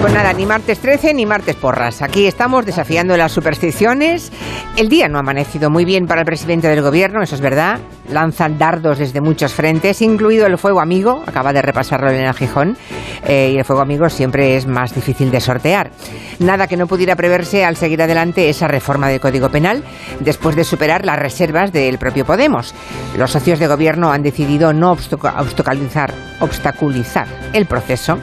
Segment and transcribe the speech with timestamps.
[0.00, 2.02] Pues nada, ni martes 13 ni martes porras.
[2.02, 4.30] Aquí estamos desafiando las supersticiones.
[4.76, 7.80] El día no ha amanecido muy bien para el presidente del gobierno, eso es verdad.
[8.10, 12.76] Lanzan dardos desde muchos frentes, incluido el fuego amigo, acaba de repasarlo en el Gijón,
[13.26, 15.90] eh, y el fuego amigo siempre es más difícil de sortear.
[16.38, 19.82] Nada que no pudiera preverse al seguir adelante esa reforma del Código Penal,
[20.20, 22.74] después de superar las reservas del propio Podemos.
[23.16, 28.18] Los socios de gobierno han decidido no obstaculizar, obstaculizar el proceso,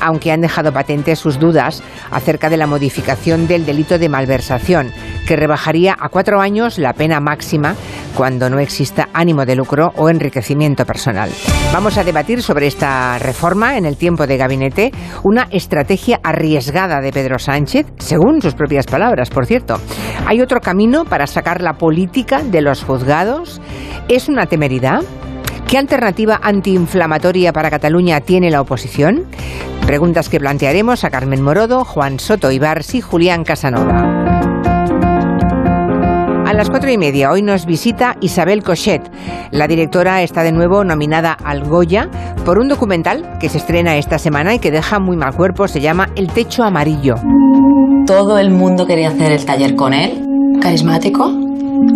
[0.00, 4.92] aunque han dejado patente sus dudas acerca de la modificación del delito de malversación,
[5.26, 7.74] que rebajaría a cuatro años la pena máxima
[8.16, 11.30] cuando no exista ánimo de lucro o enriquecimiento personal.
[11.72, 17.12] Vamos a debatir sobre esta reforma en el tiempo de gabinete, una estrategia arriesgada de
[17.12, 19.80] Pedro Sánchez, según sus propias palabras, por cierto.
[20.26, 23.60] ¿Hay otro camino para sacar la política de los juzgados?
[24.08, 25.02] ¿Es una temeridad?
[25.68, 29.24] ¿Qué alternativa antiinflamatoria para Cataluña tiene la oposición?
[29.86, 34.24] Preguntas que plantearemos a Carmen Morodo, Juan Soto Ibars y Julián Casanova.
[36.46, 39.02] A las cuatro y media hoy nos visita Isabel Cochet.
[39.50, 42.08] La directora está de nuevo nominada al Goya
[42.46, 45.68] por un documental que se estrena esta semana y que deja muy mal cuerpo.
[45.68, 47.16] Se llama El techo amarillo.
[48.06, 50.24] Todo el mundo quería hacer el taller con él.
[50.62, 51.30] Carismático,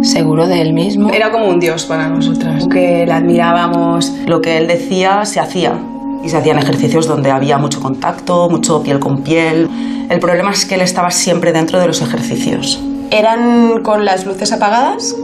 [0.02, 1.10] seguro de él mismo.
[1.10, 2.66] Era como un dios para nosotras.
[2.68, 4.12] Que le admirábamos.
[4.26, 5.78] Lo que él decía se hacía.
[6.24, 9.68] Y se hacían ejercicios donde había mucho contacto, mucho piel con piel.
[10.08, 12.80] El problema es que él estaba siempre dentro de los ejercicios
[13.12, 15.14] eran con las luces apagadas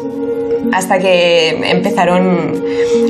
[0.72, 2.62] hasta que empezaron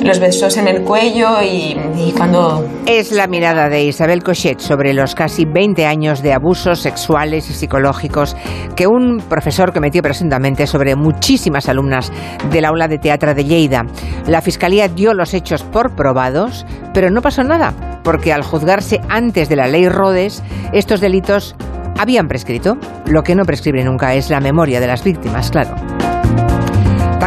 [0.02, 1.76] los besos en el cuello y,
[2.16, 2.66] cuando...
[2.86, 7.54] Es la mirada de Isabel Cochet sobre los casi 20 años de abusos sexuales y
[7.54, 8.36] psicológicos
[8.76, 12.12] que un profesor cometió presuntamente sobre muchísimas alumnas
[12.50, 13.86] del aula de teatro de Lleida.
[14.26, 19.48] La Fiscalía dio los hechos por probados, pero no pasó nada, porque al juzgarse antes
[19.48, 21.56] de la ley Rodes, estos delitos
[21.98, 22.78] habían prescrito.
[23.06, 25.74] Lo que no prescribe nunca es la memoria de las víctimas, claro.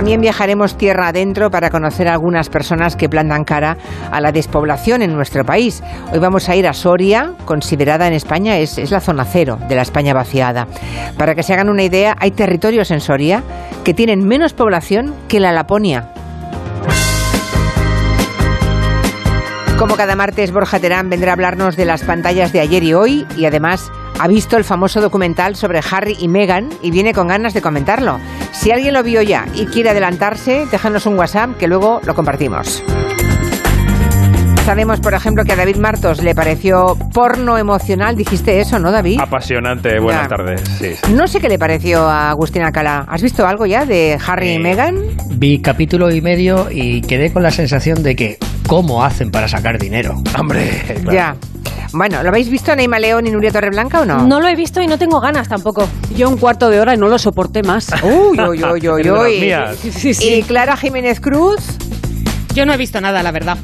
[0.01, 3.77] También viajaremos tierra adentro para conocer a algunas personas que plantan cara
[4.11, 5.83] a la despoblación en nuestro país.
[6.11, 9.75] Hoy vamos a ir a Soria, considerada en España, es, es, la zona cero de
[9.75, 10.65] la España vaciada.
[11.19, 13.43] Para que se hagan una idea, hay territorios en Soria
[13.83, 16.11] que tienen menos población que la Laponia.
[19.77, 23.27] Como cada martes, Borja Terán vendrá a hablarnos de las pantallas de ayer y hoy
[23.37, 27.55] y además ha visto el famoso documental sobre Harry y Meghan y viene con ganas
[27.55, 28.19] de comentarlo.
[28.51, 32.83] Si alguien lo vio ya y quiere adelantarse, déjanos un WhatsApp que luego lo compartimos.
[34.63, 38.15] Sabemos, por ejemplo, que a David Martos le pareció porno emocional.
[38.15, 39.19] Dijiste eso, ¿no, David?
[39.19, 39.99] Apasionante.
[39.99, 40.61] Buenas tardes.
[40.77, 40.93] Sí.
[41.15, 43.05] No sé qué le pareció a Agustina Cala.
[43.07, 44.99] ¿Has visto algo ya de Harry y Meghan?
[45.31, 49.79] Vi capítulo y medio y quedé con la sensación de que ¿cómo hacen para sacar
[49.79, 50.13] dinero?
[50.37, 50.69] Hombre,
[51.01, 51.11] claro.
[51.11, 51.35] Ya.
[51.93, 54.25] Bueno, ¿lo habéis visto Neima León y Nuria Torreblanca o no?
[54.25, 55.87] No lo he visto y no tengo ganas tampoco.
[56.15, 57.89] Yo un cuarto de hora y no lo soporté más.
[58.03, 59.39] Uy, uy, uy, uy, uy.
[59.41, 59.77] mías.
[59.77, 60.33] Sí, sí.
[60.35, 61.59] ¿Y Clara Jiménez Cruz?
[62.53, 63.57] Yo no he visto nada, la verdad.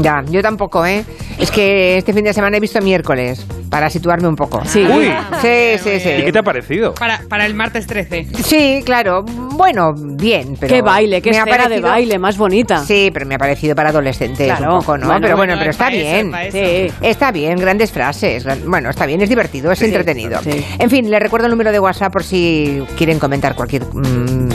[0.00, 1.04] Ya, yo tampoco, ¿eh?
[1.38, 4.62] Es que este fin de semana he visto miércoles, para situarme un poco.
[4.64, 4.84] Sí.
[4.86, 5.10] Uy.
[5.42, 6.08] Sí, sí, sí.
[6.20, 6.94] ¿Y qué te ha parecido?
[6.94, 8.28] Para, para el martes 13.
[8.42, 9.24] Sí, claro.
[9.24, 10.72] Bueno, bien, pero...
[10.74, 12.84] Qué baile, qué me ha escena de parecido- baile más bonita.
[12.84, 14.74] Sí, pero me ha parecido para adolescentes Claro.
[14.74, 15.06] un poco, ¿no?
[15.06, 16.30] Bueno, pero bueno, bueno, pero está eso, bien.
[16.30, 16.58] para eso.
[16.58, 16.94] Sí.
[17.02, 18.46] Está bien, grandes frases.
[18.64, 20.40] Bueno, está bien, es divertido, es entretenido.
[20.42, 20.64] sí.
[20.78, 24.48] En fin, les recuerdo el número de WhatsApp por si quieren comentar cualquier mm,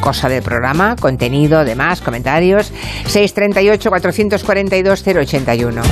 [0.00, 2.72] cosa del programa, contenido, demás, comentarios.
[3.06, 5.82] 638-442-081.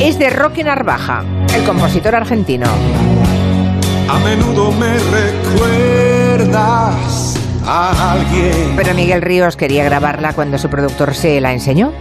[0.00, 1.24] Es de Roque Narvaja,
[1.56, 2.66] el compositor argentino.
[4.08, 6.50] A menudo me recuerdas
[7.66, 8.74] a alguien.
[8.76, 11.94] Pero Miguel Ríos quería grabarla cuando su productor se la enseñó.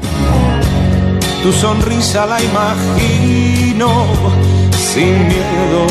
[1.44, 4.08] Tu sonrisa la imagino
[4.84, 5.88] sin miedo.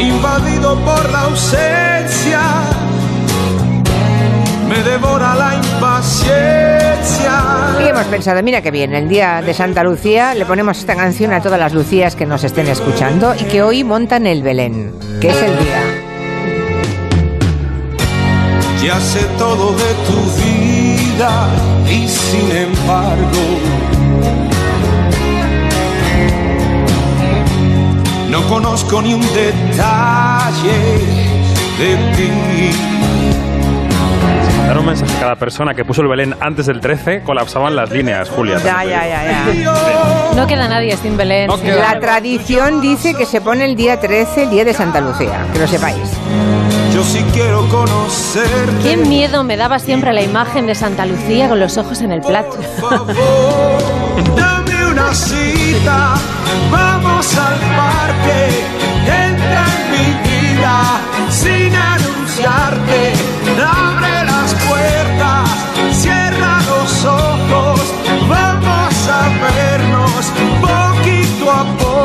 [0.00, 2.40] Invadido por la ausencia,
[4.68, 7.32] me devora la impaciencia.
[7.84, 11.32] Y hemos pensado, mira qué bien, el día de Santa Lucía le ponemos esta canción
[11.32, 15.30] a todas las Lucías que nos estén escuchando y que hoy montan el Belén, que
[15.30, 15.82] es el día.
[18.82, 21.48] Ya sé todo de tu vida
[21.90, 23.95] y sin embargo
[28.36, 30.78] no conozco ni un detalle
[31.78, 32.70] de ti.
[34.66, 37.90] Dar un mensaje a cada persona que puso el Belén antes del 13, colapsaban las
[37.90, 38.58] líneas, Julia.
[38.58, 40.30] Ya, ya, ya, ya.
[40.34, 41.46] No queda nadie sin Belén.
[41.46, 41.94] No sin queda.
[41.94, 45.58] La tradición dice que se pone el día 13, el día de Santa Lucía, que
[45.58, 45.96] lo sepáis.
[46.92, 48.82] Yo sí quiero conocerte.
[48.82, 52.20] Qué miedo me daba siempre la imagen de Santa Lucía con los ojos en el
[52.20, 52.58] plato.
[54.96, 56.14] Una cita.
[56.70, 58.48] Vamos al parque.
[59.28, 60.74] Entra en mi vida
[61.28, 63.12] sin anunciarte.
[63.60, 65.50] Abre las puertas,
[65.92, 67.80] cierra los ojos.
[68.26, 70.32] Vamos a vernos
[70.62, 71.95] poquito a poco.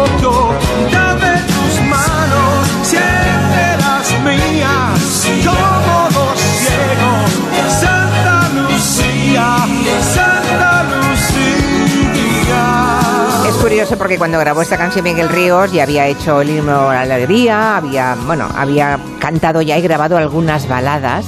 [13.82, 17.16] Curioso porque cuando grabó esta canción Miguel Ríos ya había hecho el himno a la
[17.16, 21.26] alegría, había, bueno, había cantado ya y grabado algunas baladas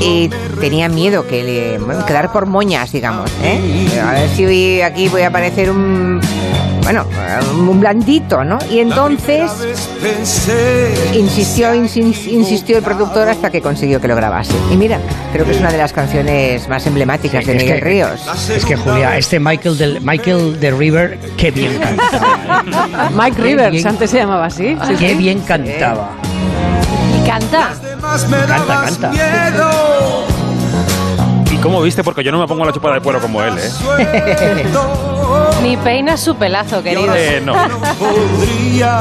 [0.00, 1.42] y tenía miedo que
[1.78, 3.30] le, quedar por moñas, digamos.
[3.42, 4.00] ¿eh?
[4.02, 6.22] A ver si aquí voy a parecer un,
[6.84, 7.04] bueno,
[7.58, 8.58] un blandito, ¿no?
[8.70, 9.50] Y entonces
[10.02, 14.52] Pensé insistió, insis- insistió el productor hasta que consiguió que lo grabase.
[14.70, 14.98] Y mira,
[15.32, 18.20] creo que es una de las canciones más emblemáticas Sí, de Miguel que- Ríos.
[18.50, 23.10] Es que Julia, este Michael del Michael de River, qué bien cantaba.
[23.16, 23.88] Mike Rivers, bien.
[23.88, 24.76] antes se llamaba así.
[24.86, 25.14] Sí, Qué sí.
[25.14, 26.10] bien cantaba.
[27.18, 27.70] Y canta.
[28.46, 29.12] Canta, canta.
[31.64, 31.70] Miedo.
[31.70, 32.04] ¿Y cómo viste?
[32.04, 34.64] Porque yo no me pongo la chupada de cuero como él, ¿eh?
[35.62, 37.14] Ni peinas su pelazo, querido.
[37.14, 37.54] Eh, no.
[37.54, 38.98] No podría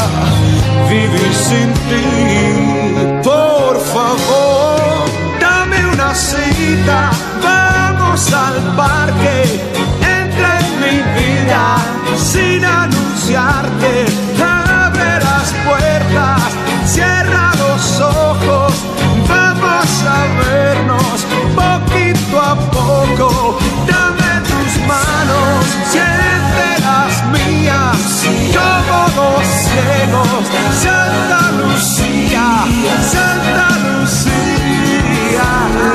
[0.89, 3.21] vivir sin ti.
[3.24, 5.06] Por favor,
[5.39, 7.12] dame una cita.
[7.44, 9.59] Vamos al parque.
[10.00, 11.77] Entra en mi vida
[12.18, 14.06] sin anunciarte.
[14.42, 16.42] Abre las puertas,
[16.86, 18.74] cierra los ojos.
[19.27, 21.03] Vamos a vernos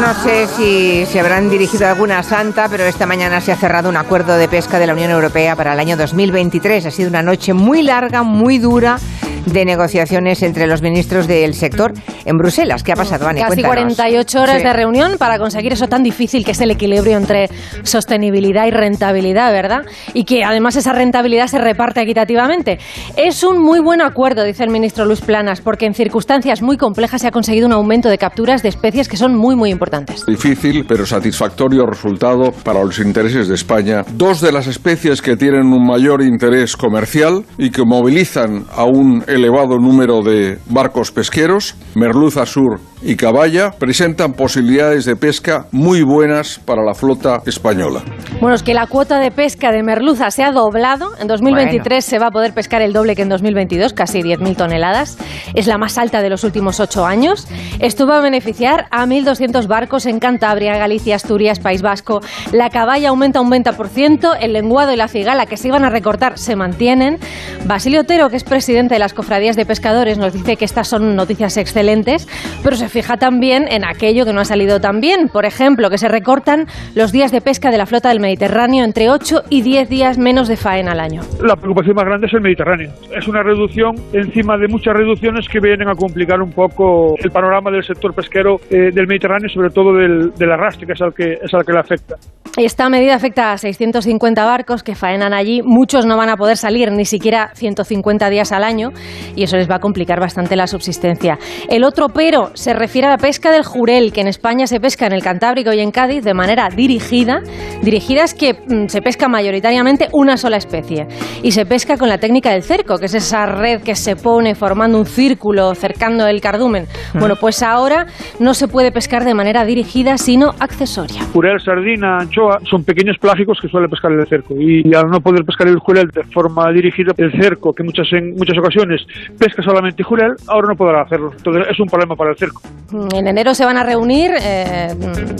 [0.00, 3.88] No sé si se habrán dirigido a alguna santa, pero esta mañana se ha cerrado
[3.88, 6.86] un acuerdo de pesca de la Unión Europea para el año 2023.
[6.86, 8.98] Ha sido una noche muy larga, muy dura
[9.46, 11.92] de negociaciones entre los ministros del sector
[12.24, 12.82] en Bruselas.
[12.82, 13.24] ¿Qué ha pasado?
[13.26, 13.96] Casi Cuéntanos.
[13.96, 14.62] 48 horas Sí.
[14.64, 17.48] de reunión para conseguir eso tan difícil que es el equilibrio entre
[17.82, 19.82] sostenibilidad y rentabilidad, ¿verdad?
[20.14, 22.78] Y que además esa rentabilidad se reparte equitativamente.
[23.16, 27.22] Es un muy buen acuerdo, dice el ministro Luis Planas, porque en circunstancias muy complejas
[27.22, 30.24] se ha conseguido un aumento de capturas de especies que son muy, muy importantes.
[30.26, 34.04] Difícil pero satisfactorio resultado para los intereses de España.
[34.12, 39.24] Dos de las especies que tienen un mayor interés comercial y que movilizan a un
[39.26, 46.60] elevado número de barcos pesqueros, merluza sur y caballa, presentan posibilidades de pesca muy buenas
[46.64, 48.02] para la flota española.
[48.40, 51.10] Bueno, es que la cuota de pesca de merluza se ha doblado.
[51.20, 55.18] En 2023 se va a poder pescar el doble que en 2022, casi 10.000 toneladas.
[55.54, 57.46] Es la más alta de los últimos ocho años.
[57.80, 62.20] Esto va a beneficiar a 1.200 barcos en Cantabria, Galicia, Asturias, País Vasco.
[62.52, 66.38] La caballa aumenta un 20%, el lenguado y la cigala, que se iban a recortar,
[66.38, 67.18] se mantienen.
[67.64, 71.14] Basilio Otero, que es presidente de las cofradías de pescadores, nos dice que estas son
[71.16, 72.26] noticias excelentes,
[72.62, 75.28] pero se fija también en aquello que no ha salido tan bien.
[75.32, 79.10] Por ejemplo, que se recortan los días de pesca de la flota del Mediterráneo entre
[79.10, 81.22] 8 y 10 días menos de faena al año.
[81.42, 82.90] La preocupación más grande es el Mediterráneo.
[83.16, 87.70] Es una reducción encima de muchas reducciones que vienen a complicar un poco el panorama
[87.70, 91.32] del sector pesquero eh, del Mediterráneo, sobre todo del, del arrastre, que es al que,
[91.42, 92.16] es al que le afecta.
[92.56, 95.60] Esta medida afecta a 650 barcos que faenan allí.
[95.62, 98.88] Muchos no van a poder salir ni siquiera 150 días al año
[99.36, 101.38] y eso les va a complicar bastante la subsistencia.
[101.68, 105.06] El otro pero se refiere a la pesca del jurel, que en España se pesca
[105.06, 107.42] en el Cantábrico y en Cádiz de manera dirigida.
[107.82, 111.06] Dirigida es que mm, se pesca mayoritariamente una sola especie
[111.42, 114.54] y se pesca con la técnica del cerco, que es esa red que se pone
[114.54, 116.86] formando un círculo cercando el cardumen.
[117.18, 118.06] Bueno, pues ahora
[118.40, 121.22] no se puede pescar de manera dirigida, sino accesoria.
[121.32, 125.44] Jurel, sardina, anchoa son pequeños plágicos que suele pescar el cerco y al no poder
[125.44, 129.02] pescar el jurel de forma dirigida, el cerco, que muchas, en muchas ocasiones
[129.38, 131.30] pesca solamente jurel, ahora no podrá hacerlo.
[131.36, 132.60] Entonces es un problema para el cerco.
[132.90, 134.94] En enero se van a reunir eh,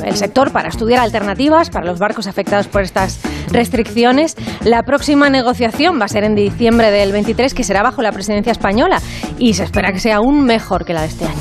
[0.04, 3.20] el sector para estudiar alternativas para los barcos afectados por estas
[3.50, 4.36] restricciones.
[4.64, 8.52] La próxima negociación va a ser en diciembre del 23, que será bajo la presidencia
[8.52, 9.00] española,
[9.38, 11.38] y se espera que sea aún mejor que la de este año.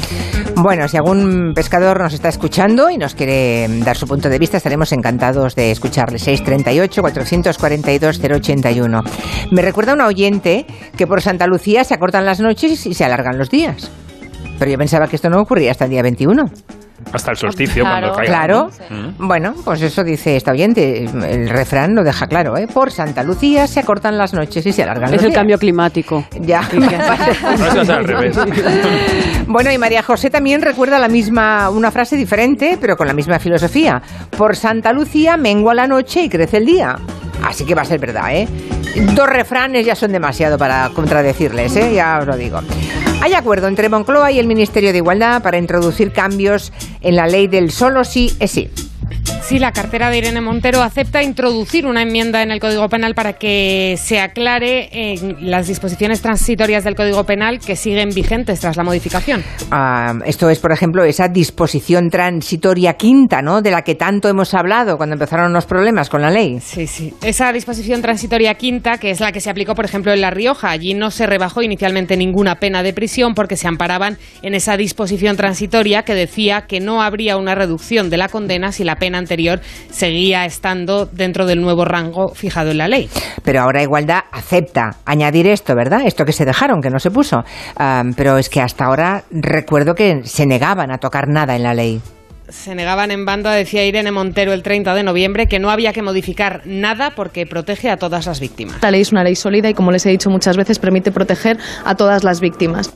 [0.56, 4.56] Bueno, si algún pescador nos está escuchando y nos quiere dar su punto de vista,
[4.58, 6.20] estaremos encantados de escucharle.
[6.20, 9.04] 638-442-081.
[9.52, 10.66] Me recuerda una oyente
[10.96, 13.92] que por Santa Lucía se acortan las noches y se alargan los días.
[14.60, 16.44] Pero yo pensaba que esto no ocurría hasta el día 21.
[17.14, 18.28] Hasta el solsticio, cuando caiga.
[18.28, 18.70] Claro.
[18.90, 19.28] Mm.
[19.28, 21.06] Bueno, pues eso dice esta oyente.
[21.06, 22.68] El refrán lo deja claro, ¿eh?
[22.68, 25.38] Por Santa Lucía se acortan las noches y se alargan Es los el días.
[25.40, 26.26] cambio climático.
[26.42, 26.62] Ya.
[27.54, 28.38] Eso es al revés.
[29.50, 33.40] Bueno, y María José también recuerda la misma, una frase diferente, pero con la misma
[33.40, 34.02] filosofía.
[34.38, 36.98] Por Santa Lucía mengua la noche y crece el día.
[37.44, 38.48] Así que va a ser verdad, ¿eh?
[39.14, 41.94] Dos refranes ya son demasiado para contradecirles, ¿eh?
[41.94, 42.62] Ya os lo digo.
[43.22, 47.48] Hay acuerdo entre Moncloa y el Ministerio de Igualdad para introducir cambios en la ley
[47.48, 48.70] del solo sí es sí.
[49.48, 53.32] Sí, la cartera de Irene Montero acepta introducir una enmienda en el Código Penal para
[53.32, 58.84] que se aclare en las disposiciones transitorias del Código Penal que siguen vigentes tras la
[58.84, 59.46] modificación.
[59.72, 63.62] Ah, esto es, por ejemplo, esa disposición transitoria quinta, ¿no?
[63.62, 66.60] De la que tanto hemos hablado cuando empezaron los problemas con la ley.
[66.60, 67.14] Sí, sí.
[67.24, 70.72] Esa disposición transitoria quinta, que es la que se aplicó, por ejemplo, en La Rioja.
[70.72, 75.38] Allí no se rebajó inicialmente ninguna pena de prisión porque se amparaban en esa disposición
[75.38, 79.37] transitoria que decía que no habría una reducción de la condena si la pena anterior
[79.90, 83.10] seguía estando dentro del nuevo rango fijado en la ley.
[83.44, 86.02] Pero ahora Igualdad acepta añadir esto, ¿verdad?
[86.06, 87.44] Esto que se dejaron, que no se puso.
[87.78, 91.74] Ah, pero es que hasta ahora recuerdo que se negaban a tocar nada en la
[91.74, 92.02] ley.
[92.50, 96.02] Se negaban en banda, decía Irene Montero el 30 de noviembre, que no había que
[96.02, 98.76] modificar nada porque protege a todas las víctimas.
[98.76, 101.58] Esta ley es una ley sólida y, como les he dicho muchas veces, permite proteger
[101.84, 102.94] a todas las víctimas.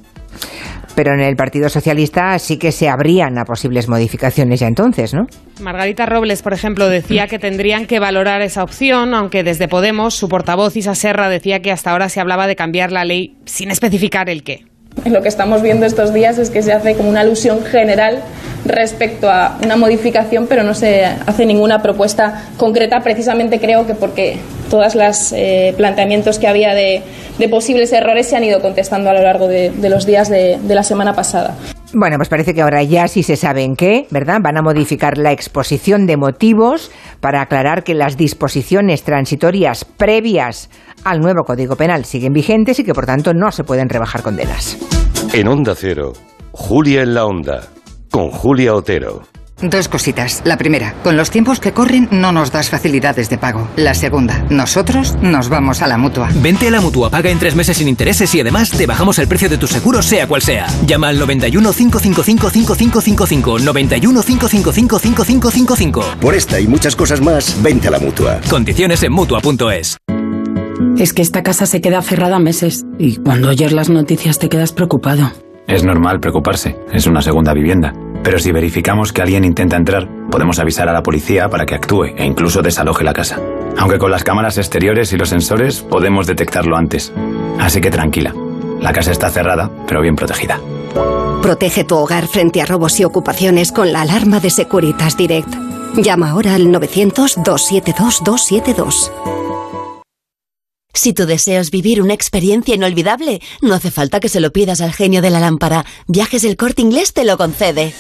[0.96, 5.26] Pero en el Partido Socialista sí que se abrían a posibles modificaciones ya entonces, ¿no?
[5.62, 10.28] Margarita Robles, por ejemplo, decía que tendrían que valorar esa opción, aunque desde Podemos su
[10.28, 14.30] portavoz Isa Serra decía que hasta ahora se hablaba de cambiar la ley sin especificar
[14.30, 14.71] el qué.
[15.06, 18.20] Lo que estamos viendo estos días es que se hace como una alusión general
[18.66, 24.38] respecto a una modificación, pero no se hace ninguna propuesta concreta, precisamente creo que porque
[24.70, 27.02] todos los eh, planteamientos que había de,
[27.50, 31.16] posibles errores se han ido contestando a lo largo de, los días de la semana
[31.16, 31.56] pasada.
[31.94, 34.40] Bueno, pues parece que ahora ya sí se sabe en qué, ¿verdad?
[34.42, 40.70] Van a modificar la exposición de motivos para aclarar que las disposiciones transitorias previas
[41.04, 44.78] al nuevo Código Penal siguen vigentes y que por tanto no se pueden rebajar condenas.
[45.34, 46.14] En Onda Cero,
[46.52, 47.68] Julia en la Onda,
[48.10, 49.31] con Julia Otero.
[49.62, 50.42] Dos cositas.
[50.46, 53.68] La primera, con los tiempos que corren no nos das facilidades de pago.
[53.76, 56.30] La segunda, nosotros nos vamos a la mutua.
[56.36, 59.28] Vente a la mutua, paga en tres meses sin intereses y además te bajamos el
[59.28, 60.68] precio de tu seguro, sea cual sea.
[60.86, 63.60] Llama al 91 555 5555.
[63.60, 66.06] 91 555 5555.
[66.20, 68.40] Por esta y muchas cosas más, vente a la mutua.
[68.50, 69.98] Condiciones en mutua.es.
[70.98, 74.72] Es que esta casa se queda cerrada meses y cuando oyes las noticias te quedas
[74.72, 75.32] preocupado.
[75.68, 77.94] Es normal preocuparse, es una segunda vivienda.
[78.24, 82.06] Pero si verificamos que alguien intenta entrar, podemos avisar a la policía para que actúe
[82.16, 83.40] e incluso desaloje la casa.
[83.78, 87.12] Aunque con las cámaras exteriores y los sensores podemos detectarlo antes.
[87.60, 88.34] Así que tranquila,
[88.80, 90.60] la casa está cerrada, pero bien protegida.
[91.42, 95.52] Protege tu hogar frente a robos y ocupaciones con la alarma de Securitas Direct.
[95.96, 99.12] Llama ahora al 900-272-272.
[100.94, 104.82] Si tu deseo es vivir una experiencia inolvidable, no hace falta que se lo pidas
[104.82, 105.86] al genio de la lámpara.
[106.08, 107.94] Viajes del Corte Inglés te lo concede.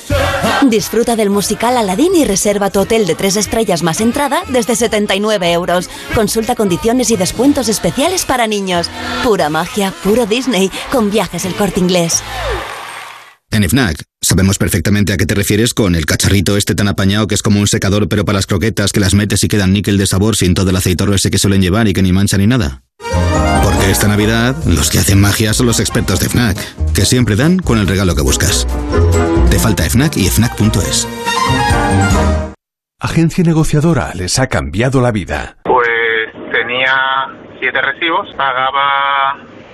[0.67, 5.51] Disfruta del musical Aladdin y reserva tu hotel de tres estrellas más entrada desde 79
[5.51, 5.89] euros.
[6.13, 8.89] Consulta condiciones y descuentos especiales para niños.
[9.23, 12.21] Pura magia, puro Disney, con Viajes del Corte Inglés.
[13.51, 17.35] En FNAC sabemos perfectamente a qué te refieres con el cacharrito este tan apañado que
[17.35, 20.07] es como un secador pero para las croquetas que las metes y quedan níquel de
[20.07, 22.81] sabor sin todo el aceitorro ese que suelen llevar y que ni mancha ni nada.
[23.61, 26.57] Porque esta Navidad los que hacen magia son los expertos de FNAC,
[26.93, 28.65] que siempre dan con el regalo que buscas.
[29.49, 31.09] Te falta FNAC y FNAC.es.
[33.01, 35.57] Agencia negociadora les ha cambiado la vida.
[35.65, 35.89] Pues
[36.53, 36.95] tenía
[37.59, 39.43] siete recibos, pagaba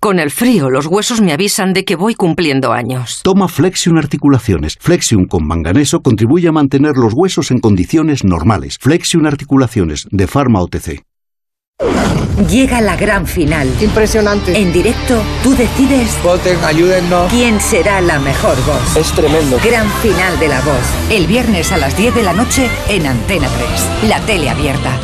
[0.00, 3.20] Con el frío, los huesos me avisan de que voy cumpliendo años.
[3.22, 4.78] Toma Flexion Articulaciones.
[4.80, 8.78] Flexion con manganeso contribuye a mantener los huesos en condiciones normales.
[8.80, 11.02] Flexion Articulaciones, de Pharma OTC.
[12.48, 13.68] Llega la gran final.
[13.82, 14.58] Impresionante.
[14.58, 16.18] En directo, tú decides.
[16.24, 17.30] Voten, ayúdennos.
[17.30, 18.96] ¿Quién será la mejor voz?
[18.96, 19.58] Es tremendo.
[19.62, 21.10] Gran final de la voz.
[21.10, 23.48] El viernes a las 10 de la noche en Antena
[24.00, 24.08] 3.
[24.08, 24.98] La tele abierta.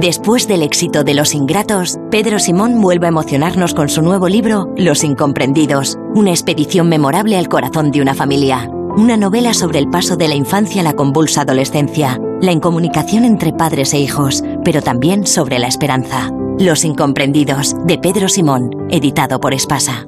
[0.00, 4.72] Después del éxito de Los Ingratos, Pedro Simón vuelve a emocionarnos con su nuevo libro
[4.76, 8.68] Los Incomprendidos, una expedición memorable al corazón de una familia.
[8.96, 13.52] una novela sobre el paso de la infancia a la convulsa adolescencia, la incomunicación entre
[13.52, 16.30] padres e hijos, pero también sobre la esperanza.
[16.60, 20.06] Los incomprendidos, de Pedro Simón, editado por Espasa.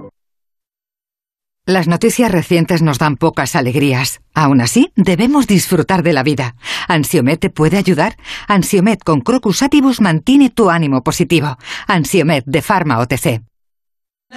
[1.68, 4.20] Las noticias recientes nos dan pocas alegrías.
[4.34, 6.54] Aún así, debemos disfrutar de la vida.
[6.86, 8.16] ¿Ansiomet te puede ayudar?
[8.46, 11.58] Ansiomet con Crocus Atibus mantiene tu ánimo positivo.
[11.88, 13.42] Ansiomet de Pharma OTC.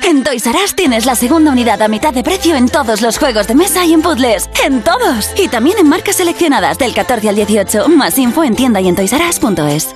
[0.01, 3.19] En Toys R Us tienes la segunda unidad a mitad de precio en todos los
[3.19, 4.49] juegos de mesa y en puzzles.
[4.65, 5.31] ¡En todos!
[5.37, 7.89] Y también en marcas seleccionadas del 14 al 18.
[7.89, 9.95] Más info en tienda y en toysras.es.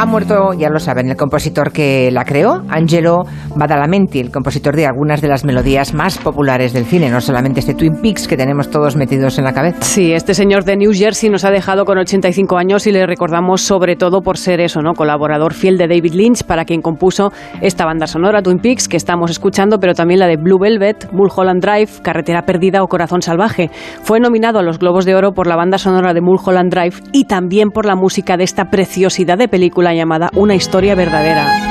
[0.00, 4.86] Ha muerto, ya lo saben, el compositor que la creó, Angelo Badalamenti, el compositor de
[4.86, 8.70] algunas de las melodías más populares del cine, no solamente este Twin Peaks que tenemos
[8.70, 9.82] todos metidos en la cabeza.
[9.82, 13.60] Sí, este señor de New Jersey nos ha dejado con 85 años y le recordamos
[13.60, 14.94] sobre todo por ser eso, ¿no?
[14.94, 17.30] Colaborador fiel de David Lynch, para quien compuso
[17.60, 21.60] esta banda sonora Twin Peaks que estamos escuchando, pero también la de Blue Velvet, Mulholland
[21.62, 23.70] Drive, Carretera Perdida o Corazón Salvaje.
[24.02, 27.26] Fue nominado a los Globos de Oro por la banda sonora de Mulholland Drive y
[27.26, 31.70] también por la música de esta preciosidad de película llamada Una historia verdadera.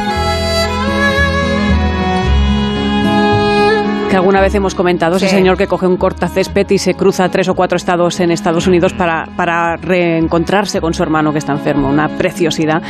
[4.10, 7.48] que alguna vez hemos comentado, ese señor que coge un cortacésped y se cruza tres
[7.48, 11.88] o cuatro estados en Estados Unidos para, para reencontrarse con su hermano que está enfermo.
[11.90, 12.82] Una preciosidad.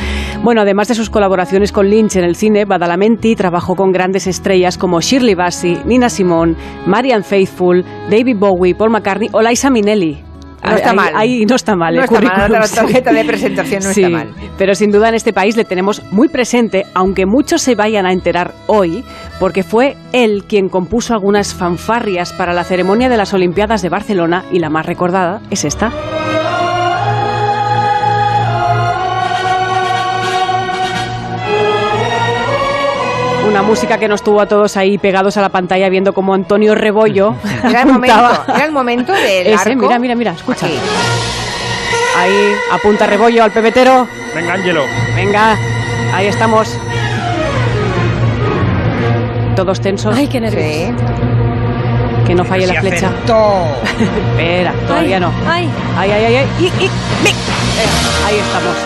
[0.42, 4.78] Bueno, además de sus colaboraciones con Lynch en el cine, Badalamenti trabajó con grandes estrellas
[4.78, 6.54] como Shirley Bassey, Nina Simone,
[6.86, 10.29] Marianne Faithfull, David Bowie, Paul McCartney o Liza Minnelli.
[10.62, 11.12] No está Ahí- mal.
[11.16, 11.94] Ahí no está mal.
[11.94, 14.28] No el está mal, la tarjeta de presentación no Sí, está mal.
[14.58, 18.12] Pero sin duda en este país le tenemos muy presente, aunque muchos se vayan a
[18.12, 19.04] enterar hoy,
[19.38, 24.44] porque fue él quien compuso algunas fanfarrias para la ceremonia de las Olimpiadas de Barcelona
[24.52, 25.90] y la más recordada es esta.
[33.50, 36.74] Una música que nos tuvo a todos ahí pegados a la pantalla viendo como Antonio
[36.76, 37.34] Rebollo
[37.68, 39.82] Era el momento, apuntaba- era el momento del Ese, arco.
[39.86, 40.66] mira, mira, mira, escucha.
[42.16, 44.06] Ahí apunta Rebollo al pepetero.
[44.34, 44.82] Venga, Ángelo.
[45.16, 45.56] Venga,
[46.14, 46.76] ahí estamos.
[49.56, 50.16] Todos tensos.
[50.16, 50.92] Ay, qué nervios.
[52.26, 53.10] Que no falle Si la flecha.
[54.30, 55.32] Espera, todavía no.
[55.48, 55.68] Ay.
[55.98, 56.46] Ay, ay, ay, ay.
[56.60, 56.70] Y, y,
[57.24, 57.34] ¡Vic!
[57.34, 58.76] Eh, ahí estamos.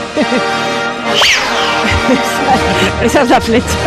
[2.13, 3.79] Esa, esa es la flecha.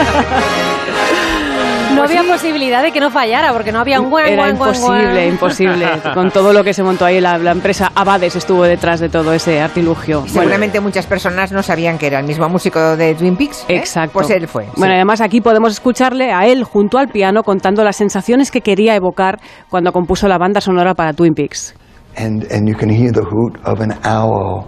[1.96, 5.14] No había posibilidad de que no fallara porque no había un guan, Era guan, imposible,
[5.14, 5.28] guan.
[5.30, 5.88] imposible.
[6.14, 9.34] Con todo lo que se montó ahí, la, la empresa Abades estuvo detrás de todo
[9.34, 10.20] ese artilugio.
[10.20, 13.66] Bueno, Seguramente muchas personas no sabían que era el mismo músico de Twin Peaks.
[13.68, 13.78] ¿eh?
[13.78, 14.14] Exacto.
[14.14, 14.66] Pues él fue.
[14.76, 14.96] Bueno, sí.
[14.96, 19.40] además aquí podemos escucharle a él junto al piano contando las sensaciones que quería evocar
[19.70, 21.74] cuando compuso la banda sonora para Twin Peaks.
[22.18, 24.66] and and you can hear the hoot of an owl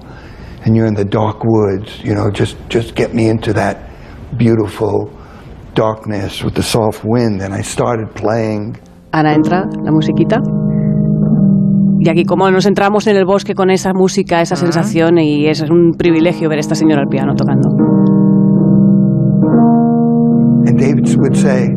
[0.65, 3.77] and you're in the dark woods you know just just get me into that
[4.37, 5.09] beautiful
[5.73, 8.75] darkness with the soft wind and i started playing
[9.11, 10.39] Ahora entra la musiquita.
[11.99, 15.61] Y aquí como nos entramos en el bosque con esa música, esa sensación, y es
[15.61, 17.69] un privilegio ver a esta señora al piano tocando.
[20.67, 21.67] and david would say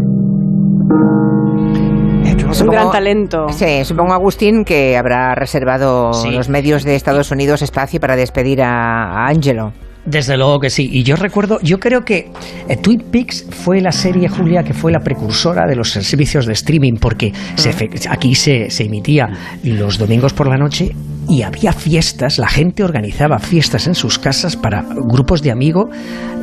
[2.51, 3.47] Es un gran talento.
[3.51, 6.31] Sí, supongo, Agustín, que habrá reservado Sí.
[6.31, 9.73] los medios de Estados Unidos espacio para despedir a, a Angelo.
[10.05, 10.89] Desde luego que sí.
[10.91, 12.29] Y yo recuerdo, yo creo que
[12.69, 16.55] eh, Twin Peaks fue la serie, Julia, que fue la precursora de los servicios de
[16.55, 17.71] streaming, porque se
[18.11, 19.29] aquí se, se emitía
[19.63, 20.91] los domingos por la noche
[21.29, 25.87] y había fiestas, la gente organizaba fiestas en sus casas para grupos de amigos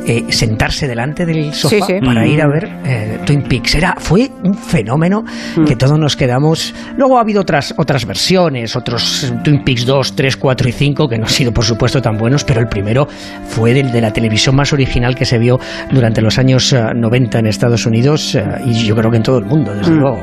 [0.06, 1.94] eh, sentarse delante del sofá Sí, sí.
[2.04, 2.26] para Mm.
[2.26, 3.74] ir a ver eh, Twin Peaks.
[3.74, 5.24] Era, fue un fenómeno
[5.66, 6.74] que todos nos quedamos.
[6.96, 11.08] Luego ha habido otras, otras versiones, otros eh, Twin Peaks 2, 3, 4 y 5,
[11.08, 13.06] que no han sido por supuesto tan buenos, pero el primero
[13.48, 15.58] fue del de la televisión más original que se vio
[15.90, 19.38] durante los años eh, 90 en Estados Unidos eh, y yo creo que en todo
[19.38, 19.98] el mundo, desde Mm.
[19.98, 20.20] luego.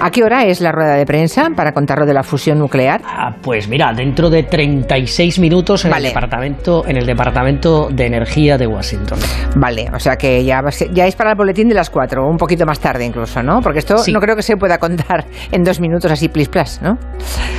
[0.00, 3.00] ¿A qué hora es la rueda de prensa para contar lo de la fusión nuclear?
[3.04, 6.08] Ah, Pues mira, dentro de 36 minutos en, Vale.
[6.08, 9.18] el, departamento, en el Departamento de Energía de Washington.
[9.56, 12.64] Vale, o sea que ya, ya es para el boletín de las 4, un poquito
[12.66, 13.60] más tarde incluso, ¿no?
[13.60, 14.12] Porque esto Sí.
[14.12, 16.98] no creo que se pueda contar en dos minutos así, plis plas, ¿no?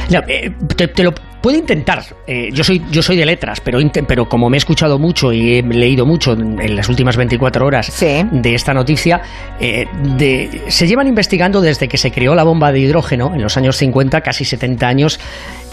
[0.10, 2.04] No, eh, te, te lo puedo intentar.
[2.28, 5.60] Eh, yo soy yo soy de letras, pero pero como me he escuchado mucho y
[5.60, 9.21] he leído mucho en, en las últimas 24 horas de esta noticia,
[9.60, 9.86] eh,
[10.17, 13.76] de- se llevan investigando desde que se creó la bomba de hidrógeno en los años
[13.78, 15.19] 50, casi 70 años,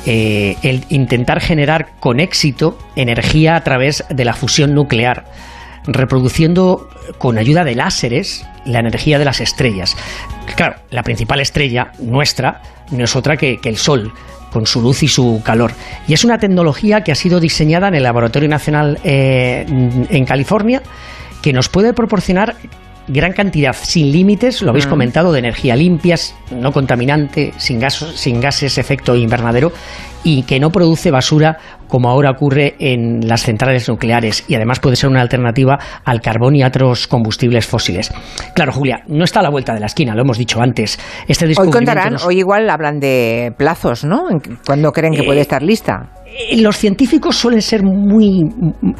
[0.07, 5.25] eh, el intentar generar con éxito energía a través de la fusión nuclear,
[5.89, 9.97] reproduciendo con ayuda de láseres la energía de las estrellas.
[10.55, 14.13] Claro, la principal estrella nuestra no es otra que, que el Sol,
[14.53, 15.73] con su luz y su calor.
[16.07, 20.83] Y es una tecnología que ha sido diseñada en el Laboratorio Nacional eh, en California
[21.43, 22.57] que nos puede proporcionar
[23.09, 24.91] gran cantidad, sin límites, lo habéis Mm.
[24.91, 26.17] comentado, de energía limpia,
[26.51, 29.73] no contaminante, sin, gas, sin gases efecto invernadero
[30.25, 34.97] y que no produce basura como ahora ocurre en las centrales nucleares y además puede
[34.97, 38.13] ser una alternativa al carbón y a otros combustibles fósiles.
[38.55, 40.99] Claro, Julia, no está a la vuelta de la esquina, lo hemos dicho antes.
[41.27, 44.25] Este Hoy contarán, nos- hoy igual hablan de plazos, ¿no?
[44.67, 46.11] ¿Cuándo creen que Eh, puede estar lista?
[46.39, 48.45] Eh, Los científicos suelen ser muy,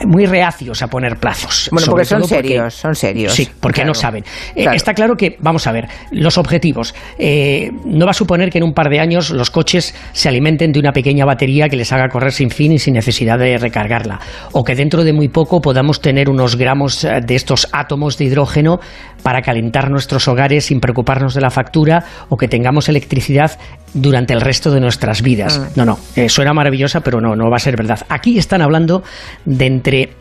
[0.07, 1.69] muy reacios a poner plazos.
[1.71, 3.33] Bueno, porque son serios, son serios.
[3.33, 3.91] Sí, porque Claro.
[3.91, 4.25] no saben.
[4.57, 6.95] Eh, está claro que, vamos a ver, los objetivos.
[7.19, 10.73] eh, no va a suponer que en un par de años los coches se alimenten
[10.73, 14.19] de una pequeña batería que les haga correr sin fin y sin necesidad de recargarla.
[14.53, 18.81] O que dentro de muy poco podamos tener unos gramos de estos átomos de hidrógeno
[19.23, 23.59] para calentar nuestros hogares sin preocuparnos de la factura o que tengamos electricidad
[23.95, 25.59] durante el resto de nuestras vidas.
[25.59, 25.79] Mm.
[25.79, 28.01] No, no, eh, suena maravillosa, pero no, no va a ser verdad.
[28.09, 29.03] Aquí están hablando
[29.45, 30.13] de entre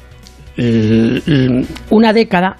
[1.90, 2.58] una década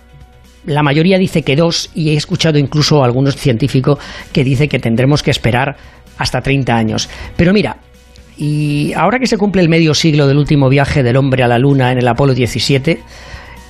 [0.68, 3.98] la mayoría dice que dos y he escuchado incluso a algunos científicos
[4.34, 5.78] que dice que tendremos que esperar
[6.18, 7.10] hasta 30 años.
[7.38, 7.78] Pero mira,
[8.38, 11.58] y ahora que se cumple el medio siglo del último viaje del hombre a la
[11.58, 13.02] luna en el Apolo 17,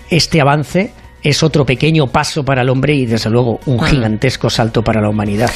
[0.10, 0.92] este avance
[1.24, 3.88] es otro pequeño paso para el hombre y desde luego un Ah.
[3.88, 5.50] gigantesco salto para la humanidad.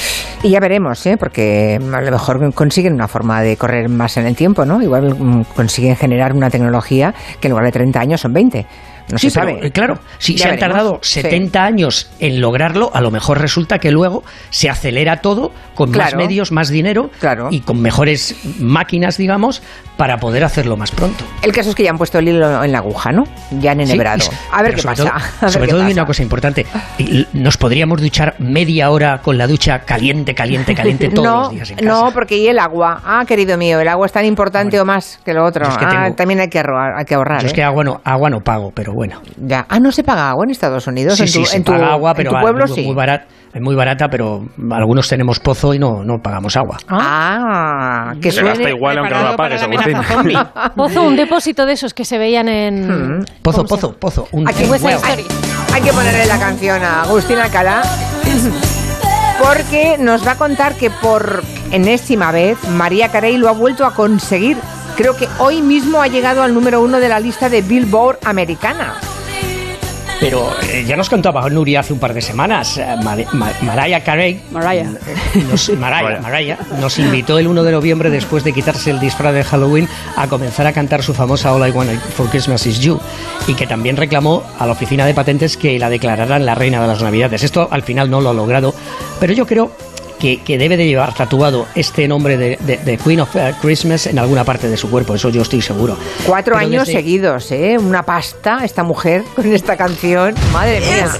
[0.44, 1.18] Y ya veremos, ¿eh?
[1.18, 4.82] porque a lo mejor consiguen una forma de correr más en el tiempo, ¿no?
[4.82, 8.66] Igual mm, consiguen generar una tecnología que en lugar de 30 años son 20.
[9.12, 9.68] No Sí, se pero, sabe.
[9.68, 11.22] eh, claro, si Ya se han tardado Sí.
[11.22, 16.12] 70 años en lograrlo, a lo mejor resulta que luego se acelera todo con Claro.
[16.18, 17.10] más medios, más dinero
[17.50, 19.62] y con mejores máquinas, digamos,
[19.98, 21.26] para poder hacerlo más pronto.
[21.42, 23.26] El caso es que ya han puesto el hilo en la aguja, ¿no?
[23.60, 24.24] Ya han Sí, enhebrado.
[24.24, 25.04] y- a ver qué pasa.
[25.04, 26.66] todo- sobre todo hay una cosa importante.
[27.34, 31.70] Nos podríamos duchar media hora con la ducha caliente, caliente, caliente todos no, los días
[31.72, 31.90] en casa.
[31.90, 33.02] No, porque y el agua.
[33.06, 35.68] Ah, querido mío, el agua es tan importante o más que lo otro.
[35.68, 36.96] es que ah, tengo- también hay que ahorrar.
[36.98, 37.56] Hay que ahorrar Yo es ¿eh?
[37.56, 39.22] que agua no, agua no pago, pero bueno.
[39.38, 39.66] Ya.
[39.70, 41.16] Ah, no se paga agua en Estados Unidos.
[41.18, 42.82] Sí, en tu, sí, se en tu, paga agua, en pero tu va- pueblo sí.
[42.82, 42.96] muy
[43.54, 46.78] es muy barata, pero algunos tenemos pozo y no, no pagamos agua.
[46.88, 49.98] Ah, que Se gasta igual aunque no la pagues, Agustín.
[50.76, 53.20] Pozo, un depósito de esos que se veían en...
[53.20, 53.26] Hmm.
[53.42, 54.28] Pozo, pozo, pozo.
[54.32, 57.82] Un, Aquí pues hay que ponerle la canción a Agustín Alcalá
[59.44, 63.94] porque nos va a contar que por enésima vez María Carey lo ha vuelto a
[63.94, 64.58] conseguir.
[64.96, 68.96] Creo que hoy mismo ha llegado al número uno de la lista de Billboard americana.
[70.22, 74.04] Pero eh, ya nos contaba Nuria hace un par de semanas, eh, Mar- Ma- Mariah
[74.04, 74.92] Carey, Mariah.
[75.50, 79.44] nos, Mariah, Mariah, nos invitó el 1 de noviembre después de quitarse el disfraz de
[79.44, 83.00] Halloween a comenzar a cantar su famosa All I Want for Christmas Is You
[83.48, 86.88] y que también reclamó a la oficina de patentes que la declararan la reina de
[86.88, 87.44] las navidades.
[87.44, 88.76] Esto al final no lo ha logrado,
[89.20, 89.72] pero yo creo
[90.22, 94.06] que, que debe de llevar tatuado este nombre de, de- de Queen of eh, Christmas
[94.08, 95.98] en alguna parte de su cuerpo, eso yo estoy seguro.
[96.26, 97.78] Cuatro Pero años desde- seguidos, ¿eh?
[97.80, 100.36] Una pasta esta mujer con esta canción.
[100.54, 101.10] Madre mía.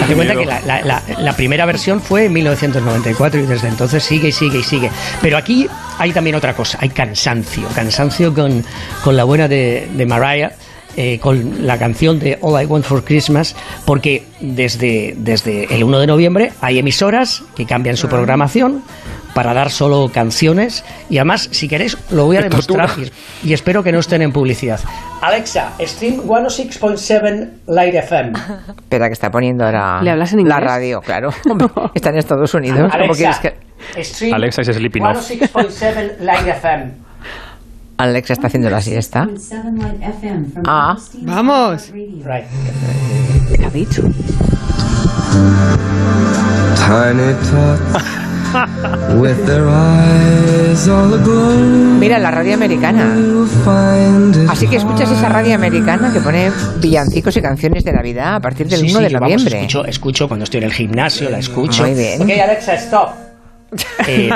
[0.00, 4.02] Date cuenta que la, la- la- la primera versión fue en 1994 y desde entonces
[4.04, 4.90] sigue y sigue y sigue.
[5.20, 7.66] Pero aquí hay también otra cosa, hay cansancio.
[7.74, 8.64] Cansancio con,
[9.02, 10.52] con la buena de, de Mariah.
[10.96, 15.98] Eh, con la canción de All I Want for Christmas, porque desde, desde el 1
[16.00, 18.82] de noviembre hay emisoras que cambian su programación
[19.34, 22.90] para dar solo canciones y además, si queréis, lo voy a demostrar
[23.42, 24.80] y, espero que no estén en publicidad.
[25.20, 28.32] Alexa, stream 106.7 Light FM.
[28.76, 30.70] Espera, que está poniendo ahora ¿Le hablas en la inglés?
[30.70, 31.30] radio, claro.
[31.94, 32.90] Está en Estados Unidos.
[32.92, 33.54] ¿Cómo quieres Alexa,
[33.94, 34.04] que...
[34.04, 35.30] stream Alexa es Sleeping Off.
[35.30, 37.03] 106.7 Light FM.
[37.96, 39.28] Alexa está haciendo la siesta.
[40.66, 41.90] Ah, Vamos.
[41.92, 44.02] ¿Qué ha dicho?
[46.76, 47.80] Tiny tots
[49.18, 51.56] with their eyes all aglow.
[51.98, 53.14] Mira, la radio americana.
[54.48, 58.68] Así que escuchas esa radio americana que pone villancicos y canciones de Navidad a partir
[58.68, 59.58] del Sí, 1 sí, de yo, vamos, noviembre.
[59.60, 61.82] escucho, escucho cuando estoy en el gimnasio, la escucho.
[61.84, 62.22] Muy bien.
[62.22, 63.23] Ok, Alexa, stop.
[64.06, 64.30] Eh,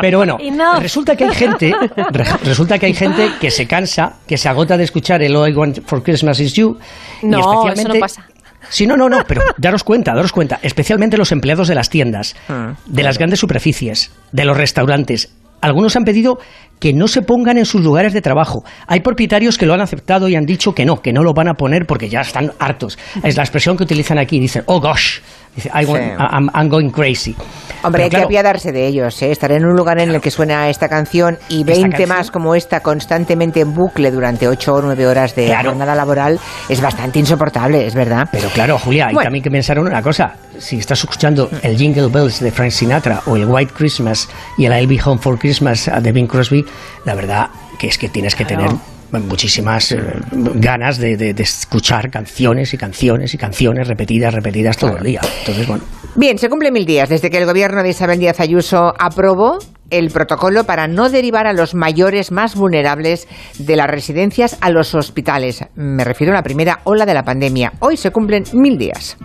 [0.00, 0.38] pero bueno,
[0.80, 1.74] resulta que hay gente,
[2.12, 5.50] re- resulta que hay gente que se cansa, que se agota de escuchar el All
[5.50, 6.78] I Want for Christmas Is You.
[7.22, 8.26] y No, eso especialmente- no pasa.
[8.68, 12.36] Sí, no, no, no, pero daros cuenta, daros cuenta, especialmente los empleados de las tiendas,
[12.48, 12.74] Ah.
[12.86, 15.32] de las grandes superficies, de los restaurantes,
[15.62, 16.38] algunos han pedido
[16.78, 18.64] que no se pongan en sus lugares de trabajo.
[18.86, 21.48] Hay propietarios que lo han aceptado y han dicho que no, que no lo van
[21.48, 22.98] a poner porque ya están hartos.
[23.22, 24.38] Es la expresión que utilizan aquí.
[24.38, 25.18] Dicen, oh gosh,
[25.54, 26.10] Dice, I want, Sí.
[26.18, 27.34] I'm, I'm going crazy.
[27.82, 29.30] Hombre, Pero hay claro, que apiadarse de ellos, ¿eh?
[29.32, 32.54] estar en un lugar en el que suena esta canción y 20 canción- más como
[32.54, 35.70] esta constantemente en bucle durante 8 o 9 horas de Claro.
[35.70, 38.28] jornada laboral es bastante insoportable, es verdad.
[38.30, 39.24] Pero claro, Julia, hay Bueno.
[39.26, 40.34] también que pensar en una cosa.
[40.58, 44.72] Si estás escuchando el Jingle Bells de Frank Sinatra o el White Christmas y el
[44.78, 46.64] I'll Be Home for Christmas de Bing Crosby,
[47.06, 48.68] la verdad que es que tienes que tener
[49.12, 49.98] muchísimas eh,
[50.32, 55.20] ganas de, de- de escuchar canciones y canciones y canciones repetidas, repetidas todo el día.
[55.40, 55.82] Entonces, bueno,
[56.16, 59.58] Bien, se cumplen mil días desde que el gobierno de Isabel Díaz Ayuso aprobó
[59.90, 63.26] el protocolo para no derivar a los mayores más vulnerables
[63.58, 65.64] de las residencias a los hospitales.
[65.76, 67.72] Me refiero a la primera ola de la pandemia.
[67.80, 69.16] Hoy se cumplen mil días.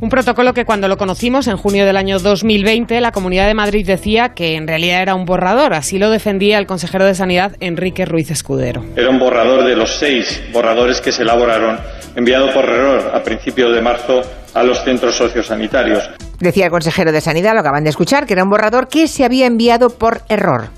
[0.00, 3.84] Un protocolo que cuando lo conocimos en junio del año 2020, la Comunidad de Madrid
[3.84, 5.74] decía que en realidad era un borrador.
[5.74, 8.84] Así lo defendía el consejero de Sanidad, Enrique Ruiz Escudero.
[8.94, 11.80] Era un borrador de los seis borradores que se elaboraron,
[12.14, 14.22] enviado por error a principios de marzo
[14.54, 16.08] a los centros sociosanitarios.
[16.38, 19.24] Decía el consejero de Sanidad, lo acaban de escuchar, que era un borrador que se
[19.24, 20.77] había enviado por error.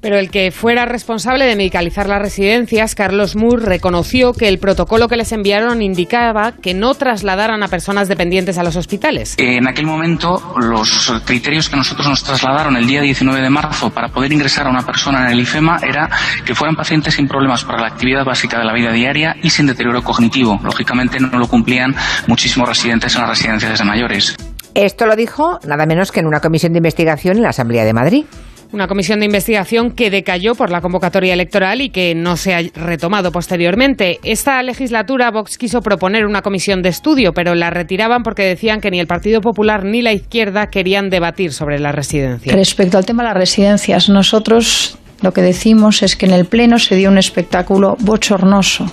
[0.00, 5.08] Pero el que fuera responsable de medicalizar las residencias, Carlos Moore, reconoció que el protocolo
[5.08, 9.34] que les enviaron indicaba que no trasladaran a personas dependientes a los hospitales.
[9.38, 14.08] En aquel momento, los criterios que nosotros nos trasladaron el día 19 de marzo para
[14.08, 16.10] poder ingresar a una persona en el IFEMA era
[16.44, 19.66] que fueran pacientes sin problemas para la actividad básica de la vida diaria y sin
[19.66, 20.60] deterioro cognitivo.
[20.62, 21.94] Lógicamente no lo cumplían
[22.26, 24.36] muchísimos residentes en las residencias de mayores.
[24.74, 27.94] Esto lo dijo nada menos que en una comisión de investigación en la Asamblea de
[27.94, 28.26] Madrid.
[28.72, 32.60] Una comisión de investigación que decayó por la convocatoria electoral y que no se ha
[32.74, 34.18] retomado posteriormente.
[34.24, 38.90] Esta legislatura Vox quiso proponer una comisión de estudio, pero la retiraban porque decían que
[38.90, 42.52] ni el Partido Popular ni la izquierda querían debatir sobre la residencia.
[42.52, 46.78] Respecto al tema de las residencias, nosotros lo que decimos es que en el Pleno
[46.78, 48.86] se dio un espectáculo bochornoso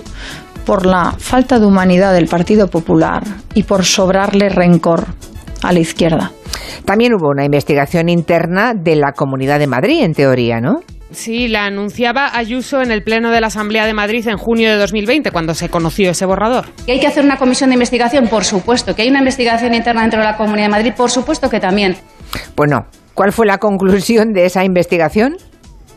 [0.64, 3.22] por la falta de humanidad del Partido Popular
[3.54, 5.06] y por sobrarle rencor
[5.62, 6.32] a la izquierda.
[6.84, 10.80] También hubo una investigación interna de la Comunidad de Madrid, en teoría, ¿no?
[11.10, 14.76] Sí, la anunciaba Ayuso en el Pleno de la Asamblea de Madrid en junio de
[14.76, 16.66] 2020, cuando se conoció ese borrador.
[16.86, 18.26] ¿Que hay que hacer una comisión de investigación?
[18.28, 18.94] Por supuesto.
[18.96, 20.92] ¿Que hay una investigación interna dentro de la Comunidad de Madrid?
[20.96, 21.96] Por supuesto que también.
[22.56, 25.36] Bueno, ¿cuál fue la conclusión de esa investigación?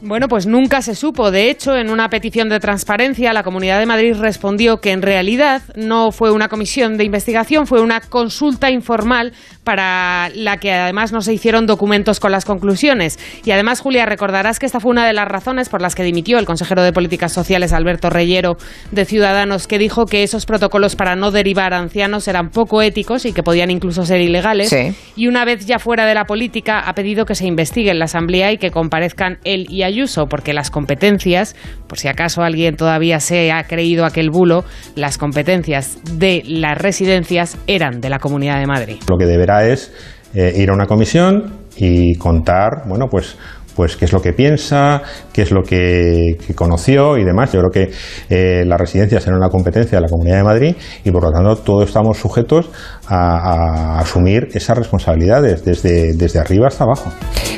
[0.02, 1.32] Bueno, pues nunca se supo.
[1.32, 5.64] De hecho, en una petición de transparencia, la Comunidad de Madrid respondió que en realidad
[5.76, 9.34] no fue una comisión de investigación, fue una consulta informal
[9.68, 13.20] para la que además no se hicieron documentos con las conclusiones.
[13.44, 16.40] Y además, Julia, recordarás que esta fue una de las razones por las que dimitió
[16.40, 18.56] el consejero de Políticas Sociales, Alberto Reyero,
[18.92, 23.26] de Ciudadanos, que dijo que esos protocolos para no derivar a ancianos eran poco éticos
[23.26, 24.70] y que podían incluso ser ilegales.
[24.70, 24.96] Sí.
[25.18, 28.06] Y una vez ya fuera de la política, ha pedido que se investigue en la
[28.06, 31.58] Asamblea y que comparezcan él y Ayuso, porque las competencias,
[31.90, 34.64] por si acaso alguien todavía se ha creído aquel bulo,
[34.96, 38.96] las competencias de las residencias eran de la Comunidad de Madrid.
[39.10, 39.92] Lo que deberá es
[40.34, 43.38] eh, ir a una comisión y contar, bueno, pues
[43.78, 47.54] pues qué es lo que piensa, qué es lo que, conoció y demás.
[47.54, 47.94] Yo creo que
[48.28, 51.58] eh, las residencias eran una competencia de la Comunidad de Madrid y por lo tanto
[51.58, 52.72] todos estamos sujetos
[53.08, 57.12] a, a asumir esas responsabilidades desde, desde arriba hasta abajo.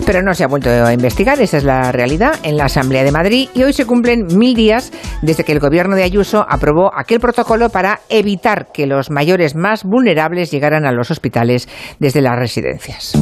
[0.06, 3.14] Pero no se ha vuelto a investigar, esa es la realidad, en la Asamblea de
[3.14, 7.22] Madrid y hoy se cumplen mil días desde que el gobierno de Ayuso aprobó aquel
[7.22, 13.14] protocolo para evitar que los mayores más vulnerables llegaran a los hospitales desde las residencias.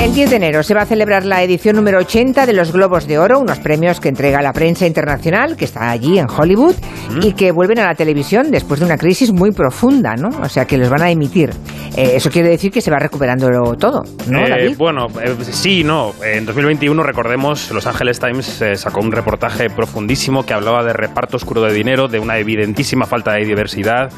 [0.00, 3.06] El 10 de enero se va a celebrar la edición número 80 de los Globos
[3.06, 6.74] de Oro, unos premios que entrega la prensa internacional, que está allí en Hollywood,
[7.22, 10.30] y que vuelven a la televisión después de una crisis muy profunda, ¿no?
[10.42, 11.50] O sea, que los van a emitir.
[11.96, 16.14] Eh, eso quiere decir que se va recuperando todo, ¿no, Eh, bueno, eh, sí, no.
[16.24, 21.60] En 2021, recordemos, Los Angeles Times sacó un reportaje profundísimo que hablaba de reparto oscuro
[21.62, 24.08] de dinero, de una evidentísima falta de diversidad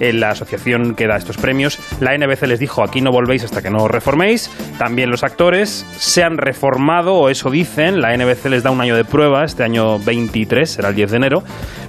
[0.00, 1.78] la asociación que da estos premios.
[2.00, 4.50] La NBC les dijo, aquí no volvéis hasta que no os reforméis.
[4.78, 8.00] También los actores se han reformado, o eso dicen.
[8.00, 11.16] La NBC les da un año de prueba, este año 23, será el 10 de
[11.16, 11.42] enero.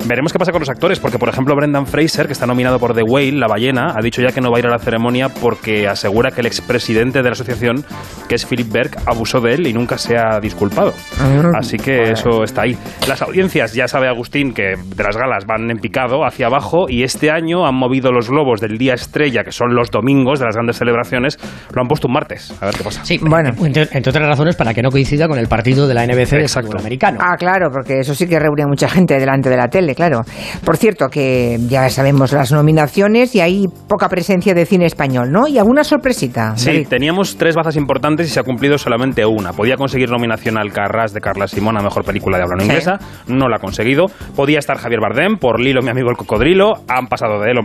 [0.05, 2.93] Veremos qué pasa con los actores, porque por ejemplo Brendan Fraser, que está nominado por
[2.93, 5.29] The Whale, La ballena, ha dicho ya que no va a ir a la ceremonia
[5.29, 7.85] porque asegura que el expresidente de la asociación,
[8.27, 10.93] que es Philip Berg, abusó de él y nunca se ha disculpado.
[11.19, 12.77] Ah, Así que eso está ahí.
[13.07, 17.03] Las audiencias, ya sabe Agustín, que de las galas van en picado hacia abajo y
[17.03, 20.45] este año han movido movido los globos del día estrella, que son los domingos de
[20.45, 21.37] las grandes celebraciones,
[21.73, 22.55] lo han puesto un martes.
[22.61, 23.05] A ver qué pasa.
[23.05, 26.05] Sí, bueno, entre, entre otras razones para que no coincida con el partido de la
[26.05, 27.19] NBC de fútbol americano.
[27.21, 30.21] Ah, claro, porque eso sí que reúne a mucha gente delante de la tele, claro.
[30.65, 35.47] Por cierto, que ya sabemos las nominaciones y hay poca presencia de cine español, ¿no?
[35.47, 36.55] Y alguna sorpresita.
[36.55, 36.87] Sí, David.
[36.87, 39.53] teníamos tres bazas importantes y se ha cumplido solamente una.
[39.53, 42.67] Podía conseguir nominación al Carras de Carla Simón a Mejor Película de Habla no Sí.
[42.67, 44.05] Inglesa, no la ha conseguido.
[44.35, 47.57] Podía estar Javier Bardem por Lilo, mi amigo el cocodrilo, han pasado de él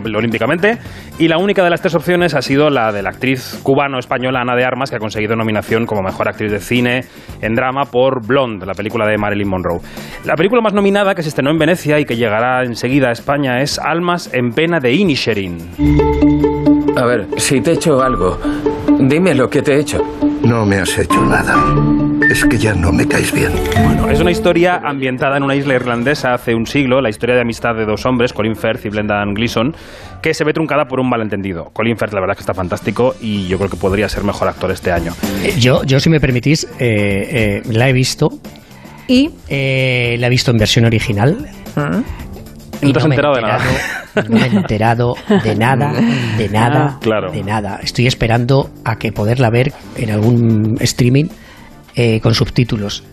[1.19, 4.55] Y la única de las tres opciones ha sido la de la actriz cubano-española Ana
[4.55, 7.01] de Armas, que ha conseguido nominación como Mejor Actriz de Cine
[7.41, 9.79] en drama por Blonde, la película de Marilyn Monroe.
[10.25, 13.61] La película más nominada que se estrenó en Venecia y que llegará enseguida a España
[13.61, 15.57] es Almas en pena de Inisherin.
[16.95, 18.39] A ver, si te he hecho algo,
[18.99, 20.03] dime lo que te he hecho.
[20.43, 21.55] No me has hecho nada.
[22.29, 23.51] Es que ya no me caes bien.
[23.83, 27.41] Bueno, es una historia ambientada en una isla irlandesa hace un siglo, la historia de
[27.41, 29.75] amistad de dos hombres, Colin Firth y Brendan Gleeson,
[30.21, 31.69] que se ve truncada por un malentendido.
[31.73, 34.47] Colin Firth, la verdad es que está fantástico y yo creo que podría ser mejor
[34.49, 35.13] actor este año.
[35.43, 38.29] Eh, Yo, yo si me permitís, eh, eh, la he visto.
[39.09, 39.29] ¿Y?
[39.49, 41.49] la he visto en versión original.
[42.81, 43.59] No te has enterado de nada.
[44.17, 45.13] No me he enterado
[45.43, 45.93] de nada,
[46.39, 47.31] de nada, Ah, claro.
[47.31, 47.79] de nada.
[47.83, 51.25] Estoy esperando a que poderla ver en algún streaming
[51.95, 53.03] eh, con subtítulos,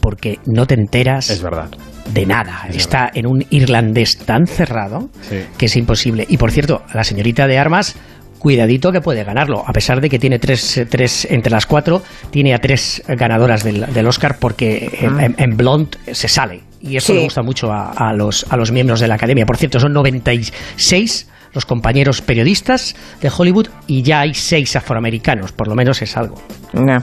[0.00, 1.68] porque no te enteras Es verdad.
[2.14, 2.62] de nada.
[2.72, 5.10] Está en un irlandés tan cerrado
[5.58, 6.24] que es imposible.
[6.30, 7.94] Y por cierto, la señorita de armas,
[8.38, 12.54] cuidadito que puede ganarlo, a pesar de que tiene tres, tres entre las cuatro, tiene
[12.54, 16.62] a tres ganadoras del, del Oscar porque en, en- en Blonde se sale.
[16.86, 17.14] Y eso Sí.
[17.14, 19.46] le gusta mucho a, a los, a los miembros de la academia.
[19.46, 25.68] Por cierto, son 96 los compañeros periodistas de Hollywood y ya hay seis afroamericanos, por
[25.68, 26.34] lo menos es algo.
[26.72, 26.98] No.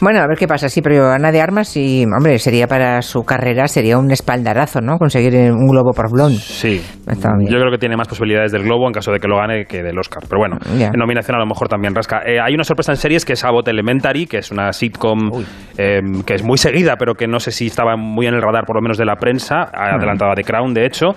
[0.00, 0.68] Bueno, a ver qué pasa.
[0.68, 4.98] Sí, pero Ana de Armas, sí, hombre, sería para su carrera, sería un espaldarazo, ¿no?
[4.98, 6.36] Conseguir un globo por blond.
[6.38, 9.64] Sí, yo creo que tiene más posibilidades del Globo en caso de que lo gane
[9.64, 10.22] que del Oscar.
[10.28, 10.88] Pero bueno, Ya.
[10.88, 12.20] en nominación a lo mejor también rasca.
[12.26, 15.30] Eh, hay una sorpresa en series que es Abbott Elementary, que es una sitcom
[15.78, 18.64] eh, que es muy seguida, pero que no sé si estaba muy en el radar,
[18.66, 21.14] por lo menos de la prensa, adelantada de Crown, de hecho.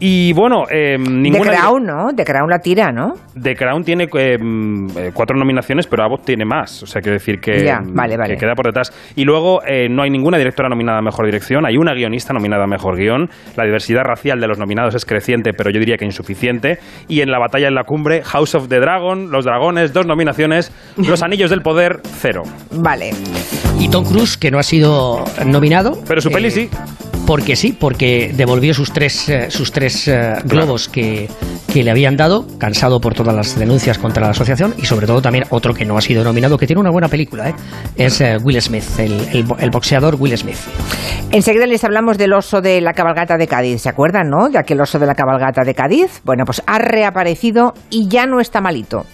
[0.00, 1.52] Y bueno, eh, De ninguna...
[1.52, 2.12] Crown, ¿no?
[2.12, 3.14] De Crown la tira, ¿no?
[3.40, 6.82] The Crown tiene eh, mm, eh, cuatro nominaciones, pero Abbott tiene más.
[6.82, 8.34] O sea, quiero decir que, Ya, mm, vale, vale.
[8.34, 8.92] que queda por detrás.
[9.14, 12.64] Y luego eh, no hay ninguna directora nominada a Mejor Dirección, hay una guionista nominada
[12.64, 13.30] a Mejor Guión.
[13.56, 16.78] La diversidad racial de los nominados es creciente, pero yo diría que insuficiente.
[17.08, 20.72] Y en la batalla en la cumbre, House of the Dragon, Los Dragones, dos nominaciones.
[20.96, 22.42] Los Anillos del Poder, cero.
[22.72, 23.10] Vale.
[23.78, 25.98] Y Tom Cruise, que no ha sido nominado.
[26.06, 26.68] Pero su peli sí.
[27.26, 31.28] Porque sí, porque devolvió sus tres, eh, sus tres eh, globos que,
[31.72, 35.22] que le habían dado, cansado por todas las denuncias contra la asociación, y sobre todo
[35.22, 37.54] también otro que no ha sido nominado, que tiene una buena película, ¿eh?
[37.96, 40.56] es eh, Will Smith, el, el bo- el boxeador Will Smith.
[41.30, 43.82] Enseguida les hablamos del oso de la cabalgata de Cádiz.
[43.82, 44.48] ¿Se acuerdan, no?
[44.50, 46.20] De aquel oso de la cabalgata de Cádiz.
[46.24, 49.04] Bueno, pues ha reaparecido y ya no está malito.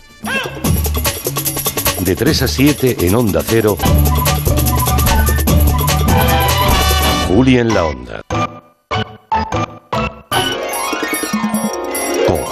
[2.05, 3.77] De 3 a 7 en Onda Cero.
[7.29, 8.23] Juli en la Onda.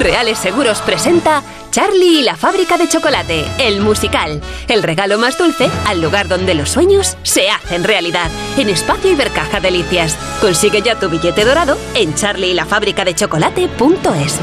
[0.00, 4.40] Reales Seguros presenta Charlie y la fábrica de chocolate, el musical.
[4.68, 8.30] El regalo más dulce al lugar donde los sueños se hacen realidad.
[8.56, 10.16] En Espacio Ibercaja Delicias.
[10.40, 14.40] Consigue ya tu billete dorado en charlieylafabricadechocolate.es.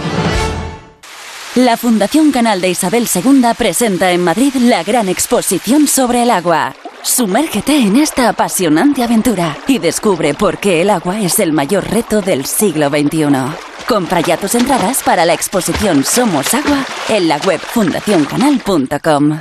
[1.55, 6.73] La Fundación Canal de Isabel II presenta en Madrid la gran exposición sobre el agua.
[7.03, 12.21] Sumérgete en esta apasionante aventura y descubre por qué el agua es el mayor reto
[12.21, 13.27] del siglo XXI.
[13.87, 19.39] Compra ya tus entradas para la exposición Somos Agua en la web fundacioncanal.com.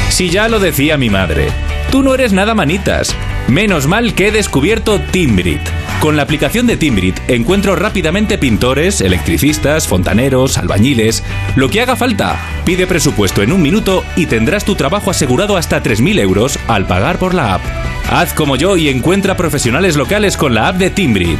[0.08, 1.48] Si ya lo decía mi madre,
[1.90, 3.14] tú no eres nada manitas.
[3.48, 5.60] Menos mal que he descubierto Timbrit.
[6.02, 11.22] Con la aplicación de Timbrit encuentro rápidamente pintores, electricistas, fontaneros, albañiles,
[11.54, 12.40] lo que haga falta.
[12.64, 17.20] Pide presupuesto en un minuto y tendrás tu trabajo asegurado hasta 3.000 euros al pagar
[17.20, 17.62] por la app.
[18.10, 21.38] Haz como yo y encuentra profesionales locales con la app de Timbrit.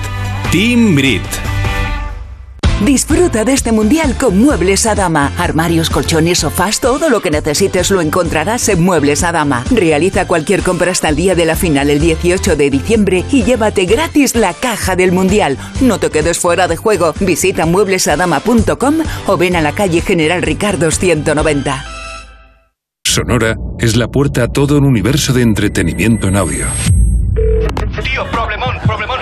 [0.52, 1.51] Timbrit.
[2.84, 5.30] Disfruta de este mundial con Muebles a Dama.
[5.38, 9.62] Armarios, colchones, sofás, todo lo que necesites lo encontrarás en Muebles a Dama.
[9.70, 13.84] Realiza cualquier compra hasta el día de la final el 18 de diciembre y llévate
[13.84, 15.58] gratis la caja del mundial.
[15.80, 17.14] No te quedes fuera de juego.
[17.20, 18.94] Visita mueblesadama.com
[19.28, 21.84] o ven a la calle General Ricardo 190.
[23.04, 26.66] Sonora es la puerta a todo un universo de entretenimiento en audio.
[28.02, 29.21] Tío, problemón, problemón.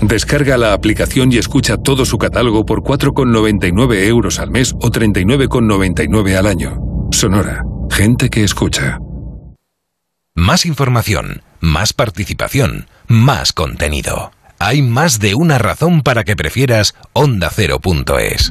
[0.00, 6.36] Descarga la aplicación y escucha todo su catálogo por 4,99 euros al mes o 39,99
[6.36, 6.78] al año.
[7.10, 7.62] Sonora.
[7.90, 8.98] Gente que escucha.
[10.34, 14.30] Más información, más participación, más contenido.
[14.60, 18.50] Hay más de una razón para que prefieras ondacero.es.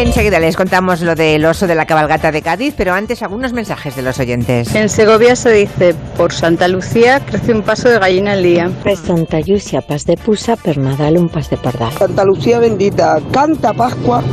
[0.00, 3.94] Enseguida les contamos lo del oso de la cabalgata de Cádiz, pero antes algunos mensajes
[3.94, 4.74] de los oyentes.
[4.74, 8.70] En Segovia se dice, por Santa Lucía crece un paso de gallina al día.
[8.82, 11.92] Per Santa Llúcia pas de puça, per Nadal un pas de pardal.
[11.92, 14.24] Santa Lucía bendita, canta Pascua,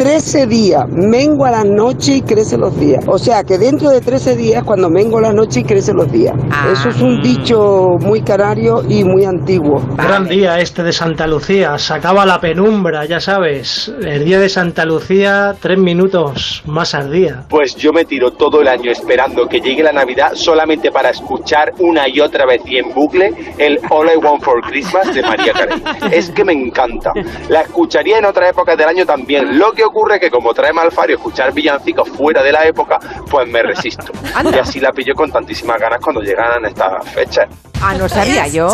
[0.00, 3.04] 13 días, mengua la noche y crece los días.
[3.06, 6.34] O sea que dentro de 13 días, cuando mengo la noche y crece los días.
[6.72, 9.82] Eso es un dicho muy canario y muy antiguo.
[9.98, 13.92] Gran día este de Santa Lucía, se acaba la penumbra, ya sabes.
[14.02, 17.44] El día de Santa Lucía, tres minutos más al día.
[17.50, 21.74] Pues yo me tiro todo el año esperando que llegue la Navidad solamente para escuchar
[21.78, 25.52] una y otra vez y en bucle el All I Want for Christmas de María
[25.52, 25.82] Carey.
[26.10, 27.12] Es que me encanta.
[27.50, 29.58] La escucharía en otra época del año también.
[29.58, 32.98] Lo que ocurre que como trae Malfario escuchar villancicos fuera de la época,
[33.30, 34.12] pues me resisto.
[34.52, 37.46] Y así la pillo con tantísimas ganas cuando llegan estas fechas.
[37.82, 38.70] Ah, no sabía yo.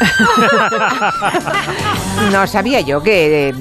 [2.32, 3.52] no sabía yo que,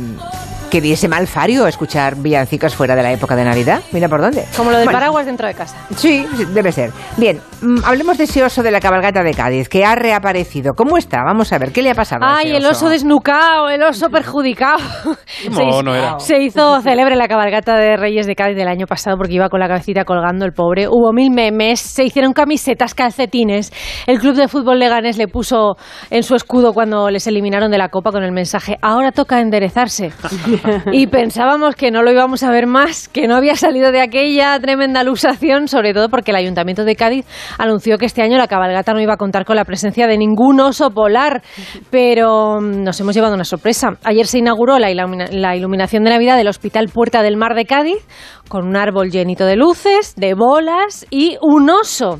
[0.69, 3.81] que diese mal fario escuchar villancicos fuera de la época de Navidad.
[3.91, 4.45] Mira por dónde.
[4.55, 5.75] Como lo del Bueno, paraguas dentro de casa.
[5.95, 6.91] Sí, sí, debe ser.
[7.17, 10.73] Bien, mm, hablemos de ese oso de la cabalgata de Cádiz, que ha reaparecido.
[10.73, 11.23] ¿Cómo está?
[11.23, 12.23] Vamos a ver, ¿qué le ha pasado?
[12.23, 14.79] a Ay, ese el oso desnucado, el oso perjudicado.
[15.25, 16.19] se, mono hizo, era.
[16.19, 19.59] se hizo célebre la cabalgata de Reyes de Cádiz del año pasado porque iba con
[19.59, 20.87] la cabecita colgando el pobre.
[20.87, 23.71] Hubo mil memes, se hicieron camisetas, calcetines.
[24.07, 25.75] El club de fútbol Leganés le puso
[26.09, 30.11] en su escudo cuando les eliminaron de la copa con el mensaje ahora toca enderezarse.
[30.91, 34.59] y pensábamos que no lo íbamos a ver más, que no había salido de aquella
[34.59, 37.25] tremenda luxación, sobre todo porque el Ayuntamiento de Cádiz
[37.57, 40.59] anunció que este año la cabalgata no iba a contar con la presencia de ningún
[40.59, 41.41] oso polar,
[41.89, 43.89] pero mm, nos hemos llevado una sorpresa.
[44.03, 47.65] Ayer se inauguró la, ilumina- la iluminación de Navidad del Hospital Puerta del Mar de
[47.65, 48.05] Cádiz
[48.47, 52.19] con un árbol llenito de luces, de bolas y un oso.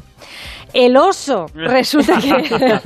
[0.74, 1.48] El oso.
[1.54, 2.30] Resulta que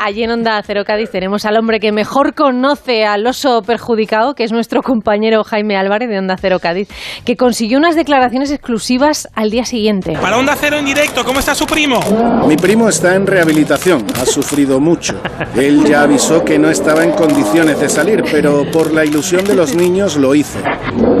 [0.00, 4.44] allí en Onda Cero Cádiz tenemos al hombre que mejor conoce al oso perjudicado, que
[4.44, 6.88] es nuestro compañero Jaime Álvarez de Onda Cero Cádiz,
[7.24, 10.18] que consiguió unas declaraciones exclusivas al día siguiente.
[10.20, 12.00] Para Onda Cero en directo, ¿cómo está su primo?
[12.46, 15.20] Mi primo está en rehabilitación, ha sufrido mucho.
[15.56, 19.54] Él ya avisó que no estaba en condiciones de salir, pero por la ilusión de
[19.54, 20.58] los niños lo hizo.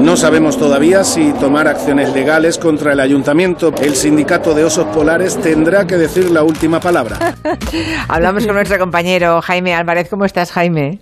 [0.00, 3.72] No sabemos todavía si tomar acciones legales contra el ayuntamiento.
[3.80, 7.34] El sindicato de osos polares tendrá que decir la última palabra.
[8.08, 10.08] Hablamos con nuestro compañero Jaime Álvarez.
[10.08, 10.98] ¿Cómo estás, Jaime?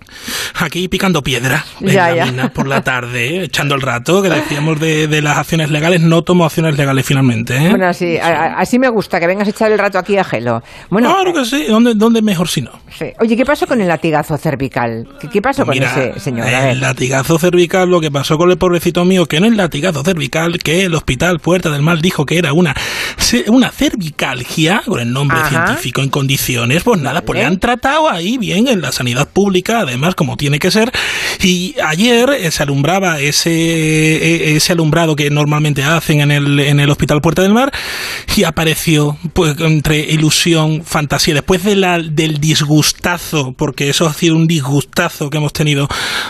[0.59, 2.25] Aquí picando piedra en Ya, la ya.
[2.25, 6.21] mina por la tarde, echando el rato, que decíamos de, de las acciones legales, no
[6.23, 7.55] tomo acciones legales finalmente.
[7.57, 7.69] ¿eh?
[7.69, 10.23] Bueno, así, a- a- así me gusta, que vengas a echar el rato aquí a
[10.23, 10.63] Gelo.
[10.89, 12.71] Bueno, claro que sí, ¿dónde, dónde mejor si no?
[12.97, 13.05] sí.
[13.19, 15.07] Oye, ¿qué pasó con el latigazo cervical?
[15.19, 16.47] ¿Qué, qué pasó con Mira, ese señor?
[16.47, 16.69] A ver.
[16.71, 20.57] el latigazo cervical, lo que pasó con el pobrecito mío, que no es latigazo cervical,
[20.59, 22.75] que el hospital Puerta del Mar dijo que era una,
[23.47, 25.49] una cervicalgia, con el nombre Ajá.
[25.49, 29.79] científico en condiciones, pues nada, pues le han tratado ahí bien en la sanidad pública,
[29.81, 30.91] además como tiene que ser,
[31.41, 36.79] y ayer eh, se alumbraba ese, eh, ese alumbrado que normalmente hacen en el, en
[36.79, 37.71] el hospital Puerta del Mar,
[38.35, 44.35] y apareció, pues entre ilusión, fantasía, después de la, del disgustazo, porque eso ha sido
[44.35, 45.87] un disgustazo que hemos tenido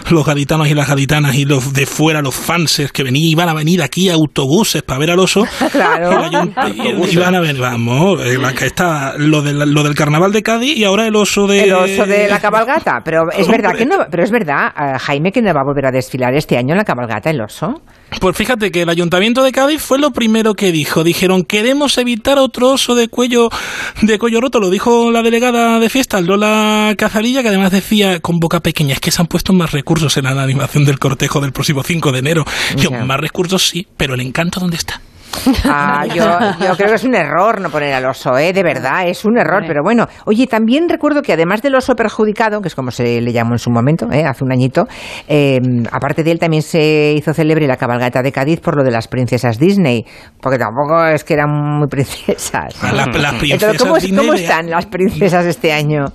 [0.10, 3.54] los gaditanos y las gaditanas y los de fuera, los fanses que venían, iban a
[3.54, 5.46] venir aquí a autobuses para ver al oso.
[5.74, 6.22] Claro.
[7.12, 10.84] Iban a venir, vamos, la que está lo, del- lo del carnaval de Cádiz y
[10.84, 11.64] ahora el oso de...
[11.64, 15.32] El oso de la cabalgata, pero es verdad que no, pero es verdad, eh, Jaime,
[15.32, 17.82] que no va a volver a desfilar este año en la cabalgata el oso.
[18.20, 21.04] Pues fíjate que el ayuntamiento de Cádiz fue lo primero que dijo.
[21.04, 23.50] Dijeron, queremos evitar otro oso de cuello,
[24.04, 24.60] de cuello roto.
[24.60, 29.00] Lo dijo la delegada de fiestas, Lola Cazarilla, que además decía con boca pequeña, es
[29.00, 32.20] que se han puesto más recursos en la animación del cortejo del próximo 5 de
[32.20, 32.46] enero.
[32.78, 35.02] Yo, más recursos sí, pero el encanto ¿dónde está?
[35.66, 36.24] Ah, yo,
[36.60, 38.54] yo creo que es un error no poner al oso, ¿eh?
[38.54, 39.64] de verdad, es un error.
[39.68, 43.32] Pero bueno, oye, también recuerdo que además del oso perjudicado, que es como se le
[43.34, 44.24] llamó en su momento, ¿eh?
[44.26, 44.86] hace un añito,
[45.28, 45.60] eh,
[45.92, 49.08] aparte de él también se hizo célebre la cabalgata de Cádiz por lo de las
[49.08, 50.06] princesas Disney,
[50.42, 52.76] porque tampoco es que eran muy princesas.
[52.84, 53.78] La- las Entonces, princesas
[54.18, 56.06] ¿cómo, están las princesas este año?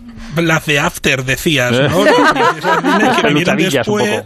[0.46, 1.88] Las de After, decías, ¿Eh?
[1.88, 2.04] ¿no?
[2.04, 4.22] Princesas Disney que vinieron después,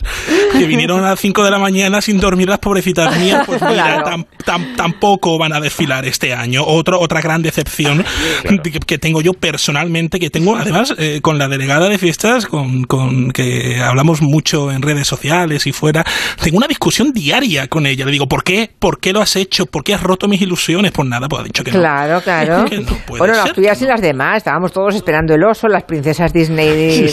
[0.53, 4.03] que vinieron a las 5 de la mañana sin dormir las pobrecitas mías, pues mira,
[4.03, 4.07] Claro.
[4.07, 6.63] tam- tam- tampoco van a desfilar este año.
[6.65, 8.05] Otro, otra gran decepción
[8.43, 12.85] que, que tengo yo personalmente, que tengo además eh, con la delegada de fiestas, con,
[12.85, 16.05] con que hablamos mucho en redes sociales y fuera,
[16.43, 18.05] tengo una discusión diaria con ella.
[18.05, 18.71] Le digo, ¿por qué?
[18.79, 19.67] ¿Por qué lo has hecho?
[19.67, 20.93] ¿Por qué has roto mis ilusiones?
[20.93, 21.79] Pues nada, pues ha dicho que no.
[21.79, 22.65] Claro, claro.
[22.83, 24.39] No bueno, las tuyas y las demás.
[24.39, 26.02] Estábamos todos esperando el oso, las princesas
[26.33, 27.07] Disney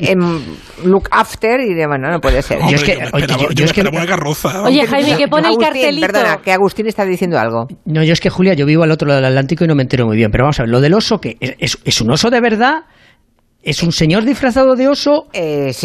[0.00, 0.18] en
[0.84, 2.58] Look After y de, bueno, no puede ser.
[2.60, 4.62] Hombre, yo me esperaba- yo me una carroza.
[4.62, 6.06] Oye, Jaime, que pone el cartelito.
[6.06, 7.66] Perdona, que Agustín está diciendo algo.
[7.84, 9.82] No, yo es que Julia, yo vivo al otro lado del Atlántico y no me
[9.82, 10.30] entero muy bien.
[10.30, 12.84] Pero vamos a ver, lo del oso, que ¿Es, es, es un oso de verdad?
[13.62, 15.26] ¿Es un señor disfrazado de oso?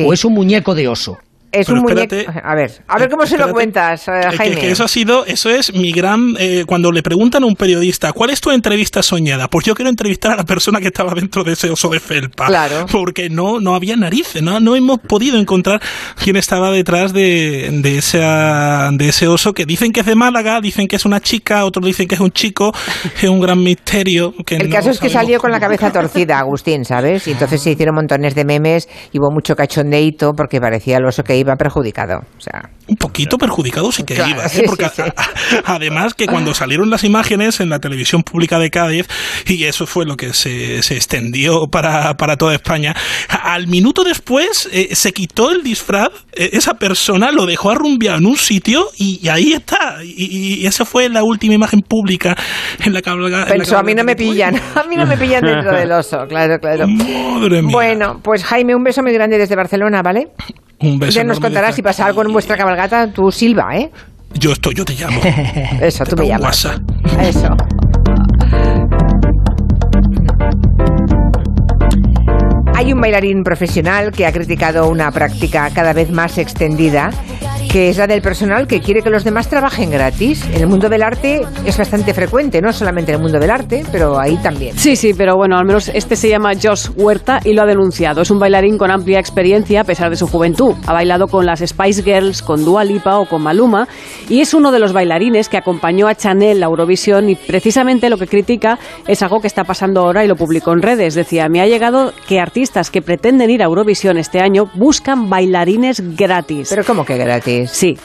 [0.06, 1.18] ¿O es un muñeco de oso?
[1.54, 2.16] Es Pero un muñeco.
[2.44, 4.56] A ver, a ver cómo se lo cuentas, eh, Eh, que- Jaime.
[4.58, 6.36] Que, eso ha sido, eso es mi gran.
[6.40, 9.48] eh, cuando le preguntan a un periodista, ¿cuál es tu entrevista soñada?
[9.48, 12.48] Pues yo quiero entrevistar a la persona que estaba dentro de ese oso de felpa.
[12.48, 12.88] Claro.
[12.92, 15.80] Porque no, no había narices, no, no hemos podido encontrar
[16.22, 20.60] quién estaba detrás de, de, esa, de ese oso que dicen que es de Málaga,
[20.60, 22.72] dicen que es una chica, otros dicen que es un chico,
[23.22, 24.34] es un gran misterio.
[24.46, 27.28] Que El no caso es que salió con la cabeza torcida, Agustín, ¿sabes?
[27.28, 31.24] Y entonces se hicieron montones de memes y hubo mucho cachondeito porque parecía el oso
[31.24, 32.20] que iba perjudicado.
[32.38, 34.50] O sea, un poquito perjudicado sí que Claro, iba, ¿eh?
[34.50, 35.02] sí, porque sí, sí.
[35.66, 39.08] a- además que cuando salieron las imágenes en la televisión pública de Cádiz,
[39.48, 42.96] y eso fue lo que se, se extendió para, para toda España,
[43.30, 48.26] al minuto después eh, se quitó el disfraz, eh, esa persona lo dejó arrumbiado en
[48.26, 52.36] un sitio y, y ahí está, y, y esa fue la última imagen pública
[52.84, 53.52] en la cabalgata.
[53.54, 56.60] pensó, a mí no me pillan, a mí no me pillan dentro del oso, claro,
[56.60, 56.88] claro.
[56.88, 57.72] Madre mía.
[57.72, 60.28] Bueno, pues Jaime, un beso muy grande desde Barcelona, ¿vale?
[60.80, 63.90] Un beso nos contarás si pasa algo en vuestra cabalgata, tú silba, ¿eh?
[64.36, 65.20] Yo estoy, yo te llamo.
[65.82, 66.70] Eso, te tú me llamas.
[67.20, 67.50] Eso.
[72.76, 77.10] Hay un bailarín profesional que ha criticado una práctica cada vez más extendida
[77.74, 80.46] que es la del personal que quiere que los demás trabajen gratis.
[80.54, 83.84] En el mundo del arte es bastante frecuente, no solamente en el mundo del arte,
[83.92, 84.78] pero ahí también.
[84.78, 88.22] Sí, sí, pero bueno, al menos este se llama Josh Huerta y lo ha denunciado.
[88.22, 90.76] Es un bailarín con amplia experiencia a pesar de su juventud.
[90.86, 93.88] Ha bailado con las Spice Girls, con Dua Lipa o con Maluma
[94.30, 98.20] y es uno de los bailarines que acompañó a Chanel a Eurovisión y precisamente lo
[98.20, 101.16] que critica es algo que está pasando ahora y lo publicó en redes.
[101.16, 106.16] Decía, me ha llegado que artistas que pretenden ir a Eurovisión este año buscan bailarines
[106.16, 106.68] gratis.
[106.70, 107.63] ¿Pero cómo que gratis?
[107.68, 107.98] Sí,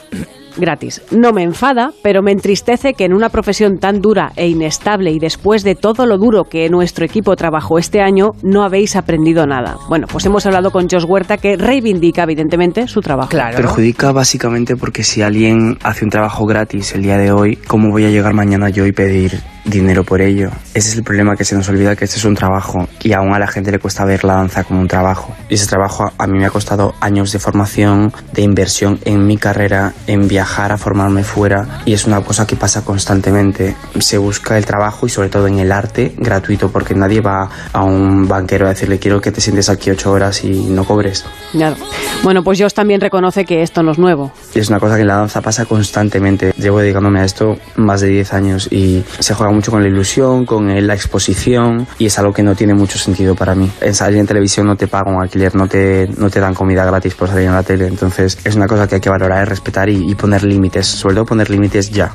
[0.57, 1.01] gratis.
[1.11, 5.19] No me enfada, pero me entristece que en una profesión tan dura e inestable y
[5.19, 9.77] después de todo lo duro que nuestro equipo trabajó este año, no habéis aprendido nada.
[9.87, 13.29] Bueno, pues hemos hablado con Josh Huerta que reivindica evidentemente su trabajo.
[13.29, 13.57] Claro.
[13.57, 18.05] Perjudica básicamente porque si alguien hace un trabajo gratis el día de hoy, ¿cómo voy
[18.05, 19.39] a llegar mañana yo y pedir
[19.69, 20.49] dinero por ello.
[20.73, 23.33] Ese es el problema que se nos olvida que este es un trabajo y aún
[23.33, 25.35] a la gente le cuesta ver la danza como un trabajo.
[25.49, 29.37] Y ese trabajo a mí me ha costado años de formación, de inversión en mi
[29.37, 33.75] carrera, en viajar a formarme fuera y es una cosa que pasa constantemente.
[33.99, 37.83] Se busca el trabajo y sobre todo en el arte gratuito porque nadie va a
[37.83, 41.25] un banquero a decirle quiero que te sientes aquí ocho horas y no cobres.
[41.51, 41.75] Claro.
[42.23, 44.31] Bueno, pues Josh también reconoce que esto no es nuevo.
[44.53, 46.53] Es una cosa que en la danza pasa constantemente.
[46.57, 50.45] Llevo dedicándome a esto más de 10 años y se juega mucho con la ilusión,
[50.45, 53.69] con la exposición y es algo que no tiene mucho sentido para mí.
[53.81, 57.13] En salir en televisión no te pagan alquiler, no te, no te dan comida gratis
[57.13, 57.87] por salir en la tele.
[57.87, 61.49] Entonces es una cosa que hay que valorar, respetar y, poner límites, sobre todo poner
[61.49, 62.13] límites ya.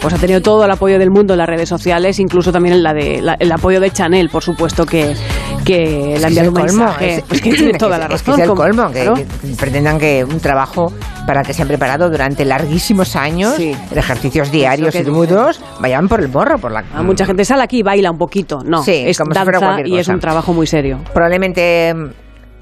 [0.00, 2.92] Pues ha tenido todo el apoyo del mundo en las redes sociales, incluso también la
[2.92, 5.14] de, el apoyo de Chanel, por supuesto, que,
[5.64, 7.24] que le ha enviado un mensaje.
[7.30, 8.40] Es, que tiene toda la razón.
[8.40, 9.26] Es, el colmo, que,
[9.58, 10.92] pretendan que un trabajo
[11.26, 16.20] para que se han preparado durante larguísimos años, de ejercicios diarios y mudos, vayan por
[16.20, 16.84] el morro, por la...
[16.94, 18.58] A mucha gente sale aquí y baila un poquito.
[18.64, 21.00] No, es danza y es un trabajo muy serio.
[21.12, 21.94] Probablemente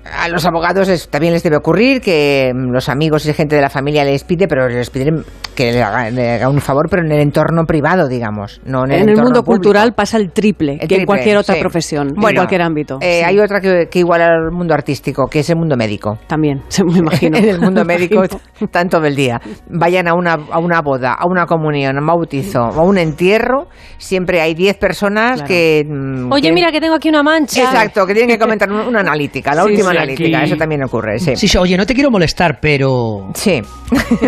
[0.05, 3.71] a los abogados también les debe ocurrir que mm, los amigos y gente de la
[3.71, 5.25] familia les pide, pero les piden
[5.55, 9.09] que le haga, un favor, pero en el entorno privado, digamos, no en el, en
[9.11, 12.99] el mundo cultural pasa el triple que en cualquier otra profesión, en cualquier ámbito.
[13.01, 16.19] Eh, hay otra que, que, iguala al mundo artístico, que es el mundo médico.
[16.27, 17.37] También, se me imagino.
[17.37, 18.23] en el mundo médico
[18.71, 19.41] tanto del día.
[19.69, 23.69] Vayan a una, a una boda, a una comunión, a un bautizo, a un entierro,
[23.99, 25.85] siempre hay 10 personas que...
[25.87, 27.63] Mm, Oye, mira que tengo aquí una mancha.
[27.63, 31.36] Exacto, que tienen que comentar una analítica, la última analítica, eso también ocurre, sí.
[31.36, 33.30] Sí, oye, no te quiero molestar, pero...
[33.34, 33.62] Sí.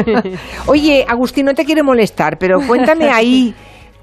[0.66, 3.54] oye, Agustín, no te quiero molestar, pero cuéntame ahí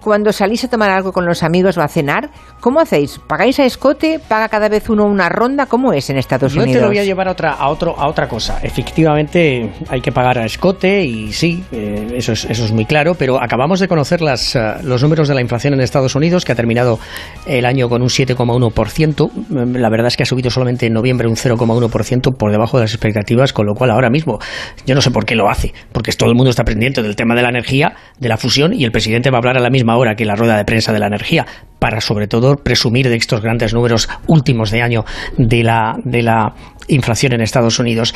[0.01, 3.19] cuando salís a tomar algo con los amigos o a cenar, ¿cómo hacéis?
[3.27, 4.19] ¿Pagáis a escote?
[4.19, 5.67] ¿Paga cada vez uno una ronda?
[5.67, 6.69] ¿Cómo es en Estados Unidos?
[6.69, 8.59] Yo te lo voy a llevar a otra, a otro, a otra cosa.
[8.63, 13.13] Efectivamente, hay que pagar a escote y sí, eh, eso, es, eso es muy claro,
[13.15, 16.51] pero acabamos de conocer las, eh, los números de la inflación en Estados Unidos, que
[16.51, 16.99] ha terminado
[17.45, 19.77] el año con un 7,1%.
[19.77, 22.93] La verdad es que ha subido solamente en noviembre un 0,1% por debajo de las
[22.93, 24.39] expectativas, con lo cual ahora mismo
[24.85, 27.35] yo no sé por qué lo hace, porque todo el mundo está pendiente del tema
[27.35, 29.90] de la energía, de la fusión, y el presidente va a hablar a la misma
[29.91, 31.45] ahora que la rueda de prensa de la energía,
[31.81, 35.03] para sobre todo presumir de estos grandes números últimos de año
[35.37, 36.53] de la, de la
[36.87, 38.13] inflación en Estados Unidos.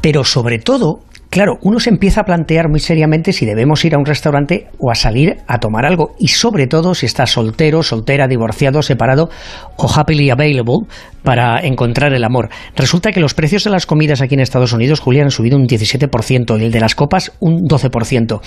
[0.00, 3.98] Pero sobre todo, claro, uno se empieza a plantear muy seriamente si debemos ir a
[3.98, 6.14] un restaurante o a salir a tomar algo.
[6.18, 9.28] Y sobre todo si está soltero, soltera, divorciado, separado
[9.76, 10.86] o happily available
[11.22, 12.48] para encontrar el amor.
[12.76, 15.66] Resulta que los precios de las comidas aquí en Estados Unidos, Julián, han subido un
[15.66, 18.40] 17% y el de las copas un 12%.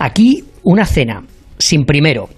[0.00, 1.22] Aquí una cena
[1.62, 2.28] sin primero,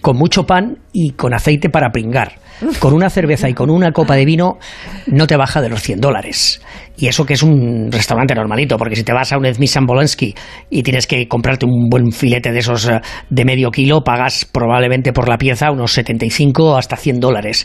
[0.00, 2.38] con mucho pan y con aceite para pringar.
[2.80, 4.58] Con una cerveza y con una copa de vino
[5.06, 6.60] no te baja de los 100 dólares.
[6.96, 10.34] Y eso que es un restaurante normalito, porque si te vas a un Edmi Bolensky
[10.68, 15.12] y tienes que comprarte un buen filete de esos eh, de medio kilo, pagas probablemente
[15.12, 17.64] por la pieza unos 75 hasta 100 dólares.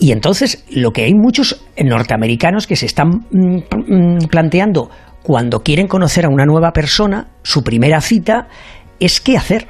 [0.00, 4.90] Y entonces lo que hay muchos norteamericanos que se están mm, mm, planteando
[5.22, 8.48] cuando quieren conocer a una nueva persona, su primera cita
[9.00, 9.66] es qué hacer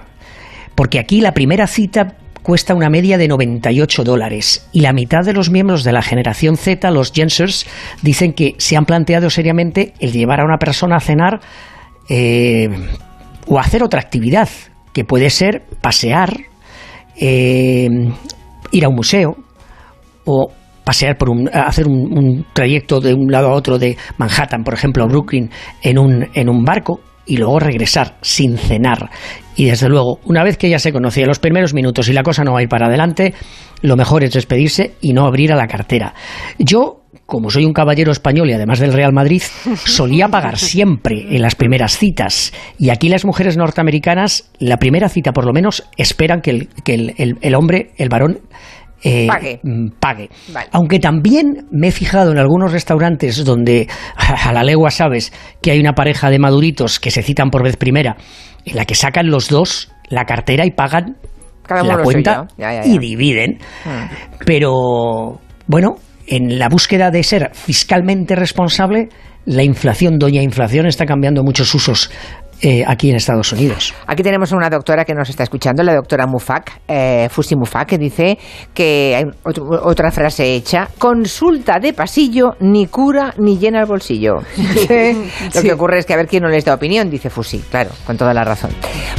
[0.78, 5.32] porque aquí la primera cita cuesta una media de 98 dólares y la mitad de
[5.32, 7.66] los miembros de la generación Z, los Gensers,
[8.00, 11.40] dicen que se han planteado seriamente el llevar a una persona a cenar
[12.08, 12.68] eh,
[13.48, 14.48] o hacer otra actividad,
[14.92, 16.32] que puede ser pasear,
[17.16, 17.88] eh,
[18.70, 19.36] ir a un museo
[20.26, 20.52] o
[20.84, 24.74] pasear por un, hacer un, un, trayecto de un lado a otro de Manhattan, por
[24.74, 25.50] ejemplo, a Brooklyn,
[25.82, 29.10] en un, en un barco y luego regresar sin cenar.
[29.58, 32.44] Y desde luego, una vez que ya se conocía los primeros minutos y la cosa
[32.44, 33.34] no va a ir para adelante,
[33.82, 36.14] lo mejor es despedirse y no abrir a la cartera.
[36.60, 39.42] Yo como soy un caballero español y además del Real Madrid,
[39.84, 42.52] solía pagar siempre en las primeras citas.
[42.78, 46.94] Y aquí las mujeres norteamericanas, la primera cita por lo menos, esperan que el, que
[46.94, 48.38] el, el hombre, el varón,
[49.02, 49.60] eh, Pague.
[49.62, 50.28] mm, pague.
[50.52, 50.68] Vale.
[50.72, 55.32] Aunque también me he fijado en algunos restaurantes donde a la legua sabes
[55.62, 58.16] que hay una pareja de maduritos que se citan por vez primera,
[58.70, 61.16] en la que sacan los dos la cartera y pagan
[61.62, 62.48] Cada la cuenta suyo.
[62.56, 63.58] Ya, ya, y dividen.
[63.84, 64.44] Mm.
[64.46, 65.96] Pero bueno,
[66.26, 69.08] en la búsqueda de ser fiscalmente responsable,
[69.44, 72.10] la inflación, doña inflación, está cambiando muchos usos
[72.62, 73.94] eh, aquí en Estados Unidos.
[74.06, 77.88] Aquí tenemos a una doctora que nos está escuchando, la doctora Mufak, eh, Fusi Mufak,
[77.88, 78.38] que dice
[78.74, 84.36] que hay ot- otra frase hecha, consulta de pasillo, ni cura ni llena el bolsillo.
[85.54, 87.90] Lo que ocurre es que a ver quién no les da opinión, dice Fusi, claro,
[88.06, 88.70] con toda la razón.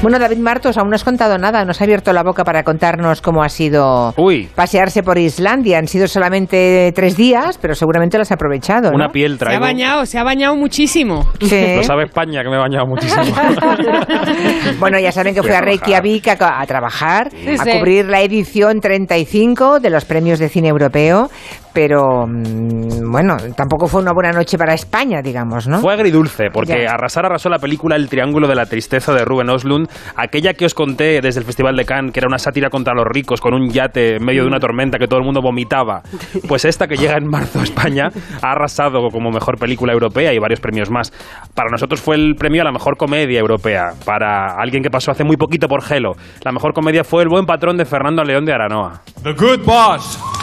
[0.01, 3.21] Bueno, David Martos, aún no has contado nada, nos ha abierto la boca para contarnos
[3.21, 4.13] cómo ha sido
[4.55, 5.77] pasearse por Islandia.
[5.79, 8.89] Han sido solamente tres días, pero seguramente lo has aprovechado.
[8.91, 8.95] ¿no?
[8.95, 9.61] Una piel Se ha traigo.
[9.61, 11.27] bañado, se ha bañado muchísimo.
[11.41, 11.75] Sí.
[11.77, 13.23] Lo sabe España, que me he bañado muchísimo.
[14.79, 17.71] Bueno, ya saben que fue a Reykjavik a, a trabajar, Sí, a sí.
[17.77, 21.29] cubrir la edición 35 de los premios de cine europeo,
[21.73, 25.79] pero mm, bueno, tampoco fue una buena noche para España, digamos, ¿no?
[25.79, 26.93] Fue agridulce, porque Ya.
[26.93, 30.73] arrasar arrasó la película El Triángulo de la Tristeza de Ruben Oslund, aquella que os
[30.73, 33.69] conté desde el Festival de Cannes, que era una sátira contra los ricos, con un
[33.69, 36.01] yate en medio de una tormenta que todo el mundo vomitaba.
[36.47, 38.09] Pues esta que llega en marzo a España
[38.41, 41.11] ha arrasado como mejor película europea y varios premios más.
[41.53, 45.23] Para nosotros fue el premio a la mejor comedia europea, para alguien que pasó hace
[45.23, 46.13] muy poquito por Gelo.
[46.43, 49.01] La mejor comedia fue El buen patrón de Fernando León de Aranoa.
[49.23, 50.38] The Good Boss.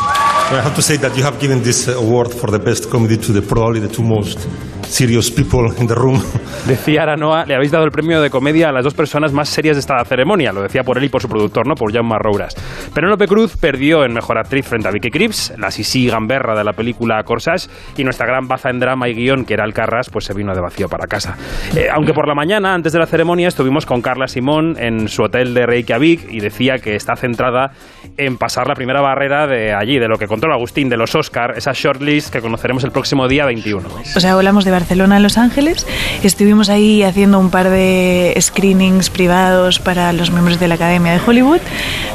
[0.49, 3.33] I have to say that you have given this award for the best comedy to
[3.33, 4.39] the probably the two most
[4.89, 6.23] serious people in the room.
[6.67, 9.77] Decía Aranoa, le habéis dado el premio de comedia a las dos personas más serias
[9.77, 10.53] de esta ceremonia.
[10.53, 11.75] Lo decía por él y por su productor, ¿no?
[11.75, 12.55] Por Jaume Rouras.
[12.95, 16.73] Penélope Cruz perdió en Mejor Actriz frente a Vicky Krieps, la Sisi Gamberra de la
[16.73, 20.33] película Corsage, y nuestra gran baza en drama y guion, que era Alcarras, pues se
[20.33, 21.37] vino de vacío para casa.
[21.77, 25.23] Eh, aunque por la mañana, antes de la ceremonia, estuvimos con Carla Simón en su
[25.23, 27.73] hotel de Reykjavik y decía que está centrada
[28.17, 31.55] en pasar la primera barrera de allí, de lo que contó Agustín, de los Oscar,
[31.57, 33.89] esa shortlist que conoceremos el próximo día 21.
[34.17, 35.87] O sea, volamos de Barcelona a Los Ángeles.
[36.23, 41.21] Estuvimos ahí haciendo un par de screenings privados para los miembros de la Academia de
[41.27, 41.61] Hollywood.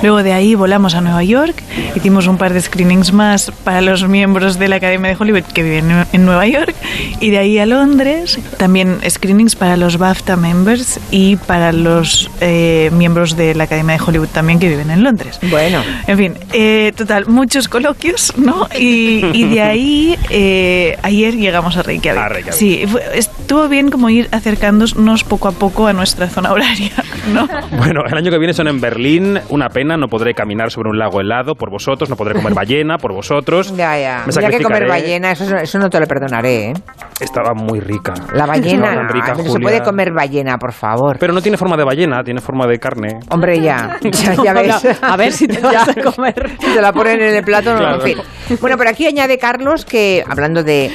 [0.04, 1.56] Luego de ahí volamos a Nueva York.
[1.96, 5.64] Hicimos un par de screenings más para los miembros de la Academia de Hollywood que
[5.64, 6.76] viven en- Nueva York.
[7.20, 8.40] Y de ahí a Londres.
[8.58, 14.04] También screenings para los BAFTA members y para los eh, miembros de la Academia de
[14.06, 15.40] Hollywood también que viven en Londres.
[15.50, 15.82] Bueno.
[16.08, 18.68] En fin, eh, total, muchos coloquios, ¿no?
[18.80, 22.22] Y, y de ahí, eh, ayer llegamos a Reykjavik.
[22.22, 22.51] A Reykjavik.
[22.52, 26.92] Sí, fue- estuvo bien como ir acercándonos poco a poco a nuestra zona horaria,
[27.34, 27.48] ¿no?
[27.78, 29.40] Bueno, el año que viene son en Berlín.
[29.50, 32.98] Una pena, no podré caminar sobre un lago helado por vosotros, no podré comer ballena
[32.98, 33.76] por vosotros.
[33.76, 34.24] Ya, ya.
[34.28, 36.74] Me Mira que comer ballena, eso, eso no te lo perdonaré, ¿eh?
[37.20, 38.14] Estaba muy rica.
[38.34, 41.18] La ballena, Estaba tan rica, no, no se puede comer ballena, por favor.
[41.20, 43.20] Pero no tiene forma de ballena, tiene forma de carne.
[43.30, 44.86] Hombre, ya, ya, ya ves.
[45.02, 46.52] A ver si te vas a comer.
[46.60, 47.96] Si te la ponen en el plato, no, Claro.
[47.96, 48.18] en fin.
[48.60, 50.92] Bueno, pero aquí añade Carlos que, hablando de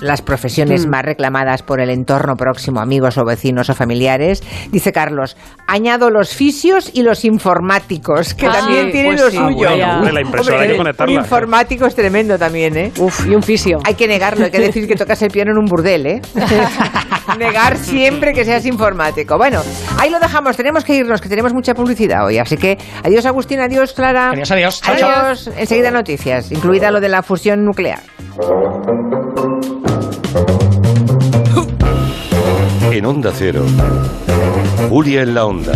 [0.00, 0.90] las profesiones Mm.
[0.90, 5.36] más reclamadas por el entorno próximo, amigos o vecinos o familiares, dice Carlos,
[5.66, 9.36] añado los fisios y los informáticos, que Ah, también sí, tienen pues lo sí.
[9.36, 9.68] suyo.
[9.68, 12.92] Ah, bueno, hombre, la impresora hay que un informático es tremendo también, ¿eh?
[12.98, 13.78] Uf, y un fisio.
[13.84, 16.22] Hay que negarlo, hay que decir que tocas el piano en un burdel, ¿eh?
[17.38, 19.36] Negar siempre que seas informático.
[19.36, 19.60] Bueno,
[19.98, 22.38] ahí lo dejamos, tenemos que irnos, que tenemos mucha publicidad hoy.
[22.38, 24.30] Así que adiós Agustín, adiós Clara.
[24.30, 24.80] Adiós, adiós.
[24.80, 25.10] Chao, chao.
[25.10, 25.50] Adiós.
[25.56, 28.00] Enseguida noticias, incluida lo de la fusión nuclear.
[32.92, 33.62] En Onda Cero,
[34.88, 35.72] Julia en la Onda,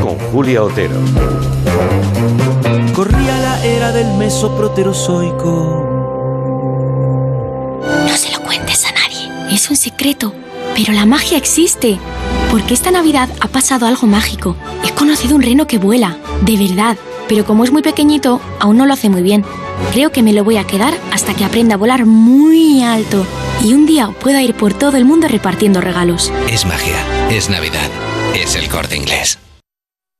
[0.00, 0.94] con Julia Otero.
[2.94, 5.86] Corría la era del mesoproterozoico.
[8.08, 10.32] No se lo cuentes a nadie, es un secreto.
[10.74, 11.98] Pero la magia existe,
[12.50, 14.56] porque esta Navidad ha pasado algo mágico.
[14.82, 16.96] He conocido un reno que vuela, de verdad,
[17.30, 19.44] pero como es muy pequeñito, aún no lo hace muy bien.
[19.92, 23.24] Creo que me lo voy a quedar hasta que aprenda a volar muy alto
[23.62, 26.32] y un día pueda ir por todo el mundo repartiendo regalos.
[26.50, 26.96] Es magia,
[27.30, 27.88] es Navidad,
[28.34, 29.38] es el corte inglés.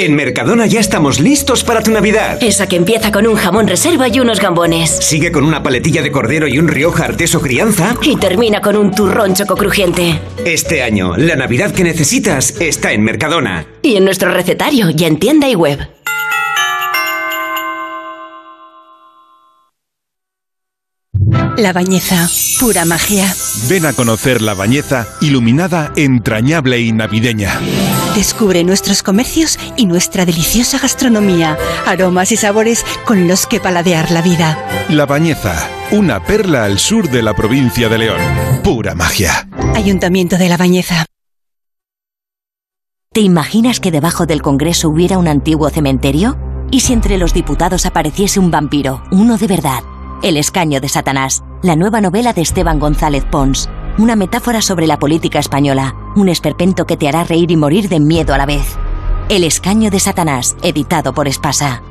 [0.00, 2.42] En Mercadona ya estamos listos para tu Navidad.
[2.42, 4.88] Esa que empieza con un jamón reserva y unos gambones.
[4.88, 7.94] Sigue con una paletilla de cordero y un Rioja Arteso Crianza.
[8.00, 10.18] Y termina con un turrón choco crujiente.
[10.42, 13.66] Este año, la Navidad que necesitas está en Mercadona.
[13.82, 15.86] Y en nuestro recetario y en tienda y web.
[21.60, 22.26] La Bañeza,
[22.58, 23.34] pura magia.
[23.68, 27.60] Ven a conocer La Bañeza, iluminada, entrañable y navideña.
[28.14, 34.22] Descubre nuestros comercios y nuestra deliciosa gastronomía, aromas y sabores con los que paladear la
[34.22, 34.58] vida.
[34.88, 38.20] La Bañeza, una perla al sur de la provincia de León.
[38.64, 39.46] Pura magia.
[39.74, 41.04] Ayuntamiento de La Bañeza.
[43.12, 46.38] ¿Te imaginas que debajo del Congreso hubiera un antiguo cementerio?
[46.70, 49.82] ¿Y si entre los diputados apareciese un vampiro, uno de verdad?
[50.22, 53.70] El escaño de Satanás, la nueva novela de Esteban González Pons.
[53.96, 58.00] Una metáfora sobre la política española, un esperpento que te hará reír y morir de
[58.00, 58.76] miedo a la vez.
[59.30, 61.82] El escaño de Satanás, editado por Espasa.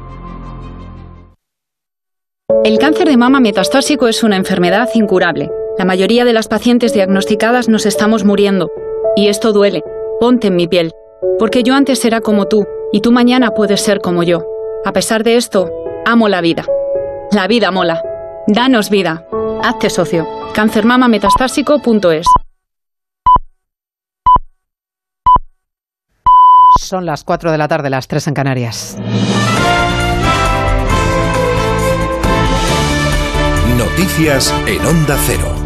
[2.63, 5.49] El cáncer de mama metastásico es una enfermedad incurable.
[5.79, 8.69] La mayoría de las pacientes diagnosticadas nos estamos muriendo.
[9.15, 9.81] Y esto duele.
[10.19, 10.91] Ponte en mi piel.
[11.39, 14.43] Porque yo antes era como tú, y tú mañana puedes ser como yo.
[14.85, 15.71] A pesar de esto,
[16.05, 16.63] amo la vida.
[17.31, 18.03] La vida mola.
[18.51, 19.27] Danos vida.
[19.63, 20.27] Hazte socio.
[20.55, 22.25] Cancermamametastásico.es
[26.79, 28.97] Son las 4 de la tarde, las 3 en Canarias.
[33.77, 35.58] Noticias en Onda Cero.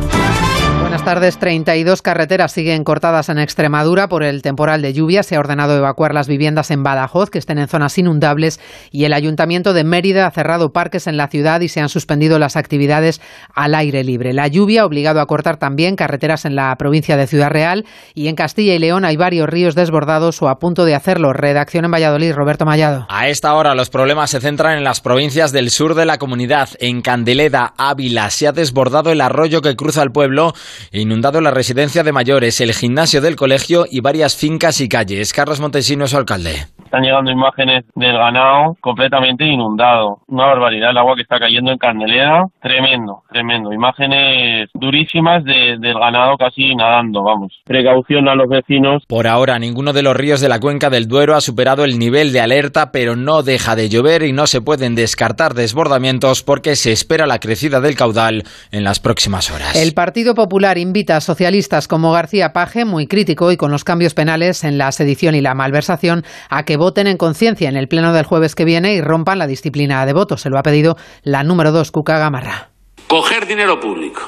[0.93, 1.39] Buenas tardes.
[1.39, 5.23] 32 carreteras siguen cortadas en Extremadura por el temporal de lluvia.
[5.23, 8.59] Se ha ordenado evacuar las viviendas en Badajoz, que estén en zonas inundables,
[8.91, 12.37] y el Ayuntamiento de Mérida ha cerrado parques en la ciudad y se han suspendido
[12.37, 13.21] las actividades
[13.55, 14.33] al aire libre.
[14.33, 18.27] La lluvia ha obligado a cortar también carreteras en la provincia de Ciudad Real y
[18.27, 21.33] en Castilla y León hay varios ríos desbordados o a punto de hacerlo.
[21.33, 23.07] Redacción en Valladolid, Roberto Mallado.
[23.09, 26.69] A esta hora los problemas se centran en las provincias del sur de la comunidad.
[26.79, 30.53] En Candeleda, Ávila, se ha desbordado el arroyo que cruza el pueblo
[30.91, 35.33] inundado la residencia de mayores, el gimnasio del colegio y varias fincas y calles.
[35.33, 36.67] Carlos Montesino es alcalde.
[36.83, 40.19] Están llegando imágenes del ganado completamente inundado.
[40.27, 42.45] Una barbaridad el agua que está cayendo en Candelera.
[42.61, 43.73] Tremendo, tremendo.
[43.73, 47.51] Imágenes durísimas de, del ganado casi nadando, vamos.
[47.65, 49.03] Precaución a los vecinos.
[49.07, 52.31] Por ahora, ninguno de los ríos de la cuenca del Duero ha superado el nivel
[52.31, 56.91] de alerta, pero no deja de llover y no se pueden descartar desbordamientos porque se
[56.91, 59.75] espera la crecida del caudal en las próximas horas.
[59.75, 64.13] El Partido Popular invita a socialistas como García Paje, muy crítico y con los cambios
[64.13, 68.13] penales en la sedición y la malversación, a que voten en conciencia en el pleno
[68.13, 70.37] del jueves que viene y rompan la disciplina de voto.
[70.37, 72.69] Se lo ha pedido la número dos, Cuca Gamarra.
[73.07, 74.21] Coger dinero público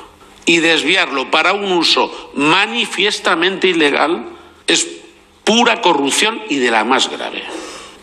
[0.46, 4.26] y desviarlo para un uso manifiestamente ilegal
[4.68, 4.88] es
[5.44, 7.44] pura corrupción y de la más grave.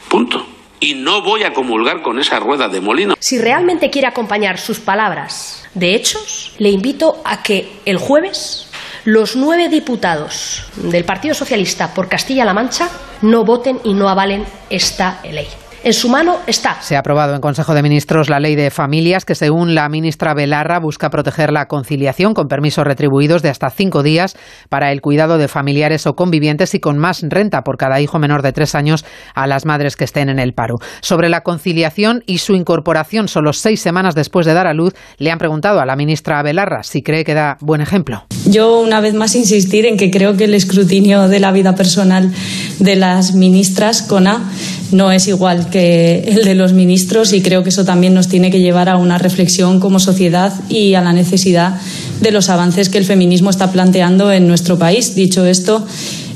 [0.09, 0.47] Punto.
[0.83, 3.15] Y no voy a comulgar con esa rueda de molino.
[3.21, 8.69] Si realmente quiere acompañar sus palabras de hechos, le invito a que el jueves
[9.05, 12.89] los nueve diputados del Partido Socialista por Castilla-La Mancha
[13.21, 15.47] no voten y no avalen esta ley.
[15.85, 16.81] En su mano está.
[16.81, 20.33] Se ha aprobado en Consejo de Ministros la ley de familias que, según la ministra
[20.33, 24.37] Belarra, busca proteger la conciliación con permisos retribuidos de hasta cinco días
[24.69, 28.43] para el cuidado de familiares o convivientes y con más renta por cada hijo menor
[28.43, 29.05] de tres años
[29.35, 30.77] a las madres que estén en el paro.
[31.01, 35.33] Sobre la conciliación y su incorporación solo seis semanas después de dar a luz, le
[35.33, 38.23] han preguntado a la ministra Belarra si cree que da buen ejemplo.
[38.47, 42.31] Yo, una vez más, insistir en que creo que el escrutinio de la vida personal
[42.79, 44.49] de las ministras, CONA,
[44.93, 48.53] no es igual que el de los ministros y creo que eso también nos tiene
[48.53, 51.81] que llevar a una reflexión como sociedad y a la necesidad
[52.21, 55.17] de los avances que el feminismo está planteando en nuestro país.
[55.17, 55.85] Dicho esto,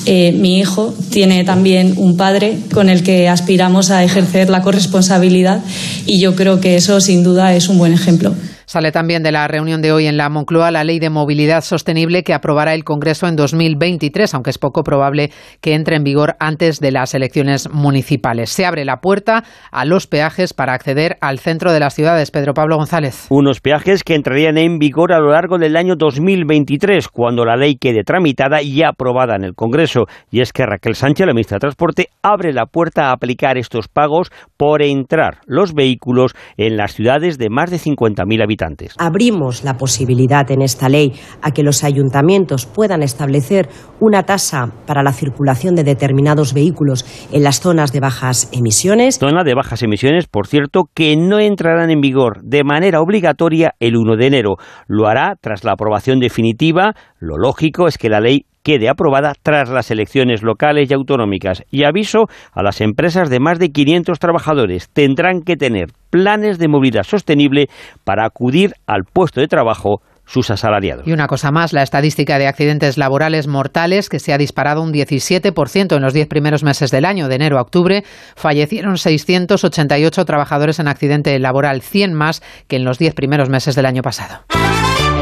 [0.07, 5.61] eh, mi hijo tiene también un padre con el que aspiramos a ejercer la corresponsabilidad
[6.07, 8.35] y yo creo que eso sin duda es un buen ejemplo.
[8.69, 12.25] Sale también de la reunión de hoy en la Moncloa la ley de movilidad sostenible
[12.25, 16.81] que aprobará el Congreso en 2023, aunque es poco probable que entre en vigor antes
[16.81, 18.51] de las elecciones municipales.
[18.51, 22.33] Se abre la puerta a los peajes para acceder al centro de las ciudades.
[22.33, 23.29] Pedro Pablo González.
[23.31, 27.77] Unos peajes que entrarían en vigor a lo largo del año 2023, cuando la ley
[27.77, 30.07] quede tramitada y aprobada en el Congreso.
[30.33, 33.87] Y es que Raquel Sánchez, la ministra de Transporte, abre la puerta a aplicar estos
[33.87, 38.56] pagos por entrar los vehículos en las ciudades de más de 50.000 habitantes.
[38.99, 43.69] Abrimos la posibilidad en esta ley a que los ayuntamientos puedan establecer
[44.01, 49.19] una tasa para la circulación de determinados vehículos en las zonas de bajas emisiones.
[49.19, 53.97] Zona de bajas emisiones, por cierto, que no entrarán en vigor de manera obligatoria el
[53.97, 54.57] 1 de enero.
[54.87, 56.95] Lo hará tras la aprobación definitiva.
[57.19, 61.63] Lo lógico es que la ley quede aprobada tras las elecciones locales y autonómicas.
[61.71, 66.67] Y aviso a las empresas de más de 500 trabajadores, tendrán que tener planes de
[66.67, 67.69] movilidad sostenible
[68.03, 71.07] para acudir al puesto de trabajo sus asalariados.
[71.07, 74.93] Y una cosa más, la estadística de accidentes laborales mortales, que se ha disparado un
[74.93, 78.03] 17% en los 10 primeros meses del año, de enero a octubre,
[78.35, 83.87] fallecieron 688 trabajadores en accidente laboral, 100 más que en los 10 primeros meses del
[83.87, 84.41] año pasado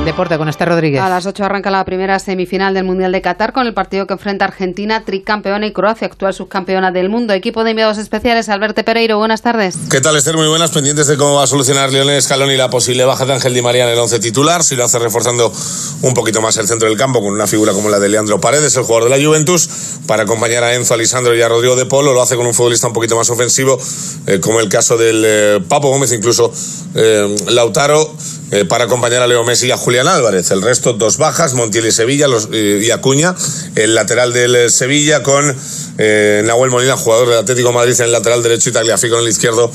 [0.04, 1.00] deporte con Esther Rodríguez.
[1.00, 4.12] A las 8 arranca la primera semifinal del Mundial de Qatar con el partido que
[4.12, 7.32] enfrenta Argentina, tricampeona y Croacia, actual subcampeona del mundo.
[7.32, 9.76] Equipo de enviados especiales, Alberto Pereiro, buenas tardes.
[9.90, 10.36] ¿Qué tal, Esther?
[10.36, 10.72] Muy buenas.
[10.72, 13.84] Pendientes de cómo va a solucionar Lionel Scaloni la posible baja de Ángel Di María
[13.84, 14.62] en el once titular.
[14.62, 15.50] Si lo hace reforzando
[16.02, 18.76] un poquito más el centro del campo con una figura como la de Leandro Paredes,
[18.76, 19.68] el jugador de la Juventus,
[20.06, 22.12] para acompañar a Enzo Alisandro y a Rodrigo de Polo.
[22.12, 23.78] Lo hace con un futbolista un poquito más ofensivo,
[24.26, 26.52] eh, como el caso del eh, Papo Gómez, incluso
[26.94, 28.14] eh, Lautaro
[28.54, 30.52] eh, para acompañar a Leo Messi y a Julián Álvarez.
[30.52, 33.34] El resto, dos bajas, Montiel y Sevilla los, eh, y Acuña,
[33.74, 35.56] el lateral del eh, Sevilla con
[35.96, 39.70] Nahuel Molina, jugador del Atlético Madrid en el lateral derecho y Tagliafico en el izquierdo,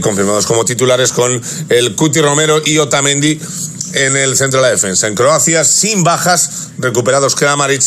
[0.00, 3.40] confirmados como titulares con el Cuti Romero y Otamendi
[3.94, 5.06] en el centro de la defensa.
[5.06, 7.82] En Croacia, sin bajas, recuperados Kramaric,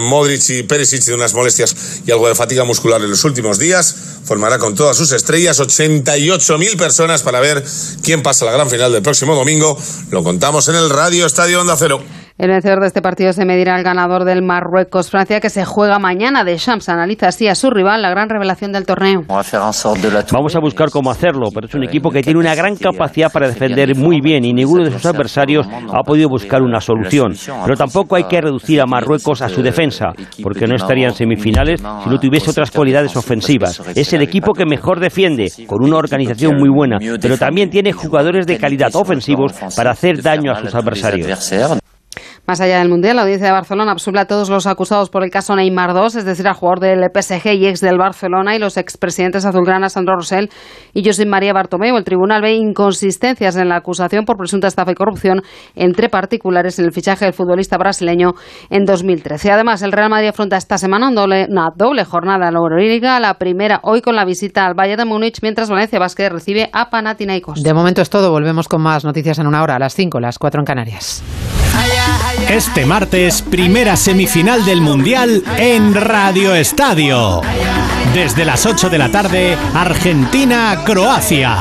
[0.00, 3.94] Modric y Perisic de unas molestias y algo de fatiga muscular en los últimos días
[4.24, 7.64] formará con todas sus estrellas 88.000 personas para ver
[8.02, 9.78] quién pasa la gran final del próximo domingo.
[10.10, 12.02] Lo contamos en el Radio Estadio Onda Cero.
[12.38, 16.44] El vencedor de este partido se medirá al ganador del Marruecos-Francia que se juega mañana.
[16.44, 19.22] De Champs analiza así a su rival la gran revelación del torneo.
[19.28, 23.48] Vamos a buscar cómo hacerlo, pero es un equipo que tiene una gran capacidad para
[23.48, 27.34] defender muy bien y ninguno de sus adversarios ha podido buscar una solución.
[27.64, 30.06] Pero tampoco hay que reducir a Marruecos a su defensa,
[30.42, 33.80] porque no estaría en semifinales si no tuviese otras cualidades ofensivas.
[33.94, 38.46] Es el equipo que mejor defiende, con una organización muy buena, pero también tiene jugadores
[38.46, 41.91] de calidad ofensivos para hacer daño a sus adversarios.
[42.44, 45.30] Más allá del Mundial, la audiencia de Barcelona absuelve a todos los acusados por el
[45.30, 48.76] caso Neymar II, es decir, al jugador del PSG y ex del Barcelona y los
[48.76, 50.50] expresidentes azulgrana Sandro Rosell
[50.92, 51.96] y José María Bartomeu.
[51.96, 55.42] El tribunal ve inconsistencias en la acusación por presunta estafa y corrupción
[55.76, 58.32] entre particulares en el fichaje del futbolista brasileño
[58.70, 59.52] en 2013.
[59.52, 63.78] Además, el Real Madrid afronta esta semana una doble jornada en la Euroliga, la primera
[63.84, 67.62] hoy con la visita al Bayern de Múnich, mientras Valencia Vázquez recibe a Panathinaikos.
[67.62, 70.40] De momento es todo, volvemos con más noticias en una hora, a las 5, las
[70.40, 71.61] 4 en Canarias.
[72.48, 77.40] Este martes, primera semifinal del Mundial en Radio Estadio.
[78.14, 81.56] Desde las 8 de la tarde, Argentina-Croacia.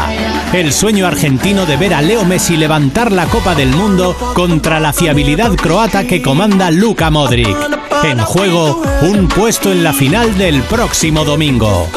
[0.51, 4.91] El sueño argentino de ver a Leo Messi levantar la Copa del Mundo contra la
[4.91, 7.55] fiabilidad croata que comanda Luka Modric.
[8.03, 11.87] En juego, un puesto en la final del próximo domingo.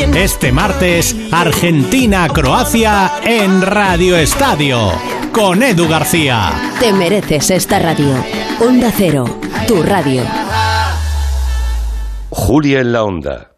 [0.00, 4.92] Este martes, Argentina-Croacia en Radio Estadio
[5.32, 6.52] con Edu García.
[6.78, 8.14] Te mereces esta radio.
[8.60, 9.24] Onda Cero,
[9.66, 10.22] tu radio.
[12.30, 13.57] Julia en la Onda.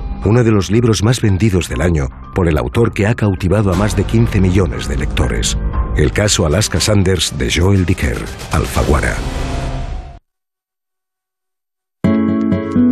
[0.25, 3.75] uno de los libros más vendidos del año por el autor que ha cautivado a
[3.75, 5.57] más de 15 millones de lectores.
[5.95, 8.17] El caso Alaska Sanders de Joel Dicker,
[8.51, 9.15] Alfaguara.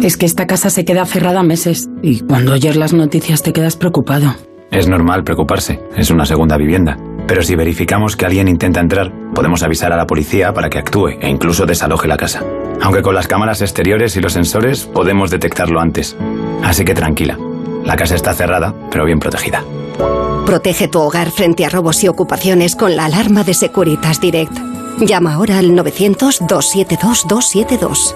[0.01, 3.75] Es que esta casa se queda cerrada meses y cuando oyes las noticias te quedas
[3.75, 4.35] preocupado.
[4.71, 6.97] Es normal preocuparse, es una segunda vivienda.
[7.27, 11.09] Pero si verificamos que alguien intenta entrar, podemos avisar a la policía para que actúe
[11.19, 12.43] e incluso desaloje la casa.
[12.81, 16.15] Aunque con las cámaras exteriores y los sensores podemos detectarlo antes.
[16.63, 17.37] Así que tranquila,
[17.83, 19.63] la casa está cerrada, pero bien protegida.
[20.45, 24.57] Protege tu hogar frente a robos y ocupaciones con la alarma de Securitas Direct.
[24.99, 28.15] Llama ahora al 900-272-272.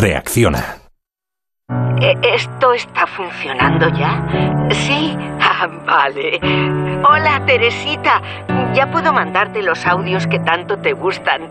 [0.00, 0.78] Reacciona.
[2.00, 4.24] Eh, ¿Esto está funcionando ya?
[4.70, 5.14] Sí.
[5.42, 6.40] Ah, vale.
[7.04, 8.22] Hola, Teresita.
[8.72, 11.50] Ya puedo mandarte los audios que tanto te gustan.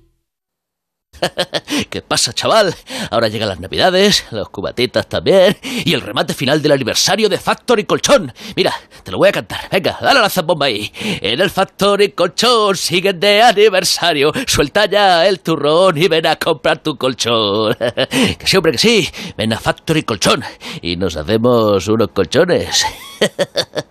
[1.89, 2.73] ¿Qué pasa, chaval?
[3.09, 7.85] Ahora llegan las navidades, los cubatitas también, y el remate final del aniversario de Factory
[7.85, 8.33] Colchón.
[8.55, 9.61] Mira, te lo voy a cantar.
[9.71, 10.91] Venga, dale la zambomba ahí.
[11.21, 14.31] En el Factory Colchón siguen de aniversario.
[14.47, 17.75] Suelta ya el turrón y ven a comprar tu colchón.
[17.75, 19.09] que sí, hombre, que sí.
[19.37, 20.43] Ven a Factory Colchón
[20.81, 22.85] y nos hacemos unos colchones.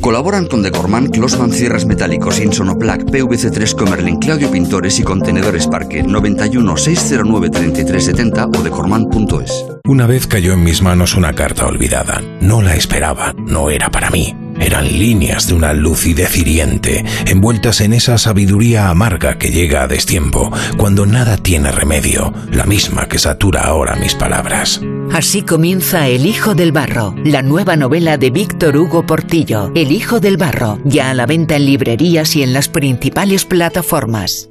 [0.00, 6.76] Colaboran con Decorman, Closman Cierres Metálicos, Insonoplac, PVC3 Comerlin, Claudio Pintores y Contenedores Parque 91
[6.76, 9.66] 609 3370 o decorman.es.
[9.86, 12.22] Una vez cayó en mis manos una carta olvidada.
[12.40, 14.43] No la esperaba, no era para mí.
[14.58, 20.52] Eran líneas de una lucidez hiriente, envueltas en esa sabiduría amarga que llega a destiempo,
[20.76, 24.80] cuando nada tiene remedio, la misma que satura ahora mis palabras.
[25.12, 29.70] Así comienza El Hijo del Barro, la nueva novela de Víctor Hugo Portillo.
[29.74, 34.50] El Hijo del Barro, ya a la venta en librerías y en las principales plataformas.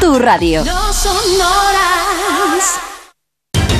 [0.00, 0.64] Tu radio.
[0.64, 2.91] No son horas.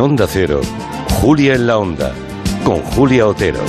[0.00, 0.62] En Onda Cero,
[1.20, 2.14] Julia en la Onda,
[2.64, 3.60] con Julia Otero.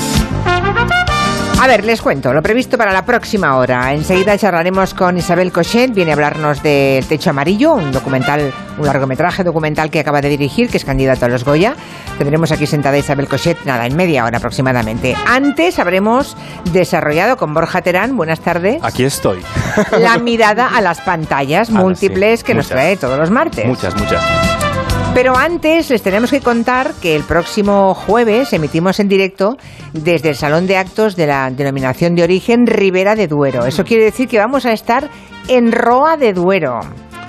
[1.60, 3.94] A ver, les cuento lo previsto para la próxima hora.
[3.94, 9.44] Enseguida charlaremos con Isabel Cochet, viene a hablarnos del Techo Amarillo, un documental, un largometraje
[9.44, 11.76] documental que acaba de dirigir, que es candidato a los Goya.
[12.18, 15.18] Tendremos aquí sentada Isabel Cochet, nada, en media hora aproximadamente.
[15.28, 16.38] Antes habremos
[16.72, 18.82] desarrollado con Borja Terán, buenas tardes.
[18.84, 19.42] Aquí estoy.
[20.00, 23.66] La mirada a las pantallas Ahora múltiples sí, que nos trae todos los martes.
[23.66, 24.51] Muchas, muchas.
[25.14, 29.58] Pero antes les tenemos que contar que el próximo jueves emitimos en directo
[29.92, 33.66] desde el Salón de Actos de la denominación de origen Ribera de Duero.
[33.66, 35.10] Eso quiere decir que vamos a estar
[35.50, 36.80] en Roa de Duero.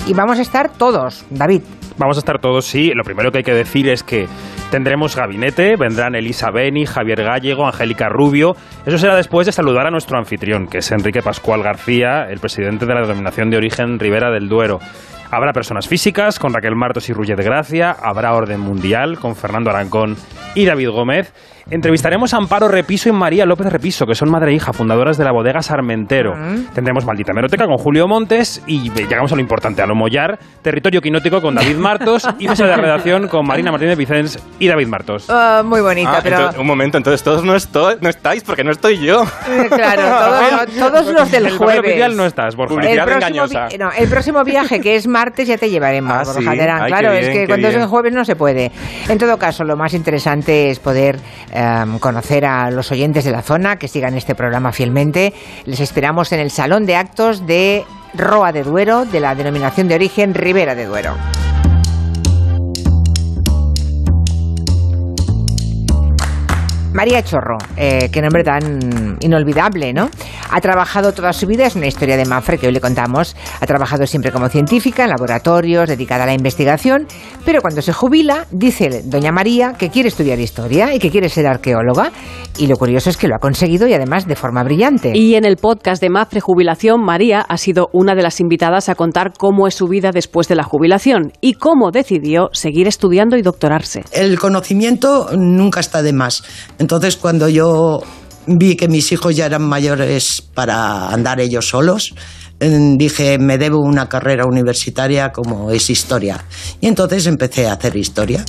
[0.07, 1.63] Y vamos a estar todos, David.
[1.99, 2.93] Vamos a estar todos, sí.
[2.95, 4.27] Lo primero que hay que decir es que
[4.71, 8.55] tendremos gabinete, vendrán Elisa Beni, Javier Gallego, Angélica Rubio.
[8.87, 12.87] Eso será después de saludar a nuestro anfitrión, que es Enrique Pascual García, el presidente
[12.87, 14.79] de la denominación de origen Ribera del Duero.
[15.33, 20.15] Habrá personas físicas con Raquel Martos y de Gracia, habrá orden mundial con Fernando Arancón
[20.55, 21.33] y David Gómez.
[21.71, 25.25] Entrevistaremos a Amparo Repiso y María López Repiso, que son madre e hija, fundadoras de
[25.25, 26.35] la bodega Sarmentero.
[26.75, 31.01] Tendremos Maldita Meroteca con Julio Montes y llegamos a lo importante, a lo mollar, territorio
[31.01, 35.27] quinótico con David Martos y mesa de redacción con Marina Martínez Vicens y David Martos.
[35.31, 36.37] Ah, muy bonita, Ah, pero...
[36.37, 39.23] entonces, un momento, entonces todos no, esto- no estáis porque no estoy yo.
[39.49, 40.03] Eh, Claro,
[40.77, 42.17] todos, todos los del El oficial jueves.
[42.17, 42.75] no estás, Borja.
[42.75, 43.69] El Publicidad engañosa.
[43.79, 46.59] no, el próximo viaje, que es martes, ya te llevaremos, Ah, Borja sí.
[46.59, 46.83] Terán.
[46.83, 47.83] Ay, Claro, es que cuando es bien.
[47.85, 48.71] en jueves no se puede.
[49.09, 51.19] En todo caso, lo más interesante es poder
[51.53, 55.33] em, conocer a los oyentes de la zona que sigan este programa fielmente.
[55.65, 57.85] Les esperamos en el Salón de Actos de
[58.15, 61.15] Roa de Duero, de la denominación de origen Ribera de Duero.
[66.93, 70.11] María Chorro, eh, qué nombre tan inolvidable, ¿no?
[70.51, 73.67] Ha trabajado toda su vida, es una historia de Mafre que hoy le contamos, ha
[73.67, 77.07] trabajado siempre como científica en laboratorios, dedicada a la investigación,
[77.47, 81.47] pero cuando se jubila, dice doña María que quiere estudiar historia y que quiere ser
[81.47, 82.13] arqueóloga,
[82.59, 85.13] y lo curioso es que lo ha conseguido y además de forma brillante.
[85.15, 88.95] Y en el podcast de Mafre Jubilación, María ha sido una de las invitadas a
[88.95, 93.43] contar cómo es su vida después de la jubilación y cómo decidió seguir estudiando y
[93.43, 94.05] doctorarse.
[94.13, 96.43] El conocimiento nunca está de más.
[96.83, 98.03] Entonces, cuando yo
[98.49, 102.13] vi que mis hijos ya eran mayores para andar ellos solos,
[102.59, 106.45] dije, me debo una carrera universitaria como es historia.
[106.81, 108.45] Y entonces empecé a hacer historia.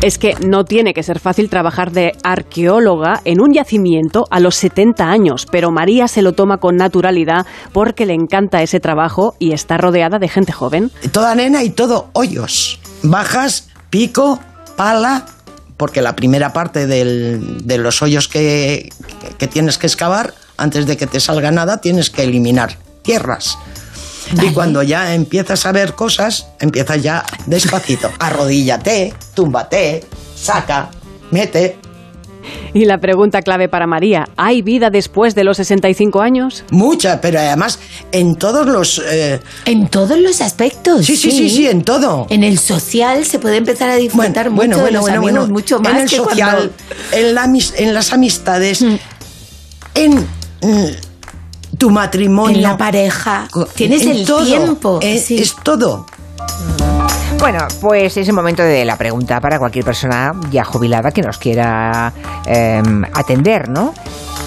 [0.00, 4.56] Es que no tiene que ser fácil trabajar de arqueóloga en un yacimiento a los
[4.56, 9.52] 70 años, pero María se lo toma con naturalidad porque le encanta ese trabajo y
[9.52, 10.90] está rodeada de gente joven.
[11.12, 12.80] Toda nena y todo hoyos.
[13.04, 14.40] Bajas, pico,
[14.74, 15.26] pala,
[15.76, 18.90] porque la primera parte del- de los hoyos que,
[19.38, 23.58] que tienes que excavar, antes de que te salga nada, tienes que eliminar tierras.
[24.42, 28.10] Y cuando ya empiezas a ver cosas, empiezas ya despacito.
[28.18, 30.04] Arrodíllate, túmbate,
[30.34, 30.90] saca,
[31.30, 31.78] mete.
[32.74, 36.64] Y la pregunta clave para María, ¿hay vida después de los 65 años?
[36.70, 37.78] Mucha, pero además
[38.12, 39.02] en todos los...
[39.06, 41.06] eh, En todos los aspectos.
[41.06, 42.26] Sí, sí, sí, sí, en todo.
[42.30, 45.38] En el social se puede empezar a disfrutar bueno, mucho bueno, de los bueno, amigos,
[45.40, 45.52] bueno.
[45.52, 46.72] mucho más en el que social,
[47.10, 47.44] cuando- en, la
[47.78, 48.82] en las amistades,
[49.94, 50.14] en
[50.62, 50.86] mm,
[51.78, 52.56] tu matrimonio.
[52.56, 53.48] En la pareja.
[53.74, 54.44] Tienes en el todo.
[54.44, 55.38] tiempo, Es, sí.
[55.38, 56.06] es todo.
[57.38, 61.38] Bueno, pues es el momento de la pregunta para cualquier persona ya jubilada que nos
[61.38, 62.12] quiera
[62.46, 63.92] eh, atender, ¿no?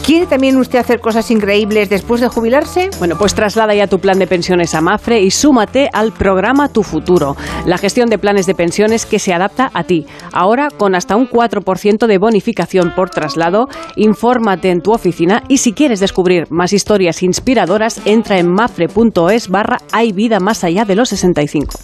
[0.05, 2.89] ¿Quiere también usted hacer cosas increíbles después de jubilarse?
[2.97, 6.81] Bueno, pues traslada ya tu plan de pensiones a Mafre y súmate al programa Tu
[6.81, 7.37] Futuro,
[7.67, 10.07] la gestión de planes de pensiones que se adapta a ti.
[10.33, 13.67] Ahora con hasta un 4% de bonificación por traslado,
[13.97, 19.77] infórmate en tu oficina y si quieres descubrir más historias inspiradoras, entra en mafre.es barra
[19.91, 21.77] hay vida más allá de los 65.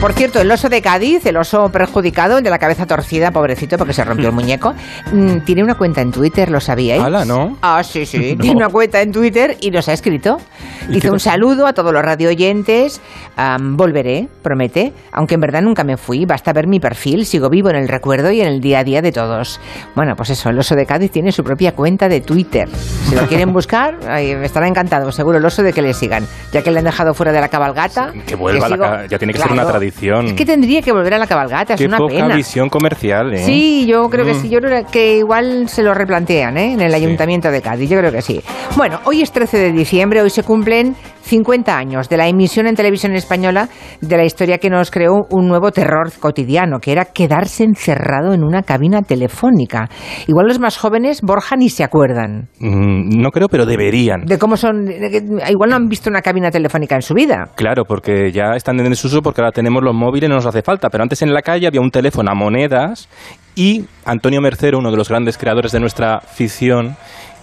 [0.00, 3.76] Por cierto, el oso de Cádiz, el oso perjudicado, el de la cabeza torcida, pobrecito,
[3.76, 4.72] porque se rompió el muñeco,
[5.10, 7.02] mm, tiene una cuenta en Twitter, ¿lo sabíais?
[7.02, 7.56] Hala, ¿no?
[7.62, 8.34] Ah, sí, sí.
[8.36, 8.42] No.
[8.42, 10.36] Tiene una cuenta en Twitter y nos ha escrito.
[10.88, 13.00] ¿Y Dice un saludo a todos los radio oyentes.
[13.36, 14.92] am, volveré, promete.
[15.10, 16.24] Aunque en verdad nunca me fui.
[16.26, 17.26] Basta ver mi perfil.
[17.26, 19.58] Sigo vivo en el recuerdo y en el día a día de todos.
[19.96, 22.68] Bueno, pues eso, el oso de Cádiz tiene su propia cuenta de Twitter.
[23.08, 23.98] Si lo quieren buscar,
[24.44, 26.24] estará encantado, seguro, el oso de que le sigan.
[26.52, 28.12] Ya que le han dejado fuera de la cabalgata.
[28.24, 29.68] Que vuelva, la sigo- ya tiene que ser una Claro.
[29.90, 30.26] Tradición.
[30.26, 32.34] Es que tendría que volver a la cabalgata, es Qué una poca pena.
[32.36, 33.38] visión comercial, ¿eh?
[33.44, 34.42] Sí, yo creo que Mm.
[34.42, 34.48] sí.
[34.48, 36.72] Yo creo que igual se lo replantean ¿eh?
[36.72, 37.88] en el Ayuntamiento de Cádiz.
[37.90, 38.40] Yo creo que sí.
[38.76, 40.22] Bueno, hoy es 13 de diciembre.
[40.22, 40.94] Hoy se cumplen
[41.26, 43.68] 50 años de la emisión en televisión española
[44.00, 48.44] de la historia que nos creó un nuevo terror cotidiano, que era quedarse encerrado en
[48.44, 49.88] una cabina telefónica.
[50.28, 54.24] Igual los más jóvenes, Borja, ni se acuerdan Mm, no creo, pero deberían.
[54.24, 54.86] de cómo son.
[54.86, 57.44] que- Igual no han visto una cabina telefónica en su vida.
[57.56, 60.62] Claro, porque ya están en desuso porque ahora tenemos los móviles y no nos hace
[60.62, 60.88] falta.
[60.90, 63.08] Pero antes en la calle había un teléfono a monedas
[63.54, 66.96] y Antonio Mercero, uno de los grandes creadores de nuestra ficción,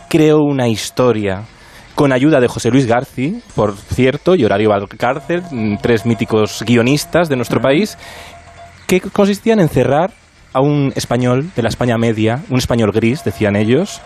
[0.10, 1.42] creó una historia
[1.96, 7.30] con ayuda de José Luis Garci, por cierto, y Horario Valcárcel, mm, tres míticos guionistas
[7.30, 7.98] de nuestro país,
[8.88, 10.12] que consistían en encerrar
[10.54, 14.02] a un español de la España media, un español gris, decían ellos,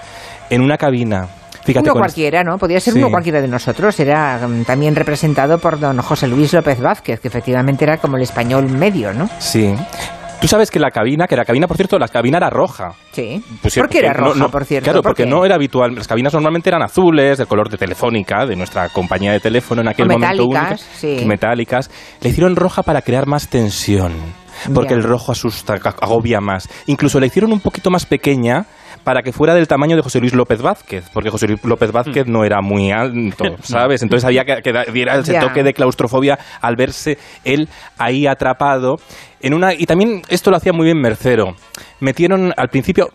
[0.50, 1.28] en una cabina.
[1.64, 2.58] Fíjate uno cualquiera, ¿no?
[2.58, 3.00] Podía ser Sí.
[3.00, 4.00] uno cualquiera de nosotros.
[4.00, 8.24] Era mm, también representado por don José Luis López Vázquez, que efectivamente era como el
[8.24, 9.30] español medio, ¿no?
[9.40, 9.76] Sí.
[10.40, 12.94] Tú sabes que la cabina, que la cabina, por cierto, la cabina era roja.
[13.12, 13.44] Sí.
[13.62, 14.84] ¿Por qué era no- roja, no- por cierto?
[14.86, 15.30] Claro, ¿Por porque qué?
[15.30, 15.96] no era habitual.
[15.96, 19.88] Las cabinas normalmente eran azules, del color de Telefónica, de nuestra compañía de teléfono en
[19.88, 20.98] aquel O momento metálicas, única.
[21.20, 21.26] sí.
[21.26, 21.92] Metálicas.
[22.22, 24.14] Le hicieron roja para crear más tensión.
[24.74, 26.68] Porque el rojo asusta, agobia más.
[26.88, 28.66] Incluso la hicieron un poquito más pequeña
[29.08, 32.28] para que fuera del tamaño de José Luis López Vázquez, porque José Luis López Vázquez
[32.28, 34.04] no era muy alto, ¿sabes?
[34.04, 38.98] Entonces había que, que diera ese toque de claustrofobia al verse él ahí atrapado
[39.40, 41.56] en una y también esto lo hacía muy bien Mercero.
[42.02, 43.08] Metieron al principio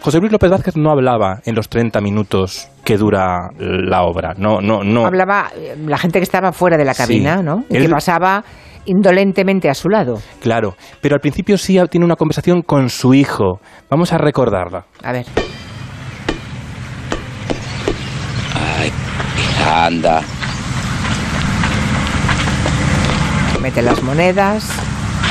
[0.00, 4.34] José Luis López Vázquez no hablaba en los 30 minutos que dura la obra.
[4.36, 5.06] No, no, no.
[5.06, 7.02] Hablaba eh, la gente que estaba fuera de la Sí.
[7.02, 7.62] cabina, ¿no?
[7.70, 8.42] Y que pasaba
[8.88, 10.18] indolentemente a su lado.
[10.40, 13.60] Claro, pero al principio sí tiene una conversación con su hijo.
[13.90, 14.84] Vamos a recordarla.
[15.02, 15.26] A ver.
[18.78, 18.92] Ay,
[19.66, 20.20] anda.
[23.62, 24.64] Mete las monedas.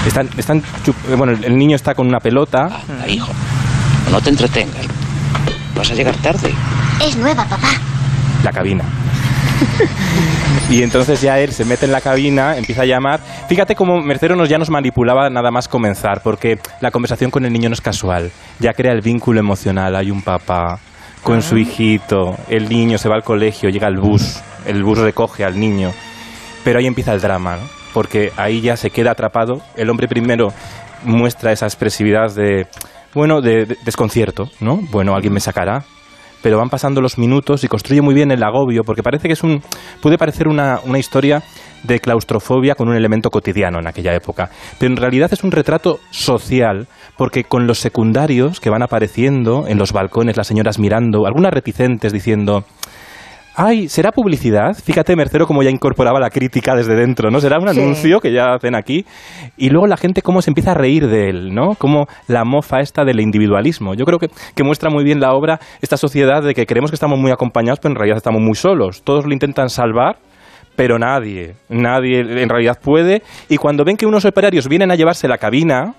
[0.06, 2.70] Están, están chup- eh, bueno, el- el niño está con una pelota.
[2.90, 3.32] Anda, hijo.
[4.12, 4.86] No te entretengas.
[5.76, 6.54] Vas a llegar tarde.
[7.04, 7.70] Es nueva, papá.
[8.44, 8.84] la cabina.
[10.70, 13.20] y entonces ya él se mete en la cabina, empieza a llamar.
[13.48, 17.54] Fíjate cómo Mercero nos ya nos manipulaba nada más comenzar, porque la conversación con el
[17.54, 18.32] niño no es casual.
[18.60, 19.96] Ya crea el vínculo emocional.
[19.96, 20.80] Hay un papá
[21.24, 25.44] con su hijito, el niño se va al colegio, llega el bus, el bus recoge
[25.44, 25.92] al niño.
[26.64, 27.78] Pero ahí empieza el drama, ¿no?
[27.94, 29.62] porque ahí ya se queda atrapado.
[29.76, 30.54] El hombre primero
[31.04, 32.68] muestra esa expresividad de,
[33.14, 34.78] bueno, de, de- desconcierto, ¿no?
[34.92, 35.84] Bueno, alguien me sacará.
[36.42, 39.44] Pero van pasando los minutos y construye muy bien el agobio, porque parece que es
[39.44, 39.62] un,
[40.02, 41.44] puede parecer una, una historia
[41.84, 44.50] de claustrofobia con un elemento cotidiano en aquella época.
[44.80, 46.88] Pero en realidad es un retrato social,
[47.18, 52.14] porque con los secundarios que van apareciendo en los balcones, las señoras mirando, algunas reticentes
[52.14, 52.66] diciendo,
[53.60, 54.76] Ay, ¿será publicidad?
[54.86, 57.40] Fíjate, Mercero, cómo ya incorporaba la crítica desde dentro, ¿no?
[57.40, 57.80] Será un Sí.
[57.80, 59.04] anuncio que ya hacen aquí.
[59.58, 61.74] Y luego la gente cómo se empieza a reír de él, ¿no?
[61.74, 63.96] Como la mofa esta del individualismo.
[63.96, 66.96] Yo creo que, que muestra muy bien la obra esta sociedad de que creemos que
[66.96, 69.02] estamos muy acompañados, pero en realidad estamos muy solos.
[69.04, 70.18] Todos lo intentan salvar,
[70.76, 73.24] pero nadie, nadie en realidad puede.
[73.50, 75.96] Y cuando ven que unos operarios vienen a llevarse la cabina,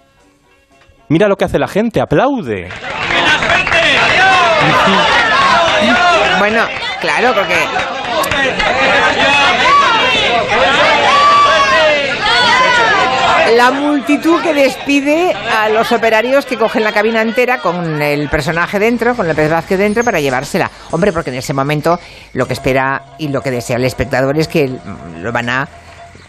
[1.08, 2.68] mira lo que hace la gente, aplaude.
[6.38, 6.62] Bueno,
[7.00, 7.54] claro, porque
[13.56, 18.78] la multitud que despide a los operarios que cogen la cabina entera con el personaje
[18.78, 20.70] dentro, con el pez Vázquez dentro para llevársela.
[20.90, 21.98] Hombre, porque en ese momento
[22.34, 24.70] lo que espera y lo que desea el espectador es que
[25.16, 25.68] lo van a,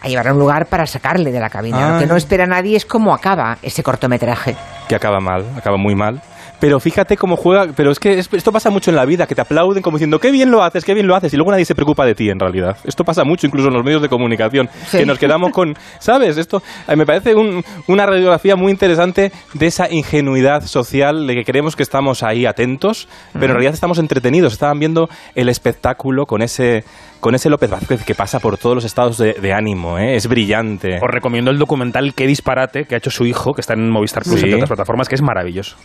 [0.02, 1.92] a llevar a un lugar para sacarle de la cabina.
[1.92, 2.10] Lo que Ay.
[2.10, 4.56] no espera nadie es cómo acaba ese cortometraje.
[4.88, 6.22] que acaba mal, acaba muy mal.
[6.60, 9.36] Pero fíjate cómo juega, pero es que es- esto pasa mucho en la vida, que
[9.36, 11.66] te aplauden como diciendo, qué bien lo haces, qué bien lo haces, y luego nadie
[11.66, 12.78] se preocupa de ti en realidad.
[12.84, 15.00] Esto pasa mucho incluso en los medios de comunicación, Sí.
[15.00, 16.38] que nos quedamos con, ¿sabes?
[16.38, 21.44] Esto eh, me parece un- una radiografía muy interesante de esa ingenuidad social, de que
[21.44, 26.42] creemos que estamos ahí atentos, pero en realidad estamos entretenidos, estaban viendo el espectáculo con
[26.42, 26.84] ese,
[27.22, 30.16] con ese López Vázquez que pasa por todos los estados de, de ánimo, ¿eh?
[30.16, 30.96] es brillante.
[30.96, 34.24] Os recomiendo el documental Qué disparate que ha hecho su hijo, que está en Movistar
[34.24, 34.48] Plus Sí.
[34.48, 35.78] y otras plataformas, que es maravilloso.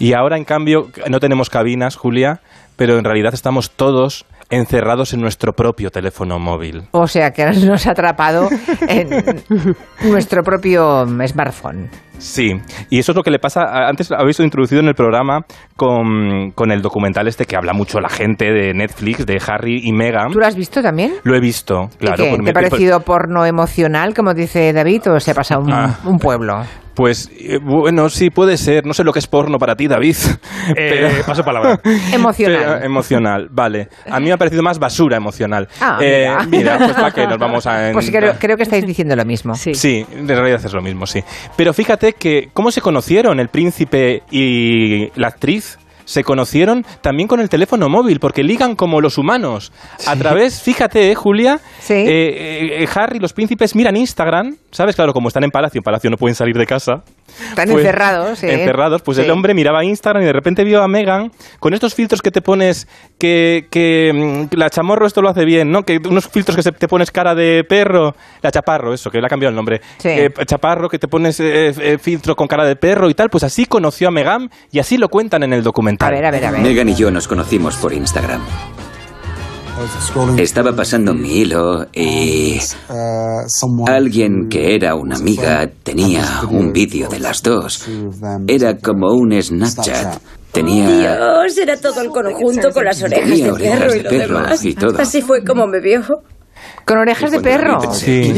[0.00, 2.40] Y ahora, en cambio, no tenemos cabinas, Julia,
[2.76, 6.82] pero en realidad estamos todos encerrados en nuestro propio teléfono móvil.
[6.90, 8.48] O sea que nos ha atrapado
[8.88, 9.08] en
[10.02, 11.88] nuestro propio smartphone.
[12.18, 12.52] Sí,
[12.90, 13.62] y eso es lo que le pasa.
[13.88, 15.44] Antes habéis introducido en el programa
[15.76, 19.92] con, con el documental este que habla mucho la gente de Netflix, de Harry y
[19.92, 20.30] Meghan.
[20.32, 21.12] ¿Tú lo has visto también?
[21.22, 22.24] Lo he visto, claro.
[22.24, 22.30] ¿Y qué?
[22.36, 25.62] por ¿Te ha mi- por- parecido porno emocional, como dice David, o se ha pasado
[25.62, 25.98] un, Ah.
[26.04, 26.62] un pueblo?
[27.00, 28.84] Pues eh, bueno, sí, puede ser.
[28.84, 30.16] No sé lo que es porno para ti, David.
[30.76, 31.80] Eh, paso palabra.
[32.12, 32.58] Emocional.
[32.62, 33.88] Pero, emocional, vale.
[34.08, 35.66] A mí me ha parecido más basura emocional.
[35.80, 36.76] Ah, Eh, mira.
[36.76, 37.90] mira, pues para qué nos vamos a...
[37.94, 39.54] Pues creo, creo que estáis diciendo lo mismo.
[39.54, 40.06] Sí.
[40.12, 41.24] en realidad es lo mismo, sí.
[41.56, 45.78] Pero fíjate que, ¿cómo se conocieron el príncipe y la actriz?
[46.10, 49.70] Se conocieron también con el teléfono móvil, porque ligan como los humanos.
[50.08, 54.96] A través, fíjate, eh, Julia, eh, eh, eh, Harry los príncipes miran Instagram, ¿sabes?
[54.96, 57.04] Claro, como están en Palacio, en Palacio no pueden salir de casa.
[57.48, 58.52] Están Pues, encerrados, ¿eh?
[58.60, 59.24] Encerrados, pues Sí.
[59.24, 62.42] el hombre miraba Instagram y de repente vio a Megan con estos filtros que te
[62.42, 62.86] pones
[63.18, 65.84] que, que mm, la chamorro esto lo hace bien, ¿no?
[65.84, 69.26] Que unos filtros que se, te pones cara de perro, la chaparro, eso, que le
[69.26, 69.80] ha cambiado el nombre.
[69.98, 70.08] Sí.
[70.08, 73.44] Eh, chaparro, que te pones eh, eh, filtro con cara de perro y tal, pues
[73.44, 76.08] así conoció a Megan y así lo cuentan en el documental.
[76.08, 76.60] A ver, a ver, a ver.
[76.60, 78.40] Megan y yo nos conocimos por Instagram.
[80.38, 82.58] Estaba pasando mi hilo y
[83.86, 87.86] alguien que era una amiga tenía un vídeo de las dos.
[88.46, 90.20] Era como un Snapchat.
[90.52, 94.26] Tenía Dios, era todo el conjunto con las orejas Tenía de orejas perro y de
[94.26, 94.64] lo demás.
[94.64, 94.98] y todo.
[95.00, 96.00] Así fue como me vio.
[96.84, 97.80] Con orejas de perro.
[97.92, 98.32] Sí,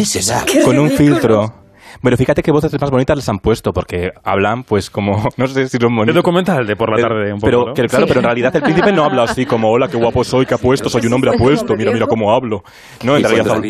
[0.46, 0.96] Qué con un ridículo.
[1.14, 1.61] filtro.
[2.02, 5.68] Bueno, fíjate qué voces más bonitas les han puesto, porque hablan, pues, como, no sé
[5.68, 6.14] si son Es bonitos.
[6.16, 7.74] documental de por la Eh, tarde, un poco, pero, ¿no?
[7.74, 8.08] que, claro, Sí.
[8.08, 10.88] pero en realidad el príncipe no habla así como, hola, qué guapo soy, qué apuesto,
[10.90, 12.62] soy un hombre apuesto, mira, mira cómo hablo.
[13.04, 13.60] No, en realidad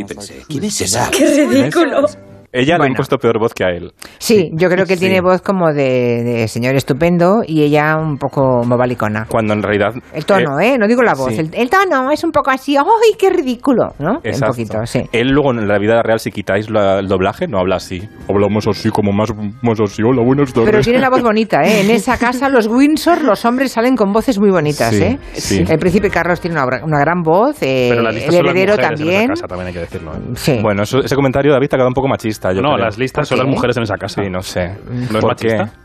[0.49, 1.11] ¿quién es esa?
[1.11, 2.07] ¡Qué ridículo!
[2.53, 2.93] Ella le Bueno.
[2.93, 3.93] han puesto peor voz que a él.
[4.19, 5.01] Sí, yo creo que Sí.
[5.01, 9.25] tiene voz como de, de señor estupendo y ella un poco movalicona.
[9.29, 9.95] Cuando en realidad...
[10.13, 10.77] El tono, ¿eh?
[10.79, 11.33] No digo la voz.
[11.33, 11.41] sí.
[11.41, 12.85] El, el tono es un poco así, ¡ay,
[13.19, 13.95] qué ridículo!
[13.99, 14.19] ¿no?
[14.23, 14.47] Exacto.
[14.61, 15.03] Un poquito, sí.
[15.13, 18.07] Él luego en la vida real, si quitáis la- el doblaje, no habla así.
[18.29, 19.31] Hablamos así, como más,
[19.63, 20.53] más así, hola, tardes.
[20.65, 21.81] Pero tiene la voz bonita, ¿eh?
[21.81, 25.19] En esa casa, los Windsor, los hombres salen con voces muy bonitas, Sí, ¿eh?
[25.33, 25.65] sí.
[25.67, 29.29] El príncipe Carlos tiene una, una gran voz, eh, Pero el heredero también.
[29.29, 30.13] casa, también hay que decirlo.
[30.13, 30.19] ¿eh?
[30.35, 30.59] Sí.
[30.63, 32.42] Bueno, eso- ese comentario, David, te ha quedado un poco machista.
[32.51, 32.85] Yo no, creo.
[32.87, 34.23] las listas son las mujeres en esa casa.
[34.23, 34.75] Sí, no sé.
[34.89, 35.57] ¿No es ¿Por qué?
[35.57, 35.79] machista?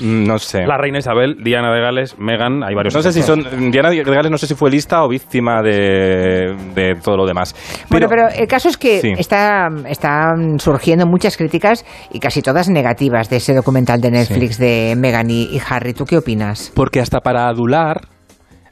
[0.00, 0.64] Mm, No sé.
[0.66, 2.94] La reina Isabel, Diana de Gales, Meghan, hay varios.
[2.94, 3.44] No sé si son.
[3.70, 7.54] Diana de Gales no sé si fue lista o víctima de, de todo lo demás.
[7.90, 9.12] Bueno, pero el caso es que Sí.
[9.18, 14.94] está, están surgiendo muchas críticas y casi todas negativas de ese documental de Netflix de
[14.96, 15.92] Meghan y, y Harry.
[15.92, 16.72] ¿Tú qué opinas?
[16.74, 18.00] Porque hasta para adular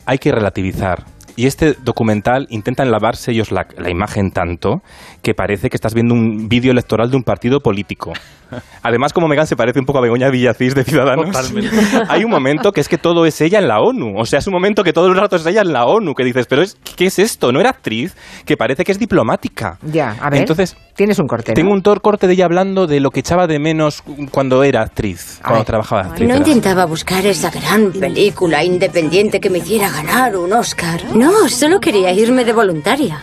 [0.06, 1.05] hay que relativizar.
[1.39, 4.82] Y este documental intenta lavarse ellos la, la imagen tanto
[5.23, 8.12] que parece que estás viendo un vídeo electoral de un partido político.
[8.82, 11.77] Además, como Megan se parece un poco a Begoña Villacís de Ciudadanos, Totalmente.
[12.09, 14.19] hay un momento que es que todo es ella en la ONU.
[14.19, 16.24] O sea, es un momento que todo el rato es ella en la ONU, que
[16.24, 17.52] dices, pero es, ¿qué es esto?
[17.52, 18.16] ¿No era actriz?
[18.44, 19.78] Que parece que es diplomática.
[19.82, 20.40] Ya, a ver.
[20.40, 21.52] Entonces, tienes un corte.
[21.52, 21.55] ¿no?
[21.55, 24.82] Tengo un tor corte de ella hablando de lo que echaba de menos cuando era
[24.82, 26.28] actriz, cuando trabajaba actriz.
[26.28, 31.01] No intentaba buscar esa gran película independiente que me hiciera ganar un Oscar.
[31.15, 33.21] No, solo quería irme de voluntaria.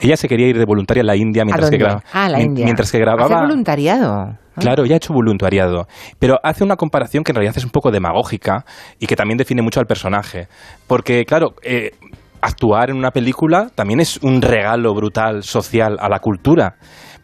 [0.00, 1.84] Ella se quería ir de voluntaria a la India mientras que.
[2.12, 2.64] Ah, la India.
[2.64, 3.42] Mientras que Hacer grababa.
[3.42, 4.38] voluntariado.
[4.56, 5.86] Claro, ella ha hecho voluntariado.
[6.18, 8.64] Pero hace una comparación que en realidad es un poco demagógica
[8.98, 10.48] y que también define mucho al personaje.
[10.86, 11.92] Porque, claro, eh,
[12.40, 16.74] actuar en una película también es un regalo brutal social a la cultura.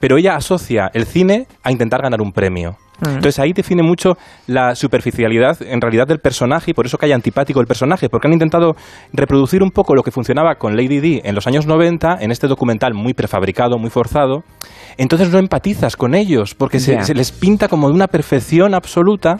[0.01, 2.77] Pero ella asocia el cine a intentar ganar un premio.
[3.01, 4.17] Entonces ahí define mucho
[4.47, 8.29] la superficialidad en realidad del personaje y por eso que hay antipático el personaje, porque
[8.29, 8.77] han intentado
[9.13, 12.47] reproducir un poco lo que funcionaba con Lady Di en los años 90 en este
[12.47, 14.45] documental muy prefabricado, muy forzado.
[14.97, 19.39] Entonces no empatizas con ellos porque se, se les pinta como de una perfección absoluta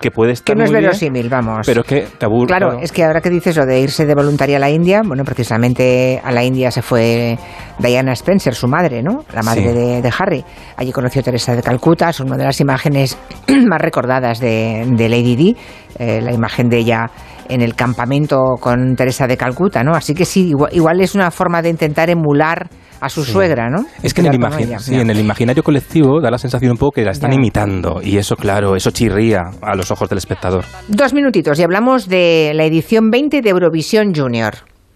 [0.00, 1.66] que puede estar Que no es muy bien, verosímil, vamos.
[1.66, 2.46] pero que aburre.
[2.48, 5.24] Claro, es que ahora que dices lo de irse de voluntaria a la India, bueno,
[5.24, 7.38] precisamente a la India se fue
[7.78, 9.24] Diana Spencer, su madre, ¿no?
[9.32, 9.68] La madre Sí.
[9.78, 10.44] de, de Harry.
[10.76, 13.16] Allí conoció a Teresa de Calcuta, es una de las imágenes
[13.68, 15.56] más recordadas de, de Lady Di,
[15.98, 17.10] eh, la imagen de ella
[17.50, 19.92] en el campamento con Teresa de Calcuta, ¿no?
[19.94, 22.68] Así que sí, igual, igual es una forma de intentar emular
[23.00, 23.32] a su Sí.
[23.32, 23.84] suegra, ¿no?
[24.02, 27.04] Es que en el, sí, en el imaginario colectivo da la sensación un poco que
[27.04, 27.36] la están Ya.
[27.36, 30.64] imitando y eso, claro, eso chirría a los ojos del espectador.
[30.88, 34.54] Dos minutitos y hablamos de la edición 20 de Eurovisión Junior.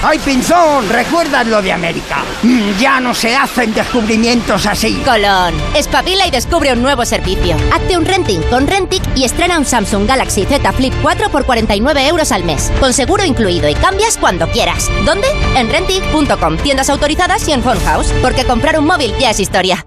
[0.00, 0.88] ¡Ay, Pinzón!
[0.88, 2.24] ¿Recuerdas lo de América?
[2.42, 4.94] Mm, ya no se hacen descubrimientos así.
[5.04, 7.56] Colón, espabila y descubre un nuevo servicio.
[7.72, 12.08] Hazte un renting con Rentic y estrena un Samsung Galaxy Z Flip 4 por 49
[12.08, 14.90] euros al mes, con seguro incluido y cambias cuando quieras.
[15.04, 15.28] ¿Dónde?
[15.56, 19.86] En Rentic.com, tiendas autorizadas y en Phone House, porque comprar un móvil ya es historia.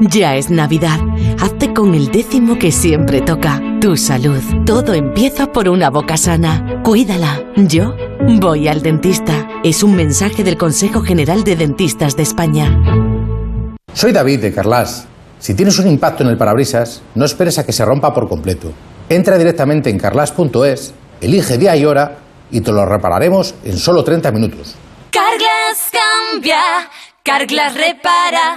[0.00, 1.00] Ya es Navidad.
[1.40, 3.60] Hazte con el décimo que siempre toca.
[3.80, 4.42] Tu salud.
[4.66, 6.82] Todo empieza por una boca sana.
[6.82, 7.44] Cuídala.
[7.54, 7.94] Yo
[8.40, 9.48] voy al dentista.
[9.62, 12.76] Es un mensaje del Consejo General de Dentistas de España.
[13.92, 15.06] Soy David de Carlas.
[15.38, 18.72] Si tienes un impacto en el parabrisas, no esperes a que se rompa por completo.
[19.08, 22.18] Entra directamente en carlas.es, elige día y hora
[22.50, 24.74] y te lo repararemos en solo 30 minutos.
[25.12, 26.60] Carglass cambia,
[27.22, 28.56] Carglass repara.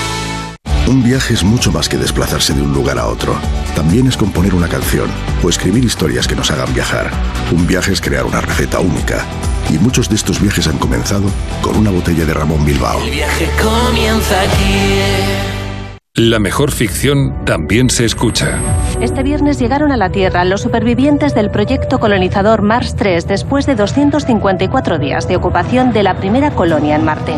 [0.91, 3.33] Un viaje es mucho más que desplazarse de un lugar a otro.
[3.75, 5.09] También es componer una canción
[5.41, 7.09] o escribir historias que nos hagan viajar.
[7.53, 9.25] Un viaje es crear una receta única.
[9.69, 11.29] Y muchos de estos viajes han comenzado
[11.61, 13.01] con una botella de Ramón Bilbao.
[13.03, 15.61] El viaje comienza aquí.
[16.15, 18.59] La mejor ficción también se escucha.
[18.99, 23.75] Este viernes llegaron a la Tierra los supervivientes del proyecto colonizador Mars 3 después de
[23.75, 27.37] 254 días de ocupación de la primera colonia en Marte.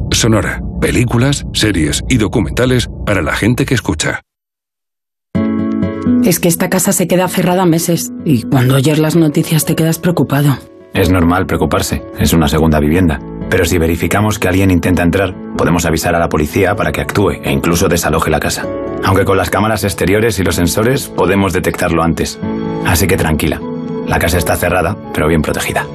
[0.11, 4.21] Sonora, películas, series y documentales para la gente que escucha.
[6.23, 9.99] Es que esta casa se queda cerrada meses y cuando oyes las noticias te quedas
[9.99, 10.57] preocupado.
[10.93, 13.19] Es normal preocuparse, es una segunda vivienda.
[13.49, 17.31] Pero si verificamos que alguien intenta entrar, podemos avisar a la policía para que actúe
[17.43, 18.65] e incluso desaloje la casa.
[19.03, 22.39] Aunque con las cámaras exteriores y los sensores podemos detectarlo antes.
[22.85, 23.59] Así que tranquila,
[24.07, 25.85] la casa está cerrada, pero bien protegida.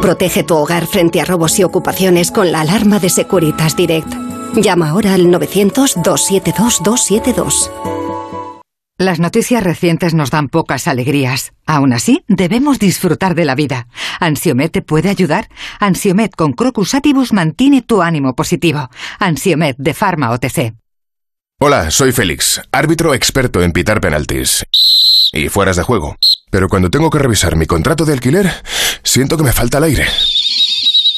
[0.00, 4.12] Protege tu hogar frente a robos y ocupaciones con la alarma de Securitas Direct.
[4.54, 7.70] Llama ahora al 900-272-272.
[8.96, 11.52] Las noticias recientes nos dan pocas alegrías.
[11.66, 13.88] Aún así, debemos disfrutar de la vida.
[14.20, 15.48] ¿Ansiomet te puede ayudar?
[15.80, 18.88] Ansiomet con Crocus Atibus mantiene tu ánimo positivo.
[19.18, 20.74] Ansiomet de Pharma OTC.
[21.58, 24.64] Hola, soy Félix, árbitro experto en pitar penaltis
[25.32, 26.14] y fueras de juego.
[26.54, 28.48] Pero cuando tengo que revisar mi contrato de alquiler,
[29.02, 30.06] siento que me falta el aire.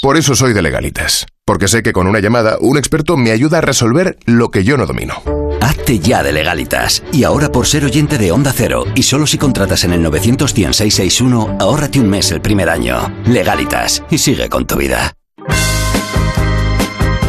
[0.00, 3.58] Por eso soy de legalitas, porque sé que con una llamada un experto me ayuda
[3.58, 5.22] a resolver lo que yo no domino.
[5.60, 7.02] Hazte ya de legalitas.
[7.12, 11.58] Y ahora por ser oyente de Onda Cero, y solo si contratas en el 91661,
[11.60, 13.12] ahórrate un mes el primer año.
[13.26, 15.12] Legalitas, y sigue con tu vida.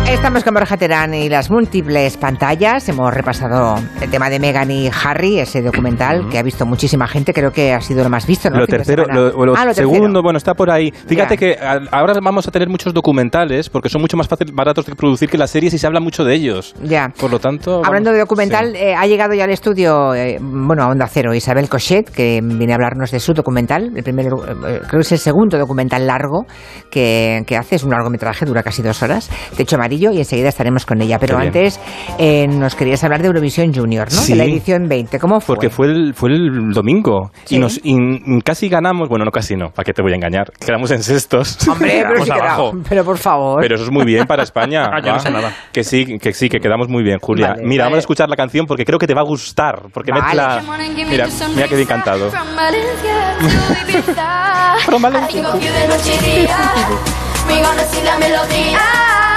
[0.10, 2.88] Estamos con Borja Terán y las múltiples pantallas.
[2.90, 7.34] Hemos repasado el tema de Meghan y Harry, ese documental que ha visto muchísima gente.
[7.34, 8.56] Creo que ha sido lo más visto, ¿no?
[8.58, 10.24] Lo de tercero, lo, lo Ah, lo segundo, tercero.
[10.24, 10.92] bueno, está por ahí.
[11.08, 11.38] Fíjate Ya.
[11.38, 14.96] que a- ahora vamos a tener muchos documentales porque son mucho más fácil, baratos de
[14.96, 16.74] producir que las series y se habla mucho de ellos.
[16.84, 17.10] Ya.
[17.20, 17.82] Por lo tanto.
[17.86, 21.34] Hablando vamos- de documental, eh, ha llegado ya al estudio, eh, bueno, a Onda Cero,
[21.34, 23.92] Isabel Cochet, que viene a hablarnos de su documental.
[23.96, 26.46] El primero, eh, creo que es el segundo documental largo
[26.90, 29.78] que, que hace, es un largometraje, dura casi dos horas, Techo
[30.12, 31.18] Y enseguida estaremos con ella.
[31.20, 31.80] Pero Qué antes
[32.18, 34.18] eh, nos querías hablar de Eurovisión Junior, ¿no?
[34.22, 34.34] Sí.
[34.34, 35.20] De la edición 20.
[35.20, 35.56] ¿Cómo fue?
[35.56, 37.56] Porque fue el, fue el domingo Sí.
[37.56, 37.96] y nos y
[38.44, 40.52] casi ganamos, bueno, no casi no, ¿para qué te voy a engañar?
[40.60, 41.58] Quedamos en sextos.
[41.68, 42.72] Hombre, pero, abajo.
[42.88, 43.60] pero por favor.
[43.62, 44.88] Pero eso es muy bien para España.
[44.98, 45.52] Ah, yo no sé nada.
[45.72, 47.50] Que sí, que sí, que quedamos muy bien, Julia.
[47.50, 47.92] Vale, mira, vale.
[47.92, 49.84] vamos a escuchar la canción porque creo que te va a gustar.
[49.94, 50.24] Porque Vale.
[50.24, 50.64] mezcla.
[51.10, 52.32] Mira, mira que bien cantado.
[52.32, 53.38] From Valencia.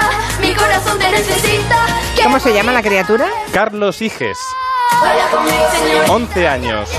[0.41, 1.77] Mi corazón te necesita.
[2.23, 3.27] ¿Cómo se llama la criatura?
[3.53, 4.37] Carlos Iges,
[5.01, 6.09] Baila conmigo, señor.
[6.09, 6.89] 11 años.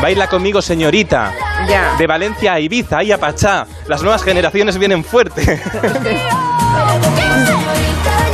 [0.00, 1.32] Baila conmigo, señorita.
[1.68, 1.96] Ya.
[1.96, 3.66] De Valencia a Ibiza y a Pachá.
[3.86, 5.60] Las nuevas generaciones vienen fuerte.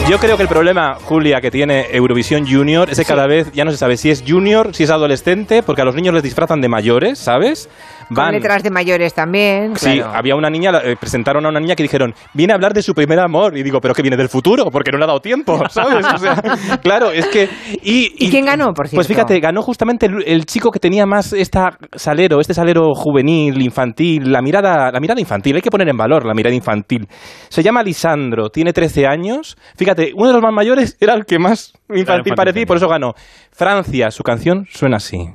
[0.09, 3.65] Yo creo que el problema, Julia, que tiene Eurovisión Junior es que cada vez ya
[3.65, 6.61] no se sabe si es junior, si es adolescente, porque a los niños les disfrazan
[6.61, 7.69] de mayores, ¿sabes?
[8.15, 9.77] Con letras de mayores también.
[9.77, 10.13] Sí, claro.
[10.15, 12.95] había una niña, eh, presentaron a una niña que dijeron, viene a hablar de su
[12.95, 13.57] primer amor.
[13.57, 14.67] Y digo, ¿pero que viene del futuro?
[14.71, 16.05] Porque no le ha dado tiempo, ¿sabes?
[16.15, 16.37] O sea,
[16.83, 17.49] claro, es que...
[17.83, 19.09] ¿Y, ¿Y quién ganó, por Pues cierto?
[19.09, 24.31] fíjate, ganó justamente el, el chico que tenía más esta salero, este salero juvenil, infantil,
[24.31, 25.57] la mirada, la mirada infantil.
[25.57, 27.07] Hay que poner en valor la mirada infantil.
[27.49, 29.57] Se llama Lisandro, tiene 13 años.
[29.77, 32.77] Fíjate, uno de los más mayores era el que más infantil infantil parecía y por
[32.77, 33.15] eso ganó.
[33.53, 35.29] Francia, su canción suena así.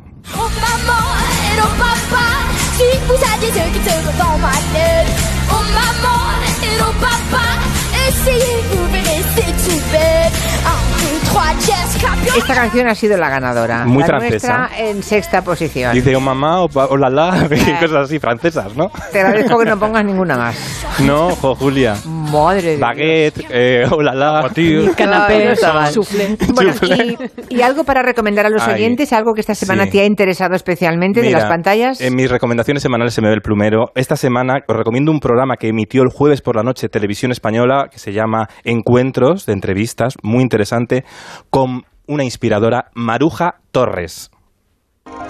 [3.08, 4.76] 不下去就给这个宝马灯。
[5.50, 7.36] On my morning, 一路爸爸，
[7.94, 8.97] 一起一路。
[12.38, 13.86] Esta canción ha sido la ganadora.
[13.86, 14.58] Muy la francesa.
[14.58, 15.94] nuestra en sexta posición.
[15.94, 17.48] Dice, oh mamá, o, la la,
[17.80, 18.90] cosas así francesas, ¿no?
[19.12, 20.56] Te agradezco que no pongas ninguna más.
[21.00, 21.96] No, jo, Julia.
[22.06, 22.78] Madre de.
[22.78, 24.50] Baguette, eh, oh la la.
[24.96, 25.54] Canapé.
[26.54, 26.72] Bueno,
[27.50, 29.92] y, y algo para recomendar a los Ay, oyentes, algo que esta semana sí.
[29.92, 32.02] te ha interesado especialmente de las pantallas.
[32.02, 33.92] En mis recomendaciones semanales se me ve el plumero.
[33.96, 37.88] Esta semana os recomiendo un programa que emitió el jueves por la noche Televisión Española
[37.92, 41.04] que se llama Encuentros de entrevistas, muy interesante,
[41.50, 44.32] con una inspiradora, Maruja Torres.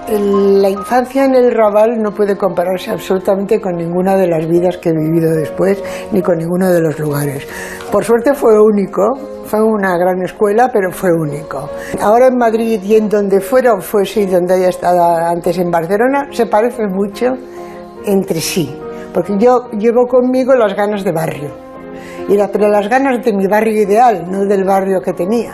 [0.09, 4.89] La infancia en el Raval no puede compararse absolutamente con ninguna de las vidas que
[4.89, 5.83] he vivido después,
[6.13, 7.45] ni con ninguno de los lugares.
[7.91, 9.15] Por suerte fue único,
[9.45, 11.69] fue una gran escuela, pero fue único.
[12.01, 15.69] Ahora en Madrid y en donde fuera o fuese y donde haya estado antes en
[15.69, 17.33] Barcelona, se parecen mucho
[18.05, 18.73] entre sí,
[19.13, 21.51] porque yo llevo conmigo las ganas de barrio
[22.29, 25.53] Y pero las ganas de mi barrio ideal, no del barrio que tenía.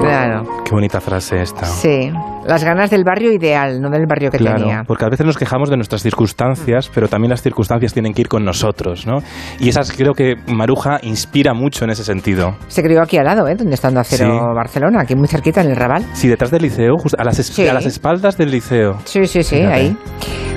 [0.00, 0.44] Claro.
[0.64, 1.64] Qué bonita frase esta.
[1.64, 2.10] Sí,
[2.46, 4.82] las ganas del barrio ideal, no del barrio que Claro, tenía.
[4.86, 8.28] porque a veces nos quejamos de nuestras circunstancias, pero también las circunstancias tienen que ir
[8.28, 9.18] con nosotros, ¿no?
[9.58, 12.56] Y esas creo que Maruja inspira mucho en ese sentido.
[12.68, 13.54] Se crió aquí al lado, ¿eh?
[13.56, 14.54] Donde está Onda Cero Sí.
[14.54, 16.04] Barcelona, aquí muy cerquita en el Raval.
[16.12, 17.66] Sí, detrás del liceo, justo a las, Sí.
[17.66, 18.98] a las espaldas del liceo.
[19.04, 19.74] Sí, sí, sí, Fíjate.
[19.74, 19.96] ahí.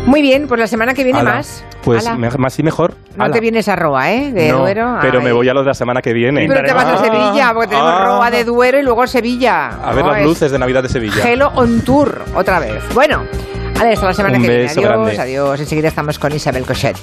[0.10, 1.64] Muy bien, pues la semana que viene Ala, más.
[1.84, 2.18] Pues Ala.
[2.18, 2.96] me- más y mejor.
[3.16, 3.34] No Ala.
[3.34, 4.32] te vienes a Roa, ¿eh?
[4.32, 4.98] De No, Duero.
[5.02, 5.26] pero Ay.
[5.26, 6.48] me voy a lo de la semana que viene.
[6.48, 8.06] Pero te vas a Sevilla, porque tenemos Ah.
[8.06, 9.68] Roa de Duero y luego Sevilla.
[9.68, 11.22] A ver No, las es luces de Navidad de Sevilla.
[11.22, 12.84] Gelo on tour, otra vez.
[12.94, 13.24] Bueno,
[13.78, 14.68] vale, hasta la semana Un que viene.
[14.70, 15.20] Adiós, grande.
[15.20, 15.60] adiós.
[15.60, 16.98] Enseguida estamos con Isabel Cochet.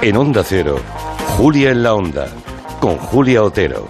[0.00, 0.78] En Onda Cero,
[1.36, 2.26] Julia en la Onda,
[2.80, 3.86] con Julia Otero.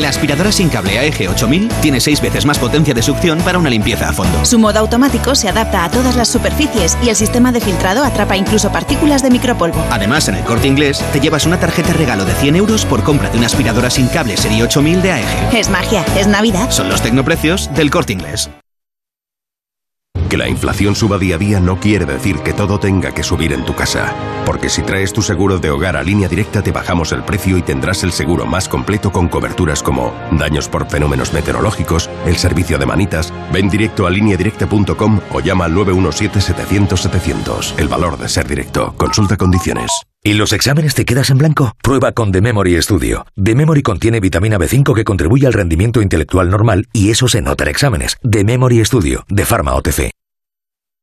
[0.00, 3.68] La aspiradora sin cable AEG 8000 tiene 6 veces más potencia de succión para una
[3.68, 4.46] limpieza a fondo.
[4.46, 8.34] Su modo automático se adapta a todas las superficies y el sistema de filtrado atrapa
[8.34, 9.84] incluso partículas de micropolvo.
[9.90, 13.28] Además, en el corte inglés te llevas una tarjeta regalo de 100 euros por compra
[13.28, 15.54] de una aspiradora sin cable serie 8000 de AEG.
[15.54, 16.70] Es magia, es Navidad.
[16.70, 18.48] Son los tecnoprecios del corte inglés.
[20.30, 23.52] Que la inflación suba día a día no quiere decir que todo tenga que subir
[23.52, 24.14] en tu casa.
[24.46, 27.62] Porque si traes tu seguro de hogar a línea directa te bajamos el precio y
[27.62, 32.86] tendrás el seguro más completo con coberturas como daños por fenómenos meteorológicos, el servicio de
[32.86, 33.32] manitas.
[33.52, 37.74] Ven directo a lineadirecta.com o llama al 917-700-700.
[37.76, 38.94] El valor de ser directo.
[38.96, 39.90] Consulta condiciones.
[40.22, 41.74] ¿Y los exámenes te quedas en blanco?
[41.82, 43.26] Prueba con The Memory Studio.
[43.42, 47.64] The Memory contiene vitamina B5 que contribuye al rendimiento intelectual normal y eso se nota
[47.64, 48.16] en exámenes.
[48.22, 50.19] The Memory Studio, de Pharma OTC.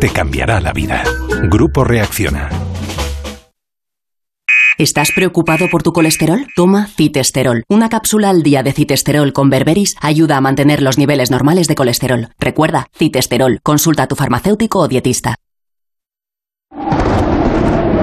[0.00, 1.04] Te cambiará la vida.
[1.44, 2.48] Grupo Reacciona.
[4.78, 6.44] ¿Estás preocupado por tu colesterol?
[6.56, 7.62] Toma citesterol.
[7.68, 11.76] Una cápsula al día de citesterol con berberis ayuda a mantener los niveles normales de
[11.76, 12.28] colesterol.
[12.38, 13.60] Recuerda, citesterol.
[13.62, 15.36] Consulta a tu farmacéutico o dietista.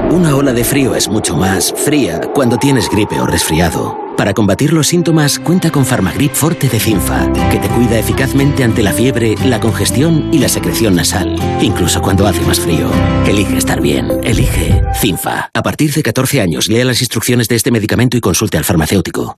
[0.09, 4.02] Una ola de frío es mucho más fría cuando tienes gripe o resfriado.
[4.17, 8.83] Para combatir los síntomas, cuenta con Farmagrip Forte de Cinfa, que te cuida eficazmente ante
[8.83, 12.91] la fiebre, la congestión y la secreción nasal, incluso cuando hace más frío.
[13.27, 15.49] Elige estar bien, elige Cinfa.
[15.53, 19.37] A partir de 14 años, lea las instrucciones de este medicamento y consulte al farmacéutico.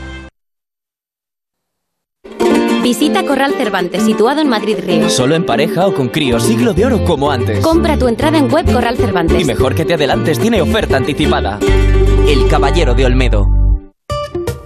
[2.83, 5.07] Visita Corral Cervantes, situado en Madrid Río.
[5.09, 7.59] Solo en pareja o con crío, siglo de oro como antes.
[7.59, 9.39] Compra tu entrada en web Corral Cervantes.
[9.39, 11.59] Y mejor que te adelantes, tiene oferta anticipada.
[12.27, 13.60] El Caballero de Olmedo.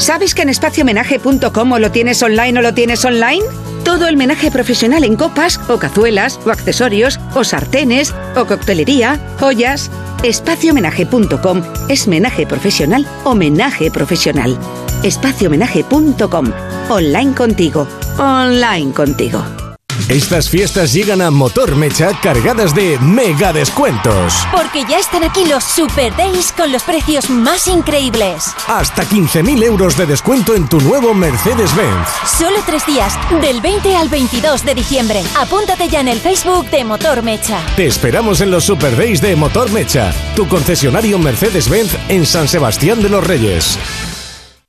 [0.00, 3.44] ¿Sabes que en espaciomenaje.com lo tienes online o lo tienes online?
[3.84, 9.90] Todo el menaje profesional en copas o cazuelas o accesorios o sartenes o coctelería, ollas.
[10.22, 14.58] Espaciomenaje.com es menaje profesional o menaje profesional.
[15.02, 16.50] Espaciomenaje.com.
[16.88, 17.86] Online contigo.
[18.18, 19.59] Online contigo.
[20.08, 24.34] Estas fiestas llegan a Motor Mecha cargadas de mega descuentos.
[24.52, 28.54] Porque ya están aquí los Super Days con los precios más increíbles.
[28.66, 32.08] Hasta 15.000 euros de descuento en tu nuevo Mercedes-Benz.
[32.38, 35.22] Solo tres días, del 20 al 22 de diciembre.
[35.38, 37.60] Apúntate ya en el Facebook de Motor Mecha.
[37.76, 43.02] Te esperamos en los Super Days de Motor Mecha, tu concesionario Mercedes-Benz en San Sebastián
[43.02, 43.78] de los Reyes.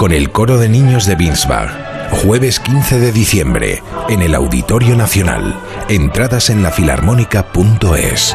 [0.00, 1.68] con el coro de niños de Winsbach.
[2.10, 5.60] Jueves 15 de diciembre en el Auditorio Nacional.
[5.90, 8.34] Entradas en lafilarmónica.es.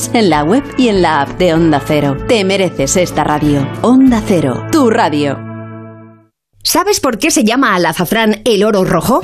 [0.13, 2.17] en la web y en la app de Onda Cero.
[2.27, 3.67] Te mereces esta radio.
[3.81, 5.37] Onda Cero, tu radio.
[6.63, 9.21] ¿Sabes por qué se llama al azafrán el oro rojo?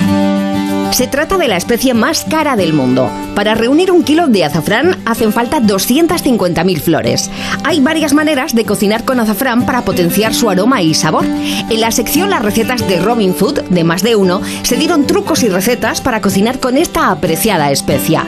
[0.90, 3.10] Se trata de la especie más cara del mundo.
[3.34, 7.30] Para reunir un kilo de azafrán hacen falta 250.000 flores.
[7.64, 11.24] Hay varias maneras de cocinar con azafrán para potenciar su aroma y sabor.
[11.24, 15.42] En la sección Las recetas de Robin Food, de más de uno, se dieron trucos
[15.42, 18.24] y recetas para cocinar con esta apreciada especia.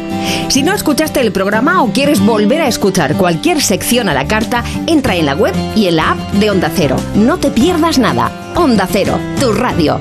[0.48, 4.62] Si no escuchaste el programa o quieres volver a escuchar cualquier sección a la carta,
[4.86, 6.96] entra en la web y en la app de Onda Cero.
[7.14, 8.30] No te pierdas nada.
[8.54, 9.98] Onda Cero, tu radio.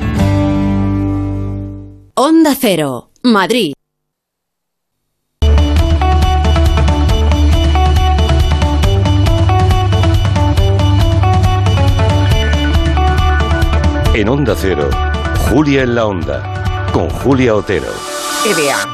[2.21, 3.71] Onda Cero, Madrid.
[14.13, 14.89] En Onda Cero,
[15.49, 18.18] Julia en la Onda, con Julia Otero.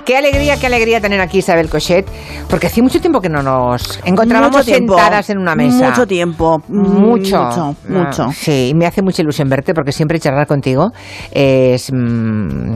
[0.05, 2.07] Qué alegría, qué alegría tener aquí Isabel Cochet,
[2.49, 4.95] porque hace mucho tiempo que no nos encontrábamos tiempo.
[4.97, 5.89] sentadas en una mesa.
[5.89, 6.61] Mucho tiempo.
[6.67, 7.43] Mucho.
[7.43, 8.23] Mucho, mucho.
[8.23, 10.91] Ah, Sí, me hace mucha ilusión verte porque siempre charlar contigo
[11.31, 11.91] es...
[11.93, 12.76] mm,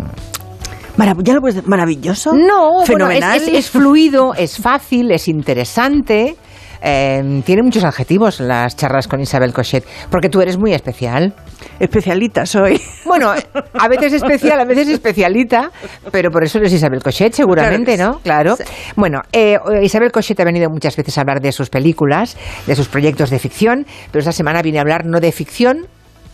[1.24, 1.70] ¿Ya lo puedes decir?
[1.70, 2.34] ¿Maravilloso?
[2.34, 3.38] No, bueno, Fenomenal.
[3.38, 6.36] es, es- es fluido, es fácil, es interesante.
[6.82, 11.34] Eh, tiene muchos adjetivos las charlas con Isabel Cochet, porque tú eres muy especial.
[11.80, 12.82] Especialita soy.
[13.06, 15.72] Bueno, a veces especial, a veces especialita,
[16.12, 18.20] pero por eso eres Isabel Cochet, seguramente, Claro, ¿no?
[18.20, 18.56] Claro.
[18.96, 22.38] Bueno, eh, Isabel Cochet ha venido muchas veces a hablar de sus películas,
[22.68, 25.88] de sus proyectos de ficción, pero esta semana viene a hablar no de ficción,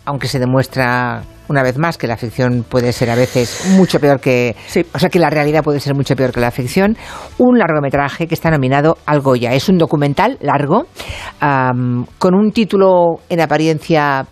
[0.05, 4.19] aunque se demuestra una vez más que la ficción puede ser a veces mucho peor
[4.19, 4.55] que
[4.93, 6.97] o sea que la realidad puede ser mucho peor que la ficción
[7.37, 10.87] un largometraje que está nominado al Goya es un documental largo
[11.39, 14.25] am, con un título en apariencia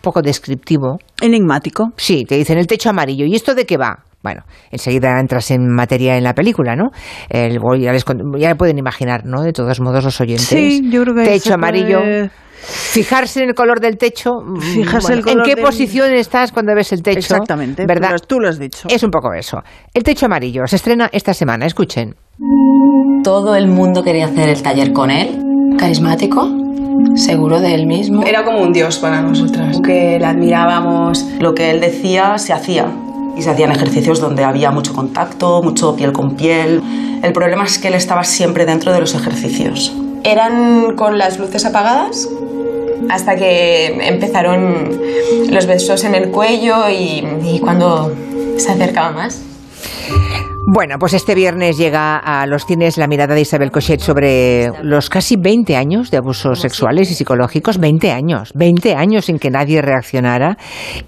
[0.00, 4.40] poco descriptivo enigmático sí te dicen el techo amarillo y esto de qué va bueno,
[4.70, 6.84] enseguida entras en materia en la película, ¿no?
[7.28, 8.06] El, ya, les
[8.38, 9.42] ya pueden imaginar, ¿no?
[9.42, 10.46] De todos modos, los oyentes.
[10.46, 11.98] Sí, yo creo que Techo amarillo.
[11.98, 12.30] puede-
[12.64, 14.40] Fijarse en el color del techo.
[14.44, 17.18] mm, Fijarse bueno, el color ¿En qué del- posición estás cuando ves el techo?
[17.18, 18.08] Exactamente, ¿Verdad?
[18.12, 18.88] pero tú lo has dicho.
[18.90, 19.58] Es un poco eso.
[19.92, 21.66] El techo amarillo se estrena esta semana.
[21.66, 22.14] Escuchen.
[23.22, 25.40] Todo el mundo quería hacer el taller con él.
[25.78, 26.48] Carismático,
[27.16, 28.22] seguro de él mismo.
[28.24, 31.24] Era como un dios para nosotras, que le admirábamos.
[31.40, 32.86] Lo que él decía se hacía.
[33.36, 36.80] Y se hacían ejercicios donde había mucho contacto, mucho piel con piel.
[37.22, 39.92] El problema es que él estaba siempre dentro de los ejercicios.
[40.24, 42.28] Eran con las luces apagadas
[43.10, 45.00] hasta que empezaron
[45.50, 48.12] los besos en el cuello y, cuando
[48.56, 49.42] se acercaba más.
[50.66, 55.10] Bueno, pues este viernes llega a los cines la mirada de Isabel Cochet sobre los
[55.10, 57.78] casi 20 años de abusos sexuales y psicológicos.
[57.78, 60.56] 20 años, 20 años sin que nadie reaccionara.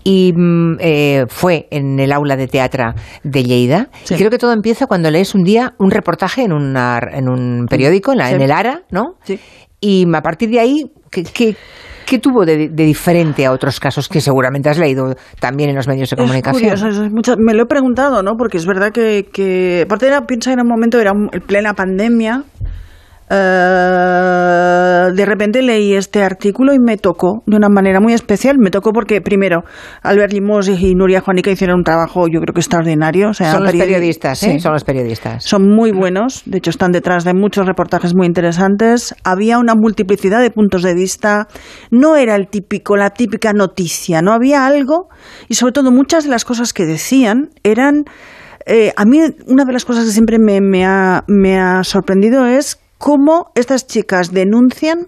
[0.05, 2.93] Y mm, eh, fue en el aula de teatro
[3.25, 3.89] de Lleida.
[4.11, 7.67] Y creo que todo empieza cuando lees un día un reportaje en, una, en un
[7.67, 8.35] periódico, en, la- Sí.
[8.35, 9.15] en el ARA, ¿no?
[9.81, 11.57] Y a partir de ahí, ¿qué, qué,
[12.07, 15.87] qué tuvo de, de diferente a otros casos que seguramente has leído también en los
[15.89, 16.73] medios de comunicación?
[16.73, 18.37] Es curioso, es mucha- me lo he preguntado, ¿no?
[18.37, 22.45] Porque es verdad que, que aparte era, piensa en un momento, era un- plena pandemia,
[23.29, 28.57] eh, de repente leí este artículo y me tocó de una manera muy especial.
[28.59, 29.63] Me tocó porque, primero,
[30.03, 33.31] Albert Limos y Nuria Juanica hicieron un trabajo, yo creo que extraordinario.
[33.31, 34.53] O sea, Son los periodi- periodistas, ¿eh?
[34.53, 34.61] Sí.
[34.61, 35.45] Son los periodistas.
[35.45, 39.15] Son muy buenos, de hecho están detrás de muchos reportajes muy interesantes.
[39.25, 41.47] Había una multiplicidad de puntos de vista,
[41.91, 45.09] no era el típico, la típica noticia, no había algo
[45.49, 48.05] y sobre todo muchas de las cosas que decían eran,
[48.67, 52.47] eh, a mí una de las cosas que siempre me, me ha, me ha sorprendido
[52.47, 55.07] es cómo estas chicas denuncian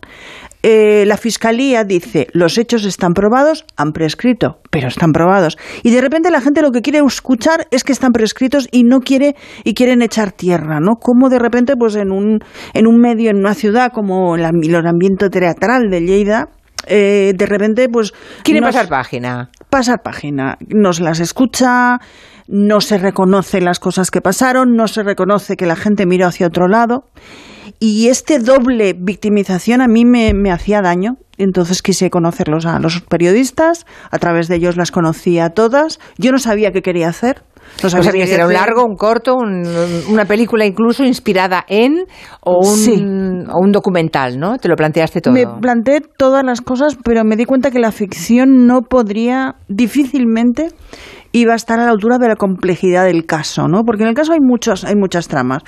[0.64, 5.56] eh, la fiscalía dice los hechos están probados, han prescrito, pero están probados.
[5.84, 8.98] Y de repente la gente lo que quiere escuchar es que están prescritos y no
[9.00, 10.96] quiere y quieren echar tierra, ¿no?
[10.96, 12.40] Como de repente, pues en un
[12.74, 16.48] en un medio, en una ciudad como el, el ambiente teatral de Lleida,
[16.88, 18.12] eh, de repente, pues
[18.42, 19.50] Quieren nos- pasar página.
[19.70, 20.58] pasar página.
[20.68, 21.98] No se las escucha,
[22.48, 26.46] no se reconoce las cosas que pasaron, no se reconoce que la gente miró hacia
[26.46, 27.04] otro lado.
[27.80, 31.16] Y este doble victimización a mí me, me hacía daño.
[31.36, 36.00] Entonces quise conocerlos a los periodistas, a través de ellos las conocí a todas.
[36.16, 37.42] Yo no sabía qué quería hacer.
[37.82, 39.62] No sabía si era un largo, un corto, un-
[40.08, 42.06] una película incluso inspirada en
[42.40, 42.94] o un, Sí.
[43.52, 44.56] o un documental, ¿no?
[44.56, 45.34] Te lo planteaste todo.
[45.34, 50.70] Me planteé todas las cosas, pero me di cuenta que la ficción no podría, difícilmente,
[51.32, 53.84] iba a estar a la altura de la complejidad del caso, ¿no?
[53.84, 55.62] Porque en el caso hay muchos, hay muchas tramas.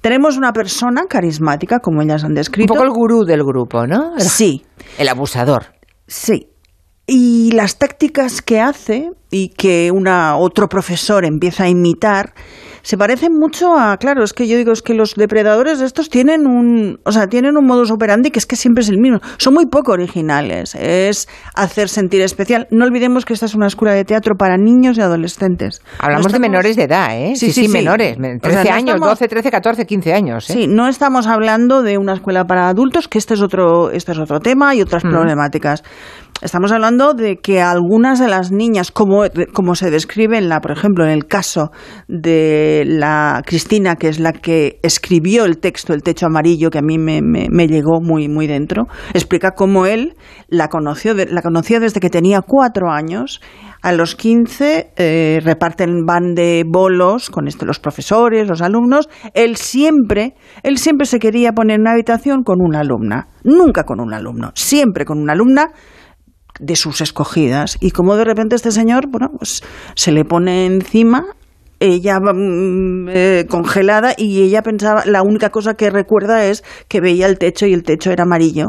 [0.00, 2.74] Tenemos una persona carismática, como ellas han un descrito.
[2.74, 4.14] poco el gurú del grupo, ¿no?
[4.16, 4.64] El- Sí,
[4.98, 5.66] El abusador.
[6.06, 6.48] sí.
[7.08, 12.34] Y las tácticas que hace y que una otro profesor empieza a imitar
[12.86, 16.08] se parecen mucho a, claro, es que yo digo, es que los depredadores de estos
[16.08, 19.18] tienen un, o sea, tienen un modus operandi que es que siempre es el mismo.
[19.38, 20.76] Son muy poco originales.
[20.76, 21.26] Es
[21.56, 22.68] hacer sentir especial.
[22.70, 25.82] No olvidemos que esta es una escuela de teatro para niños y adolescentes.
[25.98, 27.34] Hablamos No de menores de edad, ¿eh?
[27.34, 27.68] Sí, sí, sí.
[27.68, 28.16] menores.
[28.18, 30.52] O sea, 13 no años, estamos- 12, 13, 14, 15 años, ¿eh?
[30.52, 34.18] Sí, no estamos hablando de una escuela para adultos, que este es otro, este es
[34.18, 35.10] otro tema y otras Mm.
[35.10, 35.82] problemáticas.
[36.42, 40.70] Estamos hablando de que algunas de las niñas, como, como se describe en la, por
[40.70, 41.70] ejemplo, en el caso
[42.08, 46.82] de la Cristina, que es la que escribió el texto El techo amarillo, que a
[46.82, 48.84] mí me, me- llegó muy, muy dentro,
[49.14, 50.14] explica cómo él
[50.48, 53.40] la conoció, la conocía desde que tenía cuatro años.
[53.82, 59.08] A los 15 eh, reparten van de bolos con este, los profesores, los alumnos.
[59.32, 64.00] Él siempre, él siempre se quería poner en una habitación con una alumna, nunca con
[64.00, 65.68] un alumno, siempre con una alumna
[66.60, 67.76] de sus escogidas.
[67.80, 69.62] Y como de repente este señor, bueno, pues
[69.94, 71.24] se le pone encima,
[71.80, 77.26] ella mm, eh, congelada y ella pensaba, la única cosa que recuerda es que veía
[77.26, 78.68] el techo y el techo era amarillo.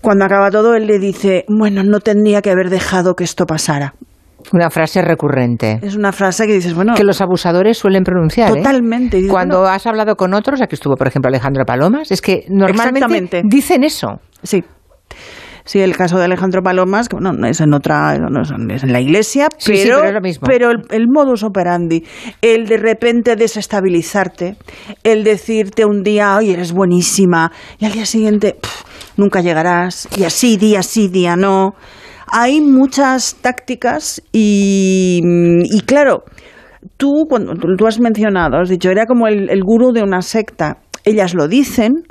[0.00, 3.94] Cuando acaba todo, él le dice, bueno, no tendría que haber dejado que esto pasara.
[4.52, 5.80] Una frase recurrente.
[5.82, 6.94] Es una frase que dices, bueno...
[6.94, 8.52] Que los abusadores suelen pronunciar.
[8.52, 8.58] ¿eh?
[8.58, 9.16] Totalmente.
[9.16, 12.44] Dices, Cuando bueno, has hablado con otros, aquí estuvo, por ejemplo, Alejandro Palomas, es que
[12.48, 14.20] normalmente dicen eso.
[14.42, 14.62] Sí.
[15.68, 18.50] Sí, el caso de Alejandro Palomas, que bueno, no es en otra, no es
[18.82, 20.46] en la iglesia, Sí, sí, pero, pero es lo mismo.
[20.48, 22.02] pero el, el modus operandi,
[22.40, 24.56] el de repente desestabilizarte,
[25.04, 28.84] el decirte un día, oye, eres buenísima, y al día siguiente, "Pf,
[29.18, 31.74] nunca llegarás, y así, día sí, día no.
[32.32, 35.20] Hay muchas tácticas y,
[35.70, 36.24] y claro,
[36.96, 40.22] tú, cuando tú, tú has mencionado, has dicho, era como el, el gurú de una
[40.22, 40.78] secta.
[41.04, 42.04] Ellas lo dicen,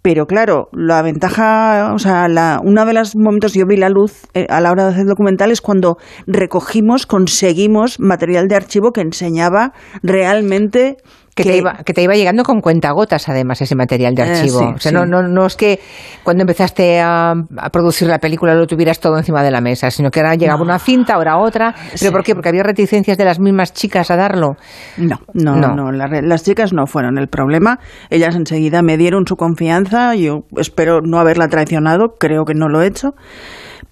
[0.00, 4.26] pero claro, la ventaja, o sea, la, una de los momentos yo vi la luz
[4.34, 9.00] eh, a la hora de hacer documental es cuando recogimos, conseguimos material de archivo que
[9.00, 9.72] enseñaba
[10.02, 10.98] realmente
[11.42, 14.58] Que, te iba, que te iba llegando con cuentagotas, además, ese material de Eh, archivo.
[14.58, 14.94] sí, o sea, sí.
[14.96, 15.80] no, no, no es que
[16.22, 20.10] cuando empezaste a, a producir la película lo tuvieras todo encima de la mesa, sino
[20.10, 20.64] que ahora llegaba No.
[20.64, 21.74] una cinta, ahora otra.
[21.74, 22.10] ¿Pero Sí.
[22.10, 22.34] por qué?
[22.34, 24.56] Porque había reticencias de las mismas chicas a darlo.
[24.96, 25.74] No, no, No.
[25.74, 27.78] no, la las chicas no fueron el problema.
[28.10, 30.14] Ellas enseguida me dieron su confianza.
[30.14, 33.10] Yo espero no haberla traicionado, creo que no lo he hecho.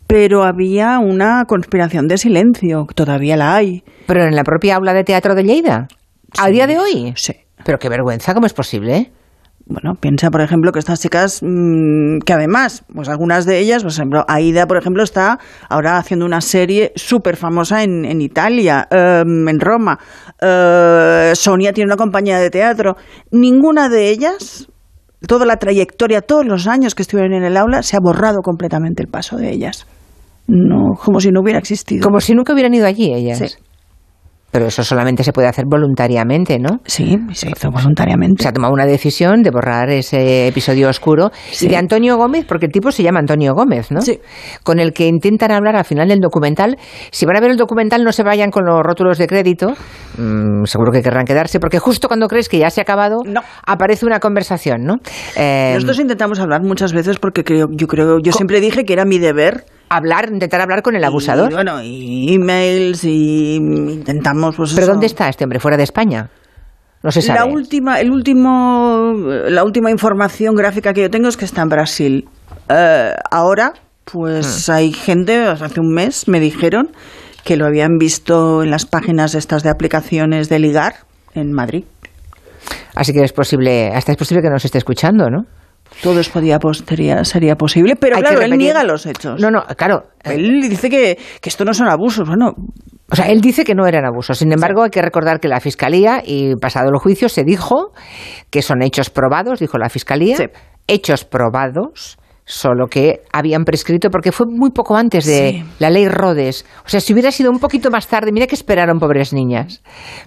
[0.07, 3.83] Pero había una conspiración de silencio, todavía la hay.
[4.07, 5.89] Pero en la propia aula de teatro de Lleida.
[6.39, 7.13] ¿A día de hoy?
[7.17, 7.35] Sí.
[7.65, 9.11] Pero qué vergüenza, ¿cómo es posible?
[9.69, 13.91] Bueno, piensa, por ejemplo, que estas chicas, mm, que además, pues algunas de ellas, por
[13.91, 19.49] ejemplo, Aida, por ejemplo, está ahora haciendo una serie súper famosa en, en Italia, em,
[19.49, 19.99] en Roma.
[20.41, 22.95] Eh, Sonia tiene una compañía de teatro.
[23.33, 24.69] Ninguna de ellas,
[25.27, 29.03] toda la trayectoria, todos los años que estuvieron en el aula, se ha borrado completamente
[29.03, 29.85] el paso de ellas.
[30.47, 32.05] No, como si no hubiera existido.
[32.05, 33.39] Como si nunca hubieran ido allí ellas.
[33.39, 33.47] Sí.
[34.57, 36.81] Pero eso solamente se puede hacer voluntariamente, ¿no?
[36.87, 38.43] Sí, se hizo voluntariamente.
[38.43, 41.31] Se ha tomado una decisión de borrar ese episodio oscuro.
[41.61, 44.01] Y de Antonio Gómez, porque el tipo se llama Antonio Gómez, ¿no?
[44.01, 44.19] Sí.
[44.63, 46.79] Con el que intentan hablar al final del documental.
[47.11, 49.75] Si van a ver el documental, no se vayan con los rótulos de crédito.
[50.17, 53.19] Mm, seguro que querrán quedarse, porque justo cuando crees que ya se ha acabado,
[53.67, 54.95] aparece una conversación, ¿no?
[55.37, 59.05] Eh, Nosotros intentamos hablar muchas veces porque creo, yo creo, yo siempre dije que era
[59.05, 61.51] mi deber hablar, intentar hablar con el abusador.
[61.51, 64.93] Y, bueno, y emails y intentamos pues ¿Pero eso.
[64.93, 65.61] dónde está este hombre?
[65.61, 66.31] ¿Fuera de España?
[67.03, 67.39] No se sabe.
[67.39, 69.13] La última, el último,
[69.49, 72.29] la última información gráfica que yo tengo es que está en Brasil.
[72.69, 76.91] Eh, ahora, pues hay gente, hace un mes me dijeron
[77.45, 80.95] que lo habían visto en las páginas estas de aplicaciones de ligar
[81.35, 81.85] en Madrid.
[82.95, 85.43] Así que es posible, hasta es posible que nos esté escuchando, ¿no?
[86.03, 89.41] Todo eso podía, sería, sería posible, pero Hay claro, él niega los hechos.
[89.41, 90.05] No, no, claro.
[90.25, 92.29] Él dice que, que esto no son abusos.
[92.29, 92.53] Bueno,
[93.11, 94.39] O sea, él dice que no eran abusos.
[94.39, 97.93] Sin embargo, hay que recordar que la Fiscalía, y pasado el juicio, se dijo
[98.51, 100.37] que son hechos probados, dijo la Fiscalía,
[100.89, 102.19] hechos probados,
[102.49, 105.65] solo que habían prescrito, porque fue muy poco antes de Sí.
[105.81, 106.65] la ley Rodes.
[106.85, 109.83] O sea, si hubiera sido un poquito más tarde, mira que esperaron pobres niñas.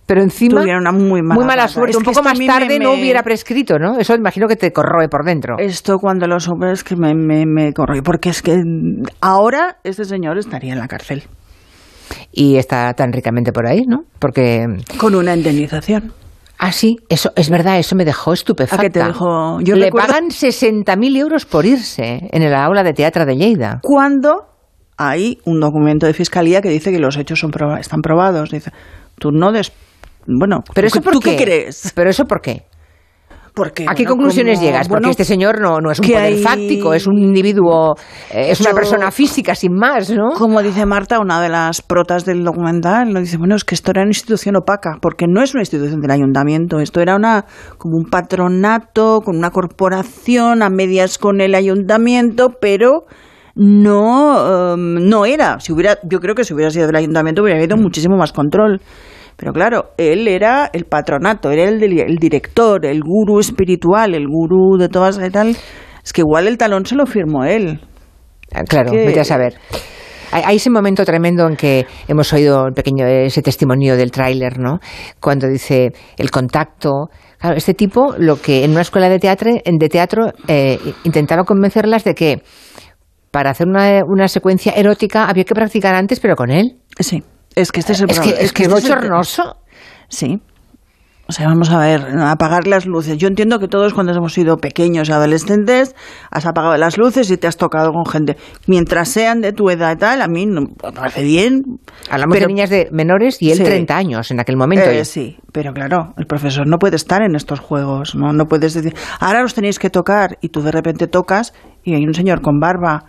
[0.06, 1.68] Pero encima, Tuvieron una muy mala mala pata.
[1.70, 1.92] suerte.
[1.92, 3.98] Es un poco más tarde me- no hubiera prescrito, ¿no?
[3.98, 5.56] Eso imagino que te corroe por dentro.
[5.60, 8.54] Esto cuando lo supe es que me, me, me corrí, porque es que
[9.22, 11.24] ahora este señor estaría en la cárcel.
[12.34, 14.00] Y está tan ricamente por ahí, ¿no?
[14.20, 14.66] Porque...
[14.98, 16.12] Con una indemnización.
[16.62, 18.82] Ah, sí, eso es verdad, eso me dejó estupefacta.
[18.82, 19.62] ¿A qué te dejó?
[19.62, 23.80] Yo Le recuerdo- pagan 60.000 euros por irse en el aula de teatro de Lleida.
[23.82, 24.46] Cuando
[24.98, 28.50] hay un documento de fiscalía que dice que los hechos son proba- están probados.
[28.52, 28.72] Dice,
[29.18, 29.72] tú no des...
[30.28, 31.38] Bueno, Pero ¿tú, eso por ¿tú qué?
[31.38, 31.94] qué crees?
[31.96, 32.66] ¿Pero eso por qué?
[33.54, 34.88] Porque, ¿A qué bueno, conclusiones como- llegas?
[34.88, 37.96] Porque bueno, este señor no, no es un poder hay- fáctico, es un individuo,
[38.32, 40.30] eh, es una persona física sin más, ¿no?
[40.38, 43.92] Como dice Marta, una de las protas del documental, lo dice, bueno, es que esto
[43.92, 47.46] era una institución opaca, porque no es una institución del ayuntamiento, esto era una
[47.78, 53.04] como un patronato, con una corporación a medias con el ayuntamiento, pero
[53.56, 55.60] no, em, no era.
[55.60, 58.80] Si hubiera, yo creo que si hubiera sido del ayuntamiento hubiera habido muchísimo más control.
[59.40, 64.78] Pero claro, él era el patronato, era el, el director, el gurú espiritual, el gurú
[64.78, 65.56] de todas y tal.
[66.04, 67.80] Es que igual el talón se lo firmó él.
[68.54, 69.54] Ah, Claro, que- vete a saber.
[70.32, 74.60] Hay, hay ese momento tremendo en que hemos oído el pequeño, ese testimonio del tráiler,
[74.60, 74.80] ¿no?
[75.22, 77.08] Cuando dice el contacto.
[77.40, 82.04] Claro, este tipo, lo que en una escuela de teatro, de teatro eh, intentaba convencerlas
[82.04, 82.42] de que
[83.32, 86.76] para hacer una, una secuencia erótica había que practicar antes, pero con él.
[87.00, 87.24] Sí,
[87.62, 88.44] es que este es el Es que, problema.
[88.46, 89.58] es, que es este el- bochornoso.
[90.08, 90.42] Sí.
[91.28, 93.16] O sea, vamos a ver, apagar las luces.
[93.20, 95.96] Yo entiendo que todos cuando hemos sido pequeños y adolescentes
[96.32, 98.36] has apagado las luces y te has tocado con gente.
[98.66, 101.62] Mientras sean de tu edad y tal, a mí no, me parece bien.
[102.10, 103.64] Hablamos pero- de niñas de menores y él Sí.
[103.64, 104.90] 30 años en aquel momento.
[104.90, 108.34] Eh, sí, pero claro, el profesor no puede estar en estos juegos, ¿no?
[108.34, 111.54] No puedes decir, ahora los tenéis que tocar y tú de repente tocas
[111.84, 113.04] y hay un señor con barba.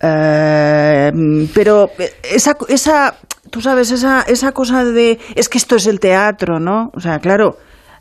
[0.00, 1.12] Eh,
[1.54, 1.90] pero
[2.22, 3.14] esa, esa,
[3.50, 6.90] tú sabes, esa, esa cosa de, es que esto es el teatro, ¿no?
[6.94, 7.56] O sea, claro,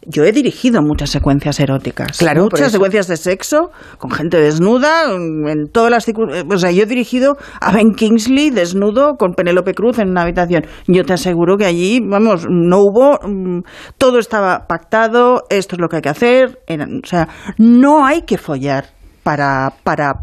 [0.09, 2.17] yo he dirigido muchas secuencias eróticas.
[2.17, 6.83] Claro, muchas secuencias de sexo con gente desnuda, en todas las circun- O sea, yo
[6.83, 10.65] he dirigido a Ben Kingsley desnudo con Penélope Cruz en una habitación.
[10.87, 13.19] Yo te aseguro que allí, vamos, no hubo.
[13.27, 13.63] mm,
[13.97, 16.59] todo estaba pactado, esto es lo que hay que hacer.
[16.67, 18.96] era- o sea, no hay que follar.
[19.27, 20.13] Para, para,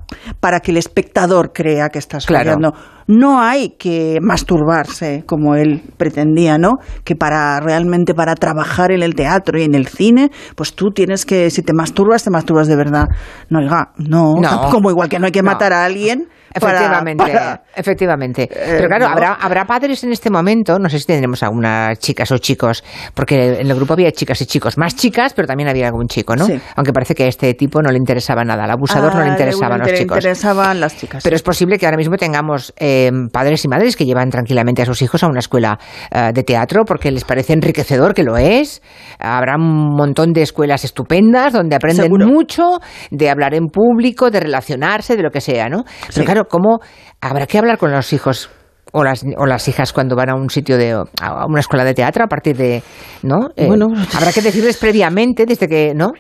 [0.41, 2.45] para que el espectador crea que estás Claro.
[2.53, 2.73] follando.
[3.07, 6.79] No hay que masturbarse como él pretendía, ¿no?
[7.05, 11.27] Que para realmente para trabajar en el teatro y en el cine, pues tú tienes
[11.27, 13.05] que, si te masturbas, te masturbas de verdad.
[13.51, 14.37] No, oiga, no.
[14.41, 14.69] No.
[14.71, 15.51] Como igual que no hay que No.
[15.51, 16.29] matar a alguien.
[16.55, 18.43] Efectivamente, para- efectivamente.
[18.45, 19.13] Eh, Pero claro, no.
[19.13, 23.61] habrá, habrá padres en este momento, no sé si tendremos algunas chicas o chicos, porque
[23.61, 26.47] en el grupo había chicas y chicos, más chicas, pero también había algún chico, ¿no?
[26.47, 26.61] Sí.
[26.77, 29.33] Aunque parece que a este tipo no le interesaba nada, al abusador no le Ah,
[29.33, 30.17] interesaban los le chicos.
[30.19, 31.23] interesaban las chicas.
[31.25, 34.87] Pero es posible que ahora mismo tengamos eh, padres y madres que llevan tranquilamente a
[34.87, 35.79] sus hijos a una escuela
[36.11, 38.83] eh, de teatro porque les parece enriquecedor, que lo es.
[39.19, 42.27] Habrá un montón de escuelas estupendas donde aprenden Seguro.
[42.27, 42.79] mucho
[43.11, 45.85] de hablar en público, de relacionarse, de lo que sea, ¿no?
[45.85, 46.25] Pero Sí.
[46.25, 46.81] claro, ¿cómo
[47.21, 48.51] habrá que hablar con los hijos?
[48.97, 51.95] O las, o las hijas cuando van a un sitio de a una escuela de
[51.95, 52.81] teatro a partir de
[53.25, 53.87] no Eh, Bueno.
[54.15, 56.13] habrá que decirles previamente desde que no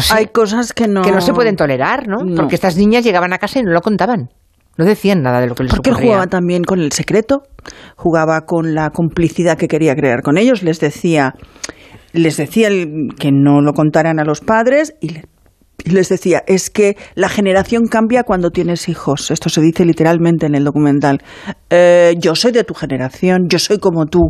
[0.00, 1.02] sé Hay cosas que no.
[1.02, 2.18] que no se pueden tolerar, ¿no?
[2.24, 2.36] No.
[2.36, 4.28] Porque estas niñas llegaban a casa y no lo contaban.
[4.78, 6.08] No decían nada de lo que les Porque ocurría.
[6.10, 7.40] jugaba también con el secreto,
[7.96, 11.32] jugaba con la complicidad que quería crear con ellos, les decía,
[12.12, 15.24] les decía el- que no lo contaran a los padres y le-
[15.92, 19.30] les decía, es que la generación cambia cuando tienes hijos.
[19.30, 21.22] Esto se dice literalmente en el documental.
[21.70, 24.20] Eh, yo soy de tu generación, yo soy como tú.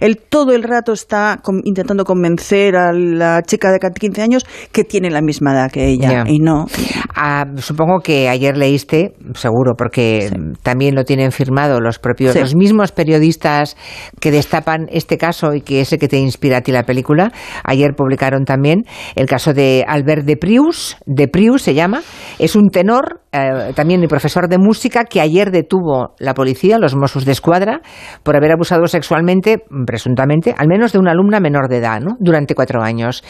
[0.00, 5.10] Él todo el rato está intentando convencer a la chica de 15 años que tiene
[5.10, 6.24] la misma edad que ella.
[6.26, 6.66] Y no.
[7.14, 10.30] Ah, supongo que ayer leíste, seguro, porque
[10.62, 12.40] también lo tienen firmado los propios, Sí.
[12.40, 13.76] los mismos periodistas
[14.20, 17.32] que destapan este caso y que es el que te inspira a ti la película.
[17.64, 18.84] Ayer publicaron también
[19.14, 22.02] el caso de Albert de Prius, de Prius se llama,
[22.38, 26.94] es un tenor, eh, también el profesor de música que ayer detuvo la policía, los
[26.94, 27.80] Mossos de Escuadra,
[28.22, 32.16] por haber abusado sexualmente, presuntamente, al menos de una alumna menor de edad, ¿no?
[32.20, 33.22] Durante cuatro años.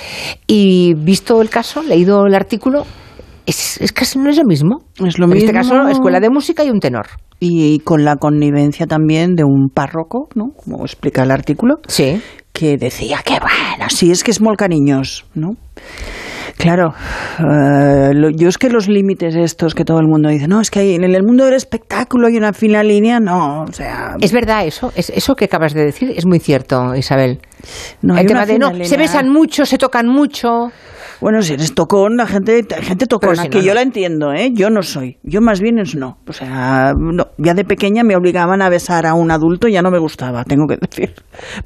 [0.47, 2.85] Y visto el caso, leído el artículo,
[3.47, 4.79] es, es casi no es lo mismo.
[5.05, 5.77] Es lo en este mismo.
[5.77, 7.07] caso, escuela de música y un tenor.
[7.41, 10.53] Y con la connivencia también de un párroco, ¿no?
[10.57, 11.77] Como explica el artículo.
[11.89, 12.23] Sí.
[12.53, 15.57] Que decía que, bueno, sí, es que es muy cariños, ¿no?
[16.57, 16.95] Claro,
[17.41, 20.81] lo- yo es que los límites estos que todo el mundo dice, no, es que
[20.81, 24.17] hay- en el mundo del espectáculo hay una fina línea, no, o sea...
[24.21, 27.41] Es verdad eso, es, eso que acabas de decir es muy cierto, Isabel.
[28.03, 30.71] No, el tema de no, se besan mucho, se tocan mucho.
[31.21, 34.33] Bueno, si eres tocón, la gente, gente tocona, Pero si no, que yo la entiendo,
[34.33, 34.51] ¿eh?
[34.53, 35.19] Yo no soy.
[35.23, 36.19] Yo más bien es no.
[36.29, 37.29] O sea, no.
[37.39, 40.45] ya de pequeña me obligaban a besar a un adulto y ya no me gustaba,
[40.45, 41.15] tengo que decir.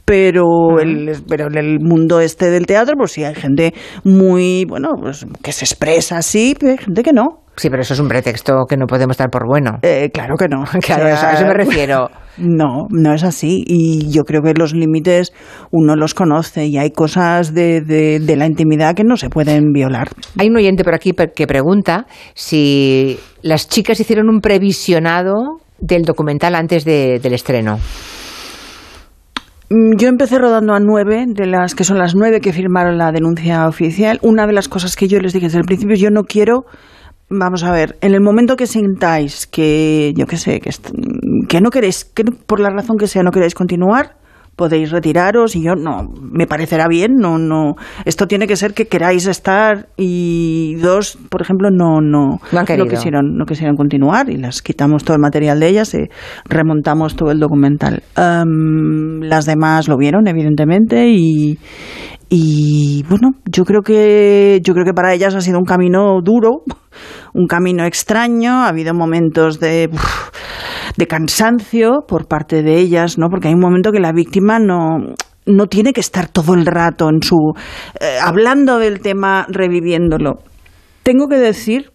[0.05, 4.91] Pero, el, pero en el mundo este del teatro, pues sí, hay gente muy, bueno,
[5.01, 7.48] pues que se expresa así, pero hay gente que no.
[7.59, 9.79] Sí, pero eso es un pretexto que no podemos dar por bueno.
[9.83, 10.65] Eh, claro que no.
[10.81, 12.09] Claro, O sea, eso- a eso me refiero.
[12.39, 13.65] No, no es así.
[13.67, 15.33] Y yo creo que los límites
[15.73, 19.73] uno los conoce y hay cosas de, de, de la intimidad que no se pueden
[19.73, 20.09] violar.
[20.39, 25.35] Hay un oyente por aquí que pregunta si las chicas hicieron un previsionado
[25.81, 27.79] del documental antes de- del estreno.
[29.71, 33.13] Mm, Yo empecé rodando a nueve, de las que son las nueve que firmaron la
[33.13, 34.19] denuncia oficial.
[34.23, 36.65] Una de las cosas que yo les dije desde el principio, yo no quiero,
[37.31, 40.71] vamos a ver, en el momento que sintáis que, yo qué sé, que,
[41.49, 44.17] que no queréis, que no- por la razón que sea no queréis continuar,
[44.57, 47.75] podéis retiraros y yo no, me parecerá bien, no, no,
[48.05, 52.87] esto tiene que ser que queráis estar y dos, por ejemplo, no, no, No querido.
[52.89, 56.09] quisieron, no quisieron continuar y las quitamos todo el material de ellas y
[56.49, 58.03] remontamos todo el documental.
[58.17, 61.57] Am, las demás lo vieron, evidentemente, y,
[62.31, 66.63] y bueno, yo creo que yo creo que para ellas ha sido un camino duro,
[67.35, 69.91] un camino extraño, ha habido momentos de
[70.97, 73.29] de cansancio por parte de ellas, ¿no?
[73.31, 74.99] Porque hay un momento que la víctima no
[75.47, 77.55] no tiene que estar todo el rato en su
[78.01, 80.41] eh, hablando del tema, reviviéndolo.
[81.03, 81.91] Tengo que decir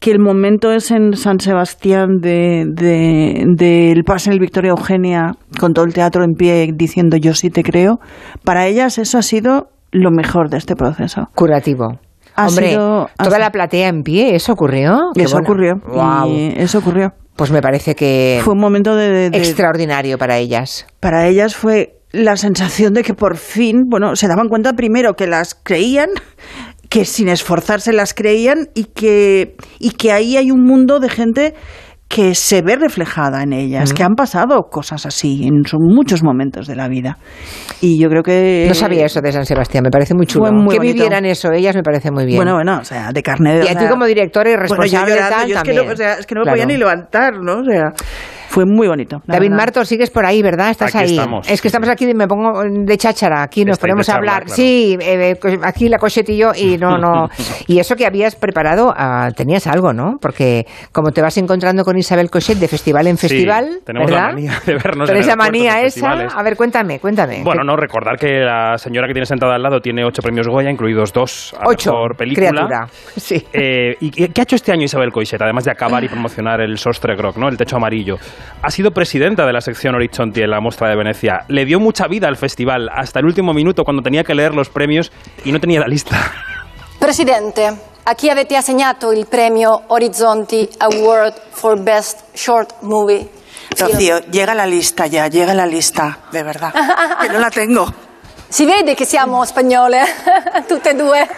[0.00, 5.32] que el momento es en San Sebastián de, de- del pase en el Victoria Eugenia,
[5.58, 7.98] con todo el teatro en pie diciendo yo sí te creo,
[8.44, 11.28] para ellas eso ha sido lo mejor de este proceso.
[11.34, 11.98] Curativo.
[12.36, 15.10] Ha Hombre, sido- toda la platea en pie, ¿eso ocurrió?
[15.14, 15.44] Qué Eso bueno.
[15.48, 15.80] ocurrió.
[16.28, 17.14] Y eso ocurrió.
[17.34, 20.86] Pues me parece que Fue un momento de- de- de, extraordinario para ellas.
[21.00, 25.26] para ellas fue la sensación de que por fin, bueno, se daban cuenta primero que
[25.26, 26.08] las creían,
[26.88, 31.54] que sin esforzarse las creían y que, y que ahí hay un mundo de gente
[32.08, 36.74] que se ve reflejada en ellas, que han pasado cosas así en muchos momentos de
[36.74, 37.18] la vida.
[37.82, 38.64] Y yo creo que...
[38.66, 40.50] No sabía eso de San Sebastián, me parece muy chulo.
[40.50, 40.94] Muy que bonito.
[40.94, 42.38] vivieran eso, ellas me parece muy bien.
[42.38, 43.64] Bueno, bueno, o sea, de carne de...
[43.66, 45.62] y a o ti sea, como directora y bueno, yo responsable llorando, tal yo es
[45.62, 45.86] que también.
[45.86, 46.56] no, o sea, es que no me Claro.
[46.56, 47.58] podía ni levantar, ¿no?
[47.58, 47.92] O sea,
[48.58, 49.22] fue muy bonito.
[49.24, 49.56] David verdad.
[49.56, 50.70] Marto, sigues por ahí, ¿verdad?
[50.70, 51.16] Estás Aquí ahí.
[51.16, 54.42] estamos, es que estamos aquí, me pongo de cháchara, aquí nos ponemos a hablar.
[54.46, 54.52] claro.
[54.56, 57.28] Sí, eh, eh, aquí la Cochet y yo, y no, no.
[57.68, 60.16] y eso que habías preparado, ah, tenías algo, ¿no?
[60.20, 64.26] Porque como te vas encontrando con Isabel Cochet de festival en Sí, festival, tenemos ¿verdad?
[64.26, 67.42] la manía de vernos Pero en esa manía esa, a ver, cuéntame, cuéntame.
[67.44, 70.68] Bueno, no, recordar que la señora que tiene sentada al lado tiene ocho premios Goya,
[70.68, 72.48] incluidos dos a Ocho, mejor película.
[72.50, 72.86] criatura.
[73.16, 73.40] Sí.
[73.52, 76.76] Eh, ¿Y qué ha hecho este año Isabel Coixet, además de acabar y promocionar el
[76.78, 77.48] Sostre Groc, ¿no?
[77.48, 78.16] el techo amarillo?
[78.62, 81.44] Ha sido presidenta de la sección Horizonti en la Mostra de Venecia.
[81.48, 84.68] Le dio mucha vida al festival hasta el último minuto cuando tenía que leer los
[84.68, 85.12] premios
[85.44, 86.16] y no tenía la lista.
[86.98, 87.70] Presidente,
[88.04, 93.28] a chi avete assegnato il premio Orizzonti Award for Best Short Movie?
[93.78, 96.72] Rocío, llega la lista ya, llega la lista, de verdad.
[97.20, 97.86] que no la tengo.
[98.48, 100.02] Si vede che siamo spagnole,
[100.66, 101.28] tutte e due.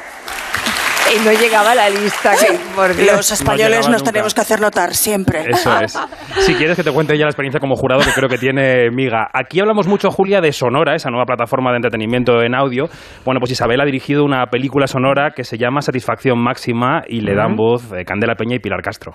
[1.15, 3.16] Y no llegaba a la lista, que, por Dios.
[3.16, 4.12] Los españoles llegaba nos nunca.
[4.12, 5.51] tenemos que hacer notar siempre.
[5.51, 5.99] Eso es.
[6.41, 9.28] Si quieres que te cuente ya la experiencia como jurado, que creo que tiene Miga.
[9.32, 12.89] Aquí hablamos mucho, Julia, de Sonora, esa nueva plataforma de entretenimiento en audio.
[13.24, 17.35] Bueno, pues Isabel ha dirigido una película sonora que se llama Satisfacción Máxima y le
[17.35, 19.15] dan voz eh, Candela Peña y Pilar Castro.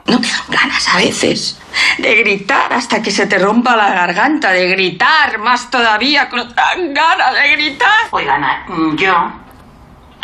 [0.49, 1.61] ganas a veces
[1.97, 6.93] de gritar hasta que se te rompa la garganta, de gritar más todavía, con tan
[6.93, 7.89] ganas de gritar.
[8.11, 9.13] Oigan, a- mm, yo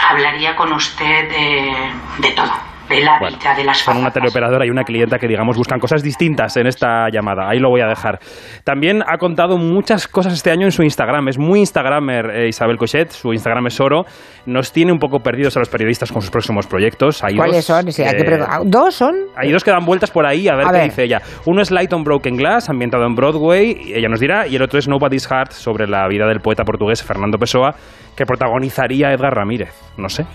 [0.10, 4.70] hablaría con usted de, de todo de la vida, de las Son una teleoperadora y
[4.70, 7.50] una clienta que, digamos, buscan cosas distintas en esta llamada.
[7.50, 8.20] Ahí lo voy a dejar.
[8.64, 11.28] También ha contado muchas cosas este año en su Instagram.
[11.30, 13.12] Es muy Instagramer eh, Isabel Cochet.
[13.12, 14.04] Su Instagram es oro.
[14.46, 17.24] Nos tiene un poco perdidos a los periodistas con sus próximos proyectos.
[17.24, 17.92] Hay ¿Cuáles dos, son?
[17.92, 19.16] Sí, hay que eh, ah, ¿Dos son?
[19.36, 20.90] hay dos que dan vueltas por ahí a ver A qué ver.
[20.90, 21.22] dice ella.
[21.46, 24.62] Uno es Light on Broken Glass, ambientado en Broadway, y ella nos dirá, y el
[24.62, 27.76] otro es Nobody's Heart, sobre la vida del poeta portugués Fernando Pessoa,
[28.16, 29.74] que protagonizaría Edgar Ramírez.
[29.98, 30.26] No sé.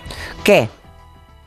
[0.43, 0.67] ¿Qué?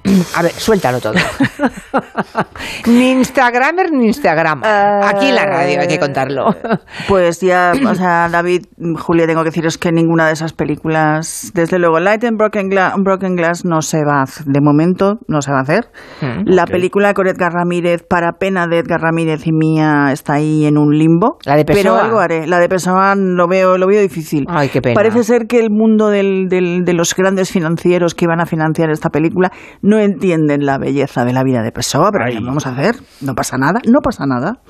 [0.37, 1.13] A ver, suéltalo todo.
[2.87, 4.63] ni Instagramer ni Instagram.
[4.65, 6.55] Aquí en la radio hay que contarlo.
[7.09, 8.67] Pues ya, o sea, David,
[8.97, 12.93] Julia, tengo que deciros que ninguna de esas películas, desde luego, Light and Broken, Gla-
[13.03, 15.87] Broken Glass no se va a hacer, de momento no se va a hacer.
[16.21, 16.43] Mm.
[16.47, 16.71] La Ok.
[16.71, 20.97] película con Edgar Ramírez, para pena de Edgar Ramírez y mía, está ahí en un
[20.97, 21.39] limbo.
[21.45, 22.05] La de Pero Pessoa.
[22.05, 22.47] algo haré.
[22.47, 24.45] La de Pessoa lo veo, lo veo difícil.
[24.49, 24.95] Ay, qué pena.
[24.95, 28.91] Parece ser que el mundo del- del- de los grandes financieros que iban a financiar
[28.91, 29.51] esta película
[29.91, 32.97] no entienden la belleza de la vida de Pessoa, pero ¿qué vamos a hacer?
[33.21, 34.61] No pasa nada, no pasa nada.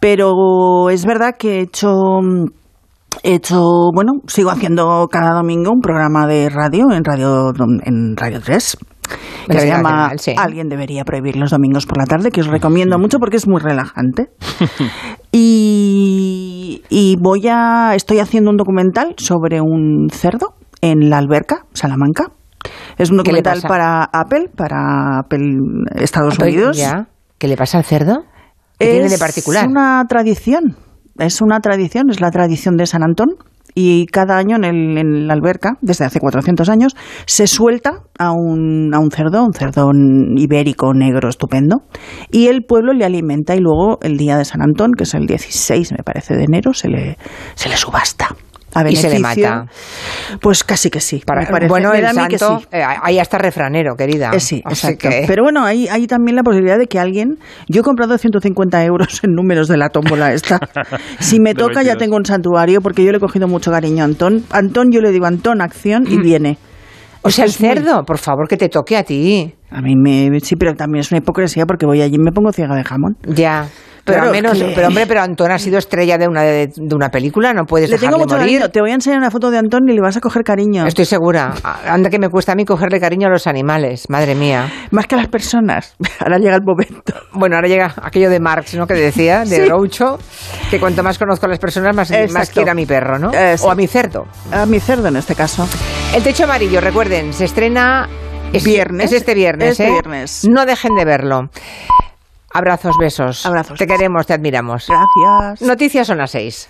[0.00, 2.20] Pero es verdad que he hecho
[3.22, 7.52] he hecho, bueno, sigo haciendo cada domingo un programa de radio en Radio
[7.84, 8.76] en Radio 3
[9.46, 10.34] que Radio se llama sí.
[10.36, 13.60] Alguien debería prohibir los domingos por la tarde, que os recomiendo mucho porque es muy
[13.60, 14.30] relajante.
[15.38, 22.30] Y, y voy a estoy haciendo un documental sobre un cerdo en la alberca, Salamanca.
[22.98, 25.44] Es un ¿Qué le documental para Apple, para Apple
[25.96, 26.76] Estados Apple, Unidos.
[26.76, 27.08] ya.
[27.38, 28.24] ¿Qué le pasa al cerdo?
[28.78, 29.64] ¿Qué tiene de particular?
[29.64, 30.76] Es una tradición,
[31.18, 33.28] es una tradición, es la tradición de San Antón.
[33.78, 38.32] Y cada año en, el- en la alberca, desde hace 400 años, se suelta a
[38.32, 39.90] un, a un cerdo, un cerdo
[40.36, 41.82] ibérico negro estupendo,
[42.30, 45.26] y el pueblo le alimenta y luego el día de San Antón, que es el
[45.26, 47.18] 16, me parece, de enero, se le,
[47.54, 48.28] se le subasta.
[48.78, 49.66] A Y se le mata.
[50.40, 51.22] Pues casi que sí.
[51.24, 51.68] Para- me parece.
[51.70, 52.66] bueno, Me el santo, sí.
[52.72, 54.30] eh, ahí hasta refranero, querida.
[54.34, 55.08] Eh, sí, Así exacto.
[55.08, 57.38] que- Pero bueno, hay, hay también la posibilidad de que alguien.
[57.68, 60.60] Yo he comprado 150 euros en números de la tómbola esta.
[61.20, 61.98] Si me toca, ya 22.
[61.98, 64.44] tengo un santuario porque yo le he cogido mucho cariño a Antón.
[64.50, 66.58] Antón, yo le digo Antón, acción y viene.
[67.22, 69.52] O sea, el cerdo, por favor, que te toque a ti.
[69.70, 70.38] A mí me.
[70.40, 73.16] Sí, pero también es una hipocresía porque voy allí y me pongo ciega de jamón.
[73.26, 73.66] Ya.
[74.04, 76.68] Pero Claro, al menos, que- pero hombre, pero Antón ha sido estrella de una de,
[76.76, 78.68] de una película, no puedes Le tengo dejarle mucho morir.
[78.72, 80.86] Te voy a enseñar una foto de Antón y le vas a coger cariño.
[80.86, 81.52] Estoy segura.
[81.88, 84.70] Anda que me cuesta a mí cogerle cariño a los animales, madre mía.
[84.92, 85.96] Más que a las personas.
[86.20, 87.14] Ahora llega el momento.
[87.32, 88.86] Bueno, ahora llega aquello de Marx, ¿no?
[88.86, 89.62] Que decía, de Sí.
[89.62, 90.18] Groucho,
[90.70, 93.32] que cuanto más conozco a las personas, más, más quiero a mi perro, ¿no?
[93.62, 94.26] O a mi cerdo.
[94.52, 95.68] A mi cerdo en este caso.
[96.14, 98.08] El techo amarillo, recuerden, se estrena
[98.52, 99.12] es, Viernes.
[99.12, 99.90] Es este viernes, Este ¿eh?
[99.90, 100.44] viernes.
[100.48, 101.50] No dejen de verlo.
[102.52, 103.44] Abrazos, besos.
[103.44, 103.78] Abrazos.
[103.78, 104.86] Te queremos, te admiramos.
[104.88, 105.68] Gracias.
[105.68, 106.68] Noticias son las seis.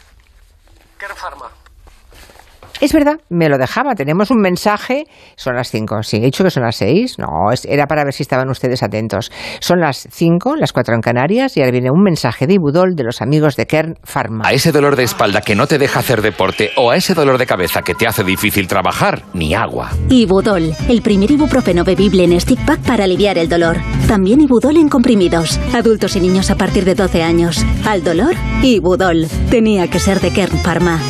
[2.80, 3.94] Es verdad, me lo dejaba.
[3.94, 5.04] Tenemos un mensaje.
[5.36, 6.02] Son las cinco.
[6.02, 7.16] Sí, he dicho que son las seis.
[7.18, 9.30] No, es- era para ver si estaban ustedes atentos.
[9.60, 13.04] Son las cinco, las cuatro en Canarias, y ahora viene un mensaje de Ibudol de
[13.04, 14.46] los amigos de Kern Pharma.
[14.46, 17.38] A ese dolor de espalda que no te deja hacer deporte o a ese dolor
[17.38, 19.90] de cabeza que te hace difícil trabajar, ni agua.
[20.10, 23.78] Ibudol, el primer ibuprofeno bebible en stick pack para aliviar el dolor.
[24.08, 25.58] También Ibudol en comprimidos.
[25.74, 27.64] Adultos y niños a partir de 12 años.
[27.86, 29.26] Al dolor, Ibudol.
[29.50, 31.00] Tenía que ser de Kern Pharma.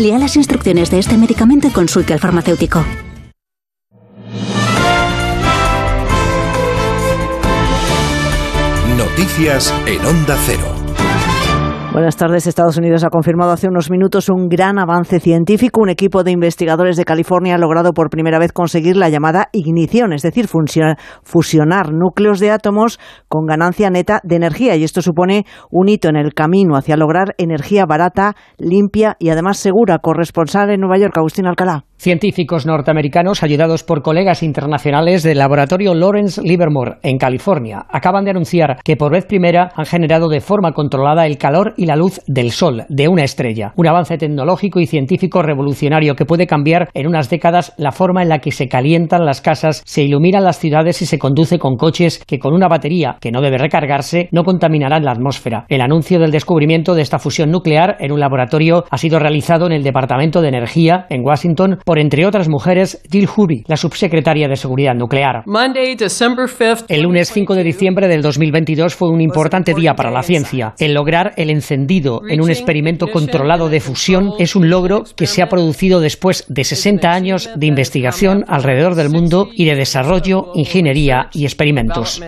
[0.00, 2.84] Lea las instrucciones de este medicamento y consulte al farmacéutico.
[8.96, 10.75] Noticias en Onda Cero.
[11.96, 12.46] Buenas tardes.
[12.46, 15.80] Estados Unidos ha confirmado hace unos minutos un gran avance científico.
[15.80, 20.12] Un equipo de investigadores de California ha logrado por primera vez conseguir la llamada ignición,
[20.12, 24.76] es decir, fusionar núcleos de átomos con ganancia neta de energía.
[24.76, 29.56] Y esto supone un hito en el camino hacia lograr energía barata, limpia y además
[29.56, 29.98] segura.
[29.98, 31.85] Corresponsal en Nueva York, Agustín Alcalá.
[31.98, 38.78] Científicos norteamericanos, ayudados por colegas internacionales del laboratorio Lawrence Livermore en California, acaban de anunciar
[38.84, 42.50] que por vez primera han generado de forma controlada el calor y la luz del
[42.50, 43.72] Sol, de una estrella.
[43.76, 48.28] Un avance tecnológico y científico revolucionario que puede cambiar en unas décadas la forma en
[48.28, 52.22] la que se calientan las casas, se iluminan las ciudades y se conduce con coches
[52.26, 55.64] que con una batería que no debe recargarse no contaminarán la atmósfera.
[55.68, 59.72] El anuncio del descubrimiento de esta fusión nuclear en un laboratorio ha sido realizado en
[59.72, 64.56] el Departamento de Energía en Washington por, entre otras mujeres, Jill Hurry, la subsecretaria de
[64.56, 65.44] Seguridad Nuclear.
[66.88, 70.94] El lunes 5 de diciembre del 2022 fue un importante día para la ciencia, el
[70.94, 75.48] lograr el atendido en un experimento controlado de fusión es un logro que se ha
[75.48, 81.44] producido después de 60 años de investigación alrededor del mundo y de desarrollo, ingeniería y
[81.44, 82.20] experimentos.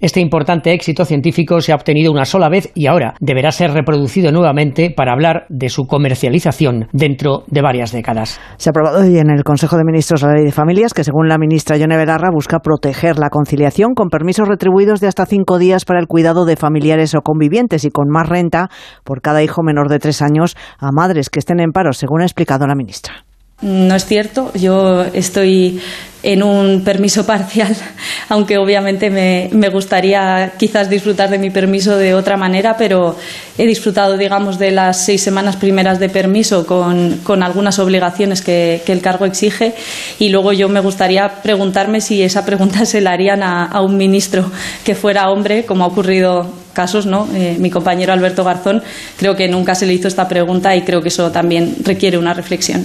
[0.00, 4.32] Este importante éxito científico se ha obtenido una sola vez y ahora deberá ser reproducido
[4.32, 8.40] nuevamente para hablar de su comercialización dentro de varias décadas.
[8.56, 11.28] Se ha aprobado hoy en el Consejo de Ministros la Ley de Familias que, según
[11.28, 15.84] la ministra Yone Belarra, busca proteger la conciliación con permisos retribuidos de hasta cinco días
[15.84, 18.68] para el cuidado de familiares o convivientes y con más renta
[19.04, 22.24] por cada hijo menor de tres años a madres que estén en paro, según ha
[22.24, 23.24] explicado la ministra.
[23.64, 25.80] No es cierto, yo estoy
[26.22, 27.74] en un permiso parcial,
[28.28, 33.16] aunque obviamente me, gustaría quizás disfrutar de mi permiso de otra manera, pero
[33.56, 39.00] he disfrutado, digamos, de las seis semanas primeras de permiso con, algunas obligaciones que, el
[39.00, 39.72] cargo exige
[40.18, 44.50] y luego yo me gustaría preguntarme si esa pregunta se la harían a, un ministro
[44.84, 47.26] que fuera hombre, como ha ocurrido casos, ¿no?
[47.34, 48.82] Eh, mi compañero Alberto Garzón,
[49.16, 52.34] creo que nunca se le hizo esta pregunta y creo que eso también requiere una
[52.34, 52.84] reflexión.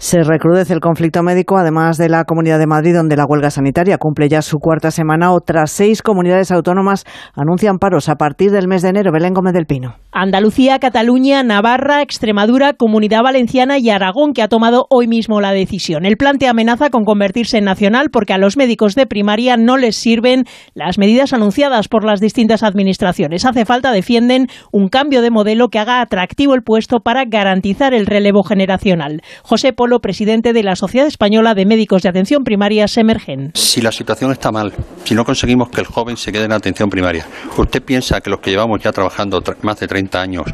[0.00, 3.98] Se recrudece el conflicto médico, además de la Comunidad de Madrid, donde la huelga sanitaria
[3.98, 5.30] cumple ya su cuarta semana.
[5.30, 7.04] Otras seis comunidades autónomas
[7.34, 9.12] anuncian paros a partir del mes de enero.
[9.12, 9.96] Belén Gómez del Pino.
[10.10, 16.06] Andalucía, Cataluña, Navarra, Extremadura, Comunidad Valenciana y Aragón, que ha tomado hoy mismo la decisión.
[16.06, 19.76] El plan te amenaza con convertirse en nacional porque a los médicos de primaria no
[19.76, 23.44] les sirven las medidas anunciadas por las distintas administraciones.
[23.44, 28.06] Hace falta, defienden, un cambio de modelo que haga atractivo el puesto para garantizar el
[28.06, 29.20] relevo generacional.
[29.42, 33.50] José Polo presidente de la Sociedad Española de Médicos de Atención Primaria, Semergen.
[33.54, 34.72] Si la situación está mal,
[35.02, 37.26] si no conseguimos que el joven se quede en atención primaria,
[37.56, 40.44] ¿usted piensa que los que llevamos ya trabajando más de 30 años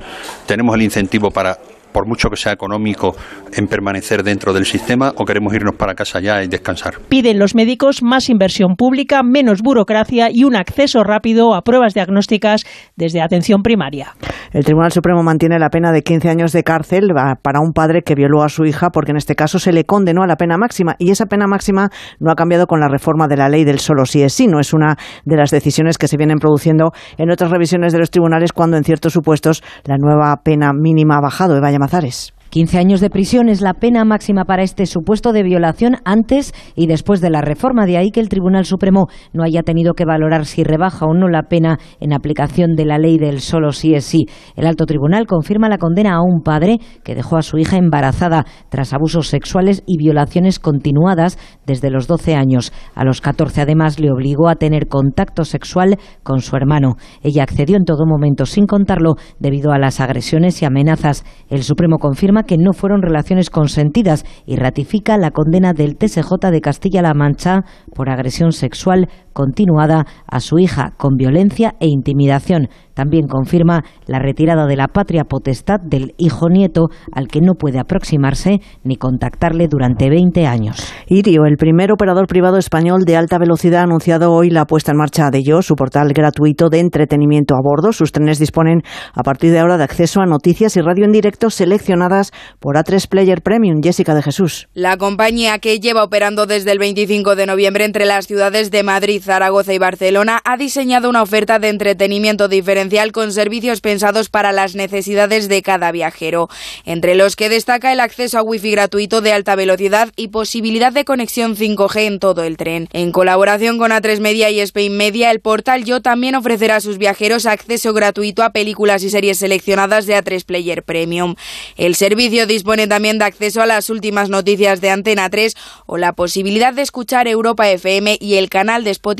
[0.46, 1.58] tenemos el incentivo para
[1.96, 3.16] por mucho que sea económico,
[3.56, 6.96] en permanecer dentro del sistema o queremos irnos para casa ya y descansar?
[7.08, 12.66] Piden los médicos más inversión pública, menos burocracia y un acceso rápido a pruebas diagnósticas
[12.96, 14.14] desde atención primaria.
[14.52, 18.14] El Tribunal Supremo mantiene la pena de 15 años de cárcel para un padre que
[18.14, 20.96] violó a su hija porque en este caso se le condenó a la pena máxima
[20.98, 21.88] y esa pena máxima
[22.20, 24.48] no ha cambiado con la reforma de la ley del solo sí es sí.
[24.48, 28.10] No es una de las decisiones que se vienen produciendo en otras revisiones de los
[28.10, 31.56] tribunales cuando en ciertos supuestos la nueva pena mínima ha bajado.
[31.56, 32.35] Eva Llamazares.
[32.56, 36.86] 15 años de prisión es la pena máxima para este supuesto de violación antes y
[36.86, 37.84] después de la reforma.
[37.84, 41.28] De ahí que el Tribunal Supremo no haya tenido que valorar si rebaja o no
[41.28, 44.24] la pena en aplicación de la ley del solo sí es sí.
[44.54, 48.46] El alto tribunal confirma la condena a un padre que dejó a su hija embarazada
[48.70, 52.72] tras abusos sexuales y violaciones continuadas desde los 12 años.
[52.94, 56.94] A los 14 además le obligó a tener contacto sexual con su hermano.
[57.22, 61.22] Ella accedió en todo momento sin contarlo debido a las agresiones y amenazas.
[61.50, 66.60] El Supremo confirma que no fueron relaciones consentidas y ratifica la condena del TSJ de
[66.60, 67.64] Castilla-La Mancha
[67.94, 72.70] por agresión sexual continuada a su hija con violencia e intimidación.
[72.94, 77.78] También confirma la retirada de la patria potestad del hijo nieto al que no puede
[77.78, 80.82] aproximarse ni contactarle durante 20 años.
[81.06, 84.96] Irio, el primer operador privado español de alta velocidad, ha anunciado hoy la puesta en
[84.96, 87.92] marcha de Yo, su portal gratuito de entretenimiento a bordo.
[87.92, 88.80] Sus trenes disponen
[89.12, 93.06] a partir de ahora de acceso a noticias y radio en directo seleccionadas por A3
[93.10, 93.82] Player Premium.
[93.82, 94.68] Jessica de Jesús.
[94.72, 99.22] La compañía que lleva operando desde el 25 de noviembre entre las ciudades de Madrid,
[99.26, 104.74] Zaragoza y Barcelona ha diseñado una oferta de entretenimiento diferencial con servicios pensados para las
[104.74, 106.48] necesidades de cada viajero,
[106.86, 111.04] entre los que destaca el acceso a wifi gratuito de alta velocidad y posibilidad de
[111.04, 112.88] conexión 5G en todo el tren.
[112.92, 116.96] En colaboración con A3 Media y Spain Media, el portal Yo también ofrecerá a sus
[116.96, 121.34] viajeros acceso gratuito a películas y series seleccionadas de A3 Player Premium.
[121.76, 126.12] El servicio dispone también de acceso a las últimas noticias de Antena 3 o la
[126.12, 129.15] posibilidad de escuchar Europa FM y el canal de Spotify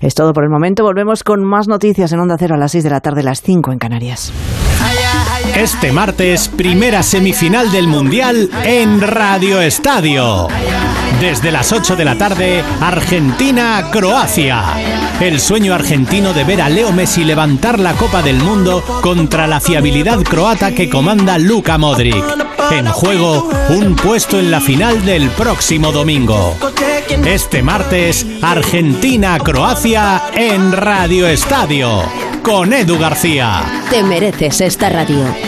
[0.00, 0.84] Es todo por el momento.
[0.84, 3.72] Volvemos con más noticias en Onda Cero a las 6 de la tarde, las 5
[3.72, 4.32] en Canarias.
[5.58, 10.46] Este martes, primera semifinal del Mundial en Radio Estadio.
[11.20, 14.62] Desde las 8 de la tarde, Argentina-Croacia.
[15.18, 19.60] El sueño argentino de ver a Leo Messi levantar la Copa del Mundo contra la
[19.60, 22.24] fiabilidad croata que comanda Luka Modric.
[22.70, 26.56] En juego, un puesto en la final del próximo domingo.
[27.26, 32.04] Este martes, Argentina-Croacia en Radio Estadio.
[32.44, 33.64] Con Edu García.
[33.90, 35.47] Te mereces esta radio.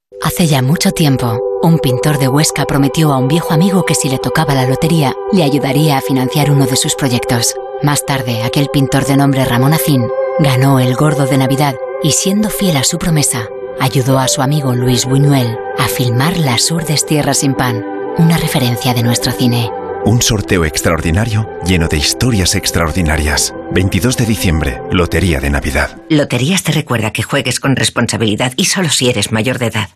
[0.23, 4.07] Hace ya mucho tiempo, un pintor de Huesca prometió a un viejo amigo que si
[4.07, 7.55] le tocaba la lotería, le ayudaría a financiar uno de sus proyectos.
[7.81, 10.07] Más tarde, aquel pintor de nombre Ramón Acín
[10.37, 13.47] ganó el gordo de Navidad y siendo fiel a su promesa,
[13.79, 17.83] ayudó a su amigo Luis Buñuel a filmar Las Urdes Tierras sin Pan,
[18.19, 19.71] una referencia de nuestro cine.
[20.05, 23.55] Un sorteo extraordinario lleno de historias extraordinarias.
[23.71, 25.97] 22 de diciembre, Lotería de Navidad.
[26.09, 29.89] Loterías te recuerda que juegues con responsabilidad y solo si eres mayor de edad.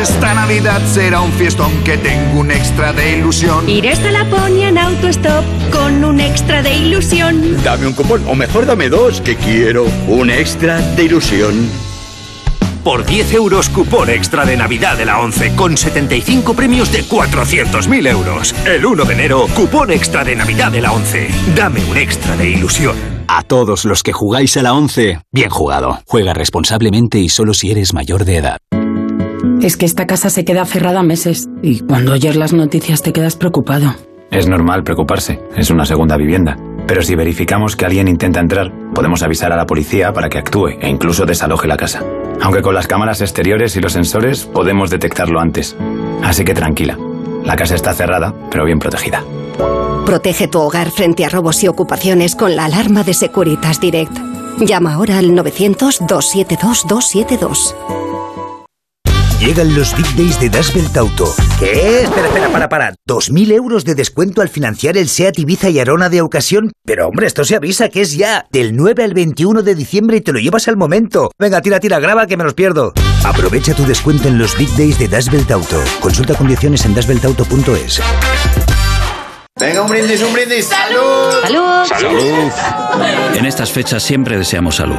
[0.00, 3.68] Esta Navidad será un fiestón que tengo un extra de ilusión.
[3.68, 7.62] Iré hasta Laponia en autostop con un extra de ilusión.
[7.62, 11.87] Dame un cupón, o mejor dame dos, que quiero un extra de ilusión.
[12.88, 18.08] Por 10 euros, cupón extra de Navidad de la 11, con 75 premios de 400.000
[18.08, 18.54] euros.
[18.64, 21.28] El 1 de enero, cupón extra de Navidad de la 11.
[21.54, 22.96] Dame un extra de ilusión.
[23.26, 25.98] A todos los que jugáis a la 11, bien jugado.
[26.06, 28.56] Juega responsablemente y solo si eres mayor de edad.
[29.60, 33.36] Es que esta casa se queda cerrada meses y cuando oyes las noticias te quedas
[33.36, 33.96] preocupado.
[34.30, 36.56] Es normal preocuparse, es una segunda vivienda.
[36.86, 40.68] Pero si verificamos que alguien intenta entrar, podemos avisar a la policía para que actúe
[40.80, 42.02] e incluso desaloje la casa.
[42.40, 45.76] Aunque con las cámaras exteriores y los sensores podemos detectarlo antes.
[46.22, 46.96] Así que tranquila,
[47.44, 49.24] la casa está cerrada, pero bien protegida.
[50.06, 54.18] Protege tu hogar frente a robos y ocupaciones con la alarma de Securitas Direct.
[54.60, 57.74] Llama ahora al 900-272-272.
[59.40, 61.32] Llegan los Big Days de Das Belt Auto.
[61.60, 62.02] ¿Qué?
[62.02, 62.94] Espera, espera, para, para.
[63.08, 66.72] ¿2.000 euros de descuento al financiar el SEAT Ibiza y Arona de ocasión?
[66.84, 70.22] Pero hombre, esto se avisa que es ya del 9 al 21 de diciembre y
[70.22, 71.30] te lo llevas al momento.
[71.38, 72.92] Venga, tira, tira, graba que me los pierdo.
[73.24, 75.80] Aprovecha tu descuento en los Big Days de Das Belt Auto.
[76.00, 78.00] Consulta condiciones en dasbeltauto.es.
[79.60, 80.66] Venga, un brindis, un brindis.
[80.66, 81.32] ¡Salud!
[81.42, 81.84] ¡Salud!
[81.86, 83.36] ¡Salud!
[83.36, 84.98] En estas fechas siempre deseamos salud.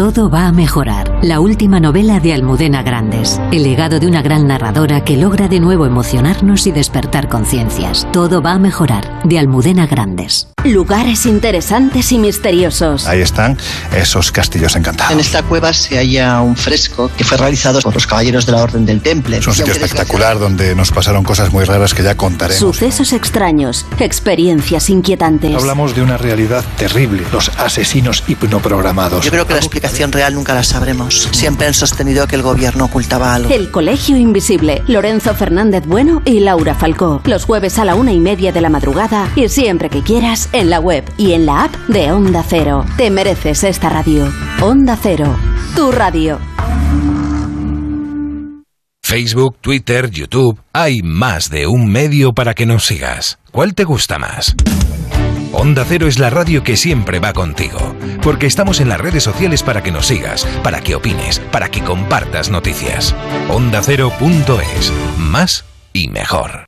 [0.00, 1.18] Todo va a mejorar.
[1.20, 3.38] La última novela de Almudena Grandes.
[3.52, 8.08] El legado de una gran narradora que logra de nuevo emocionarnos y despertar conciencias.
[8.10, 9.20] Todo va a mejorar.
[9.24, 10.48] De Almudena Grandes.
[10.64, 13.06] Lugares interesantes y misteriosos.
[13.06, 13.58] Ahí están
[13.94, 15.12] esos castillos encantados.
[15.12, 18.62] En esta cueva se halla un fresco que fue realizado por los caballeros de la
[18.62, 19.36] Orden del Temple.
[19.36, 22.58] Es un sitio espectacular donde nos pasaron cosas muy raras que ya contaremos.
[22.58, 25.54] Sucesos extraños, experiencias inquietantes.
[25.54, 29.26] Hablamos de una realidad terrible, los asesinos hipnoprogramados.
[29.26, 31.28] Yo creo que la explicación real nunca la sabremos.
[31.32, 33.50] Siempre han sostenido que el gobierno ocultaba algo.
[33.50, 34.82] El Colegio Invisible.
[34.86, 37.20] Lorenzo Fernández Bueno y Laura Falcó.
[37.24, 40.70] Los jueves a la una y media de la madrugada y siempre que quieras en
[40.70, 42.84] la web y en la app de Onda Cero.
[42.96, 44.32] Te mereces esta radio.
[44.60, 45.36] Onda Cero.
[45.74, 46.38] Tu radio.
[49.02, 50.60] Facebook, Twitter, YouTube.
[50.72, 53.38] Hay más de un medio para que nos sigas.
[53.50, 54.54] ¿Cuál te gusta más?
[55.52, 59.62] Onda Cero es la radio que siempre va contigo, porque estamos en las redes sociales
[59.62, 63.16] para que nos sigas, para que opines, para que compartas noticias.
[63.48, 66.66] OndaCero.es, más y mejor.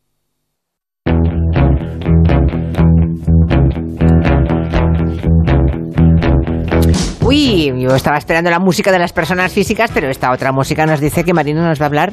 [7.21, 11.01] Uy, yo estaba esperando la música de las personas físicas, pero esta otra música nos
[11.01, 12.13] dice que Marino nos va a hablar,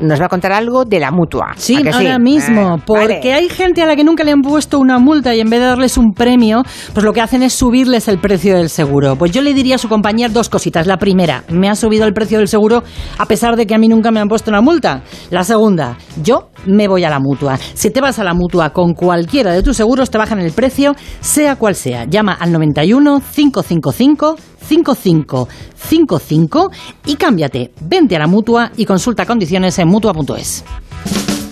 [0.00, 1.52] nos va a contar algo de la mutua.
[1.56, 3.32] Sí, ¿A que ahora mismo, Ah, porque vale.
[3.34, 5.66] hay gente a la que nunca le han puesto una multa y en vez de
[5.66, 6.62] darles un premio,
[6.92, 9.16] pues lo que hacen es subirles el precio del seguro.
[9.16, 10.86] Pues yo le diría a su compañía dos cositas.
[10.86, 12.82] La primera, me ha subido el precio del seguro
[13.18, 15.02] a pesar de que a mí nunca me han puesto una multa.
[15.30, 17.58] La segunda, yo me voy a la mutua.
[17.74, 20.94] Si te vas a la mutua con cualquiera de tus seguros, te bajan el precio,
[21.20, 22.04] sea cual sea.
[22.04, 26.70] Llama al 91 555 5555
[27.06, 27.72] y cámbiate.
[27.80, 30.64] Vente a la mutua y consulta condiciones en mutua.es.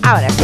[0.03, 0.43] Ahora sí.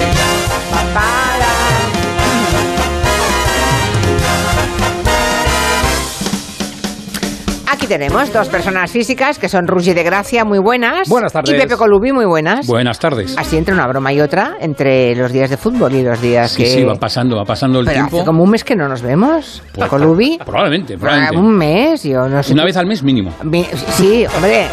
[7.75, 11.09] Aquí tenemos dos personas físicas que son Rugi de Gracia, muy buenas.
[11.09, 11.53] Buenas tardes.
[11.53, 12.65] Y Pepe Colubi, muy buenas.
[12.67, 13.35] Buenas tardes.
[13.37, 16.63] Así entre una broma y otra, entre los días de fútbol y los días Sí,
[16.63, 16.69] que...
[16.69, 18.15] sí, va pasando, va pasando el Pero tiempo.
[18.15, 20.39] hace como un mes que no nos vemos, Pues, Colubi.
[20.45, 21.37] Probablemente, probablemente.
[21.37, 22.53] Un mes, yo no sé.
[22.53, 23.33] Una vez al mes mínimo.
[23.43, 23.65] Mi-
[23.97, 24.67] Sí, hombre,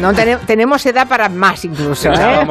[0.00, 2.10] no tene- tenemos edad para más incluso.
[2.10, 2.16] ¿eh?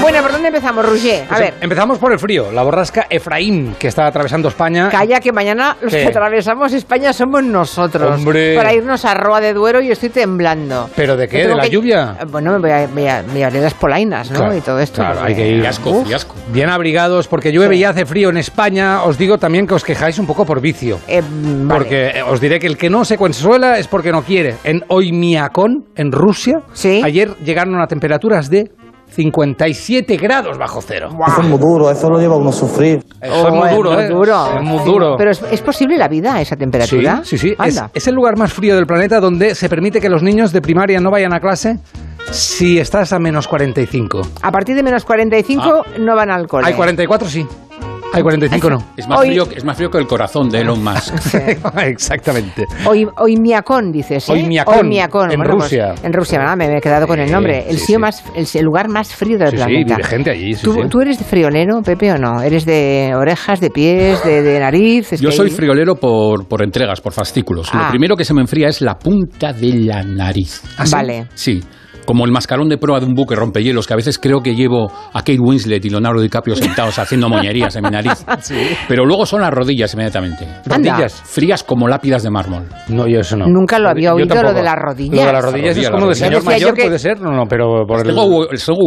[0.00, 1.24] Bueno, ¿por dónde empezamos, Roger?
[1.24, 4.88] A Pues ver, Empezamos por el frío, la borrasca Efraín, que está atravesando España.
[4.88, 6.02] calla que mañana los ¿Qué?
[6.02, 8.16] que atravesamos España somos nosotros.
[8.16, 8.56] Hombre.
[8.56, 10.90] Para irnos a Roa de Duero y estoy temblando.
[10.96, 11.46] ¿Pero de qué?
[11.46, 12.16] ¿De la que- lluvia?
[12.30, 14.38] Bueno, me voy a, me a- me haré las polainas, ¿no?
[14.38, 14.96] Claro, y todo esto.
[14.96, 15.68] Claro, hay que ir.
[16.52, 19.02] Bien abrigados, porque llueve y hace frío en España.
[19.04, 20.98] Os digo también que os quejáis un poco por vicio.
[21.06, 21.74] Eh, vale.
[21.78, 24.56] Porque eh, os diré que el que no se consuela es porque no quiere.
[24.64, 26.60] En Oymyakon, en Rusia,
[27.04, 28.70] ayer llegaron a temperaturas de
[29.12, 31.10] 57 grados bajo cero.
[31.28, 33.04] Eso es muy duro, eso lo lleva a uno a sufrir.
[33.20, 34.08] Eso es muy Oh, duro, muy ¿eh?
[34.08, 34.46] duro.
[34.56, 35.14] Es muy duro.
[35.16, 37.20] Pero ¿es, es posible la vida a esa temperatura?
[37.24, 37.56] Sí, sí, sí.
[37.64, 40.60] Es, es el lugar más frío del planeta donde se permite que los niños de
[40.60, 41.78] primaria no vayan a clase
[42.30, 44.22] si estás a menos 45.
[44.42, 46.66] A partir de menos 45 no van al cole.
[46.66, 47.46] Hay 44 sí.
[48.12, 48.78] Hay 45 no.
[48.96, 51.14] Es más, Hoy- frío, es más frío que el corazón de Elon Musk.
[51.86, 52.66] Exactamente.
[52.86, 54.32] Hoy, Oymyakon, dices, ¿eh?
[54.32, 55.94] Oymyakon, Oymyakon, en pues, Rusia.
[56.02, 56.56] en Rusia, ¿verdad?
[56.56, 57.64] Me, me he quedado con el Sí, nombre.
[57.68, 58.00] El, sí, sitio sí.
[58.00, 59.96] Más, el, el lugar más frío del Sí, sí, planeta.
[59.96, 60.80] vive gente allí, sí, ¿Tú, sí.
[60.88, 62.42] tú eres de friolero, Pepe, o no?
[62.42, 65.12] ¿Eres de orejas, de pies, de, de nariz?
[65.12, 67.68] Es Yo que soy hay- friolero por, por entregas, por fascículos.
[67.72, 67.84] Ah.
[67.84, 70.62] Lo primero que se me enfría es la punta de la nariz.
[70.76, 70.92] ¿Ah, sí?
[70.94, 71.26] Vale.
[71.34, 71.60] Sí.
[72.04, 74.90] Como el mascarón de proa de un buque rompehielos, que a veces creo que llevo
[75.12, 78.24] a Kate Winslet y Leonardo DiCaprio sentados haciendo moñerías en mi nariz.
[78.88, 80.46] Pero luego son las rodillas inmediatamente.
[80.68, 80.92] Anda.
[80.94, 82.68] Rodillas frías como lápidas de mármol.
[82.88, 83.46] No, yo eso no.
[83.46, 85.14] Nunca lo había Yo oído, lo de las rodillas.
[85.16, 87.20] Lo de las rodillas es como de señor mayor, que- puede ser.
[87.20, 88.06] No, no, pero por el...
[88.06, 88.24] Tengo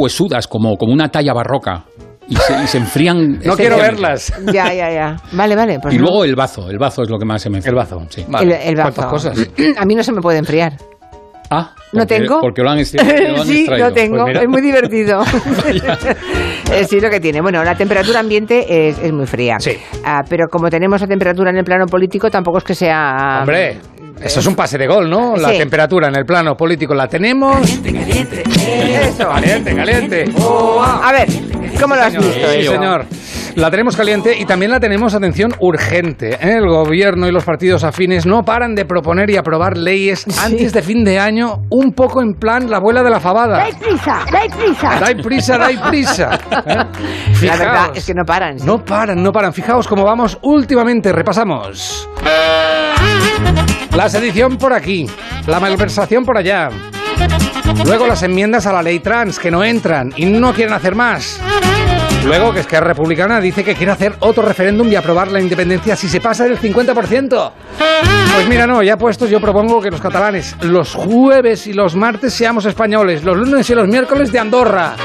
[0.02, 1.86] huesudas como, como una talla barroca.
[2.28, 3.40] Y se, y se enfrían.
[3.46, 4.34] No quiero verlas.
[4.52, 5.16] Ya, ya, ya.
[5.34, 5.80] Vale, vale.
[5.80, 6.06] Pues y no.
[6.06, 6.70] luego el bazo.
[6.70, 7.70] El bazo es lo que más se me enfría.
[7.72, 8.02] El bazo.
[8.10, 8.26] Sí.
[8.42, 8.94] el, el bazo.
[8.94, 9.50] ¿Cuántas cosas?
[9.78, 10.74] A mí no se me puede enfriar.
[11.50, 12.42] Ah, ¿No tengo?
[12.42, 12.82] Porque lo han, lo
[13.42, 14.24] han sí, lo tengo.
[14.24, 15.24] Pues es muy divertido.
[16.72, 17.42] Eh, sí, lo que tiene.
[17.42, 19.60] Bueno, la temperatura ambiente es, es muy fría.
[19.60, 19.78] Sí.
[20.28, 23.38] pero como tenemos la temperatura en el plano político, tampoco es que sea...
[23.42, 23.78] Hombre,
[24.22, 25.36] eso es un pase de gol, ¿no?
[25.36, 27.58] La temperatura en el plano político la tenemos.
[27.86, 29.30] Eso.
[29.30, 30.26] Caliente, caliente.
[30.38, 31.28] A ver,
[31.82, 32.72] ¿cómo lo has visto Sí, eso?
[32.74, 33.06] señor.
[33.56, 36.32] La tenemos caliente y también la tenemos, atención, urgente.
[36.34, 36.58] ¿eh?
[36.58, 40.82] El gobierno y los partidos afines no paran de proponer y aprobar leyes antes de
[40.82, 43.58] fin de año, un poco en plan la abuela de la fabada.
[43.60, 44.26] ¡Dai prisa!
[44.30, 45.00] ¡Dai prisa!
[45.00, 46.40] Dai prisa, dai prisa.
[46.66, 46.76] ¿eh?
[46.76, 46.86] La
[47.34, 47.60] Fijaos.
[47.60, 48.60] verdad es que no paran.
[48.60, 48.66] sí.
[48.66, 49.54] No paran, no paran.
[49.54, 51.14] Fijaos cómo vamos últimamente.
[51.14, 52.10] Repasamos.
[53.96, 55.10] La sedición por aquí,
[55.48, 56.70] la malversación por allá.
[57.86, 61.42] Luego las enmiendas a la ley trans que no entran y no quieren hacer más.
[62.26, 66.10] Luego, que Esquerra Republicana dice que quiere hacer otro referéndum y aprobar la independencia si
[66.10, 67.52] se pasa del 50%.
[68.34, 72.34] Pues mira, no, ya puestos, yo propongo que los catalanes los jueves y los martes
[72.34, 74.96] seamos españoles, los lunes y los miércoles de Andorra.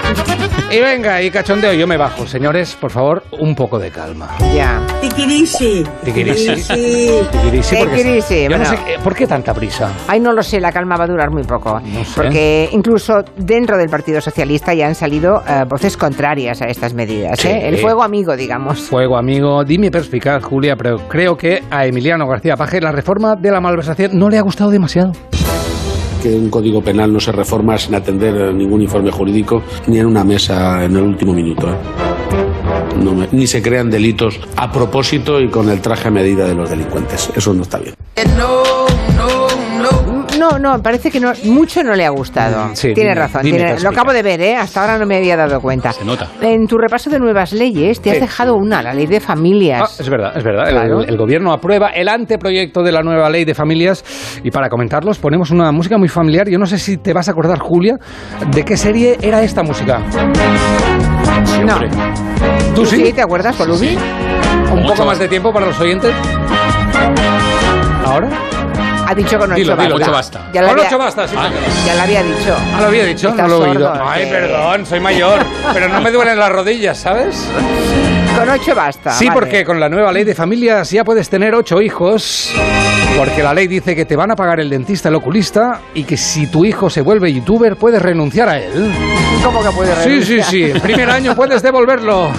[0.71, 2.27] Y venga, y cachondeo, yo me bajo.
[2.27, 4.29] Señores, por favor, un poco de calma.
[4.55, 4.81] Ya.
[5.01, 5.85] Tiquirisi.
[6.05, 6.55] Tiquirisi.
[6.55, 7.77] Tiquirisi.
[7.77, 8.71] Tiquirisi, yo no bueno.
[8.71, 9.91] sé, ¿por qué tanta prisa?
[10.07, 11.81] Ay, no lo sé, la calma va a durar muy poco.
[11.81, 12.05] sé.
[12.15, 17.10] Porque incluso dentro del Partido Socialista ya han salido eh, voces contrarias a estas medidas.
[17.37, 17.49] Sí.
[17.49, 17.69] ¿eh?
[17.69, 18.81] El fuego amigo, digamos.
[18.81, 23.51] Fuego, amigo, dime perspicaz, Julia, pero creo que a Emiliano García Paje la reforma de
[23.51, 25.13] la malversación no le ha gustado demasiado.
[26.23, 30.23] que un código penal no se reforma sin atender ningún informe jurídico ni en una
[30.23, 31.67] mesa en el último minuto.
[31.71, 31.75] ¿eh?
[33.03, 36.55] No me- ni se crean delitos a propósito y con el traje a medida de
[36.55, 37.31] los delincuentes.
[37.35, 37.95] Eso no está bien.
[38.37, 38.63] No,
[40.59, 42.69] no, parece que no, mucho no le ha gustado.
[42.69, 44.57] Mm, sí, Tiene dime, razón, dime, tiene- lo acabo de ver, ¿eh?
[44.57, 45.93] hasta ahora no me había dado cuenta.
[45.93, 46.29] Se nota.
[46.41, 48.21] En tu repaso de nuevas leyes te has Sí.
[48.23, 50.01] dejado una, la ley de Ah, familias.
[50.01, 50.69] es verdad, es verdad.
[50.69, 51.03] El- Claro.
[51.03, 54.05] El, gobierno aprueba el anteproyecto de la nueva ley de familias
[54.43, 56.49] y para comentarlos ponemos una música muy familiar.
[56.49, 57.97] Yo no sé si te vas a acordar, Julia,
[58.51, 59.99] de qué serie era esta música.
[61.65, 61.79] no.
[62.75, 63.13] ¿Tú sí?
[63.13, 63.99] ¿Te acuerdas, Colubi?
[64.73, 66.13] Un poco más de tiempo para los oyentes.
[68.07, 68.29] ¿Ahora?
[69.11, 70.05] Ha dicho con ocho Dilo, dilo, basta.
[70.05, 70.41] ocho basta.
[70.53, 71.51] Ya Con había- ocho basta, sí, señor.
[71.85, 72.57] Ya lo había dicho.
[72.77, 73.93] Ah, lo había dicho, no lo he oído.
[74.05, 77.45] Ay, que- perdón, soy mayor, pero no me duelen las rodillas, ¿sabes?
[78.39, 79.11] Con ocho basta.
[79.11, 79.41] Sí, vale.
[79.41, 82.53] porque con la nueva ley de familias ya puedes tener ocho hijos,
[83.19, 86.17] porque la ley dice que te van a pagar el dentista, el oculista, y que
[86.17, 88.93] si tu hijo se vuelve youtuber puedes renunciar a él.
[89.43, 90.45] ¿Cómo que puede Sí, sí, renunciar?
[90.47, 92.31] sí, el primer año puedes devolverlo.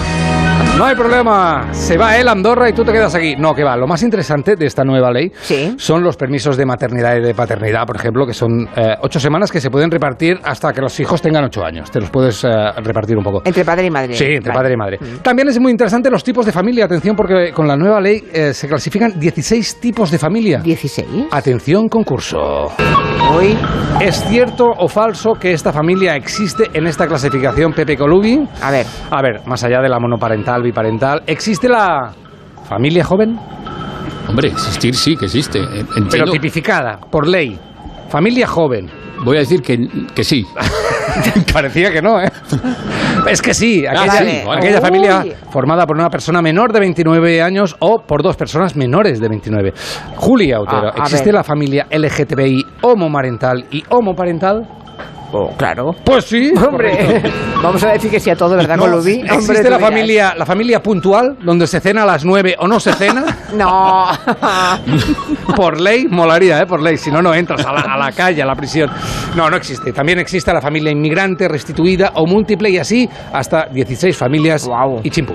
[0.78, 1.68] No hay problema.
[1.72, 3.36] Se va él a Andorra y tú te quedas aquí.
[3.36, 3.76] No, que va.
[3.76, 5.30] Lo más interesante de esta nueva ley
[5.76, 9.52] son los permisos de maternidad y de paternidad, por ejemplo, que son eh, ocho semanas
[9.52, 11.90] que se pueden repartir hasta que los hijos tengan ocho años.
[11.90, 12.48] Te los puedes eh,
[12.82, 13.42] repartir un poco.
[13.44, 14.14] Entre padre y madre.
[14.14, 14.54] Sí, entre Vale.
[14.58, 14.98] padre y madre.
[15.22, 16.86] También es muy interesante los tipos de familia.
[16.86, 20.60] Atención, porque con la nueva ley eh, se clasifican 16 tipos de familia.
[20.62, 21.28] ¿16?
[21.30, 22.72] Atención, concurso.
[23.30, 23.56] Hoy.
[24.00, 28.48] ¿Es cierto o falso que esta familia existe en esta clasificación, Pepe Colubi?
[28.60, 28.86] A ver.
[29.10, 32.12] A ver, más allá de la monoparental, biparental, ¿existe la
[32.68, 33.38] familia joven?
[34.28, 35.58] Hombre, existir sí que existe.
[35.60, 37.58] Eh, Pero tipificada, por ley.
[38.08, 38.90] Familia joven.
[39.24, 39.78] Voy a decir que,
[40.14, 40.44] que sí.
[41.52, 42.28] Parecía que no, ¿eh?
[43.28, 47.76] Es que sí, Ah, aquella, sí, familia formada por una persona menor de 29 años
[47.78, 49.72] o por dos personas menores de 29.
[50.16, 51.34] Julia Otero, Ah, ¿existe ver.
[51.34, 54.66] la familia LGTBI homomarental y homoparental?
[55.56, 55.92] Claro.
[56.04, 56.52] Pues sí.
[56.68, 57.22] Hombre,
[57.62, 59.20] vamos a decir que sí a todo, ¿verdad, No, Colubi?
[59.20, 59.80] ¿Existe Hombre, la dirás.
[59.80, 63.24] familia, la familia puntual, donde se cena a las 9 o no se cena?
[63.52, 64.06] No.
[65.56, 66.66] Por ley, molaría, ¿eh?
[66.66, 66.96] Por ley.
[66.96, 68.90] Si no, no entras a la, a la calle, a la prisión.
[69.36, 69.92] No, no existe.
[69.92, 74.68] También existe la familia inmigrante, restituida o múltiple y así hasta 16 familias
[75.02, 75.34] y chimpú.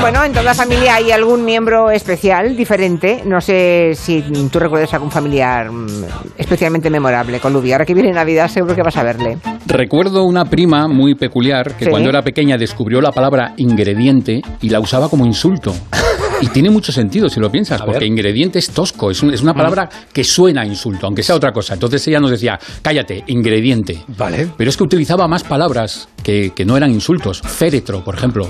[0.00, 3.22] Bueno, en toda familia hay algún miembro especial, diferente.
[3.24, 5.86] No sé si tú recuerdas algún familiar mm,
[6.38, 7.72] especialmente memorable, Colubi.
[7.72, 9.38] Ahora que viene Navidad seguro que vas a verle.
[9.66, 11.90] Recuerdo una prima muy peculiar que Sí.
[11.90, 15.74] cuando era pequeña descubrió la palabra ingrediente y la usaba como insulto.
[16.40, 19.54] Y tiene mucho sentido si lo piensas, porque ingrediente es tosco, es, un- es una
[19.54, 21.74] palabra que suena a insulto, aunque sea otra cosa.
[21.74, 24.02] Entonces ella nos decía, cállate, ingrediente.
[24.08, 24.48] Vale.
[24.56, 27.40] Pero es que utilizaba más palabras que, que no eran insultos.
[27.42, 28.48] Féretro, por ejemplo.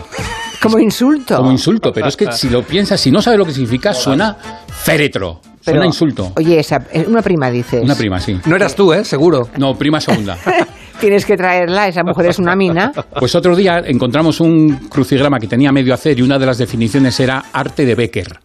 [0.60, 1.36] Como insulto.
[1.36, 4.36] Como insulto, pero es que si lo piensas, si no sabes lo que significa, suena
[4.68, 5.40] féretro.
[5.60, 6.32] Suena Pero, insulto.
[6.36, 7.82] Oye, esa, eh, una prima dices.
[7.82, 8.38] Una prima, sí.
[8.46, 9.04] No eras tú, ¿eh?
[9.04, 9.48] Seguro.
[9.58, 10.38] No, prima segunda.
[11.01, 12.90] Tienes que traerla, esa mujer es una mina.
[13.18, 17.18] Pues otro día encontramos un crucigrama que tenía medio hacer y una de las definiciones
[17.20, 18.39] era arte de Becker.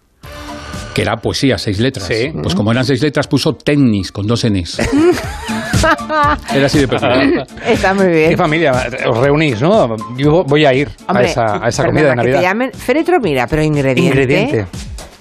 [0.94, 2.08] Que era poesía, seis letras.
[2.08, 2.32] Sí.
[2.44, 4.80] Pues como eran seis letras, puso tennis con dos Ns.
[6.54, 7.44] Era así de perfecto.
[7.66, 8.30] Está muy bien.
[8.30, 8.72] ¿Qué familia?
[9.10, 9.96] Os reunís, ¿no?
[10.16, 12.38] Yo voy a ir Hombre, a esa, a esa perdona, comida de que Navidad.
[12.38, 14.02] te llamen féretro, mira, pero ingrediente.
[14.04, 14.66] Ingrediente.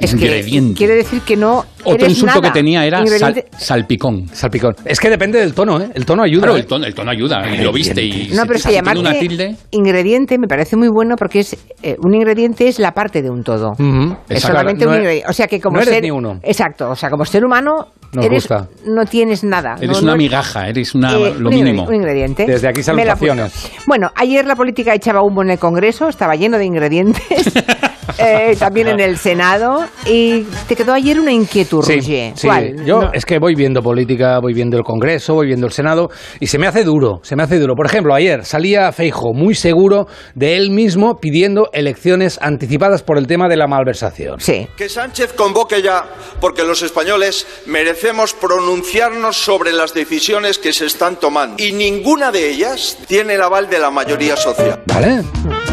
[0.00, 0.78] Es que Ingrediente.
[0.78, 2.52] quiere decir que no Otro eres insulto nada.
[2.52, 4.26] que tenía era sal- salpicón.
[4.32, 4.74] Salpicón.
[4.84, 5.90] Es que depende del tono, ¿eh?
[5.94, 6.40] El tono ayuda.
[6.42, 6.60] Claro, ¿eh?
[6.60, 7.42] el tono, el tono ayuda.
[7.54, 11.40] Y lo viste y No, pero es que llamarte ingrediente me parece muy bueno porque
[11.40, 13.72] es eh, un ingrediente es la parte de un todo.
[13.72, 14.16] Ujú.
[14.28, 14.46] Es Exacto.
[14.46, 15.28] solamente No un ingrediente.
[15.28, 16.40] O sea que como no eres ser ni uno.
[16.42, 18.68] Exacto, o sea, como ser humano Nos eres gusta.
[18.86, 19.76] no tienes nada.
[19.80, 21.84] Eres no- una no- migaja, eres una, eh, lo mínimo.
[21.84, 22.46] Un ingrediente.
[22.46, 23.70] Desde aquí salutaciones.
[23.86, 27.22] Bueno, ayer la política echaba humo en el Congreso, estaba lleno de ingredientes.
[28.18, 29.84] eh, también en el Senado.
[30.06, 32.32] Y te quedó ayer una inquietud, Sí, Roger.
[32.36, 32.46] sí.
[32.46, 32.84] ¿Cuál?
[32.84, 33.12] Yo No.
[33.12, 36.08] es que voy viendo política, voy viendo el Congreso, voy viendo el Senado
[36.40, 37.74] y se me hace duro, se me hace duro.
[37.74, 43.26] Por ejemplo, ayer salía Feijo muy seguro de él mismo pidiendo elecciones anticipadas por el
[43.26, 44.40] tema de la malversación.
[44.40, 44.66] Sí.
[44.76, 46.04] Que Sánchez convoque ya,
[46.40, 51.62] porque los españoles merecemos pronunciarnos sobre las decisiones que se están tomando.
[51.62, 54.80] Y ninguna de ellas tiene el aval de la mayoría social.
[54.86, 55.22] ¿Vale?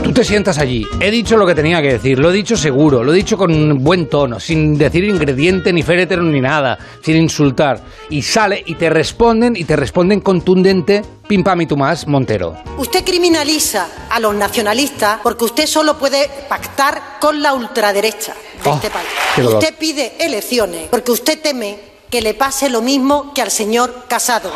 [0.03, 0.85] Tú te sientas allí.
[1.01, 3.81] He dicho lo que tenía que decir, lo he dicho seguro, lo he dicho con
[3.83, 7.81] buen tono, sin decir ingrediente ni féretro ni nada, sin insultar.
[8.09, 12.55] Y sale y te responden y te responden contundente, pim pam y tú más, Montero.
[12.77, 18.33] Usted criminaliza a los nacionalistas porque usted solo puede pactar con la ultraderecha
[18.63, 19.07] de Oh, este país.
[19.35, 19.59] qué dolor.
[19.63, 24.51] Usted pide elecciones porque usted teme que le pase lo mismo que al señor Casado.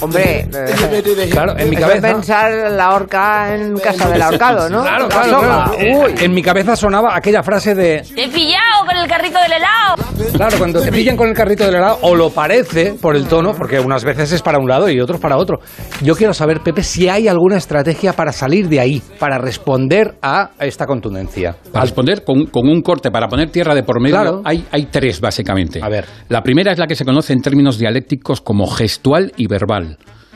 [0.00, 2.00] Hombre, eh, Claro, en mi cabeza.
[2.08, 4.82] pensar la horca en casa del ahorcado, ¿no?
[4.82, 5.72] Claro, La claro, claro.
[5.78, 9.52] Eh, En mi cabeza sonaba aquella frase de Te he pillado con el carrito del
[9.52, 9.94] helado.
[10.34, 13.52] Claro, cuando te pillan con el carrito del helado, o lo parece por el tono,
[13.54, 15.58] porque unas veces es para un lado y otros para otro.
[16.02, 20.50] Yo quiero saber, Pepe, si hay alguna estrategia para salir de ahí, para responder a
[20.60, 21.56] esta contundencia.
[21.72, 24.42] Para responder con, con un corte, para poner tierra de por medio, Claro.
[24.44, 25.80] hay, hay tres básicamente.
[25.82, 26.04] A ver.
[26.28, 29.83] La primera es la que se conoce en términos dialécticos como gestual y verbal.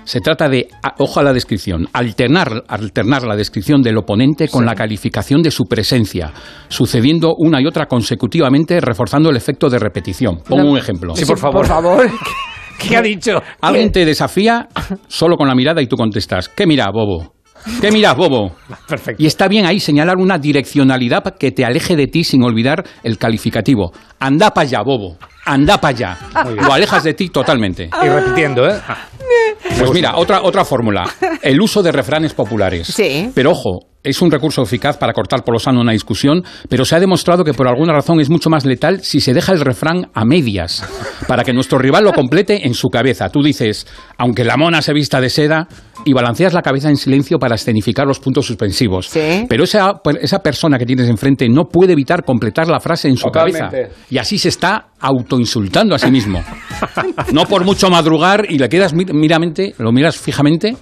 [0.04, 0.68] Se trata de,
[0.98, 5.64] ojo a la descripción, alternar, alternar la descripción del oponente con la calificación de su
[5.66, 6.32] presencia,
[6.68, 10.38] sucediendo una y otra consecutivamente, reforzando el efecto de repetición.
[10.48, 10.70] Pongo No.
[10.72, 11.14] un ejemplo.
[11.14, 11.56] Sí, por favor.
[11.58, 12.10] Por favor.
[12.78, 13.42] ¿Qué ha dicho?
[13.60, 14.68] Alguien te desafía
[15.08, 17.34] solo con la mirada y tú contestas, ¿qué mira, bobo?
[17.80, 18.56] ¿Qué miras, bobo?
[18.86, 19.22] Perfecto.
[19.22, 23.18] Y está bien ahí señalar una direccionalidad que te aleje de ti sin olvidar el
[23.18, 23.92] calificativo.
[24.18, 25.16] Anda para allá, bobo.
[25.44, 26.18] Anda para allá.
[26.56, 27.90] Lo alejas de ti totalmente.
[28.02, 28.78] Y repitiendo, ¿eh?
[29.78, 31.04] Pues mira, otra, otra fórmula.
[31.42, 32.88] El uso de refranes populares.
[32.88, 33.30] Sí.
[33.34, 36.96] Pero ojo, es un recurso eficaz para cortar por lo sano una discusión, pero se
[36.96, 40.08] ha demostrado que por alguna razón es mucho más letal si se deja el refrán
[40.14, 40.88] a medias,
[41.26, 43.28] para que nuestro rival lo complete en su cabeza.
[43.28, 45.68] Tú dices, aunque la mona se vista de seda,
[46.08, 49.10] y balanceas la cabeza en silencio para escenificar los puntos suspensivos.
[49.48, 53.26] Pero esa, esa persona que tienes enfrente no puede evitar completar la frase en su
[53.26, 53.58] Totalmente.
[53.60, 53.94] cabeza.
[54.10, 56.42] Y así se está autoinsultando a sí mismo.
[57.32, 60.76] No por mucho madrugar y le quedas mi- miramente, lo miras fijamente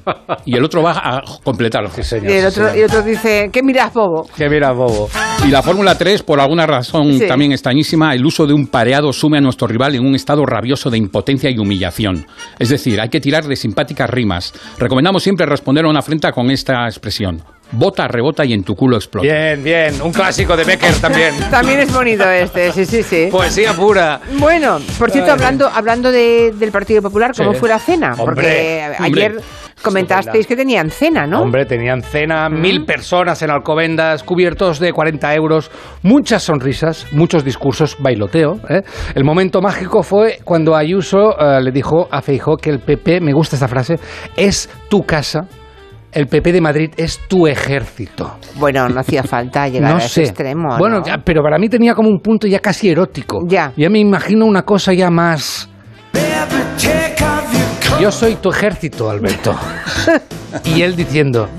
[0.44, 1.90] y el otro va a completarlo.
[2.22, 4.28] Y el otro, y otro dice, ¿qué miras, bobo?
[4.36, 5.08] Que mira, bobo.
[5.46, 7.26] Y la Fórmula 3, por alguna razón Sí.
[7.26, 10.90] también extrañísima, el uso de un pareado sume a nuestro rival en un estado rabioso
[10.90, 12.26] de impotencia y humillación.
[12.58, 14.52] Es decir, hay que tirar de simpáticas rimas.
[14.78, 17.42] Recomendamos siempre responder a una afrenta con esta expresión.
[17.72, 19.26] Bota, rebota y en tu culo explota.
[19.26, 20.00] Bien, bien.
[20.00, 21.34] Un clásico de Becker también.
[21.50, 23.28] También es bonito este, sí, sí, sí.
[23.30, 24.20] Poesía pura.
[24.38, 27.58] Bueno, por cierto, hablando, hablando de- del Partido Popular, ¿cómo Sí.
[27.60, 28.12] fue la cena?
[28.18, 29.22] Hombre, Porque hombre.
[29.22, 29.40] ayer
[29.82, 31.40] comentasteis que tenían cena, ¿no?
[31.42, 35.70] Hombre, tenían cena, mil personas en Alcobendas, cubiertos de 40 euros,
[36.02, 38.58] muchas sonrisas, muchos discursos, bailoteo.
[38.68, 38.82] ¿eh?
[39.14, 43.32] El momento mágico fue cuando Ayuso eh, le dijo a Feijó que el PP, me
[43.32, 43.96] gusta esta frase,
[44.36, 45.46] es tu casa.
[46.16, 48.38] El PP de Madrid es tu ejército.
[48.54, 50.22] Bueno, no hacía falta llegar no a ese sé.
[50.22, 50.78] extremo.
[50.78, 51.06] Bueno, ¿no?
[51.06, 53.40] ya, pero para mí tenía como un punto ya casi erótico.
[53.46, 53.74] Ya.
[53.76, 55.68] Ya me imagino una cosa ya más.
[58.00, 59.54] Yo soy tu ejército, Alberto.
[60.64, 61.50] y él diciendo,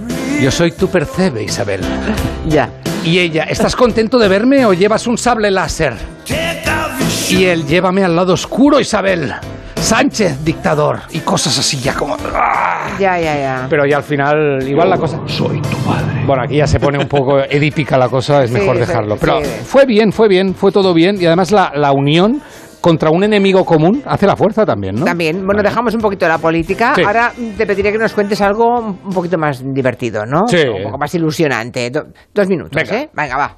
[0.42, 1.82] yo soy tu percebe, Isabel.
[2.48, 2.68] Ya.
[3.04, 5.94] Y ella, ¿estás contento de verme o llevas un sable láser?
[7.30, 9.36] Y él, llévame al lado oscuro, Isabel.
[9.80, 11.00] Sánchez, dictador.
[11.12, 12.16] Y cosas así ya como...
[12.34, 12.90] ¡ah!
[13.00, 13.68] Ya, ya, ya.
[13.70, 15.20] Pero ya al final, igual la cosa...
[15.28, 16.26] Soy tu padre.
[16.26, 19.16] Bueno, aquí ya se pone un poco edípica la cosa, es Sí, mejor sí, dejarlo.
[19.18, 19.50] Pero sí.
[19.64, 21.22] fue bien, fue bien, fue todo bien.
[21.22, 22.42] Y además la, la unión
[22.82, 25.06] contra un enemigo común hace la fuerza también, ¿no?
[25.06, 26.94] También, bueno, dejamos un poquito la política.
[26.96, 27.04] Sí.
[27.06, 30.48] Ahora te pediré que nos cuentes algo un poquito más divertido, ¿no?
[30.48, 30.58] Sí.
[30.68, 31.90] Un poco más ilusionante.
[31.92, 33.10] Do- dos minutos, ¿eh?
[33.14, 33.58] Venga, va.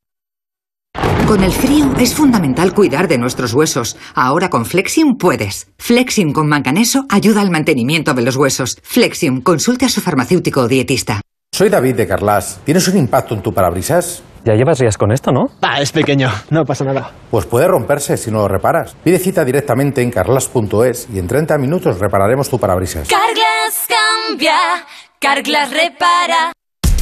[1.31, 3.95] Con el frío es fundamental cuidar de nuestros huesos.
[4.15, 5.71] Ahora con Flexium puedes.
[5.77, 8.75] Flexium con manganeso ayuda al mantenimiento de los huesos.
[8.83, 11.21] Flexium, consulte a su farmacéutico o dietista.
[11.53, 12.59] Soy David de Carlas.
[12.65, 14.23] ¿Tienes un impacto en tu parabrisas?
[14.43, 15.45] Ya llevas días con esto, ¿no?
[15.61, 17.11] Ah, es pequeño, no pasa nada.
[17.29, 18.97] Pues puede romperse si no lo reparas.
[19.01, 23.07] Pide cita directamente en carlas.es y en 30 minutos repararemos tu parabrisas.
[23.07, 24.57] Carglass cambia,
[25.17, 26.51] Carglass repara.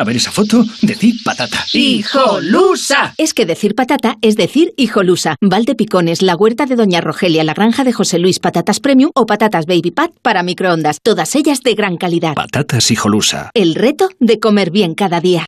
[0.00, 1.62] A ver esa foto, decir patata.
[1.74, 3.12] ¡Hijolusa!
[3.18, 5.36] Es que decir patata es decir hijolusa.
[5.42, 9.26] Valde Picones, la huerta de Doña Rogelia, la granja de José Luis, patatas premium o
[9.26, 11.00] patatas baby pat para microondas.
[11.02, 12.32] Todas ellas de gran calidad.
[12.32, 13.50] Patatas hijolusa.
[13.52, 15.44] El reto de comer bien cada día.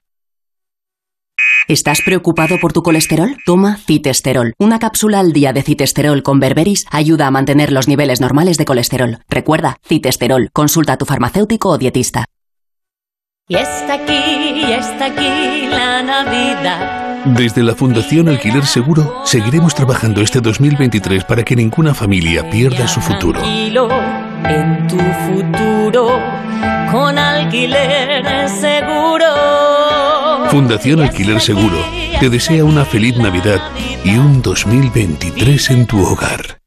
[1.67, 3.39] ¿Estás preocupado por tu colesterol?
[3.47, 4.53] Toma citesterol.
[4.59, 8.67] Una cápsula al día de citesterol con berberis ayuda a mantener los niveles normales de
[8.67, 9.21] colesterol.
[9.31, 10.51] Recuerda, citesterol.
[10.53, 12.27] Consulta a tu farmacéutico o dietista.
[13.53, 17.27] Y está aquí, y está aquí la Navidad.
[17.37, 23.03] Desde la Fundación Alquiler Seguro seguiremos trabajando este 2023 para que ninguna familia pierda su
[23.03, 23.43] futuro.
[23.45, 26.19] En tu futuro
[26.91, 29.27] con alquiler seguro.
[30.49, 31.77] Fundación Alquiler Seguro
[32.21, 33.61] te desea una feliz Navidad
[34.03, 36.61] y un 2023 en tu hogar.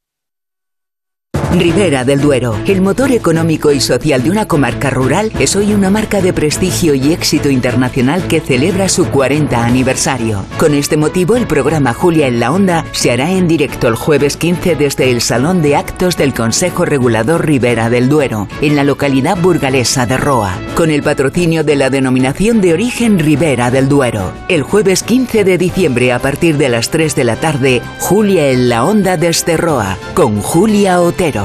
[1.60, 5.90] Ribera del Duero, el motor económico y social de una comarca rural, es hoy una
[5.90, 10.46] marca de prestigio y éxito internacional que celebra su 40 aniversario.
[10.58, 14.36] Con este motivo, el programa Julia en la Onda se hará en directo el jueves
[14.38, 19.38] 15 desde el Salón de Actos del Consejo Regulador Ribera del Duero, en la localidad
[19.38, 24.34] burgalesa de Roa, con el patrocinio de la denominación de origen Ribera del Duero.
[24.50, 28.68] El jueves 15 de diciembre a partir de las 3 de la tarde, Julia en
[28.68, 31.45] la Onda desde Roa, con Julia Otero.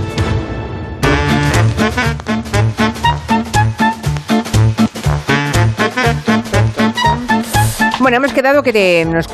[8.11, 9.25] Bueno, hemos quedado que te- nos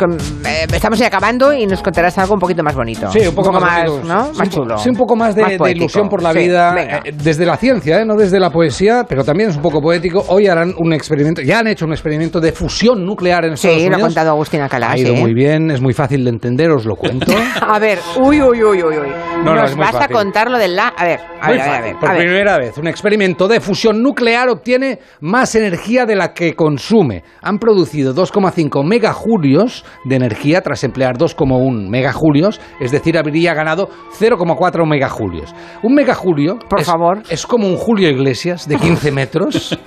[0.45, 3.11] eh, estamos acabando y nos contarás algo un poquito más bonito.
[3.11, 4.07] Sí, un poco, más, más, bonito.
[4.07, 4.25] ¿no?
[4.25, 4.77] Sí, Más un chulo.
[4.77, 7.57] Sí, un poco más de, Más de ilusión por la Sí, vida, eh, desde la
[7.57, 8.06] ciencia, ¿eh?
[8.06, 10.23] no desde la poesía, pero también es un poco poético.
[10.27, 13.81] Hoy harán un experimento, ya han hecho un experimento de fusión nuclear en Estados Sí,
[13.81, 13.99] lo Unidos.
[14.03, 14.91] ha contado Agustín Alcalá.
[14.91, 15.22] Ha ido sí.
[15.22, 17.33] muy bien, es muy fácil de entender, os lo cuento.
[17.67, 19.07] A ver, uy, uy, uy, uy, uy.
[19.43, 20.15] No, no, Nos muy vas a fácil.
[20.15, 20.89] contar lo del la...
[20.89, 21.95] A ver, a ver, a ver, a ver.
[21.99, 22.22] Por a ver.
[22.22, 27.23] primera vez, un experimento de fusión nuclear obtiene más energía de la que consume.
[27.41, 33.90] Han producido 2,5 megajulios de energía tras emplear 2,1 megajulios, es decir, habría ganado
[34.20, 35.54] 0,4 megajulios.
[35.84, 37.24] Un megajulio Por es, favor.
[37.30, 39.78] es como un Julio Iglesias de 15 metros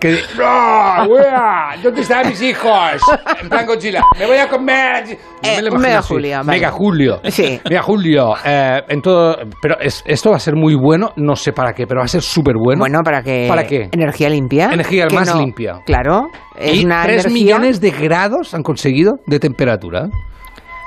[0.00, 1.76] que ¡No, wea!
[1.82, 3.00] ¿Dónde están mis hijos?
[3.42, 4.02] En plan Godzilla.
[4.18, 5.04] Me voy a comer.
[5.42, 6.14] Eh, me lo imagino así.
[6.14, 6.44] vale.
[6.44, 7.20] Megajulio.
[7.28, 7.60] Sí.
[7.68, 8.34] Megajulio.
[8.44, 11.86] Eh, en todo, pero es- esto va a ser muy bueno, no sé para qué,
[11.86, 12.80] pero va a ser súper bueno.
[12.80, 13.46] Bueno, ¿para qué?
[13.48, 13.88] ¿Para qué?
[13.92, 14.70] Energía limpia.
[14.72, 15.80] Energía más no- limpia.
[15.84, 16.28] Claro.
[16.58, 20.08] Es y una 3 energía- millones de grados han conseguido de temperatura.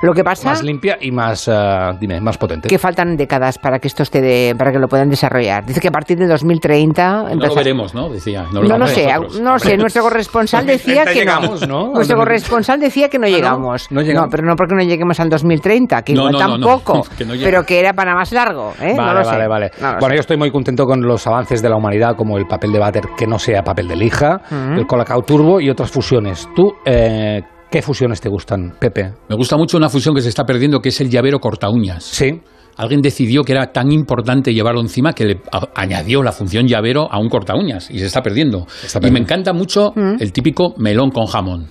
[0.03, 1.51] Lo que pasa Más limpia y más, eh,
[1.99, 2.67] dime, más potente.
[2.67, 5.65] que faltan décadas para que esto esté de, para que lo puedan desarrollar.
[5.65, 8.09] Dice que a partir de 2030 No lo empezar- veremos, ¿no?
[8.09, 8.43] Decía.
[8.51, 9.39] No, lo vamos sé, nosotros.
[9.41, 11.31] no sé, nuestro corresponsal decía 2030 que no.
[11.41, 11.93] llegamos, ¿no?
[11.93, 13.35] Nuestro corresponsal decía que no Ah, ¿no?
[13.35, 13.91] llegamos.
[13.91, 14.29] No llegamos.
[14.31, 16.67] pero no porque no lleguemos al 2030, que No, igual no, no, no.
[16.67, 18.93] tampoco, Que no pero que era para más largo, ¿eh?
[18.95, 19.47] Vale, no lo vale, sé.
[19.47, 19.71] vale.
[19.79, 20.15] No lo bueno, sé.
[20.15, 23.03] yo estoy muy contento con los avances de la humanidad, como el papel de váter
[23.17, 24.79] que no sea papel de lija, Ujú.
[24.81, 26.47] el Colacao Turbo y otras fusiones.
[26.55, 27.41] ¿Tú eh,
[27.73, 29.13] qué fusiones te gustan, Pepe?
[29.27, 32.03] Me gusta mucho una fusión que se está perdiendo, que es el llavero corta uñas.
[32.03, 32.39] Sí.
[32.77, 35.41] alguien decidió que era tan importante llevarlo encima que le
[35.75, 38.67] añadió la función llavero a un corta uñas y se está perdiendo.
[39.01, 40.17] Y me encanta mucho Mm.
[40.19, 41.65] el típico melón con jamón.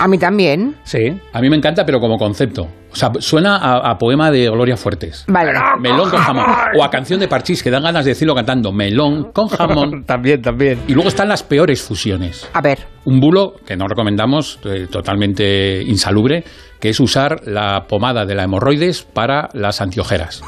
[0.00, 0.74] A mí también.
[0.82, 1.08] Sí.
[1.32, 2.66] A mí me encanta, pero como concepto.
[2.90, 5.24] O sea, suena a, a poema de Gloria Fuertes.
[5.28, 5.52] Vale.
[5.78, 6.46] Melón con jamón.
[6.76, 8.72] O a canción de Parchís, que dan ganas de decirlo cantando.
[8.72, 10.04] Melón con jamón.
[10.06, 10.80] también, también.
[10.88, 12.48] Y luego están las peores fusiones.
[12.52, 12.78] A ver.
[13.04, 16.44] Un bulo que no recomendamos, eh, totalmente insalubre,
[16.80, 20.42] que es usar la pomada de la hemorroides para las antiojeras.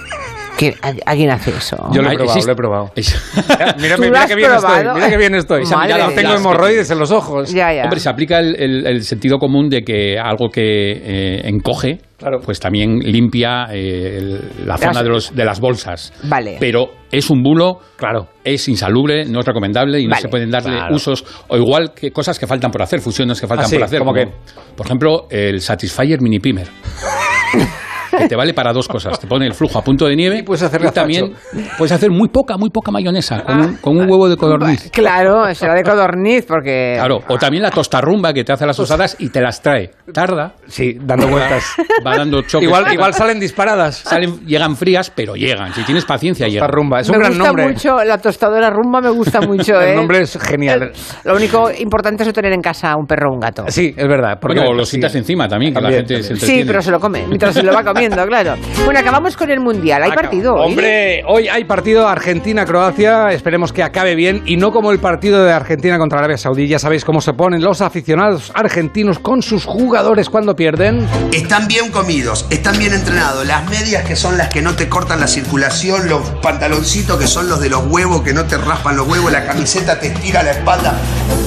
[0.61, 0.75] ¿Quién-
[1.07, 1.77] ¿Alguien hace eso?
[1.91, 2.93] Yo lo he probado, lo he probado.
[3.81, 5.65] Mira, ¿Tú lo mira que bien estoy, mira que bien estoy.
[5.65, 6.09] Madre mía.
[6.15, 7.51] Tengo que hemorroides en los ojos.
[7.53, 7.85] Ya, ya.
[7.85, 11.99] Hombre, se aplica el, el- el sentido común de que algo que eh, encoge,
[12.45, 16.13] pues también limpia eh, el- la zona Las- de, los, de las bolsas.
[16.25, 16.59] Vale.
[16.61, 20.73] Pero es un bulo, claro, es insalubre, no es recomendable y no se pueden darle
[20.77, 20.95] Claro.
[20.95, 23.85] usos, o igual que cosas que faltan por hacer, fusiones que faltan Ah, sí, por
[23.85, 23.99] hacer.
[24.01, 24.31] ¿cómo como, qué?
[24.77, 26.69] Por ejemplo, el Satisfyer Mini Primer.
[28.17, 29.19] que te vale para dos cosas.
[29.19, 31.33] Te pone el flujo a punto de nieve y, puedes hacer también
[31.79, 34.91] puedes hacer muy poca, muy poca mayonesa con un, con un huevo de codorniz.
[34.91, 36.95] Claro, será de codorniz porque...
[36.97, 39.91] Claro, o también la tostarrumba que te hace las tostadas y te las trae.
[40.13, 40.55] Tarda.
[40.67, 41.65] Sí, dando vueltas.
[42.07, 42.67] Va dando choques.
[42.67, 43.97] Igual, igual salen disparadas.
[43.97, 45.73] Salen, llegan frías, pero llegan.
[45.75, 46.69] Si tienes paciencia, llegan.
[46.71, 47.69] rumba, es un me gran gusta nombre.
[47.69, 49.91] mucho, la tostadora rumba me gusta mucho, ¿eh?
[49.91, 50.93] El nombre es genial.
[51.25, 53.65] Lo único importante es no tener en casa un perro o un gato.
[53.69, 54.39] Sí, es verdad.
[54.41, 54.91] porque- Bueno, lo sí.
[54.93, 56.35] sientas encima también, que También, la gente se también.
[56.37, 56.63] entretiene.
[56.63, 58.57] Sí, pero se lo come, mientras se lo va comiendo, claro.
[58.85, 60.03] Bueno, acabamos con el Mundial.
[60.03, 60.71] ¿Hay partido hoy?
[60.71, 63.33] Hombre, hoy hay partido Argentina-Croacia.
[63.33, 66.67] Esperemos que acabe bien y no como el partido de Argentina contra Arabia Saudí.
[66.67, 71.07] Ya sabéis cómo se ponen los aficionados argentinos con sus jugadores cuando pierden.
[71.33, 73.47] Están bien comidos, están bien entrenados.
[73.47, 77.49] Las medias que son las que no te cortan la circulación, los pantaloncitos que son
[77.49, 80.53] los de los huevos que no te raspan los huevos, la camiseta te estira la
[80.53, 80.95] espalda.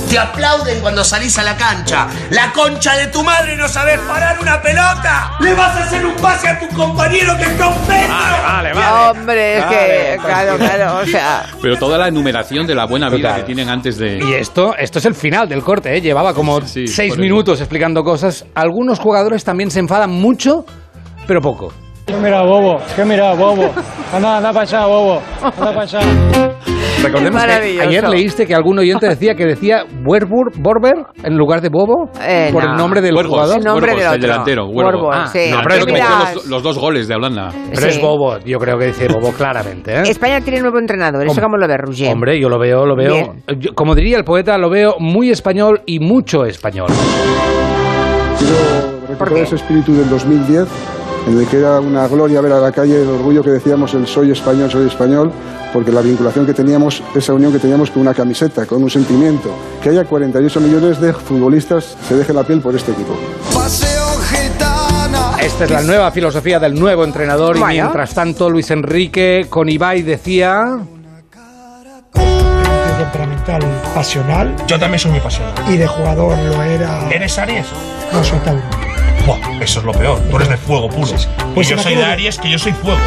[0.09, 2.07] Te aplauden cuando salís a la cancha.
[2.30, 5.32] La concha de tu madre no sabes parar una pelota.
[5.40, 8.13] Le vas a hacer un pase a tu compañero que está un metro.
[8.43, 8.72] Vale,
[9.11, 11.45] Hombre, es que, claro, claro, o sea...
[11.61, 13.41] Pero toda la enumeración de la buena vida Total.
[13.41, 14.19] que tienen antes de...
[14.19, 16.01] Y esto, esto es el final del corte, ¿eh?
[16.01, 17.22] llevaba como Sí, seis eso.
[17.22, 18.45] minutos explicando cosas.
[18.55, 20.65] Algunos jugadores también se enfadan mucho,
[21.27, 21.73] pero poco.
[22.05, 22.80] ¿Qué mira, bobo?
[22.95, 23.72] ¿Qué mira, bobo?
[24.13, 25.22] Anda, anda para allá, bobo.
[25.41, 25.99] Anda para allá.
[27.03, 31.69] Recordemos que ayer leíste que algún oyente decía que decía Werber, Borber en lugar de
[31.69, 32.72] Bobo Eh, por no.
[32.72, 33.57] el nombre del Huergos, jugador.
[33.57, 34.67] El nombre Huergos, del el delantero.
[34.67, 35.49] Huergos, Ah, sí.
[35.51, 37.49] no, ¿Qué pero es que los, los dos goles de Holanda.
[37.69, 37.88] Pero Sí.
[37.90, 39.93] es Bobo, yo creo que dice Bobo claramente.
[39.93, 40.01] ¿eh?
[40.06, 42.11] España tiene nuevo entrenador, ¿eso cómo lo ve Roger?
[42.14, 43.35] Hombre, yo lo veo, lo veo.
[43.59, 46.88] Yo- como diría el poeta, lo veo muy español y mucho español.
[48.40, 48.56] Quiero
[49.01, 49.41] ¿Por recuperar qué?
[49.43, 50.67] ese espíritu del 2010,
[51.27, 54.06] en el que era una gloria ver a la calle el orgullo que decíamos el
[54.08, 55.32] soy español, soy español,
[55.72, 59.50] porque la vinculación que teníamos, esa unión que teníamos con una camiseta, con un sentimiento.
[59.82, 63.16] Que haya 48 millones de futbolistas se deje la piel por este equipo.
[65.42, 70.02] Esta es la nueva filosofía del nuevo entrenador y mientras tanto Luis Enrique con Ibai
[70.02, 70.77] decía...
[72.14, 73.61] De temperamental
[73.93, 75.53] pasional Yo también soy muy pasional.
[75.68, 77.10] y de jugador lo era.
[77.10, 77.68] ¿Eres Aries?
[78.14, 78.40] No soy
[79.61, 80.19] Eso es lo peor.
[80.30, 81.11] Tú eres de fuego puro.
[81.56, 83.00] Pues yo soy de Aries, que yo soy fuego.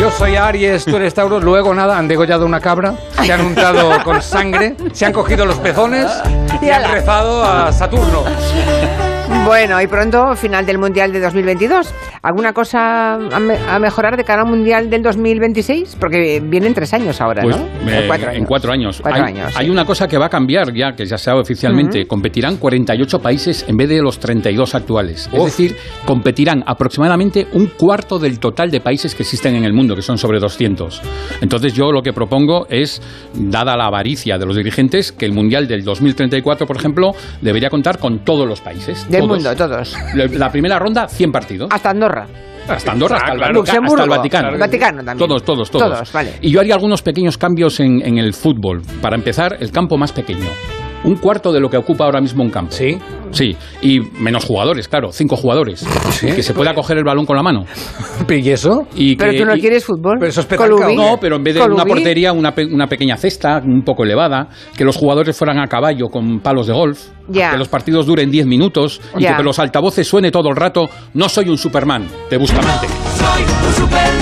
[0.00, 4.02] Yo soy Aries, tú eres Tauro, luego nada, han degollado una cabra, se han untado
[4.02, 6.06] con sangre, se han cogido los pezones
[6.62, 8.24] y han rezado a Saturno.
[9.44, 11.92] Bueno, y pronto, final del Mundial de 2022.
[12.22, 15.96] ¿Alguna cosa a, me- a mejorar de cara al Mundial del 2026?
[15.98, 17.64] Porque vienen tres años ahora, Pues ¿no?
[17.90, 18.38] eh, cuatro años.
[18.40, 19.00] en cuatro años.
[19.00, 19.70] Cuatro hay, años, hay sí.
[19.70, 22.06] una cosa que va a cambiar ya, que ya se sabe oficialmente.
[22.06, 25.28] Competirán 48 países en vez de los 32 actuales.
[25.32, 29.96] Es decir, competirán aproximadamente un cuarto del total de países que existen en el mundo,
[29.96, 31.00] que son sobre 200.
[31.40, 33.00] Entonces yo lo que propongo es,
[33.34, 37.98] dada la avaricia de los dirigentes, que el Mundial del 2034, por ejemplo, debería contar
[37.98, 39.06] con todos los países.
[39.20, 39.38] Del todos.
[39.44, 39.96] mundo, todos.
[40.14, 41.68] La la primera ronda, 100 partidos.
[41.72, 42.26] Hasta Andorra.
[42.68, 43.60] Hasta Andorra, hasta, el, claro.
[43.62, 44.48] Vatica- hasta el Vaticano.
[44.50, 45.18] El Vaticano también.
[45.28, 45.88] Todos, todos, todos.
[45.92, 46.34] Todos, vale.
[46.40, 48.82] Y yo haría algunos pequeños cambios en, en el fútbol.
[49.02, 50.46] Para empezar, el campo más pequeño.
[51.02, 52.72] Un cuarto de lo que ocupa ahora mismo un campo.
[52.72, 52.98] ¿Sí?
[53.32, 55.86] Sí, y menos jugadores, claro, cinco jugadores.
[56.20, 57.64] Que se pueda coger el balón con la mano.
[58.28, 58.86] ¿Y eso?
[58.94, 60.16] Y Pero que- tú no y- quieres fútbol.
[60.18, 60.48] Pero eso es
[60.96, 64.48] no, pero en vez de una portería, una, pe- una pequeña cesta, un poco elevada,
[64.76, 67.52] que los jugadores fueran a caballo con palos de golf, Ya.
[67.52, 69.36] que los partidos duren 10 minutos y Ya.
[69.36, 72.86] que los altavoces suene todo el rato, no soy un Superman, de Bustamante.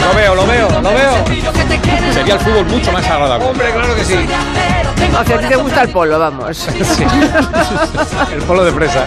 [0.06, 2.12] Lo veo, lo veo, lo veo.
[2.12, 3.46] Sería el fútbol mucho más agradable.
[3.46, 4.14] Hombre, claro que sí.
[4.14, 6.68] O sea, a ti te gusta el polo, vamos.
[8.32, 9.06] El polo de presa.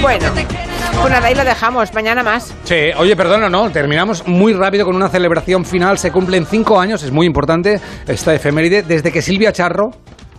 [0.00, 0.26] bueno,
[1.00, 1.92] pues nada, ahí lo dejamos.
[1.94, 2.54] Mañana más.
[2.64, 5.98] Sí, oye, perdona, no, terminamos muy rápido con una celebración final.
[5.98, 9.92] Se cumplen cinco años, es muy importante esta efeméride, desde que Silvia Charro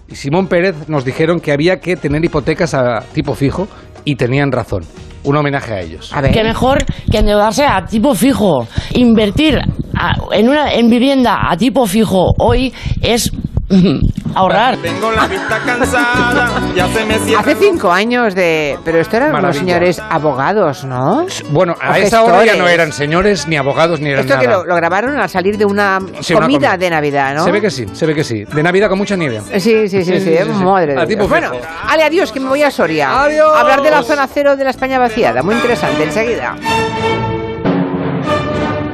[0.08, 3.68] y Simón Pérez nos dijeron que había que tener hipotecas a tipo fijo
[4.06, 4.84] y tenían razón.
[5.24, 6.12] Un homenaje a ellos.
[6.14, 6.32] A ver.
[6.32, 8.68] Que mejor que endeudarse a tipo fijo.
[8.94, 9.58] Invertir
[9.96, 13.32] a- en una en vivienda a tipo fijo hoy es
[14.36, 14.78] ahorrar.
[14.78, 17.42] Tengo la vista cansada, ya se me cierra.
[17.42, 18.78] Hace cinco años de...
[18.84, 21.26] Pero esto eran unos señores abogados, ¿no?
[21.52, 24.48] Bueno, a O esa hora ya no eran señores, ni abogados, ni eran Esto que
[24.48, 27.44] lo, lo grabaron al salir de una Sí, una comida de Navidad, ¿no?
[27.44, 28.44] Se ve que sí, se ve que sí.
[28.46, 29.42] De Navidad con mucha nieve.
[29.60, 31.30] Sí, sí, sí, sí, madre de tipo Dios.
[31.30, 31.52] Bueno,
[31.88, 33.24] ale, adiós, que me voy a Soria.
[33.24, 33.52] Adiós.
[33.56, 36.56] Hablar de la zona cero de la España vaciada, muy interesante, enseguida.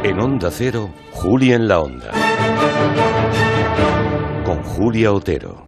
[0.03, 2.11] En Onda Cero, Julia en la Onda.
[4.77, 5.65] Julia Otero.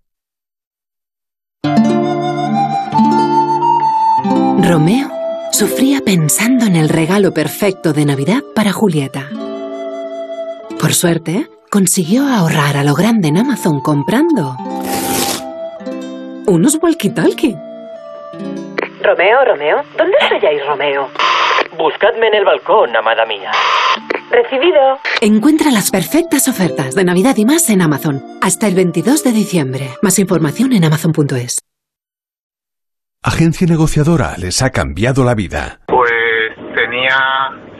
[4.61, 5.09] Romeo
[5.51, 9.27] sufría pensando en el regalo perfecto de Navidad para Julieta.
[10.79, 14.55] Por suerte, consiguió ahorrar a lo grande en Amazon comprando
[16.45, 17.57] unos walkie-talkie.
[19.01, 21.09] Romeo, Romeo, ¿dónde estáis, Romeo?
[21.79, 23.51] Buscadme en el balcón, amada mía.
[24.31, 24.99] Recibido.
[25.21, 29.89] Encuentra las perfectas ofertas de Navidad y más en Amazon hasta el 22 de diciembre.
[30.01, 31.57] Más información en amazon.es.
[33.21, 35.79] Agencia negociadora les ha cambiado la vida.
[35.87, 36.09] Pues
[36.73, 37.17] tenía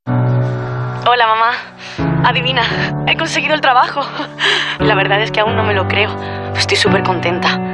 [0.06, 1.52] Hola, mamá.
[2.28, 4.02] Adivina, he conseguido el trabajo.
[4.78, 6.14] La verdad es que aún no me lo creo.
[6.54, 7.73] Estoy súper contenta.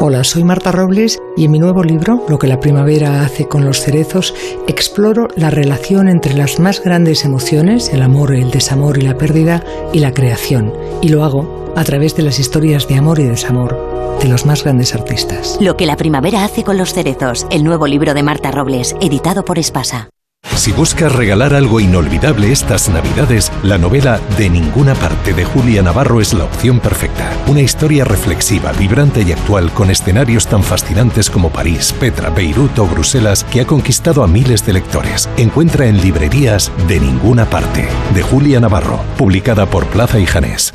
[0.00, 3.64] Hola, soy Marta Robles y en mi nuevo libro, Lo que la primavera hace con
[3.64, 4.32] los cerezos,
[4.68, 9.64] exploro la relación entre las más grandes emociones, el amor, el desamor y la pérdida,
[9.92, 10.72] y la creación.
[11.02, 14.62] Y lo hago a través de las historias de amor y desamor de los más
[14.62, 15.58] grandes artistas.
[15.60, 19.44] Lo que la primavera hace con los cerezos, el nuevo libro de Marta Robles, editado
[19.44, 20.10] por Espasa.
[20.58, 26.20] Si buscas regalar algo inolvidable estas Navidades, la novela De ninguna parte de Julia Navarro
[26.20, 27.32] es la opción perfecta.
[27.46, 32.86] Una historia reflexiva, vibrante y actual con escenarios tan fascinantes como París, Petra, Beirut o
[32.86, 35.28] Bruselas que ha conquistado a miles de lectores.
[35.36, 40.74] Encuentra en librerías De ninguna parte de Julia Navarro, publicada por Plaza y Janés.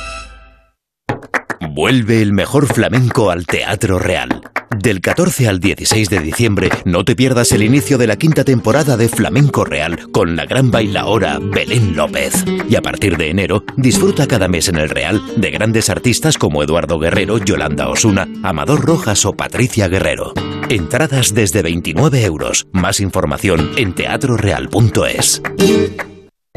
[1.69, 4.41] Vuelve el mejor flamenco al Teatro Real.
[4.77, 8.97] Del 14 al 16 de diciembre, no te pierdas el inicio de la quinta temporada
[8.97, 12.45] de Flamenco Real con la gran bailaora Belén López.
[12.67, 16.63] Y a partir de enero, disfruta cada mes en el Real de grandes artistas como
[16.63, 20.33] Eduardo Guerrero, Yolanda Osuna, Amador Rojas o Patricia Guerrero.
[20.69, 22.65] Entradas desde 29 euros.
[22.71, 25.41] Más información en teatroreal.es.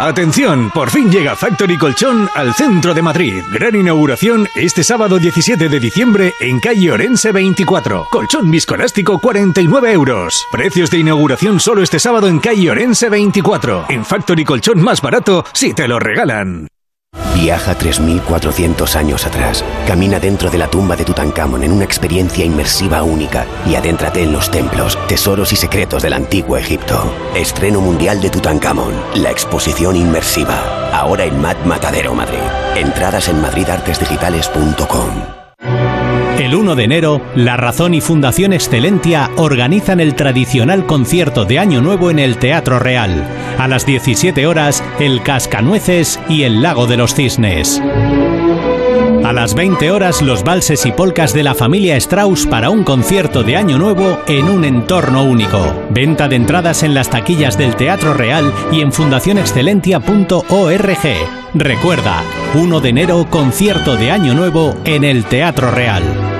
[0.00, 3.42] Atención, por fin llega Factory Colchón al centro de Madrid.
[3.52, 8.06] Gran inauguración este sábado 17 de diciembre en calle Orense 24.
[8.10, 10.46] Colchón viscoelástico 49 euros.
[10.50, 13.86] Precios de inauguración solo este sábado en calle Orense 24.
[13.90, 16.69] En Factory Colchón más barato si te lo regalan.
[17.40, 19.64] Viaja 3.400 años atrás.
[19.86, 24.32] Camina dentro de la tumba de Tutankamón en una experiencia inmersiva única y adéntrate en
[24.32, 27.10] los templos, tesoros y secretos del antiguo Egipto.
[27.34, 30.90] Estreno mundial de Tutankamón, la exposición inmersiva.
[30.92, 32.38] Ahora en Mat Matadero Madrid.
[32.76, 35.39] Entradas en madridartesdigitales.com.
[36.40, 41.82] El 1 de enero, La Razón y Fundación Excelentia organizan el tradicional concierto de Año
[41.82, 43.28] Nuevo en el Teatro Real.
[43.58, 47.82] A las 17 horas, El Cascanueces y El Lago de los Cisnes.
[49.30, 53.44] A las 20 horas, los valses y polcas de la familia Strauss para un concierto
[53.44, 55.72] de Año Nuevo en un entorno único.
[55.90, 60.98] Venta de entradas en las taquillas del Teatro Real y en fundacionexcelentia.org.
[61.54, 66.39] Recuerda, 1 de enero, concierto de Año Nuevo en el Teatro Real.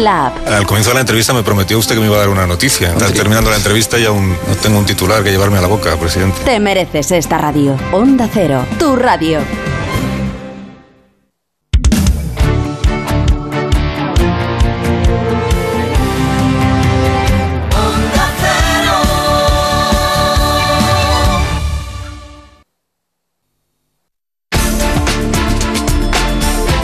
[0.00, 0.48] la app.
[0.48, 2.92] Al comienzo de la entrevista me prometió usted que me iba a dar una noticia.
[2.92, 5.96] Está terminando la entrevista y aún no tengo un titular que llevarme a la boca,
[5.96, 6.38] presidente.
[6.44, 7.76] Te mereces esta radio.
[7.92, 9.40] Onda Cero, tu radio.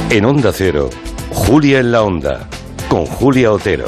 [0.08, 0.88] En Onda Cero,
[1.30, 2.48] Julia en la Onda,
[2.88, 3.86] con Julia Otero.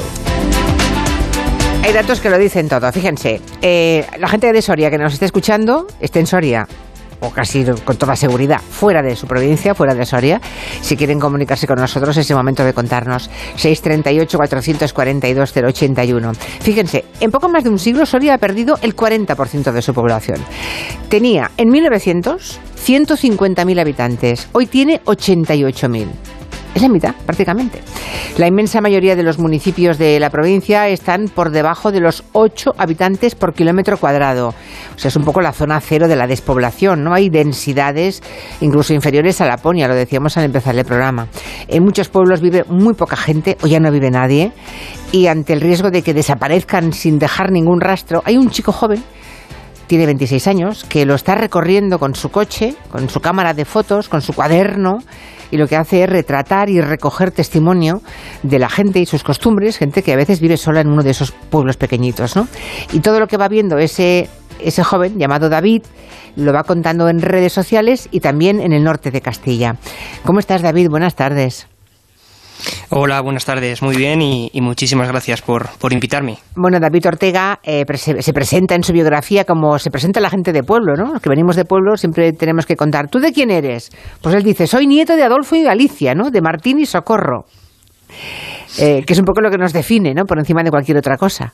[1.83, 2.91] Hay datos que lo dicen todo.
[2.91, 6.67] Fíjense, eh, la gente de Soria que nos esté escuchando, esté en Soria,
[7.21, 10.39] o casi con toda seguridad, fuera de su provincia, fuera de Soria.
[10.81, 13.31] Si quieren comunicarse con nosotros, es el momento de contarnos.
[13.57, 16.35] 638-442-081.
[16.35, 20.37] Fíjense, en poco más de un siglo, Soria ha perdido el 40% de su población.
[21.09, 26.07] Tenía en 1900 150.000 habitantes, hoy tiene 88.000.
[26.75, 27.81] Es la mitad, prácticamente.
[28.37, 32.73] La inmensa mayoría de los municipios de la provincia están por debajo de los 8
[32.77, 34.49] habitantes por kilómetro cuadrado.
[34.95, 37.13] O sea, es un poco la zona cero de la despoblación, ¿no?
[37.13, 38.21] Hay densidades
[38.61, 41.27] incluso inferiores a Laponia, lo decíamos al empezar el programa.
[41.67, 44.51] En muchos pueblos vive muy poca gente o ya no vive nadie.
[45.11, 49.03] Y ante el riesgo de que desaparezcan sin dejar ningún rastro, hay un chico joven
[49.87, 54.07] tiene 26 años, que lo está recorriendo con su coche, con su cámara de fotos,
[54.07, 54.99] con su cuaderno,
[55.51, 58.01] y lo que hace es retratar y recoger testimonio
[58.43, 61.11] de la gente y sus costumbres, gente que a veces vive sola en uno de
[61.11, 62.47] esos pueblos pequeñitos, ¿no?
[62.91, 64.29] Y todo lo que va viendo ese,
[64.59, 65.83] ese joven llamado David
[66.35, 69.75] lo va contando en redes sociales y también en el norte de Castilla.
[70.23, 70.89] ¿Cómo estás, David?
[70.89, 71.67] Buenas tardes.
[72.89, 73.81] Hola, buenas tardes.
[73.81, 76.37] Muy bien y, muchísimas gracias por, por, invitarme.
[76.55, 80.51] Bueno, David Ortega eh, se, se, presenta en su biografía como se presenta la gente
[80.51, 81.13] de pueblo, ¿no?
[81.13, 83.09] Los que venimos de pueblo siempre tenemos que contar.
[83.09, 83.91] ¿Tú de quién eres?
[84.21, 86.31] Pues él dice, soy nieto de Adolfo y Galicia, ¿no?
[86.31, 87.45] De Martín y Socorro.
[88.77, 90.25] Eh, que es un poco lo que nos define, ¿no?
[90.25, 91.53] Por encima de cualquier otra cosa.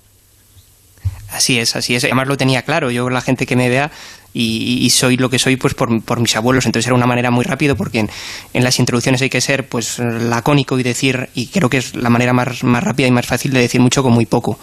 [1.32, 2.04] Así es, así es.
[2.04, 2.92] Además lo tenía claro.
[2.92, 3.92] Yo, la gente que me vea,
[4.34, 6.66] y, y, soy lo que soy pues por, por, mis abuelos.
[6.66, 8.10] Entonces era una manera muy rápido porque en,
[8.54, 12.10] en, las introducciones hay que ser pues lacónico y decir, y creo que es la
[12.10, 14.60] manera más, más rápida y más fácil de decir mucho con muy poco.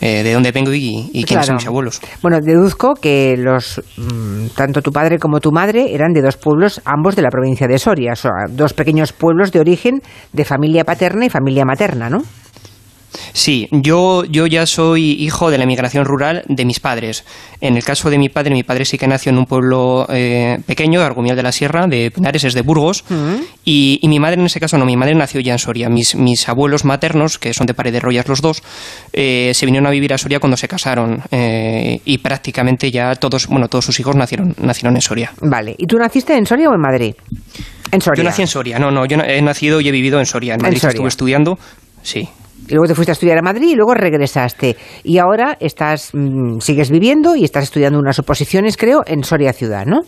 [0.00, 1.46] Eh, de dónde vengo y, y quiénes claro.
[1.46, 2.00] son mis abuelos.
[2.20, 6.82] Bueno, deduzco que los mmm, tanto tu padre como tu madre eran de dos pueblos,
[6.84, 10.02] ambos de la provincia de Soria, o sea, dos pequeños pueblos de origen
[10.32, 12.22] de familia paterna y familia materna, ¿no?
[13.32, 17.24] Sí, yo, yo ya soy hijo de la emigración rural de mis padres.
[17.60, 20.58] En el caso de mi padre, mi padre sí que nació en un pueblo eh,
[20.66, 23.46] pequeño, de Argumial de la Sierra, de Pinares, es de Burgos, uh -huh.
[23.64, 25.88] y, y, mi madre en ese caso no, mi madre nació ya en Soria.
[25.88, 28.62] Mis, mis abuelos maternos, que son de Paredes Rollas los dos,
[29.12, 33.46] eh, se vinieron a vivir a Soria cuando se casaron, eh, y prácticamente ya todos,
[33.46, 35.32] bueno, todos sus hijos nacieron, nacieron en Soria.
[35.40, 37.14] Vale, ¿y tú naciste en Soria o en Madrid?
[37.90, 38.22] En Soria.
[38.22, 40.62] Yo nací en Soria, no, no, yo he nacido y he vivido en Soria, en
[40.62, 40.90] Madrid en Soria.
[40.94, 41.58] estuve estudiando,
[42.02, 42.28] sí
[42.68, 44.76] luego te fuiste a estudiar a Madrid y luego regresaste.
[45.02, 49.86] Y ahora estás, mmm, sigues viviendo y estás estudiando unas oposiciones, creo, en Soria Ciudad,
[49.86, 50.02] ¿no?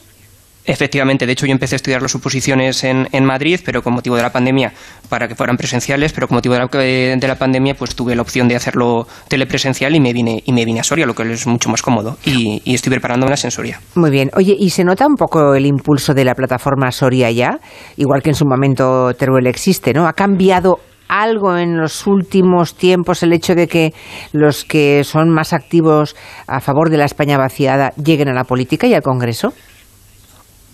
[0.66, 4.16] Efectivamente, de hecho yo empecé a estudiar las oposiciones en, en, Madrid, pero con motivo
[4.16, 4.72] de la pandemia,
[5.08, 8.22] para que fueran presenciales, pero con motivo de la, de la, pandemia, pues tuve la
[8.22, 11.46] opción de hacerlo telepresencial y me vine y me vine a Soria, lo que es
[11.46, 13.80] mucho más cómodo, y, y estoy preparándome en Soria.
[13.94, 14.30] Muy bien.
[14.34, 17.60] Oye, ¿y se nota un poco el impulso de la plataforma Soria ya?
[17.96, 20.08] Igual que en su momento Teruel existe, ¿no?
[20.08, 23.92] ¿Ha cambiado algo en los últimos tiempos el hecho de que
[24.32, 28.86] los que son más activos a favor de la España vaciada lleguen a la política
[28.86, 29.52] y al Congreso?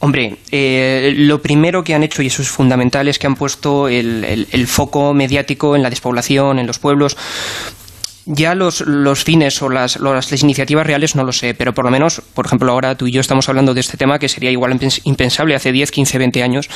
[0.05, 3.87] Hombre, eh, lo primero que han hecho, y eso es fundamental, es que han puesto
[3.87, 7.17] el, el, foco mediático en la despoblación, en los pueblos,
[8.27, 11.91] ya los, los fines o las, las, iniciativas reales no lo sé, pero por lo
[11.91, 14.79] menos, por ejemplo, ahora tú y yo estamos hablando de este tema que sería igual
[15.05, 16.71] impensable hace 10, 15, 20 años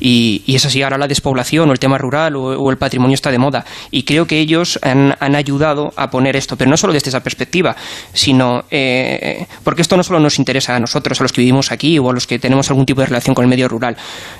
[0.00, 3.30] y, y es así, ahora la despoblación o el tema rural o, el patrimonio está
[3.30, 6.92] de moda y creo que ellos han, han, ayudado a poner esto, pero no solo
[6.92, 7.76] desde esa perspectiva,
[8.12, 11.98] sino eh, porque esto no solo nos interesa a nosotros, a los que vivimos aquí
[11.98, 13.96] o a los que tenemos algún tipo de relación con el medio rural,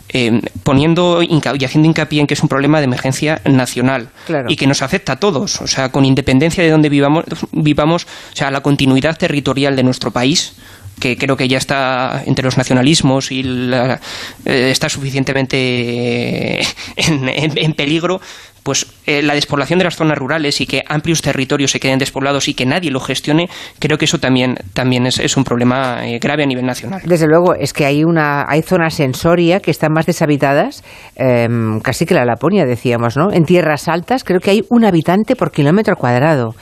[0.09, 4.09] eh, poniendo y haciendo hincapié en que es un problema de emergencia nacional
[4.49, 8.37] y que nos afecta a todos, o sea, con independencia de donde vivamos, vivamos, o
[8.37, 10.55] sea, la continuidad territorial de nuestro país,
[11.01, 13.99] que creo que ya está entre los nacionalismos y eh,
[14.45, 16.61] está suficientemente
[16.97, 18.21] en, peligro,
[18.67, 22.49] pues eh, la despoblación de las zonas rurales y que amplios territorios se queden despoblados
[22.49, 26.43] y que nadie lo gestione, creo que eso también, también es, un problema eh, grave
[26.43, 27.01] a nivel nacional.
[27.05, 30.83] Desde luego, es que hay, una, hay zonas en Soria que están más deshabitadas,
[31.15, 33.33] em, casi que la Laponia, decíamos, ¿no?
[33.33, 36.57] En tierras altas creo que hay un habitante por kilómetro cuadrado.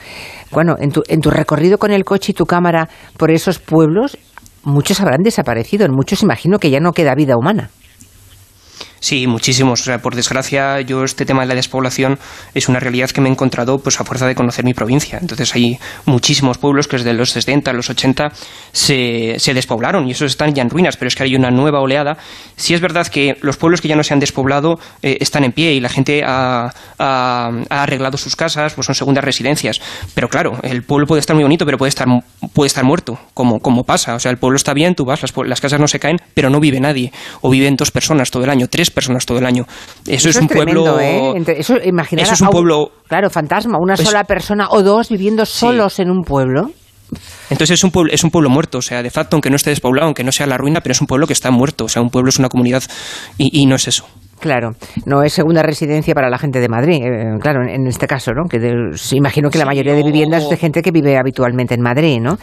[0.51, 4.15] Bueno, en tu, en tu recorrido con el coche y tu cámara por esos pueblos,
[4.63, 7.71] muchos habrán desaparecido, en muchos imagino que ya no queda vida humana.
[8.99, 9.81] Sí, muchísimos.
[9.81, 12.17] O sea, por desgracia, yo este tema de la despoblación
[12.53, 15.19] es una realidad que me he encontrado pues a fuerza de conocer mi provincia.
[15.21, 18.31] Entonces hay muchísimos pueblos que desde los 60, los 80
[18.71, 21.81] se, se despoblaron y esos están ya en ruinas, pero es que hay una nueva
[21.81, 22.17] oleada.
[22.55, 25.51] Sí es verdad que los pueblos que ya no se han despoblado eh, están en
[25.51, 29.81] pie y la gente ha, ha, arreglado sus casas, pues son segundas residencias.
[30.13, 32.07] Pero claro, el pueblo puede estar muy bonito, pero puede estar,
[32.53, 34.15] puede estar muerto, como, como pasa.
[34.15, 36.49] O sea, el pueblo está bien, tú vas, las, las casas no se caen, pero
[36.49, 37.11] no vive nadie.
[37.41, 39.65] O viven dos personas todo el año, tres personas todo el año.
[40.07, 40.99] Eso, es, un pueblo.
[40.99, 41.33] ¿eh?
[41.57, 42.91] eso, eso es un pueblo.
[43.07, 46.71] Claro, fantasma, una pues sola persona o dos viviendo solos en un pueblo.
[47.51, 49.69] Entonces es un pueblo, es un pueblo muerto, o sea, de facto, aunque no esté
[49.69, 52.01] despoblado, aunque no sea la ruina, pero es un pueblo que está muerto, o sea,
[52.01, 52.83] un pueblo es una comunidad
[53.37, 54.07] y no es eso.
[54.45, 54.73] Claro,
[55.07, 58.47] no es segunda residencia para la gente de Madrid, eh, claro, en, este caso, ¿no?
[58.47, 58.59] Que
[59.13, 62.33] imagino que la mayoría de viviendas es de gente que vive habitualmente en Madrid, ¿no?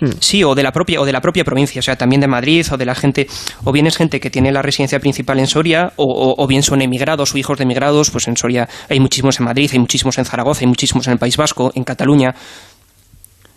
[0.00, 0.18] Mm.
[0.18, 2.66] Sí, o de la propia o de la propia provincia, o sea, también de Madrid
[2.72, 3.28] o de la gente,
[3.62, 7.32] o bien es gente que tiene la residencia principal en Soria, o, bien son emigrados
[7.32, 10.62] o hijos de emigrados, pues en Soria hay muchísimos en Madrid, hay muchísimos en Zaragoza,
[10.62, 12.34] hay muchísimos en el País Vasco, en Cataluña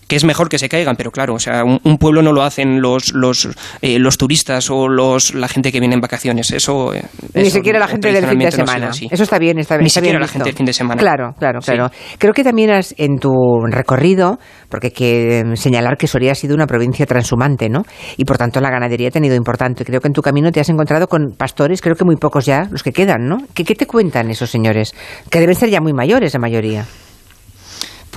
[0.08, 2.82] que es mejor que se caigan, pero claro, o sea, un, pueblo no lo hacen
[2.82, 3.50] los los,
[3.82, 7.04] eh, los turistas o los la gente que viene en vacaciones, eso eh,
[7.34, 8.90] ni siquiera la gente del fin de semana.
[8.90, 9.84] eso está bien, está bien.
[9.84, 11.00] Ni siquiera la gente del fin de semana.
[11.00, 11.92] Claro, claro, claro.
[12.18, 13.32] Creo que también has, en tu
[13.70, 17.84] recorrido, porque hay que señalar que Soria ha sido una provincia transhumante, ¿no?
[18.18, 19.86] Y por tanto la ganadería ha tenido importante.
[19.86, 22.68] Creo que en tu camino te has encontrado con pastores, creo que muy pocos ya,
[22.72, 23.38] los que quedan, ¿no?
[23.54, 24.94] ¿Qué, qué te cuentan esos señores?
[25.30, 26.86] Que deben ser ya muy mayores la mayoría.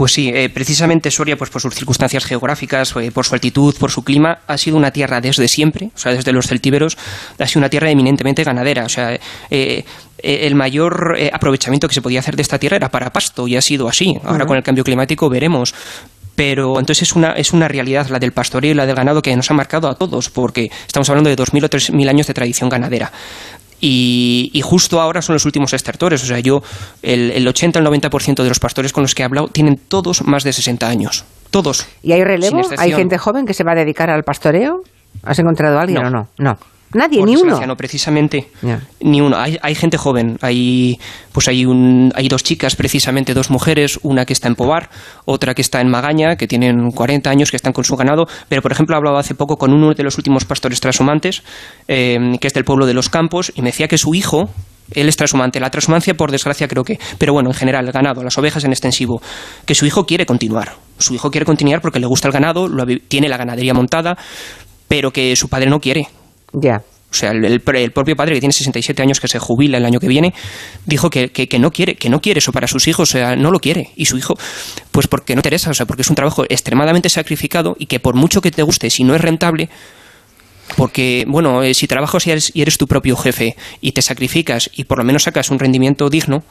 [0.01, 3.91] Pues sí, eh, precisamente Soria, pues por sus circunstancias geográficas, eh, por su altitud, por
[3.91, 6.97] su clima, ha sido una tierra desde siempre, o sea, desde los celtíberos,
[7.39, 8.87] ha sido una tierra eminentemente ganadera.
[8.87, 9.20] O sea,
[9.51, 9.85] eh,
[10.23, 13.61] el mayor aprovechamiento que se podía hacer de esta tierra era para pasto y ha
[13.61, 14.17] sido así.
[14.25, 15.75] Ahora con el cambio climático veremos
[16.35, 19.37] pero entonces es una, es una realidad la del pastoreo y la del ganado que
[19.37, 22.70] nos ha marcado a todos, porque estamos hablando de 2.000 o 3.000 años de tradición
[22.70, 23.12] ganadera.
[23.81, 26.23] Y, justo ahora son los últimos estertores.
[26.23, 26.62] O sea, yo,
[27.02, 30.23] el, el 80 el 90% de los pastores con los que he hablado tienen todos
[30.23, 31.25] más de 60 años.
[31.50, 31.86] Todos.
[32.02, 32.60] ¿Y hay relevo?
[32.78, 34.83] ¿Hay gente joven que se va a dedicar al pastoreo?
[35.23, 36.28] ¿Has encontrado a alguien o no?
[36.39, 36.59] No.
[36.93, 37.65] Nadie, ni uno.
[37.65, 38.49] No, precisamente,
[39.01, 39.36] ni uno.
[39.39, 40.99] Hay, hay, gente joven, hay,
[41.31, 44.91] pues hay, un, hay dos chicas, precisamente dos mujeres, una que está en Pobar,
[45.25, 48.60] otra que está en Magaña, que tienen 40 años, que están con su ganado, pero
[48.60, 51.44] por ejemplo hablaba hace poco con uno de los últimos pastores transhumantes,
[51.86, 54.51] eh, que es del pueblo de los Campos, y me decía que su hijo,
[54.91, 58.25] él es transhumante, la transhumancia por desgracia creo que, pero bueno, en general, el ganado,
[58.25, 59.23] las ovejas en extensivo,
[59.65, 60.73] que su hijo quiere continuar.
[60.99, 62.69] Su hijo quiere continuar porque le gusta el ganado,
[63.07, 64.19] tiene la ganadería montada,
[64.89, 66.09] pero que su padre no quiere
[66.53, 66.83] ya.
[67.11, 70.07] O sea, el, propio padre que tiene 67 años que se jubila el año que
[70.07, 70.33] viene
[70.87, 73.51] dijo que, que, no quiere que no quiere eso para sus hijos, o sea, no
[73.51, 74.39] lo quiere y su hijo
[74.93, 78.15] pues porque no interesa, o sea, porque es un trabajo extremadamente sacrificado y que por
[78.15, 79.70] mucho que te guste, si no es rentable,
[80.77, 84.70] porque, bueno, eh, si trabajas y eres, y eres tu propio jefe y te sacrificas
[84.73, 86.45] y por lo menos sacas un rendimiento digno,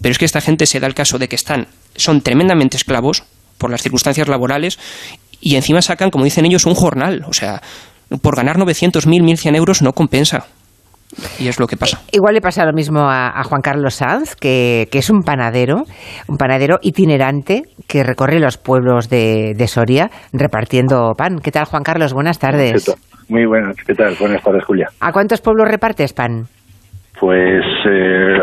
[0.00, 3.24] pero es que esta gente se da el caso de que están, son tremendamente esclavos
[3.58, 4.78] por las circunstancias laborales
[5.40, 7.24] y encima sacan, como dicen ellos, un jornal.
[7.28, 7.62] O sea,
[8.22, 10.46] por ganar 900, 1000, 1100 euros no compensa.
[11.38, 12.00] Y es lo que pasa.
[12.12, 15.82] Igual le pasa lo mismo a, Juan Carlos Sanz, que, es un panadero,
[16.28, 21.40] un panadero itinerante que recorre los pueblos de, de Soria repartiendo pan.
[21.42, 22.12] ¿Qué tal, Juan Carlos?
[22.12, 22.94] Buenas tardes.
[23.28, 24.14] Muy buenas, ¿qué tal?
[24.18, 24.88] Buenas tardes, Julia.
[25.00, 26.46] ¿A cuántos pueblos repartes pan?
[27.20, 28.38] Pues eh,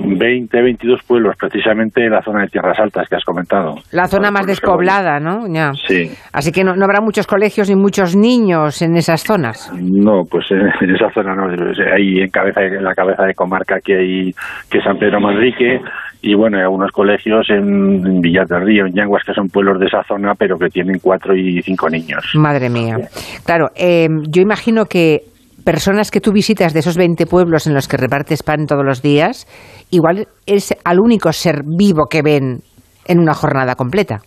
[0.00, 3.74] 20, 22 pueblos, precisamente en la zona de Tierras Altas que has comentado.
[3.92, 5.46] La zona más despoblada, ¿no?
[5.52, 5.72] Ya.
[5.86, 6.10] Sí.
[6.32, 9.70] Así que no, habrá muchos colegios ni muchos niños en esas zonas.
[9.78, 11.48] No, pues en, esa zona no.
[11.94, 14.30] Ahí en, cabeza, en la cabeza de comarca que hay,
[14.70, 15.82] que San Pedro Manrique,
[16.22, 19.86] y bueno, hay algunos colegios en, Villar del Río, en Yanguas, que son pueblos de
[19.86, 22.24] esa zona, pero que tienen cuatro y cinco niños.
[22.34, 22.96] Madre mía.
[23.44, 25.31] Claro, eh, yo imagino que
[25.64, 29.02] personas que tú visitas de esos 20 pueblos en los que repartes pan todos los
[29.02, 29.46] días,
[29.90, 32.60] igual es al único ser vivo que ven
[33.06, 34.20] en una jornada completa.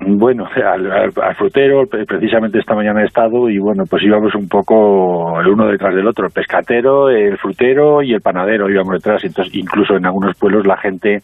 [0.00, 5.48] Bueno, al, frutero, precisamente esta mañana he estado y bueno, pues íbamos un poco el
[5.48, 9.96] uno detrás del otro, el pescatero, el frutero y el panadero íbamos detrás, entonces incluso
[9.96, 11.20] en algunos pueblos la gente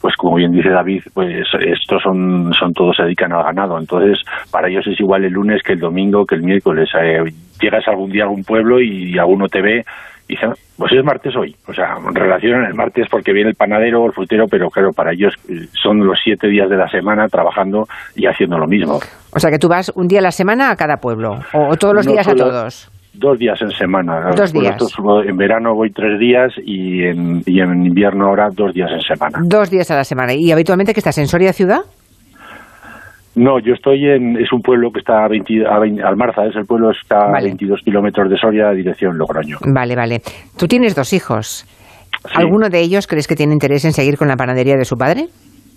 [0.00, 4.18] pues como bien dice David, pues estos son, son todos se dedican al ganado, entonces
[4.50, 6.88] para ellos es igual el lunes que el domingo, que el miércoles.
[7.00, 7.24] Eh,
[7.60, 9.84] llegas algún día a algún pueblo y alguno te ve
[10.28, 10.46] y dice,
[10.76, 11.56] pues es martes hoy.
[11.66, 15.12] O sea, relacionan el martes porque viene el panadero o el frutero, pero claro, para
[15.12, 19.00] ellos eh, son los siete días de la semana trabajando y haciendo lo mismo.
[19.34, 21.94] O sea, que tú vas un día a la semana a cada pueblo, o, todos
[21.94, 22.90] los días a todos.
[23.20, 24.30] Dos días en semana.
[24.36, 24.76] Dos días.
[25.26, 29.40] en verano voy tres días y en, y en invierno ahora dos días en semana.
[29.42, 30.34] Dos días a la semana.
[30.34, 31.80] ¿Y habitualmente que estás en Soria ciudad?
[33.34, 36.64] No, yo estoy en, es un pueblo que está a 20, a Almarza, es el
[36.64, 39.58] pueblo está a 22 kilómetros de Soria, dirección Logroño.
[39.66, 40.20] Vale, vale.
[40.56, 41.66] Tú tienes dos hijos.
[42.34, 45.26] ¿Alguno de ellos crees que tiene interés en seguir con la panadería de su padre?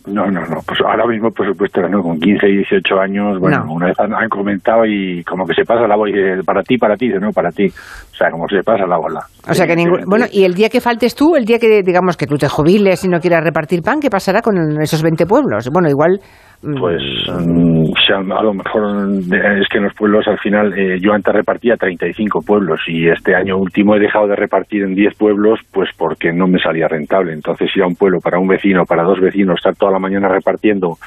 [0.08, 0.62] No, no, no.
[0.66, 2.02] Pues ahora mismo, por supuesto, no.
[2.02, 5.88] Con 15 y 18 años, bueno, una vez han, comentado y como que se pasa
[5.88, 6.42] la bola.
[6.44, 7.68] Para ti, para ti, no para ti.
[7.68, 9.22] O sea, como se pasa la bola.
[9.48, 10.02] O sea, que ningún...
[10.08, 13.04] Bueno, y el día que faltes tú, el día que, digamos, que tú te jubiles
[13.04, 15.70] y no quieras repartir pan, ¿qué pasará con esos 20 pueblos?
[15.72, 16.20] Bueno, igual
[16.62, 21.34] pues mm, a lo mejor es que en los pueblos al final eh, yo antes
[21.34, 25.90] repartía 35 pueblos y este año último he dejado de repartir en 10 pueblos pues
[25.98, 27.34] porque no me salía rentable.
[27.34, 30.28] Entonces ir a un pueblo para un vecino, para dos vecinos, estar toda la mañana
[30.28, 30.98] repartiendo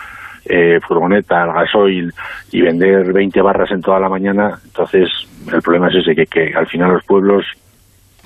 [0.47, 2.13] eh, furgoneta, gasoil
[2.51, 5.09] y vender 20 barras en toda la mañana, entonces
[5.51, 7.47] el problema es ese, que, que al final los pueblos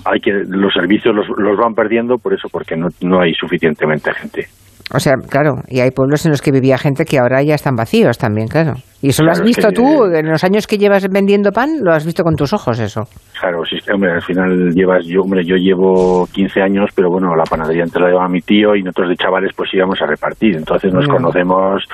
[0.05, 4.13] hay que los servicios los, los van perdiendo por eso, porque no, no hay suficientemente
[4.13, 4.47] gente.
[4.91, 7.75] O sea, claro, y hay pueblos en los que vivía gente que ahora ya están
[7.75, 8.73] vacíos también, claro.
[9.01, 11.69] ¿Y eso lo has visto tú en los años que llevas vendiendo pan?
[11.81, 13.03] ¿Lo has visto con tus ojos eso?
[13.39, 17.43] Claro, sí, hombre, al final llevas, yo, hombre, yo llevo 15 años, pero bueno, la
[17.43, 20.57] panadería antes la llevaba mi tío y nosotros de chavales pues íbamos a repartir.
[20.57, 21.11] Entonces nos mm.
[21.11, 21.85] conocemos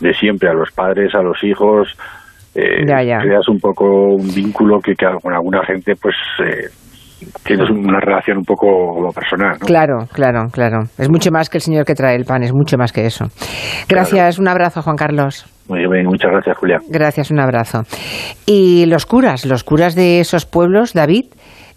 [0.00, 1.96] de siempre, a los padres, a los hijos.
[2.54, 3.18] Eh, ya, ya.
[3.18, 6.16] Creas un poco un vínculo que, que con alguna gente pues...
[6.44, 6.68] Eh,
[7.44, 9.56] tienes una relación un poco personal.
[9.60, 9.66] ¿no?
[9.66, 10.80] Claro, claro, claro.
[10.98, 13.26] Es mucho más que el señor que trae el pan, es mucho más que eso.
[13.88, 15.46] Gracias, un abrazo, Juan Carlos.
[15.68, 16.78] Muy bien, muchas gracias, Julia.
[16.88, 17.82] Gracias, un abrazo.
[18.46, 21.26] Y los curas, los curas de esos pueblos, David,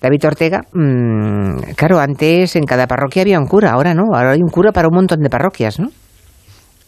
[0.01, 4.41] David Ortega, mmm, claro, antes en cada parroquia había un cura, ahora no, ahora hay
[4.41, 5.89] un cura para un montón de parroquias, ¿no?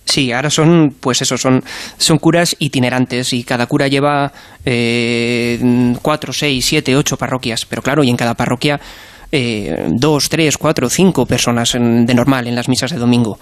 [0.06, 1.64] Sí, ahora son, pues eso, son,
[1.98, 4.32] son curas itinerantes y cada cura lleva
[4.64, 5.59] eh,
[6.01, 7.66] cuatro, seis, siete, ocho parroquias.
[7.66, 8.80] Pero claro, y en cada parroquia
[9.32, 13.40] eh, dos, tres, cuatro, cinco personas de normal en las misas de domingo.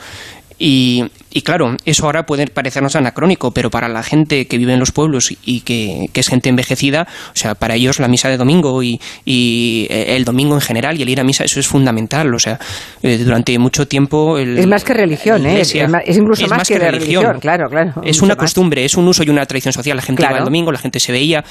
[0.60, 1.10] Y,
[1.44, 5.34] claro, eso ahora puede parecernos anacrónico, pero para la gente que vive en los pueblos
[5.44, 10.16] y que, es gente envejecida, o sea, para ellos la misa de domingo y, eh,
[10.16, 12.34] el domingo en general y el ir a misa, eso es fundamental.
[12.34, 12.60] O sea,
[13.02, 14.38] eh, durante mucho tiempo.
[14.38, 15.62] es más que religión, ¿eh?
[15.62, 17.40] Es, incluso más, que, religión.
[17.40, 18.02] Claro, claro.
[18.04, 19.98] Es una costumbre, es un uso y una tradición social.
[19.98, 21.44] La gente iba el domingo, la gente se veía.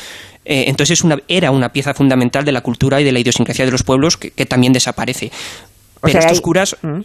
[0.44, 3.64] Eh, entonces es una, era una pieza fundamental de la cultura y de la idiosincrasia
[3.64, 5.31] de los pueblos que, también desaparece.
[6.00, 6.76] Pero estos curas.
[6.82, 7.00] Mm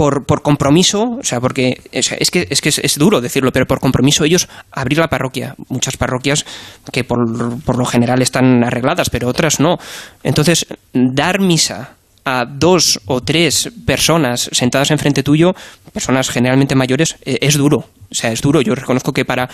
[0.00, 4.24] por, compromiso, o sea, porque es, que, es que es, duro decirlo, pero por compromiso
[4.24, 5.54] ellos abrir la parroquia.
[5.68, 6.46] Muchas parroquias
[6.90, 9.76] que por, por lo general están arregladas, pero otras no.
[10.22, 15.52] Entonces, dar misa a dos o tres personas sentadas enfrente tuyo,
[15.92, 17.84] personas generalmente mayores, eh, es duro.
[18.10, 18.62] O sea, es duro.
[18.62, 19.50] Yo reconozco que para,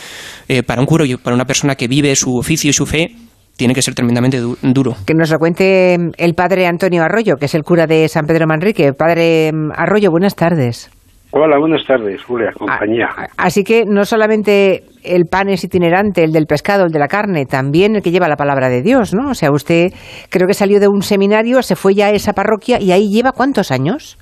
[0.46, 3.16] eh, para un curo y para una persona que vive su oficio y su fe,
[3.56, 4.92] tiene que ser tremendamente duro.
[5.06, 8.26] Que nos lo cuente mm, el padre Antonio Arroyo, que es el cura de San
[8.26, 8.92] Pedro Manrique.
[8.92, 10.90] Padre mm, Arroyo, buenas tardes.
[11.32, 13.08] Hola, buenas tardes, Julia, compañía.
[13.36, 17.44] Así que no solamente el pan es itinerante, el del pescado, el de la carne,
[17.44, 19.30] también el que lleva la palabra de Dios, ¿no?
[19.30, 19.88] O sea, usted
[20.30, 23.32] creo que salió de un seminario, se fue ya a esa parroquia y ahí lleva
[23.32, 24.16] cuántos años?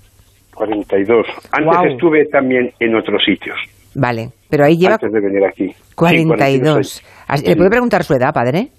[0.55, 1.27] 42.
[1.53, 3.59] Antes estuve también en otros sitios.
[3.95, 4.95] Vale, pero ahí lleva...
[4.95, 5.71] Antes de venir aquí.
[5.95, 7.03] 42.
[7.45, 8.71] ¿Le puede preguntar su edad, padre?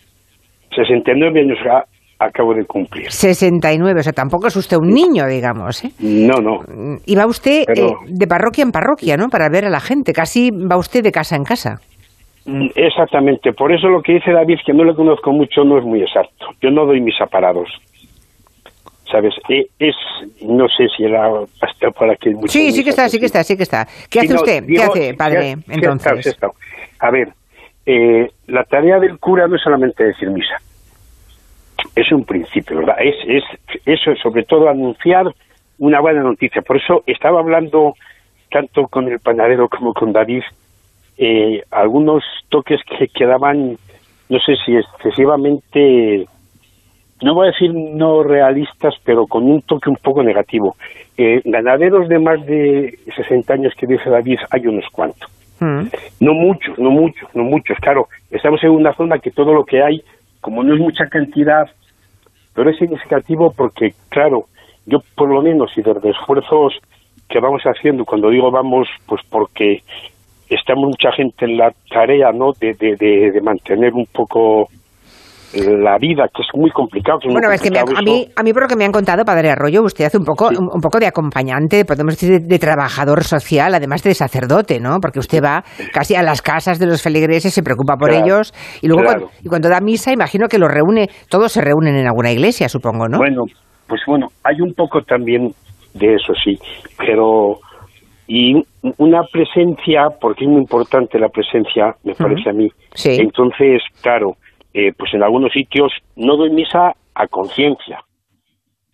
[0.75, 1.57] 69 años
[2.19, 3.11] acabo de cumplir.
[3.11, 5.83] 69, o sea, tampoco es usted un niño, digamos.
[5.83, 5.91] ¿eh?
[5.99, 6.59] No, no.
[7.05, 9.27] Y va usted eh, de parroquia en parroquia, ¿no?
[9.29, 11.79] Para ver a la gente, casi va usted de casa en casa.
[12.45, 15.83] Mm, exactamente, por eso lo que dice David, que no lo conozco mucho, no es
[15.83, 16.47] muy exacto.
[16.61, 17.69] Yo no doy mis aparados.
[19.11, 19.33] ¿Sabes?
[19.49, 19.95] E, es,
[20.41, 21.27] no sé si era
[21.61, 22.31] hasta para que...
[22.47, 23.87] Sí, sí que está, sí que está, sí que está.
[24.09, 24.63] ¿Qué hace usted?
[24.67, 26.37] ¿Qué hace, padre, entonces?
[26.99, 27.29] A ver,
[27.85, 30.57] eh, la tarea del cura no es solamente decir misa.
[31.95, 32.97] Es un principio, ¿verdad?
[32.99, 33.43] Es, es
[33.85, 35.27] eso, sobre todo anunciar
[35.77, 36.61] una buena noticia.
[36.61, 37.95] Por eso estaba hablando
[38.51, 40.43] tanto con el panadero como con David,
[41.17, 43.77] eh, algunos toques que quedaban,
[44.29, 46.27] no sé si excesivamente,
[47.21, 50.75] no voy a decir no realistas, pero con un toque un poco negativo.
[51.17, 55.29] Eh, ganaderos de más de 60 años que dice David, hay unos cuantos.
[55.59, 55.87] Mm.
[56.19, 57.77] No muchos, no muchos, no muchos.
[57.79, 60.03] Claro, estamos en una zona que todo lo que hay,
[60.41, 61.69] como no es mucha cantidad,
[62.53, 64.45] pero es significativo porque, claro,
[64.85, 66.73] yo por lo menos y desde esfuerzos
[67.29, 69.81] que vamos haciendo, cuando digo vamos, pues porque
[70.49, 74.69] estamos mucha gente en la tarea, ¿no?, de, de, de mantener un poco
[75.55, 77.19] la vida, que es muy complicado.
[77.29, 79.83] bueno, es que a, mí, a mí por lo que me han contado, Padre Arroyo,
[79.83, 84.13] usted hace un poco, un, poco de acompañante, podemos decir, de, trabajador social, además de
[84.13, 84.99] sacerdote, ¿no?
[84.99, 88.87] Porque usted va casi a las casas de los feligreses, se preocupa por ellos, y
[88.87, 92.31] luego cuando, y cuando da misa, imagino que los reúne, todos se reúnen en alguna
[92.31, 93.17] iglesia, supongo, ¿no?
[93.17, 93.43] Bueno,
[93.87, 95.51] pues bueno, hay un poco también
[95.93, 96.57] de eso, sí,
[96.97, 97.59] pero
[98.27, 98.55] y
[98.97, 102.69] una presencia, porque es muy importante la presencia, me parece a mí.
[102.93, 103.17] Sí.
[103.19, 104.33] Entonces, claro,
[104.77, 108.03] eh, pues en algunos sitios no doy misa a conciencia.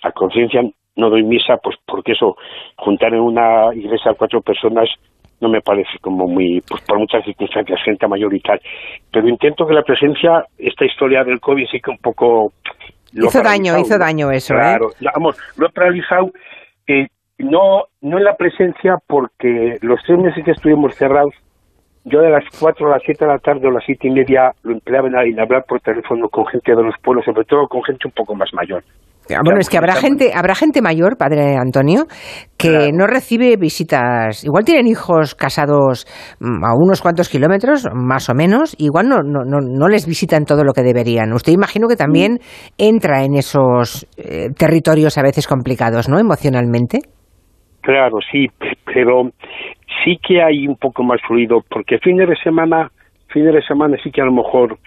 [0.04, 0.62] A conciencia
[0.96, 2.38] no doy misa, pues porque eso,
[2.78, 4.88] juntar en una iglesia a cuatro personas
[5.40, 8.62] no me parece como muy, pues por muchas circunstancias, gente mayor y tal.
[9.12, 12.54] Pero intento que la presencia, esta historia del COVID sí que un poco...
[13.12, 14.60] hizo daño, hizo daño eso, ¿eh?
[14.60, 16.30] claro, Vamos, lo he paralizado,
[16.86, 17.08] eh,
[17.40, 21.34] no, no en la presencia porque los tres meses que estuvimos cerrados
[22.06, 24.52] yo de las 4 a las 7 de la tarde o las 7 y media
[24.64, 28.08] lo empleaba en hablar por teléfono con gente de los pueblos, sobre todo con gente
[28.08, 28.84] un poco más mayor.
[29.30, 32.06] Ah, bueno, es que habrá gente, habrá gente mayor, padre Antonio,
[32.58, 34.44] que no recibe visitas.
[34.44, 36.06] Igual tienen hijos casados
[36.40, 40.64] mm, a unos cuantos kilómetros, más o menos, igual no, no, no, les visitan todo
[40.64, 41.32] lo que deberían.
[41.34, 42.40] Usted imagino que también
[42.78, 46.20] entra en esos eh, territorios a veces complicados, ¿no?
[46.20, 47.00] Emocionalmente.
[47.82, 48.48] Claro, sí,
[48.86, 49.32] pero
[50.04, 52.92] sí que hay un poco más fluido, porque fines de semana,
[53.28, 54.78] fines de semana sí que a lo mejor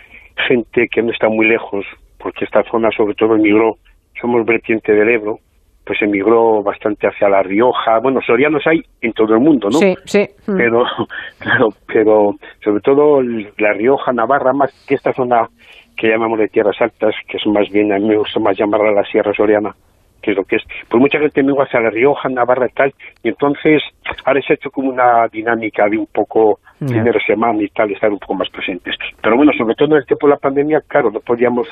[0.49, 1.85] gente que no está muy lejos,
[2.19, 3.77] porque esta zona sobre todo emigró,
[4.21, 5.39] somos vertiente del Ebro,
[5.85, 9.79] pues emigró bastante hacia La Rioja, bueno, sorianos hay en todo el mundo, ¿no?
[9.79, 10.27] Sí, sí.
[10.47, 10.57] Mm.
[10.57, 10.85] Pero,
[11.39, 15.49] claro, pero sobre todo La Rioja, Navarra, más que esta zona
[15.97, 18.93] que llamamos de tierras altas, que es más bien, a mí me gusta más llamarla
[18.93, 19.75] la Sierra Soriana,
[20.25, 20.63] que es lo que es.
[20.89, 23.83] Pues mucha gente me hacia La Rioja, Navarra y tal, y entonces
[24.25, 27.93] ahora se ha hecho como una dinámica de un poco fin de semana y tal,
[27.93, 28.97] estar un poco más presentes.
[29.23, 31.69] Pero bueno, sobre todo en el tiempo de la pandemia, claro, no podíamos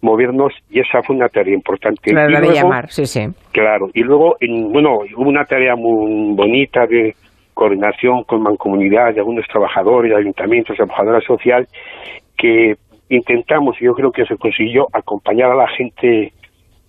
[0.00, 2.10] movernos y esa fue una tarea importante.
[2.10, 3.26] Claro, de llamar, sí, sí.
[3.52, 7.14] Claro, y luego, en, bueno, hubo una tarea muy bonita de
[7.54, 11.66] coordinación con mancomunidad de algunos trabajadores, ayuntamientos, trabajadora social,
[12.36, 12.74] que
[13.08, 16.32] intentamos, y yo creo que se consiguió, acompañar a la gente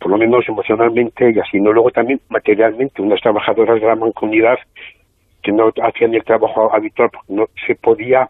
[0.06, 4.60] por lo menos emocionalmente y así, no luego también materialmente, unas trabajadoras de la mancomunidad
[5.46, 8.28] que no hacían el trabajo habitual porque no se podía,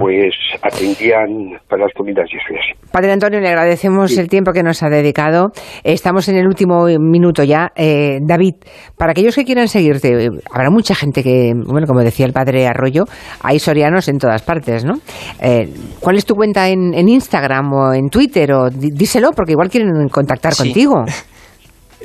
[0.00, 4.64] pues atendían para las comidas y eso y Padre Antonio, le agradecemos el tiempo que
[4.64, 5.52] nos ha dedicado.
[5.84, 7.70] Estamos en el último minuto ya.
[7.76, 8.54] Eh, David,
[8.98, 13.04] para aquellos que quieran seguirte, habrá mucha gente que, bueno, como decía el Padre Arroyo,
[13.42, 14.94] hay sorianos en todas partes, ¿no?
[15.40, 18.52] Eh, ¿Cuál es tu cuenta en, Instagram o en Twitter?
[18.52, 21.04] O díselo, porque igual quieren contactar contigo.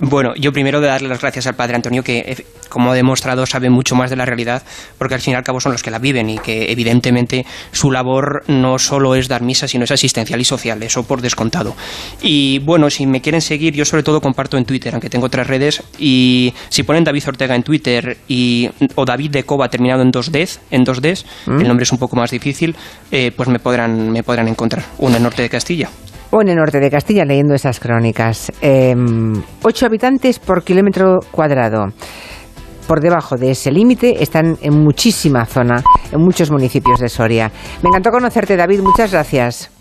[0.01, 3.45] Bueno, yo primero de darle las gracias al padre Antonio, que eh, como ha demostrado
[3.45, 4.63] sabe mucho más de la realidad,
[4.97, 7.91] porque al fin y al cabo son los que la viven y que evidentemente su
[7.91, 11.75] labor no solo es dar misa, sino es asistencial y social, eso por descontado.
[12.21, 15.47] Y bueno, si me quieren seguir, yo sobre todo comparto en Twitter, aunque tengo otras
[15.47, 20.11] redes, y si ponen David Ortega en Twitter y, o David de Cova terminado en
[20.11, 21.61] 2D, en 2 d mm.
[21.61, 22.75] el nombre es un poco más difícil,
[23.11, 24.83] eh, pues me podrán, me podrán encontrar.
[24.97, 25.89] Uno en Norte de Castilla
[26.31, 28.51] en el norte de Castilla leyendo esas crónicas.
[28.61, 31.87] Em, ocho habitantes por kilómetro cuadrado.
[32.87, 37.51] Por debajo de ese límite están en muchísima zona, en muchos municipios de Soria.
[37.81, 38.81] Me encantó conocerte, David.
[38.81, 39.71] Muchas gracias.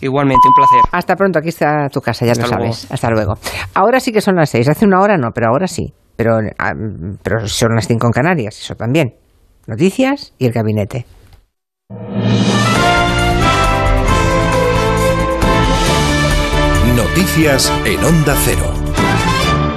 [0.00, 0.80] Igualmente, un placer.
[0.90, 2.90] Hasta pronto, aquí está tu casa, ya lo sabes.
[2.90, 3.34] Hasta luego.
[3.74, 4.68] Ahora sí que son las seis.
[4.68, 5.94] Hace una hora no, pero ahora sí.
[6.16, 6.72] Pero, ah,
[7.22, 9.14] pero son las cinco en Canarias, eso también.
[9.66, 11.06] Noticias y el gabinete.
[17.14, 18.72] Noticias en Onda Cero.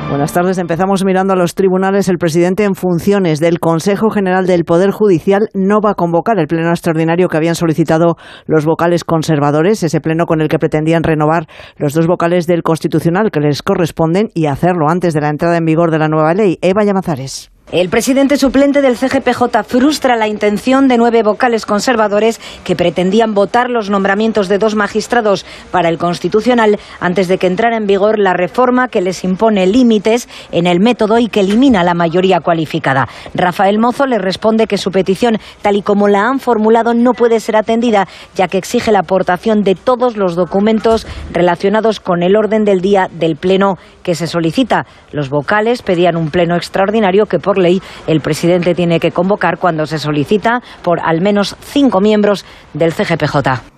[0.10, 0.58] Buenas tardes.
[0.58, 2.10] Empezamos mirando a los tribunales.
[2.10, 6.48] El presidente en funciones del Consejo General del Poder Judicial no va a convocar el
[6.48, 8.16] pleno extraordinario que habían solicitado
[8.48, 13.30] los vocales conservadores, ese pleno con el que pretendían renovar los dos vocales del Constitucional
[13.30, 16.58] que les corresponden y hacerlo antes de la entrada en vigor de la nueva ley.
[16.64, 17.52] Eva Llamazares.
[17.70, 23.70] El presidente suplente del CGPJ frustra la intención de nueve vocales conservadores que pretendían votar
[23.70, 28.32] los nombramientos de dos magistrados para el Constitucional antes de que entrara en vigor la
[28.32, 33.10] reforma que les impone límites en el método y que elimina la mayoría cualificada.
[33.34, 37.42] Rafael Mozo le responde que su petición, tal y como la han formulado, no puede
[37.42, 42.64] ser atendida, ya que exige la aportación de todos los documentos relacionados con el orden
[42.64, 44.86] del día del Pleno que se solicita.
[45.12, 49.86] Los vocales pedían un Pleno extraordinario que por ley el presidente tiene que convocar cuando
[49.86, 53.78] se solicita por al menos cinco miembros del CGPJ.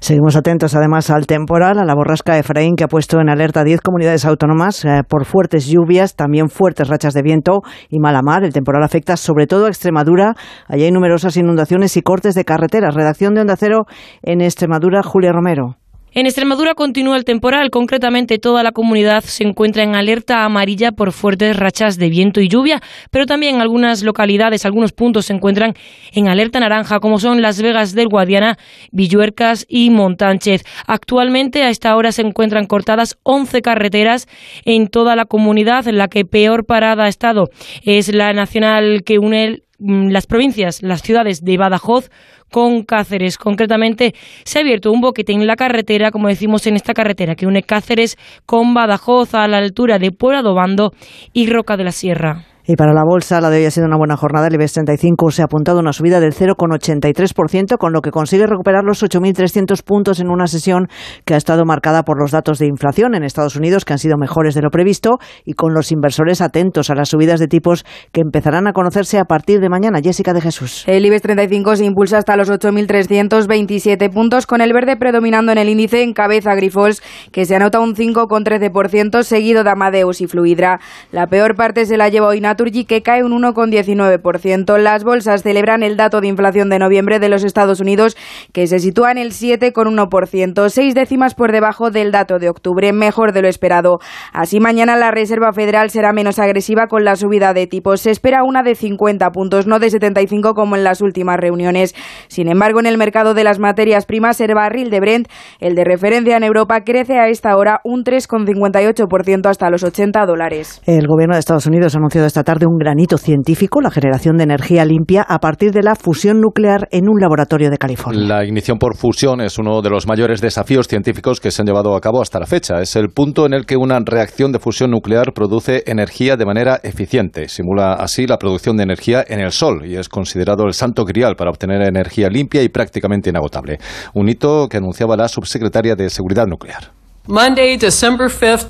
[0.00, 3.64] Seguimos atentos además al temporal, a la borrasca de Efraín que ha puesto en alerta
[3.64, 8.44] 10 comunidades autónomas eh, por fuertes lluvias, también fuertes rachas de viento y mala mar.
[8.44, 10.34] El temporal afecta sobre todo a Extremadura.
[10.66, 12.94] Allí hay numerosas inundaciones y cortes de carreteras.
[12.94, 13.86] Redacción de Onda Cero
[14.22, 15.76] en Extremadura, Julia Romero.
[16.18, 21.12] En Extremadura continúa el temporal, concretamente toda la comunidad se encuentra en alerta amarilla por
[21.12, 22.82] fuertes rachas de viento y lluvia,
[23.12, 25.74] pero también algunas localidades, algunos puntos se encuentran
[26.10, 28.58] en alerta naranja, como son Las Vegas del Guadiana,
[28.90, 30.64] Villuercas y Montánchez.
[30.88, 34.26] Actualmente a esta hora se encuentran cortadas 11 carreteras
[34.64, 37.48] en toda la comunidad, en la que peor parada ha estado
[37.84, 42.10] es la nacional que une mm, las provincias, las ciudades de Badajoz,
[42.50, 43.38] con Cáceres.
[43.38, 47.46] Concretamente, se ha abierto un boquete en la carretera, como decimos en esta carretera, que
[47.46, 48.16] une Cáceres
[48.46, 50.92] con Badajoz a la altura de Puebla Dobando
[51.32, 52.44] y Roca de la Sierra.
[52.70, 54.48] Y para la bolsa, la de hoy ha sido una buena jornada.
[54.48, 58.84] El IBEX 35 se ha apuntado una subida del 0,83%, con lo que consigue recuperar
[58.84, 60.86] los 8.300 puntos en una sesión
[61.24, 64.18] que ha estado marcada por los datos de inflación en Estados Unidos, que han sido
[64.18, 65.16] mejores de lo previsto,
[65.46, 69.24] y con los inversores atentos a las subidas de tipos que empezarán a conocerse a
[69.24, 70.00] partir de mañana.
[70.02, 70.84] Jessica de Jesús.
[70.86, 75.70] El IBEX 35 se impulsa hasta los 8.327 puntos, con el verde predominando en el
[75.70, 77.00] índice en cabeza Grifols,
[77.32, 80.80] que se anota un 5,13%, seguido de Amadeus y Fluidra.
[81.12, 84.78] La peor parte se la lleva hoy Naturgy, que cae un 1,19%.
[84.78, 88.16] Las bolsas celebran el dato de inflación de noviembre de los Estados Unidos,
[88.52, 93.32] que se sitúa en el 7,1%, seis décimas por debajo del dato de octubre, mejor
[93.32, 94.00] de lo esperado.
[94.32, 98.00] Así, mañana la Reserva Federal será menos agresiva con la subida de tipos.
[98.00, 101.94] Se espera una de 50 puntos, no de 75 como en las últimas reuniones.
[102.26, 105.28] Sin embargo, en el mercado de las materias primas, el barril de Brent,
[105.60, 110.82] el de referencia en Europa, crece a esta hora un 3,58% hasta los 80 dólares.
[110.86, 114.44] El gobierno de Estados Unidos ha anunciado esta tarde un granito científico, la generación de
[114.44, 118.26] energía limpia a partir de la fusión nuclear en un laboratorio de California.
[118.26, 121.94] La ignición por fusión es uno de los mayores desafíos científicos que se han llevado
[121.94, 122.80] a cabo hasta la fecha.
[122.80, 126.80] Es el punto en el que una reacción de fusión nuclear produce energía de manera
[126.82, 127.50] eficiente.
[127.50, 131.36] Simula así la producción de energía en el Sol y es considerado el santo grial
[131.36, 133.76] para obtener energía limpia y prácticamente inagotable.
[134.14, 136.97] Un hito que anunciaba la subsecretaria de Seguridad Nuclear.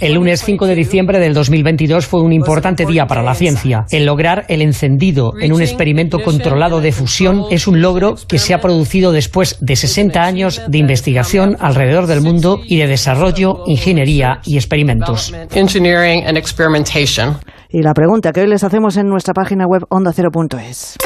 [0.00, 3.86] El lunes 5 de diciembre del 2022 fue un importante día para la ciencia.
[3.92, 8.54] El lograr el encendido en un experimento controlado de fusión es un logro que se
[8.54, 14.40] ha producido después de 60 años de investigación alrededor del mundo y de desarrollo, ingeniería
[14.44, 15.32] y experimentos.
[17.70, 20.96] Y la pregunta que hoy les hacemos en nuestra página web ondacero.es.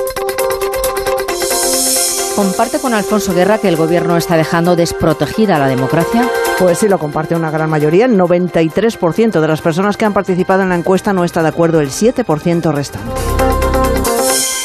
[2.37, 6.31] ¿Comparte con Alfonso Guerra que el gobierno está dejando desprotegida la democracia?
[6.59, 8.07] Pues sí, lo comparte una gran mayoría.
[8.07, 11.81] El 93% de las personas que han participado en la encuesta no está de acuerdo,
[11.81, 13.21] el 7% restante.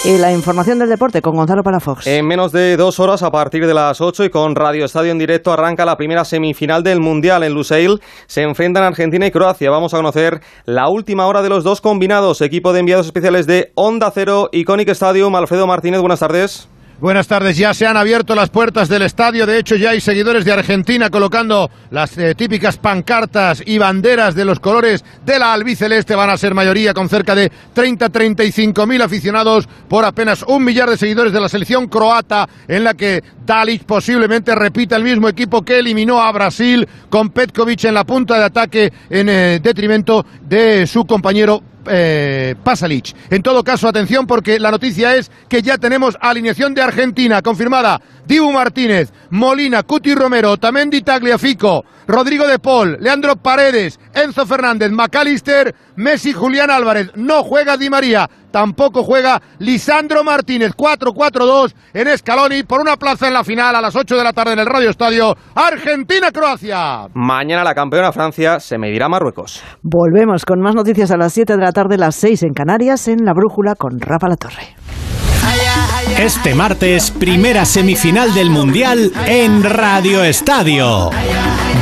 [0.06, 2.08] Y la información del deporte con Gonzalo Palafox.
[2.08, 5.18] En menos de dos horas, a partir de las 8 y con Radio Estadio en
[5.18, 8.00] directo, arranca la primera semifinal del Mundial en Lusail.
[8.28, 9.70] Se enfrentan Argentina y Croacia.
[9.70, 12.40] Vamos a conocer la última hora de los dos combinados.
[12.40, 15.36] Equipo de enviados especiales de Onda Cero, Iconic Stadium.
[15.36, 16.70] Alfredo Martínez, buenas tardes.
[17.00, 20.46] Buenas tardes, ya se han abierto las puertas del estadio, de hecho ya hay seguidores
[20.46, 26.16] de Argentina colocando las eh, típicas pancartas y banderas de los colores de la albiceleste,
[26.16, 30.98] van a ser mayoría con cerca de 30-35 mil aficionados por apenas un millar de
[30.98, 35.78] seguidores de la selección croata en la que Dalic posiblemente repita el mismo equipo que
[35.78, 41.06] eliminó a Brasil con Petkovic en la punta de ataque en eh, detrimento de su
[41.06, 43.16] compañero eh, Pasalic.
[43.30, 48.02] En todo caso, atención porque la noticia es que ya tenemos alineación de Argentina confirmada.
[48.26, 55.74] Dibu Martínez, Molina, Cuti Romero, Tamendi Tagliafico, Rodrigo de Paul, Leandro Paredes, Enzo Fernández, McAllister,
[55.96, 57.12] Messi, Julián Álvarez.
[57.16, 60.72] No juega Di María, tampoco juega Lisandro Martínez.
[60.76, 64.54] 4-4-2 en Escaloni por una plaza en la final a las 8 de la tarde
[64.54, 65.36] en el Radio Estadio.
[65.56, 67.08] Argentina-Croacia.
[67.14, 69.64] Mañana la campeona Francia se medirá a Marruecos.
[69.82, 73.24] Volvemos con más noticias a las 7 de la tarde, las 6 en Canarias, en
[73.24, 74.76] La Brújula con Rafa La Torre.
[76.20, 81.12] Este martes, primera semifinal del Mundial en Radio Estadio.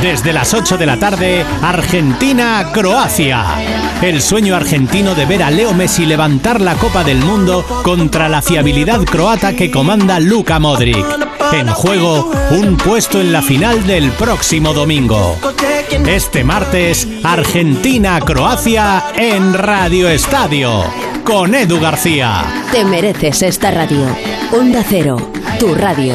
[0.02, 3.44] Desde las 8 de la tarde, Argentina-Croacia.
[4.02, 8.42] El sueño argentino de ver a Leo Messi levantar la Copa del Mundo contra la
[8.42, 11.04] fiabilidad croata que comanda Luka Modric.
[11.52, 15.38] En juego, un puesto en la final del próximo domingo.
[16.06, 20.84] Este martes, Argentina-Croacia en Radio Estadio.
[21.24, 22.44] Con Edu García.
[22.70, 24.04] Te mereces esta radio.
[24.52, 25.16] Onda Cero,
[25.58, 26.14] tu radio.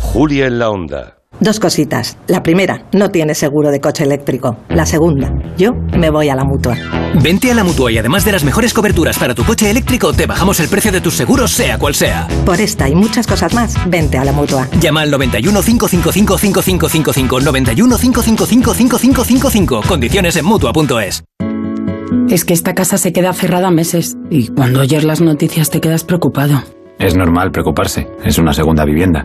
[0.00, 1.21] Julia en la Onda.
[1.40, 2.18] Dos cositas.
[2.28, 4.58] La primera, no tiene seguro de coche eléctrico.
[4.68, 6.76] La segunda, yo me voy a la mutua.
[7.20, 10.26] Vente a la mutua y además de las mejores coberturas para tu coche eléctrico, te
[10.26, 12.28] bajamos el precio de tus seguros, sea cual sea.
[12.46, 14.68] Por esta y muchas cosas más, vente a la mutua.
[14.80, 19.82] Llama al 91 555 5555 91 555 5555.
[19.88, 21.24] Condiciones en mutua.es.
[22.28, 26.04] Es que esta casa se queda cerrada meses y cuando oyes las noticias te quedas
[26.04, 26.62] preocupado.
[26.98, 29.24] Es normal preocuparse, es una segunda vivienda.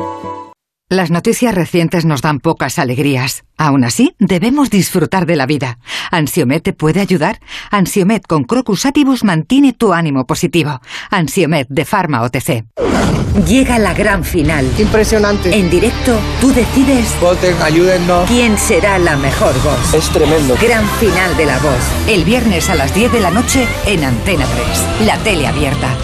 [0.91, 3.45] Las noticias recientes nos dan pocas alegrías.
[3.57, 5.79] Aún así, debemos disfrutar de la vida.
[6.11, 7.39] ¿Ansiomet te puede ayudar?
[7.71, 10.81] Ansiomet con Crocus Atibus mantiene tu ánimo positivo.
[11.09, 12.65] Ansiomet de Pharma OTC.
[13.47, 14.69] Llega la gran final.
[14.77, 15.57] Impresionante.
[15.57, 17.15] En directo, tú decides.
[17.21, 18.27] Voten, ayúdennos.
[18.27, 19.93] ¿Quién será la mejor voz?
[19.93, 20.57] Es tremendo.
[20.61, 22.09] Gran final de la voz.
[22.09, 25.07] El viernes a las 10 de la noche en Antena 3.
[25.07, 25.95] La tele abierta.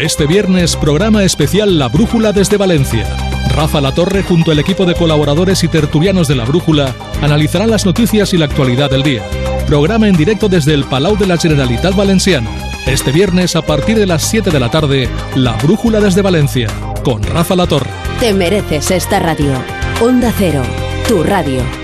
[0.00, 3.06] Este viernes, programa especial La Brújula desde Valencia.
[3.54, 7.86] Rafa La Torre, junto al equipo de colaboradores y tertulianos de La Brújula, analizarán las
[7.86, 9.22] noticias y la actualidad del día.
[9.68, 12.50] Programa en directo desde el Palau de la Generalitat Valenciana.
[12.86, 16.68] Este viernes, a partir de las 7 de la tarde, La Brújula desde Valencia,
[17.04, 17.90] con Rafa La Torre.
[18.18, 19.52] Te mereces esta radio.
[20.00, 20.62] Onda Cero,
[21.06, 21.83] tu radio.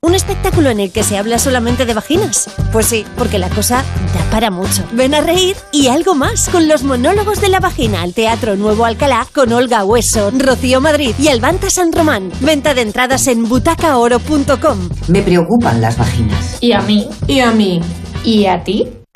[0.00, 2.48] ¿Un espectáculo en el que se habla solamente de vaginas?
[2.72, 4.84] Pues sí, porque la cosa da para mucho.
[4.92, 8.84] Ven a reír y algo más con los monólogos de la vagina al Teatro Nuevo
[8.84, 12.30] Alcalá con Olga Hueso, Rocío Madrid y Albanta San Román.
[12.40, 14.88] Venta de entradas en butacaoro.com.
[15.08, 16.58] Me preocupan las vaginas.
[16.60, 17.08] ¿Y a mí?
[17.26, 17.80] ¿Y a mí?
[18.24, 18.97] ¿Y a ti?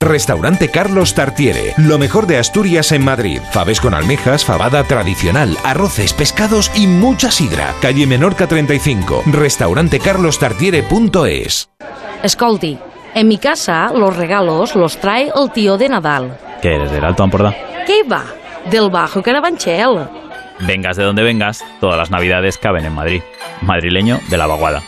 [0.00, 3.40] Restaurante Carlos Tartiere, lo mejor de Asturias en Madrid.
[3.52, 7.72] Faves con almejas, fabada tradicional, arroces, pescados y mucha sidra.
[7.80, 11.70] Calle Menorca 35, restaurantecarlostartiere.es.
[12.22, 12.78] Escolti,
[13.14, 16.38] en mi casa los regalos los trae el tío de Nadal.
[16.60, 17.54] ¿Qué eres del Alto Ampordá?
[17.86, 18.24] ¿Qué va?
[18.70, 20.06] Del Bajo Carabanchel.
[20.60, 23.22] Vengas de donde vengas, todas las navidades caben en Madrid.
[23.62, 24.82] Madrileño de la vaguada.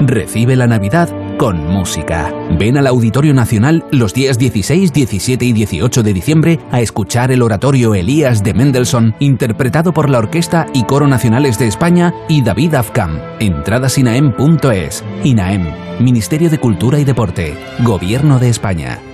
[0.00, 2.32] Recibe la Navidad con música.
[2.58, 7.42] Ven al Auditorio Nacional los días 16, 17 y 18 de diciembre a escuchar el
[7.42, 12.74] oratorio Elías de Mendelssohn, interpretado por la Orquesta y Coro Nacionales de España y David
[12.74, 13.18] Afkam.
[13.40, 15.04] Entradas INAEM.es.
[15.24, 15.66] INAEM,
[16.00, 19.13] Ministerio de Cultura y Deporte, Gobierno de España.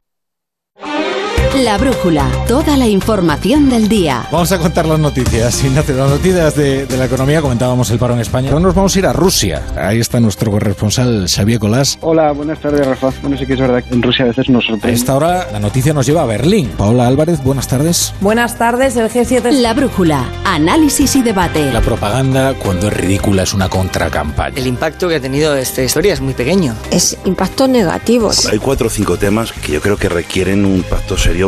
[1.59, 4.25] La brújula, toda la información del día.
[4.31, 5.61] Vamos a contar las noticias.
[5.63, 8.49] Ignacio, las noticias de, de, la economía, comentábamos el paro en España.
[8.49, 9.61] Ahora nos vamos a ir a Rusia.
[9.77, 11.97] Ahí está nuestro corresponsal Xavier Colás.
[12.01, 13.11] Hola, buenas tardes, Rafa.
[13.21, 14.91] Bueno, sí que es verdad que en Rusia a veces nos sorprende.
[14.91, 16.69] A esta hora la noticia nos lleva a Berlín.
[16.77, 18.13] Paola Álvarez, buenas tardes.
[18.21, 19.51] Buenas tardes, el G7.
[19.51, 21.69] La brújula, análisis y debate.
[21.73, 24.55] La propaganda, cuando es ridícula, es una contracampaña.
[24.55, 26.75] El impacto que ha tenido esta historia es muy pequeño.
[26.91, 28.31] Es impacto negativo.
[28.49, 31.40] Hay cuatro o cinco temas que yo creo que requieren un pacto serio,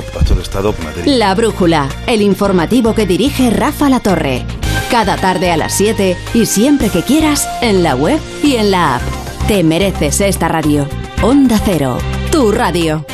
[1.06, 4.46] la Brújula, el informativo que dirige Rafa La Torre.
[4.90, 8.96] Cada tarde a las 7 y siempre que quieras en la web y en la
[8.96, 9.02] app.
[9.48, 10.88] Te mereces esta radio.
[11.22, 11.98] Onda Cero,
[12.32, 13.06] tu radio.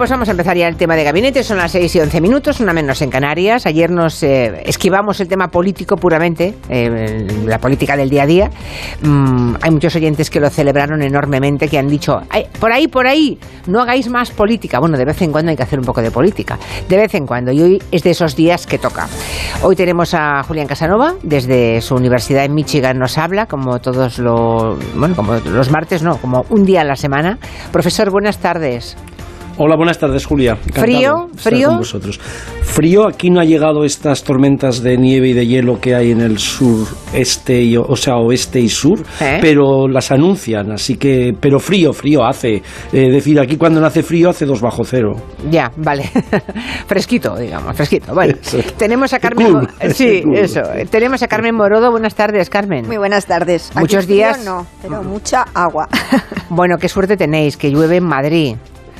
[0.00, 1.44] Pues vamos a empezar ya el tema de gabinete.
[1.44, 3.66] Son las 6 y 11 minutos, una menos en Canarias.
[3.66, 8.50] Ayer nos eh, esquivamos el tema político puramente, eh, la política del día a día.
[9.02, 12.18] Mm, hay muchos oyentes que lo celebraron enormemente, que han dicho,
[12.58, 14.78] por ahí, por ahí, no hagáis más política.
[14.80, 16.58] Bueno, de vez en cuando hay que hacer un poco de política.
[16.88, 17.52] De vez en cuando.
[17.52, 19.06] Y hoy es de esos días que toca.
[19.60, 24.78] Hoy tenemos a Julián Casanova, desde su universidad en Michigan nos habla, como todos los,
[24.96, 27.38] bueno, como los martes, no, como un día a la semana.
[27.70, 28.96] Profesor, buenas tardes.
[29.62, 30.52] Hola, buenas tardes, Julia.
[30.52, 31.28] Encantado ¿Frío?
[31.36, 31.68] ¿Frío?
[31.68, 32.18] Con vosotros.
[32.62, 36.22] Frío, aquí no ha llegado estas tormentas de nieve y de hielo que hay en
[36.22, 39.36] el sur, este, y, o sea, oeste y sur, ¿Eh?
[39.42, 42.62] pero las anuncian, así que, pero frío, frío hace.
[42.90, 45.12] Es decir, aquí cuando no hace frío hace dos bajo cero.
[45.50, 46.04] Ya, vale.
[46.86, 48.14] fresquito, digamos, fresquito.
[48.14, 48.38] Bueno,
[48.78, 49.68] tenemos a Carmen.
[49.92, 50.62] Sí, eso.
[50.88, 51.90] Tenemos a Carmen Morodo.
[51.90, 52.86] Buenas tardes, Carmen.
[52.86, 53.72] Muy buenas tardes.
[53.76, 54.42] Muchos aquí días.
[54.42, 55.86] no, pero mucha agua.
[56.48, 58.56] bueno, qué suerte tenéis, que llueve en Madrid.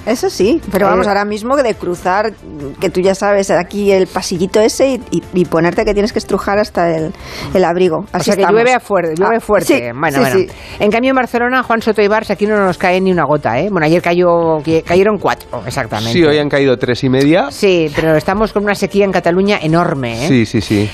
[0.06, 2.32] Eso sí, pero vamos Eh, ahora mismo de cruzar,
[2.80, 6.18] que tú ya sabes, aquí el pasillito ese y, y, y ponerte que tienes que
[6.18, 7.12] estrujar hasta el,
[7.54, 8.06] el abrigo.
[8.12, 8.58] Así o sea que estamos.
[8.60, 9.66] llueve a fuerte, llueve Ah, fuerte.
[9.78, 10.36] sí, bueno, sí, bueno.
[10.36, 10.48] sí.
[10.78, 13.58] En cambio en Barcelona, Juan Soto y Barça, aquí no nos cae ni una gota,
[13.60, 13.68] ¿eh?
[13.70, 16.12] Bueno, ayer cayó, que- cayeron cuatro, exactamente.
[16.12, 17.50] Sí, hoy han caído tres y media.
[17.50, 20.28] Sí, pero estamos con una sequía en Cataluña enorme, ¿eh?
[20.28, 20.90] Sí, sí, sí.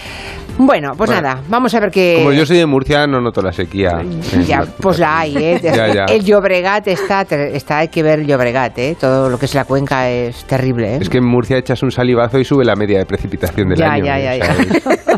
[0.58, 2.14] Bueno, pues Bueno, nada, vamos a ver qué...
[2.18, 4.00] Como yo soy de Murcia, no noto la sequía.
[4.46, 5.60] Ya, pues la hay, ¿eh?
[5.62, 6.04] Ya, ya.
[6.06, 8.96] El Llobregat está, está, hay que ver el Llobregat, ¿eh?
[8.98, 10.98] Todo lo que es la cuenca es terrible, ¿eh?
[11.02, 13.92] Es que en Murcia echas un salivazo y sube la media de precipitación del Ya,
[13.92, 14.04] año.
[14.06, 14.54] ya, ya, ya.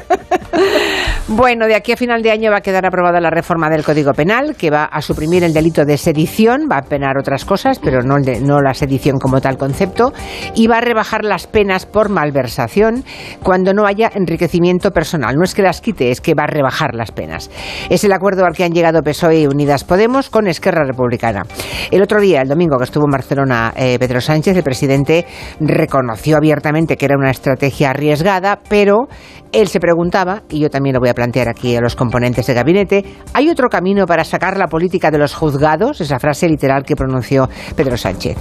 [1.30, 4.14] Bueno, de aquí a final de año va a quedar aprobada la reforma del Código
[4.14, 8.00] Penal, que va a suprimir el delito de sedición, va a penar otras cosas, pero
[8.00, 8.16] no,
[8.62, 10.14] la sedición como tal concepto,
[10.54, 13.04] y va a rebajar las penas por malversación
[13.42, 15.34] cuando no haya enriquecimiento personal.
[15.36, 17.50] No es que las quite, es que va a rebajar las penas.
[17.90, 21.42] Es el acuerdo al que han llegado PSOE y Unidas Podemos con Esquerra Republicana.
[21.90, 25.26] El otro día, el domingo que estuvo en Barcelona eh, Pedro Sánchez, el presidente
[25.60, 29.08] reconoció abiertamente que era una estrategia arriesgada, pero
[29.52, 32.54] él se preguntaba, y yo también lo voy a plantear aquí a los componentes de
[32.54, 36.00] gabinete, ¿hay otro camino para sacar la política de los juzgados?
[36.00, 38.38] Esa frase literal que pronunció Pedro Sánchez.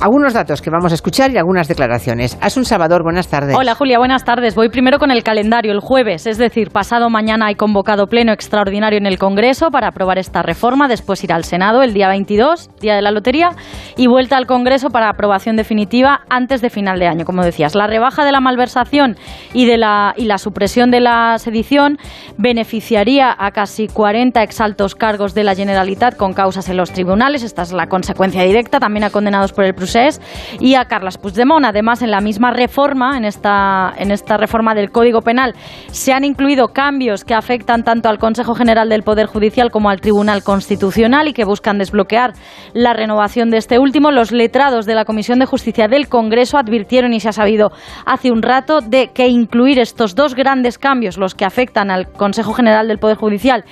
[0.00, 2.38] Algunos datos que vamos a escuchar y algunas declaraciones.
[2.40, 3.54] Asun Salvador, buenas tardes.
[3.54, 4.54] Hola Julia, buenas tardes.
[4.54, 5.70] Voy primero con el calendario.
[5.70, 10.16] El jueves, es decir, pasado mañana hay convocado pleno extraordinario en el Congreso para aprobar
[10.16, 10.88] esta reforma.
[10.88, 13.50] Después irá al Senado el día 22, día de la lotería,
[13.98, 17.26] y vuelta al Congreso para aprobación definitiva antes de final de año.
[17.26, 19.18] Como decías, la rebaja de la malversación
[19.52, 21.98] y, de la, y la supresión de la sedición
[22.38, 27.42] beneficiaría a casi 40 exaltos cargos de la Generalitat con causas en los tribunales.
[27.42, 28.80] Esta es la consecuencia directa.
[28.80, 30.20] También a condenados por el procés
[30.60, 31.64] y a Carles Puigdemont.
[31.64, 35.54] Además, en la misma reforma, en esta, en esta reforma del Código Penal,
[35.90, 40.00] se han incluido cambios que afectan tanto al Consejo General del Poder Judicial como al
[40.00, 42.32] Tribunal Constitucional y que buscan desbloquear
[42.72, 44.10] la renovación de este último.
[44.10, 47.70] Los letrados de la Comisión de Justicia del Congreso advirtieron y se ha sabido
[48.06, 52.08] hace un rato de que incluir estos dos grandes cambios, los que afectan al al
[52.08, 53.64] Consejo General del Poder Judicial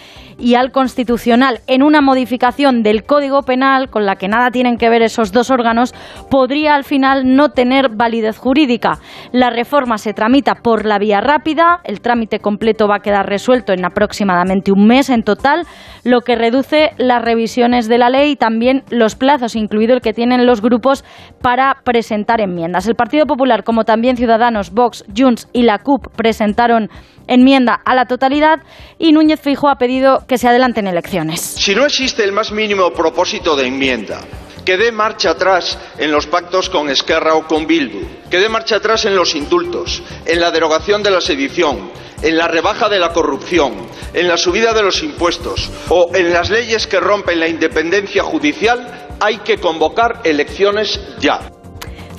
[0.42, 4.90] y al Constitucional en una modificación del Código Penal con la que nada tienen que
[4.90, 5.94] ver esos dos órganos,
[6.30, 8.98] podría al final no tener validez jurídica.
[9.30, 13.72] La reforma se tramita por la vía rápida, el trámite completo va a quedar resuelto
[13.72, 15.64] en aproximadamente un mes en total,
[16.02, 20.12] lo que reduce las revisiones de la ley y también los plazos, incluido el que
[20.12, 21.04] tienen los grupos
[21.40, 22.88] para presentar enmiendas.
[22.88, 26.90] El Partido Popular, como también Ciudadanos, Vox, Junts y la CUP presentaron
[27.26, 28.60] enmienda a la totalidad
[28.98, 31.40] y Núñez Fijo ha pedido que se adelanten elecciones.
[31.40, 34.20] Si no existe el más mínimo propósito de enmienda,
[34.64, 38.76] que dé marcha atrás en los pactos con Esquerra o con Bildu, que dé marcha
[38.76, 41.90] atrás en los indultos, en la derogación de la sedición,
[42.22, 43.74] en la rebaja de la corrupción,
[44.14, 49.08] en la subida de los impuestos o en las leyes que rompen la independencia judicial,
[49.20, 51.40] hay que convocar elecciones ya.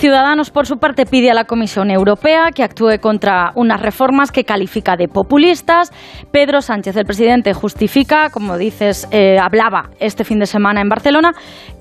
[0.04, 4.44] Ciudadanos, por su parte, pide a la Comisión Europea que actúe contra unas reformas que
[4.44, 5.94] califica de populistas.
[6.30, 11.32] Pedro Sánchez, el presidente, justifica, como dices, eh, hablaba este fin de semana en Barcelona,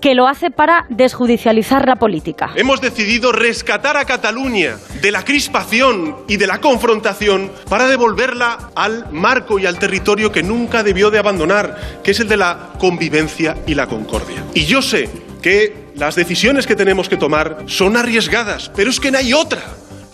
[0.00, 2.52] que lo hace para desjudicializar la política.
[2.54, 9.10] Hemos decidido rescatar a Cataluña de la crispación y de la confrontación para devolverla al
[9.10, 13.56] marco y al territorio que nunca debió de abandonar, que es el de la convivencia
[13.66, 14.44] y la concordia.
[14.54, 15.10] Y yo sé
[15.42, 19.60] que las decisiones que tenemos que tomar son arriesgadas, pero es que no hay otra.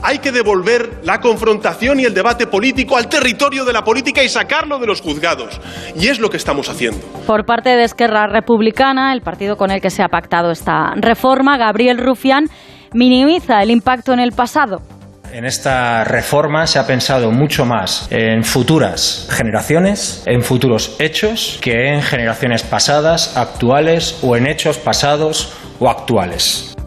[0.01, 4.29] Hay que devolver la confrontación y el debate político al territorio de la política y
[4.29, 5.61] sacarlo de los juzgados.
[5.97, 7.01] Y es lo que estamos haciendo.
[7.27, 11.59] Por parte de Esquerra Republicana, el partido con el que se ha pactado esta reforma,
[11.59, 12.47] Gabriel Rufián
[12.93, 14.83] minimiza el impacto en el pasado.
[15.33, 21.93] En esta reforma se ha pensado mucho más en futuras generaciones, en futuros hechos, que
[21.93, 26.78] en generaciones pasadas, actuales o en hechos pasados o actuales.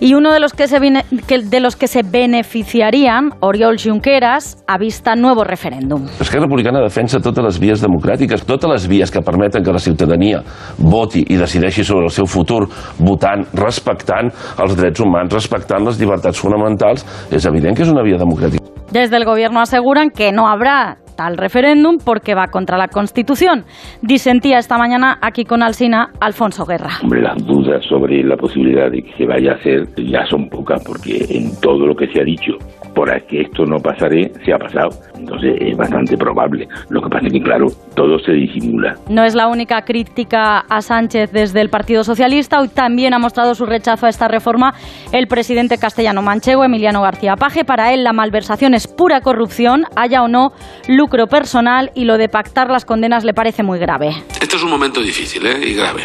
[0.00, 5.42] Y uno de los que se, de los que se beneficiarían, Oriol Junqueras, avista nuevo
[5.42, 6.06] referèndum.
[6.20, 10.42] Esquerra Republicana defensa totes les vies democràtiques, totes les vies que permeten que la ciutadania
[10.78, 12.68] voti i decideixi sobre el seu futur
[12.98, 14.30] votant, respectant
[14.62, 17.04] els drets humans, respectant les llibertats fonamentals.
[17.34, 18.62] És evident que és una via democràtica.
[18.92, 23.64] Desde el gobierno aseguran que no habrá tal referéndum porque va contra la Constitución.
[24.02, 26.90] Disentía esta mañana aquí con Alsina Alfonso Guerra.
[27.02, 30.80] Hombre, las dudas sobre la posibilidad de que se vaya a hacer ya son pocas
[30.84, 32.52] porque en todo lo que se ha dicho
[32.94, 34.90] por que esto no pasaré, se ha pasado.
[35.16, 36.68] Entonces es bastante probable.
[36.90, 38.96] Lo que pasa es que, claro, todo se disimula.
[39.08, 42.60] No es la única crítica a Sánchez desde el Partido Socialista.
[42.60, 44.74] Hoy también ha mostrado su rechazo a esta reforma
[45.12, 47.64] el presidente castellano manchego, Emiliano García Paje.
[47.64, 50.50] Para él, la malversación es pura corrupción, haya o no
[50.88, 54.24] lucro personal, y lo de pactar las condenas le parece muy grave.
[54.40, 55.58] Este es un momento difícil ¿eh?
[55.66, 56.04] y grave.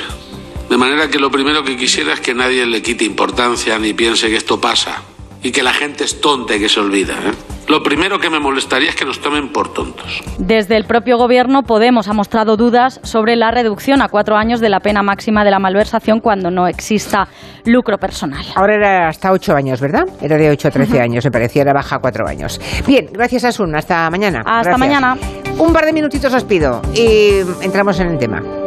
[0.70, 4.30] De manera que lo primero que quisiera es que nadie le quite importancia ni piense
[4.30, 5.04] que esto pasa
[5.44, 7.14] y que la gente es tonta y que se olvida.
[7.14, 7.32] ¿eh?
[7.68, 10.22] Lo primero que me molestaría es que nos tomen por tontos.
[10.38, 14.70] Desde el propio gobierno, Podemos ha mostrado dudas sobre la reducción a cuatro años de
[14.70, 17.28] la pena máxima de la malversación cuando no exista
[17.66, 18.46] lucro personal.
[18.56, 20.06] Ahora era hasta ocho años, ¿verdad?
[20.22, 22.60] Era de ocho a trece años, me parecía, era baja a cuatro años.
[22.86, 24.44] Bien, gracias Asun, hasta mañana.
[24.46, 25.18] Hasta mañana.
[25.58, 28.62] Un par de minutitos os pido y entramos en el tema.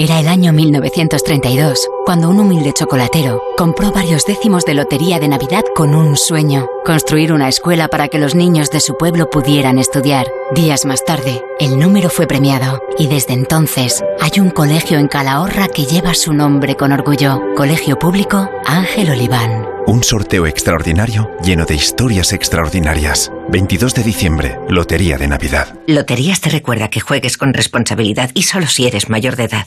[0.00, 5.64] Era el año 1932, cuando un humilde chocolatero compró varios décimos de lotería de Navidad
[5.74, 10.28] con un sueño, construir una escuela para que los niños de su pueblo pudieran estudiar.
[10.54, 15.66] Días más tarde, el número fue premiado y desde entonces hay un colegio en Calahorra
[15.66, 19.66] que lleva su nombre con orgullo, Colegio Público Ángel Oliván.
[19.88, 23.32] Un sorteo extraordinario lleno de historias extraordinarias.
[23.48, 25.74] 22 de diciembre, Lotería de Navidad.
[25.88, 29.66] Loterías te recuerda que juegues con responsabilidad y solo si eres mayor de edad.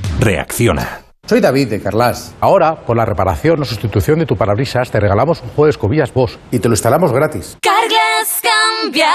[0.21, 1.01] Reacciona.
[1.25, 2.35] Soy David de Carlas.
[2.41, 6.13] Ahora, por la reparación o sustitución de tu parabrisas, te regalamos un juego de escobillas
[6.13, 7.57] Bosch y te lo instalamos gratis.
[7.59, 9.09] Carglass cambia,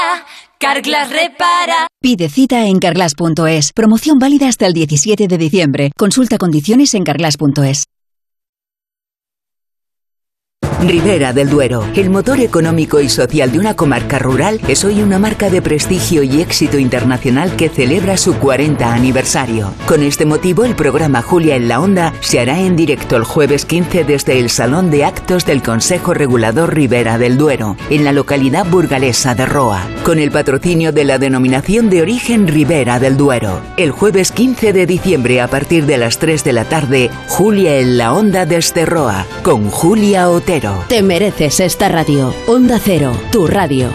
[0.58, 1.86] Carglass repara.
[2.02, 3.72] Pide cita en carglass.es.
[3.72, 5.92] Promoción válida hasta el 17 de diciembre.
[5.96, 7.84] Consulta condiciones en carglass.es.
[10.82, 15.18] Ribera del Duero, el motor económico y social de una comarca rural, es hoy una
[15.18, 19.72] marca de prestigio y éxito internacional que celebra su 40 aniversario.
[19.86, 23.64] Con este motivo, el programa Julia en la Onda se hará en directo el jueves
[23.64, 28.66] 15 desde el Salón de Actos del Consejo Regulador Ribera del Duero, en la localidad
[28.66, 33.62] burgalesa de Roa, con el patrocinio de la denominación de origen Ribera del Duero.
[33.78, 37.96] El jueves 15 de diciembre a partir de las 3 de la tarde, Julia en
[37.96, 40.65] la Onda desde Roa, con Julia Otero.
[40.88, 42.32] Te mereces esta radio.
[42.46, 43.88] Onda Cero, tu radio.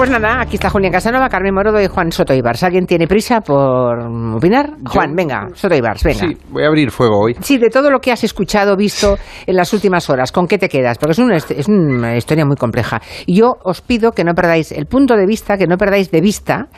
[0.00, 2.62] Pues nada, aquí está Julián Casanova, Carmen Morodo y Juan Soto Ibars.
[2.62, 3.98] ¿Alguien tiene prisa por
[4.34, 4.70] opinar?
[4.86, 6.20] Juan, venga, Soto Ibars, venga.
[6.20, 7.36] Sí, voy a abrir fuego hoy.
[7.40, 10.70] Sí, de todo lo que has escuchado, visto en las últimas horas, ¿con qué te
[10.70, 10.96] quedas?
[10.96, 13.02] Porque es una, es una historia muy compleja.
[13.26, 16.68] Yo os pido que no perdáis el punto de vista, que no perdáis de vista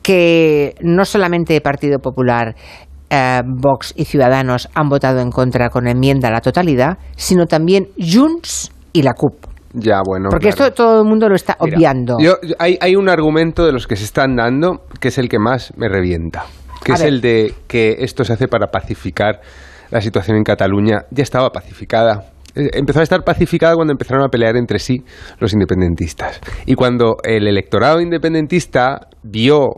[0.00, 2.54] que no solamente Partido Popular,
[3.12, 7.88] eh, Vox y Ciudadanos han votado en contra con enmienda a la totalidad, sino también
[7.98, 9.34] Junts y la CUP.
[9.74, 10.28] Ya, bueno.
[10.30, 10.64] Porque claro.
[10.68, 12.16] esto todo el mundo lo está Mira, obviando.
[12.18, 15.38] yo- hay, hay un argumento de los que se están dando que es el que
[15.38, 16.44] más me revienta,
[16.84, 17.08] que A es ver.
[17.12, 19.40] el de que esto se hace para pacificar
[19.90, 21.02] la situación en Cataluña.
[21.10, 22.24] Ya estaba pacificada.
[22.54, 25.04] Eh, Empezó a estar pacificada cuando empezaron a pelear entre sí
[25.38, 26.40] los independentistas.
[26.66, 29.68] Y cuando el electorado independentista vio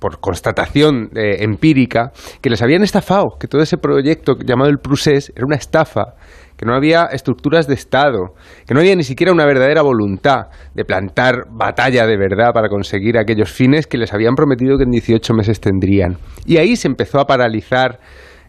[0.00, 5.32] por constatación eh, empírica que les habían estafado, que todo ese proyecto llamado el Prusés
[5.36, 6.14] era una estafa,
[6.56, 8.34] que no había estructuras de Estado,
[8.66, 13.16] que no había ni siquiera una verdadera voluntad de plantar batalla de verdad para conseguir
[13.16, 16.18] aquellos fines que les habían prometido que en 18 meses tendrían.
[16.44, 17.98] Y ahí se empezó a paralizar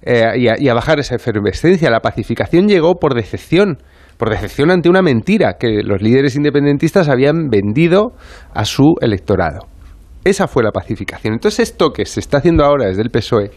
[0.01, 1.89] eh, y, a, y a bajar esa efervescencia.
[1.89, 3.77] La pacificación llegó por decepción,
[4.17, 8.11] por decepción ante una mentira que los líderes independentistas habían vendido
[8.53, 9.70] a su electorado.
[10.23, 11.33] Esa fue la pacificación.
[11.33, 13.51] Entonces esto que se está haciendo ahora desde el PSOE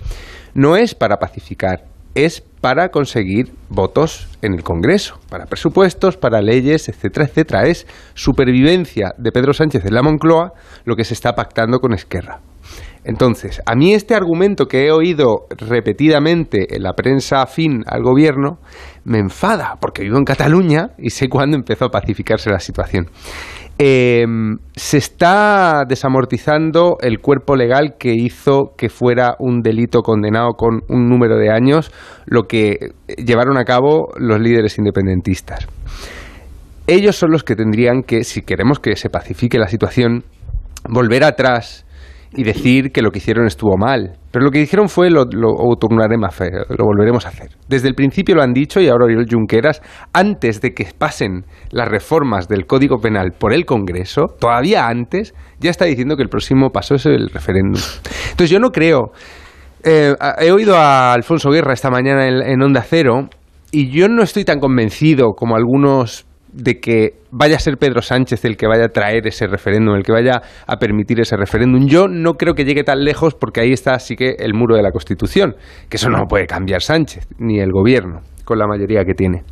[0.54, 1.84] no es para pacificar,
[2.14, 7.66] es para conseguir votos en el Congreso, para presupuestos, para leyes, etcétera, etcétera.
[7.66, 12.40] Es supervivencia de Pedro Sánchez en la Moncloa lo que se está pactando con Esquerra.
[13.05, 18.58] Entonces, a mí este argumento que he oído repetidamente en la prensa afín al gobierno
[19.05, 23.10] me enfada, porque vivo en Cataluña y sé cuándo empezó a pacificarse la situación.
[23.78, 24.24] Eh,
[24.76, 31.08] se está desamortizando el cuerpo legal que hizo que fuera un delito condenado con un
[31.08, 31.91] número de años
[32.24, 32.78] lo que
[33.18, 35.66] llevaron a cabo los líderes independentistas.
[36.86, 40.23] Ellos son los que tendrían que, si queremos que se pacifique la situación,
[40.89, 41.83] volver atrás
[42.36, 44.18] y decir que lo que hicieron estuvo mal.
[44.30, 47.50] Pero lo que dijeron fue lo, lo lo volveremos a hacer.
[47.68, 49.80] Desde el principio lo han dicho y ahora Oriol Junqueras,
[50.12, 55.70] antes de que pasen las reformas del Código Penal por el Congreso, todavía antes, ya
[55.70, 57.80] está diciendo que el próximo paso es el referéndum.
[58.30, 59.12] Entonces yo no creo...
[59.84, 63.28] eh, he oído a Alfonso Guerra esta mañana en Onda Cero
[63.70, 68.44] y yo no estoy tan convencido como algunos de que vaya a ser Pedro Sánchez
[68.44, 71.86] el que vaya a traer ese referéndum, el que vaya a permitir ese referéndum.
[71.86, 74.83] Yo no creo que llegue tan lejos porque ahí está sí que el muro de
[74.83, 75.57] la Constitución,
[75.89, 79.42] que eso no puede cambiar Sánchez ni el gobierno con la mayoría que tiene.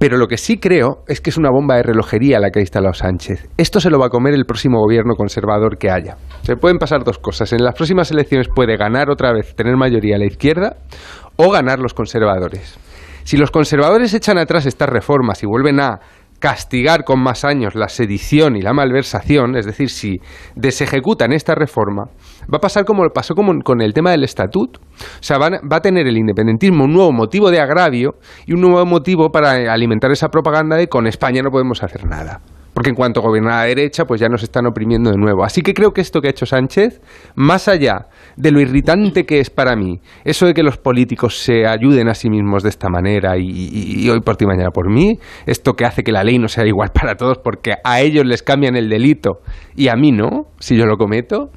[0.00, 2.62] Pero lo que sí creo es que es una bomba de relojería la que ha
[2.62, 3.50] instalado Sánchez.
[3.58, 6.16] Esto se lo va a comer el próximo gobierno conservador que haya.
[6.42, 7.52] Se pueden pasar dos cosas.
[7.52, 10.76] En las próximas elecciones puede ganar otra vez, tener mayoría a la izquierda,
[11.36, 12.78] o ganar los conservadores.
[13.24, 16.00] Si los conservadores echan atrás estas reformas y vuelven a
[16.38, 20.20] castigar con más años la sedición y la malversación, es decir, si
[20.56, 22.04] desejecutan esta reforma,
[22.52, 24.80] va a pasar como pasó con el tema del estatuto.
[24.80, 28.12] O sea, van- va a tener el independentismo un nuevo motivo de agravio
[28.46, 32.40] y un nuevo motivo para alimentar esa propaganda de con España no podemos hacer nada.
[32.72, 35.44] Porque en cuanto gobierna la derecha, pues ya nos están oprimiendo de nuevo.
[35.44, 37.00] Así que creo que esto que ha hecho Sánchez,
[37.34, 41.66] más allá de lo irritante que es para mí, eso de que los políticos se
[41.66, 45.18] ayuden a sí mismos de esta manera y, y- hoy por ti, mañana por mí,
[45.46, 48.42] esto que hace que la ley no sea igual para todos porque a ellos les
[48.42, 49.40] cambian el delito
[49.74, 51.50] y a mí no, si yo lo cometo.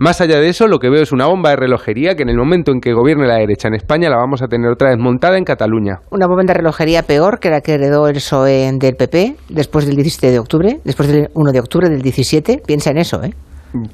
[0.00, 2.38] Más allá de eso, lo que veo es una bomba de relojería que en el
[2.38, 5.36] momento en que gobierne la derecha en España la vamos a tener otra vez montada
[5.36, 5.98] en Cataluña.
[6.10, 9.96] Una bomba de relojería peor que la que heredó el PSOE del PP después del
[9.96, 12.62] 17 de octubre, después del 1 de octubre del 17.
[12.66, 13.34] Piensa en eso, ¿eh?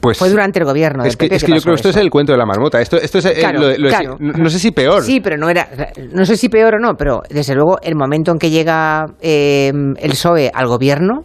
[0.00, 1.98] Pues Fue durante el gobierno es que, es que yo creo que esto eso.
[1.98, 2.80] es el cuento de la marmota.
[2.80, 5.02] Esto, esto es eh, Claro, lo no sé si peor.
[5.02, 5.68] Sí, pero no era.
[6.12, 9.72] No sé si peor o no, pero desde luego el momento en que llega eh,
[9.98, 11.24] el PSOE al gobierno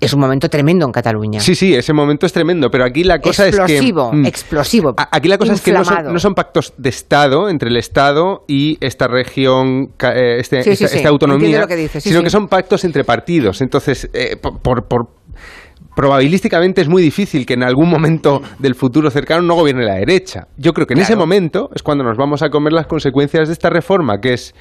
[0.00, 1.40] es un momento tremendo en Cataluña.
[1.40, 4.16] Sí, sí, ese momento es tremendo, pero aquí la cosa explosivo, es que...
[4.16, 4.94] mm, explosivo.
[5.10, 8.44] Aquí la cosa es que no son, no son pactos de Estado entre el Estado
[8.46, 10.96] y esta región, eh, este- Sí, sí, esta, sí.
[10.98, 13.60] esta autonomía, lo que dices, sí, sino que son pactos entre partidos.
[13.62, 15.08] Entonces, eh, por, por- por-
[15.94, 20.46] probabilísticamente es muy difícil que en algún momento del futuro cercano no gobierne la derecha.
[20.58, 23.52] Yo creo que en ese momento es cuando nos vamos a comer las consecuencias de
[23.54, 24.54] esta reforma, que es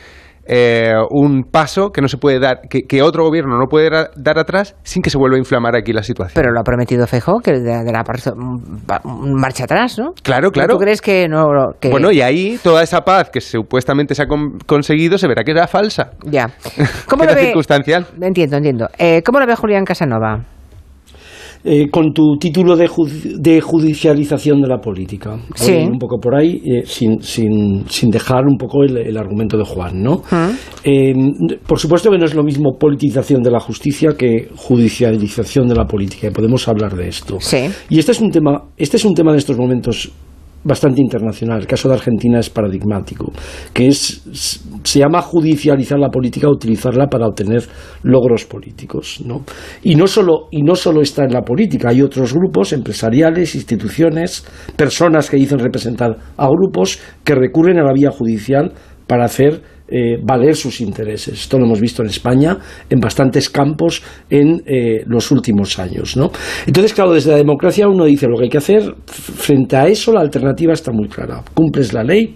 [0.47, 4.75] eh, un paso que no se puede dar, que, otro gobierno no puede dar atrás
[4.83, 6.35] sin que se vuelva a inflamar aquí la situación.
[6.35, 8.03] Pero lo ha prometido Fejo, que de, la
[9.33, 10.13] marcha atrás, ¿no?
[10.23, 10.73] Claro, claro.
[10.75, 11.47] ¿Tú crees que no?
[11.89, 14.27] Bueno, y ahí toda esa paz que supuestamente se ha
[14.65, 16.11] conseguido se verá que era falsa.
[16.23, 16.49] Ya.
[17.07, 17.45] ¿Cómo lo ve?
[17.45, 18.07] circunstancial.
[18.21, 18.87] Entiendo, entiendo.
[18.97, 20.43] Eh, ¿Cómo lo ve Julián Casanova?
[21.67, 22.87] Eh, con tu título de,
[23.39, 25.39] de, judicialización de la política.
[25.55, 25.71] Sí.
[25.73, 30.03] un poco por ahí, eh, sin, sin, sin, dejar un poco el, argumento de Juan,
[30.03, 30.21] ¿no?
[30.29, 30.51] Ah.
[30.83, 31.33] Em,
[31.65, 35.85] por supuesto que no es lo mismo politización de la justicia que judicialización de la
[35.85, 37.37] política, y podemos hablar de esto.
[37.39, 37.65] Sí.
[37.89, 40.11] Y este es un tema, este es un tema de estos momentos
[40.65, 41.61] bastante internacional.
[41.61, 43.31] El caso de Argentina es paradigmático,
[43.71, 44.23] que es
[44.83, 47.63] se llama judicializar la política, utilizarla para obtener
[48.03, 49.43] logros políticos, ¿no?
[49.83, 54.45] Y no solo y no solo está en la política, hay otros grupos empresariales, instituciones,
[54.75, 58.73] personas que dicen representar a grupos que recurren a la vía judicial
[59.07, 61.41] para hacer eh, valer sus intereses.
[61.41, 62.57] Esto lo hemos visto en España
[62.89, 66.17] en bastantes campos en eh, los últimos años.
[66.17, 66.31] ¿no?
[66.65, 68.95] Entonces, claro, desde la democracia uno dice lo que hay que hacer.
[69.05, 71.43] Frente a eso, la alternativa está muy clara.
[71.53, 72.33] Cumples la ley,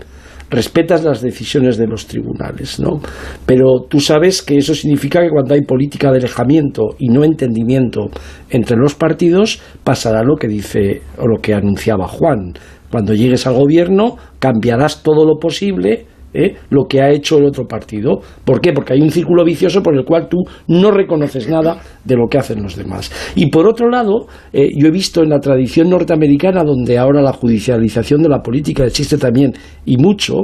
[0.50, 3.00] respetas las decisiones de los tribunales, ¿no?
[3.46, 8.10] Pero tú sabes que eso significa que cuando hay política de alejamiento y no entendimiento
[8.50, 12.54] entre los partidos, pasará lo que dice o lo que anunciaba Juan.
[12.92, 16.56] Cuando llegues al gobierno, cambiarás todo lo posible ¿eh?
[16.70, 18.20] lo que ha hecho el otro partido.
[18.44, 18.74] ¿Por qué?
[18.74, 22.38] Porque hay un círculo vicioso por el cual tú no reconoces nada de lo que
[22.38, 23.12] hacen los demás.
[23.36, 27.34] Y por otro lado, eh, yo he visto en la tradición norteamericana, donde ahora la
[27.34, 29.54] judicialización de la política existe también
[29.86, 30.36] y mucho,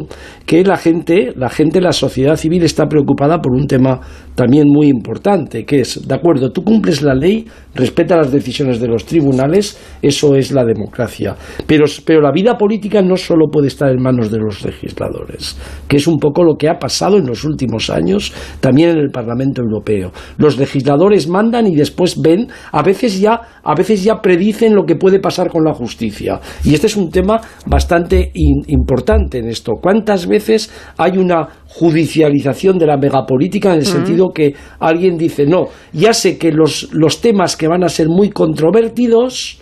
[0.45, 3.99] que la gente, la gente, la sociedad civil está preocupada por un tema
[4.35, 8.87] también muy importante, que es, de acuerdo, tú cumples la ley, respeta las decisiones de
[8.87, 11.35] los tribunales, eso es la democracia.
[11.67, 15.55] Pero, pero la vida política no solo puede estar en manos de los legisladores
[15.87, 19.09] que es un poco lo que ha pasado en los últimos años también en el
[19.09, 20.11] Parlamento Europeo.
[20.37, 24.95] Los legisladores mandan y después ven, a veces ya, a veces ya predicen lo que
[24.95, 26.39] puede pasar con la justicia.
[26.63, 29.73] Y este es un tema bastante importante en esto.
[29.81, 35.65] ¿Cuántas veces hay una judicialización de la megapolítica en el sentido que alguien dice, no,
[35.93, 39.59] ya sé que los, los temas que van a ser muy controvertidos,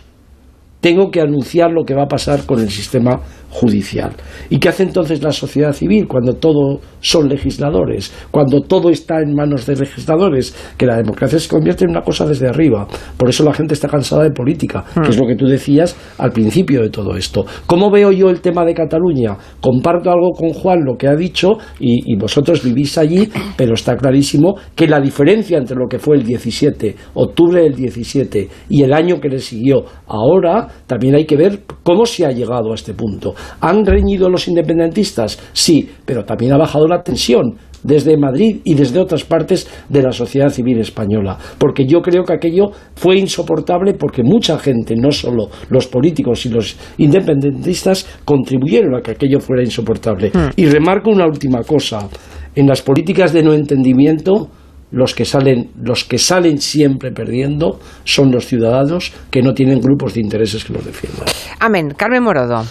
[0.80, 3.22] tengo que anunciar lo que va a pasar con el sistema
[3.53, 4.11] judicial.
[4.49, 8.11] ¿Y qué hace entonces la sociedad civil cuando todo son legisladores?
[8.32, 12.25] Cuando todo está en manos de legisladores, que la democracia se convierte en una cosa
[12.25, 12.88] desde arriba.
[13.15, 16.32] Por eso la gente está cansada de política, que es lo que tú decías al
[16.32, 17.45] principio de todo esto.
[17.67, 19.38] ¿Cómo veo yo el tema de Cataluña?
[19.61, 23.95] Comparto algo con Juan, lo que ha dicho, y, y vosotros vivís allí, pero está
[23.95, 28.93] clarísimo que la diferencia entre lo que fue el 17, octubre del 17, y el
[28.93, 32.93] año que le siguió ahora, también hay que ver cómo se ha llegado a este
[32.93, 33.35] punto.
[33.62, 35.40] ¿Han reñido los independentistas?
[35.54, 40.12] Sí, pero también ha bajado la tensión desde Madrid y desde otras partes de la
[40.12, 41.38] sociedad civil española.
[41.58, 46.50] Porque yo creo que aquello fue insoportable porque mucha gente, no solo los políticos y
[46.50, 50.32] los independentistas, contribuyeron a que aquello fuera insoportable.
[50.34, 50.52] Hmm.
[50.56, 52.08] Y remarco una última cosa.
[52.56, 54.50] En las políticas de no entendimiento,
[54.92, 60.14] los que salen, los que salen siempre perdiendo son los ciudadanos que no tienen grupos
[60.14, 61.26] de intereses que los defiendan.
[61.60, 61.94] Amén.
[61.98, 62.64] Carmen Morodo.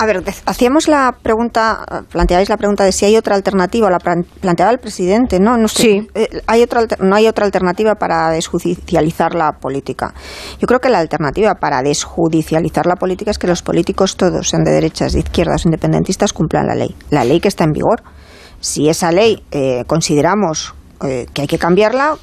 [0.00, 4.70] A ver, hacíamos la pregunta, planteabais la pregunta de si hay otra alternativa, la planteaba
[4.70, 5.56] el presidente, ¿no?
[5.56, 6.08] no sí.
[6.14, 10.14] Eh, hay otra, no hay otra alternativa para desjudicializar la política.
[10.60, 14.62] Yo creo que la alternativa para desjudicializar la política es que los políticos todos, sean
[14.62, 16.94] de derechas, de izquierdas, independentistas, cumplan la ley.
[17.10, 18.04] La ley que está en vigor.
[18.60, 22.16] Si esa ley eh, consideramos eh, que hay que cambiarla,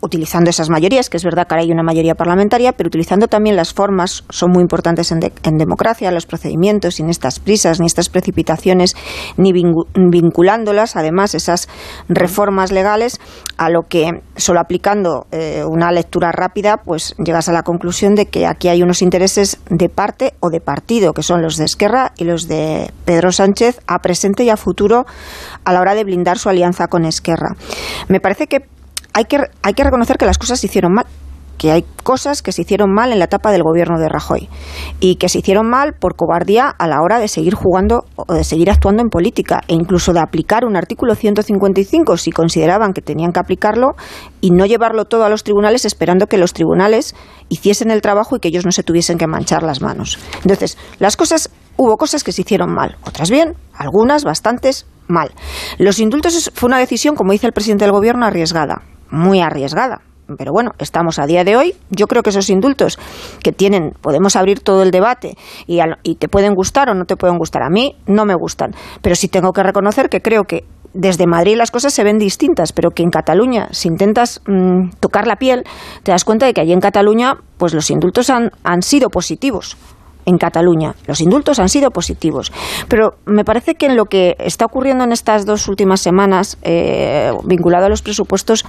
[0.00, 3.56] utilizando esas mayorías, que es verdad que ahora hay una mayoría parlamentaria, pero utilizando también
[3.56, 5.20] las formas, son muy importantes en,
[5.58, 8.94] democracia, los procedimientos, sin estas prisas, ni estas precipitaciones,
[9.36, 11.68] ni vinculándolas, además, esas
[12.08, 13.20] reformas legales,
[13.58, 18.26] a lo que solo aplicando eh, una lectura rápida, pues llegas a la conclusión de
[18.26, 22.12] que aquí hay unos intereses de parte o de partido, que son los de Esquerra
[22.16, 25.06] y los de Pedro Sánchez, a presente y a futuro,
[25.64, 27.56] a la hora de blindar su alianza con Esquerra.
[28.08, 28.60] Me parece que
[29.16, 31.06] hay que, hay que reconocer que las cosas se hicieron mal
[31.56, 34.50] que hay cosas que se hicieron mal en la etapa del gobierno de Rajoy
[35.00, 38.44] y que se hicieron mal por cobardía a la hora de seguir jugando o de
[38.44, 43.32] seguir actuando en política e incluso de aplicar un artículo 155 si consideraban que tenían
[43.32, 43.92] que aplicarlo
[44.42, 47.14] y no llevarlo todo a los tribunales esperando que los tribunales
[47.48, 50.18] hiciesen el trabajo y que ellos no se tuviesen que manchar las manos.
[50.42, 55.30] Entonces, las cosas hubo cosas que se hicieron mal, otras bien, algunas bastantes mal.
[55.78, 60.00] Los indultos fue una decisión, como dice el presidente del gobierno, arriesgada muy arriesgada.
[60.38, 61.74] Pero bueno, estamos a día de hoy.
[61.90, 62.98] Yo creo que esos indultos
[63.42, 65.36] que tienen, podemos abrir todo el debate
[65.68, 67.62] y, y te pueden gustar o no te pueden gustar.
[67.62, 68.74] A mí no me gustan.
[69.02, 72.72] Pero sí tengo que reconocer que creo que desde Madrid las cosas se ven distintas,
[72.72, 75.64] pero que en Cataluña, si intentas mm, tocar la piel,
[76.02, 79.76] te das cuenta de que allí en Cataluña, pues los indultos han, han sido positivos
[80.26, 80.94] en Cataluña.
[81.06, 82.52] Los indultos han sido positivos.
[82.88, 87.32] Pero me parece que en lo que está ocurriendo en estas dos últimas semanas, eh,
[87.44, 88.64] vinculado a los presupuestos,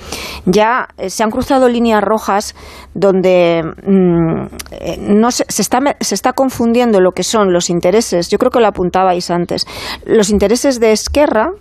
[0.45, 2.56] ya eh, se han cruzado líneas rojas
[2.94, 8.38] donde mm, eh, no se, está, se está confundiendo lo que son los intereses, yo
[8.38, 9.66] creo que lo apuntabais antes,
[10.06, 11.52] los intereses de Esquerra,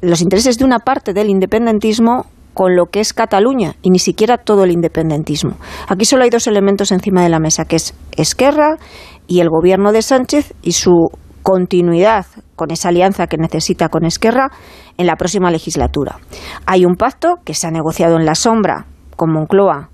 [0.00, 4.38] los intereses de una parte del independentismo con lo que es Cataluña y ni siquiera
[4.38, 5.56] todo el independentismo.
[5.88, 8.76] Aquí solo hay dos elementos encima de la mesa, que es Esquerra
[9.26, 11.10] y el gobierno de Sánchez y su
[11.42, 14.50] continuidad con esa alianza que necesita con Esquerra
[14.96, 16.18] en la próxima legislatura.
[16.66, 19.90] Hay un pacto que se ha negociado en la sombra con Moncloa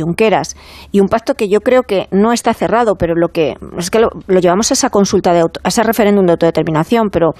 [0.00, 0.56] Junqueras
[0.90, 4.00] y un pacto que yo creo que no está cerrado, pero lo que es que
[4.00, 4.10] lo,
[4.40, 7.32] llevamos a esa consulta de a ese referéndum de autodeterminación, pero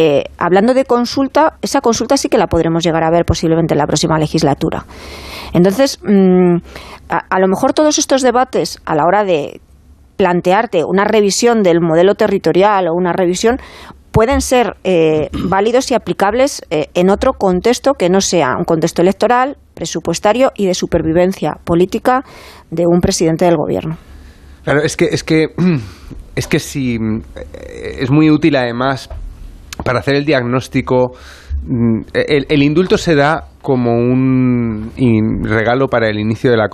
[0.00, 3.78] eh, hablando de consulta, esa consulta sí que la podremos llegar a ver posiblemente en
[3.78, 4.84] la próxima legislatura.
[5.52, 6.58] Entonces, mm,
[7.08, 9.60] a, lo mejor todos estos debates a la hora de
[10.16, 13.58] plantearte una revisión del modelo territorial o una revisión
[14.12, 19.02] pueden ser eh, válidos y aplicables eh, en otro contexto que no sea un contexto
[19.02, 22.22] electoral, presupuestario y de supervivencia política
[22.70, 23.96] de un presidente del gobierno.
[24.62, 25.48] Claro, es que es que
[26.36, 26.98] es que si
[28.00, 29.10] es muy útil además
[29.84, 31.12] para hacer el diagnóstico,
[31.64, 34.90] mm, el, indulto se da como un
[35.44, 36.68] regalo para el inicio de la,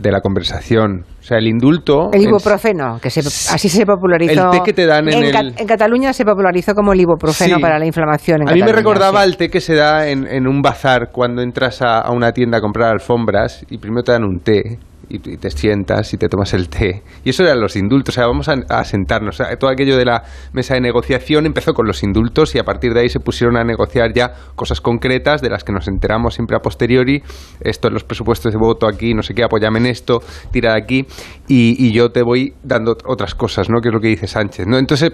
[0.00, 1.04] de la conversación.
[1.20, 2.10] O sea, el indulto...
[2.12, 4.50] El ibuprofeno, que así se popularizó...
[4.52, 7.78] El té que te dan en, en, en Cataluña se popularizó como el ibuprofeno para
[7.78, 8.48] la inflamación.
[8.48, 11.82] a mí me recordaba el té que se da en, en un bazar cuando entras
[11.82, 15.50] a, a una tienda a comprar alfombras y primero te dan un té y, te
[15.50, 17.02] sientas y te tomas el té.
[17.24, 19.40] Y eso eran los indultos, o sea, vamos a, sentarnos.
[19.58, 23.00] todo aquello de la mesa de negociación empezó con los indultos y a partir de
[23.00, 26.60] ahí se pusieron a negociar ya cosas concretas de las que nos enteramos siempre a
[26.60, 27.22] posteriori.
[27.60, 30.78] Esto en los presupuestos de voto aquí, no sé qué, apóyame en esto, tira de
[30.82, 31.06] aquí
[31.48, 33.80] y, y yo te voy dando otras cosas, ¿no?
[33.80, 34.78] Que es lo que dice Sánchez, ¿no?
[34.78, 35.12] Entonces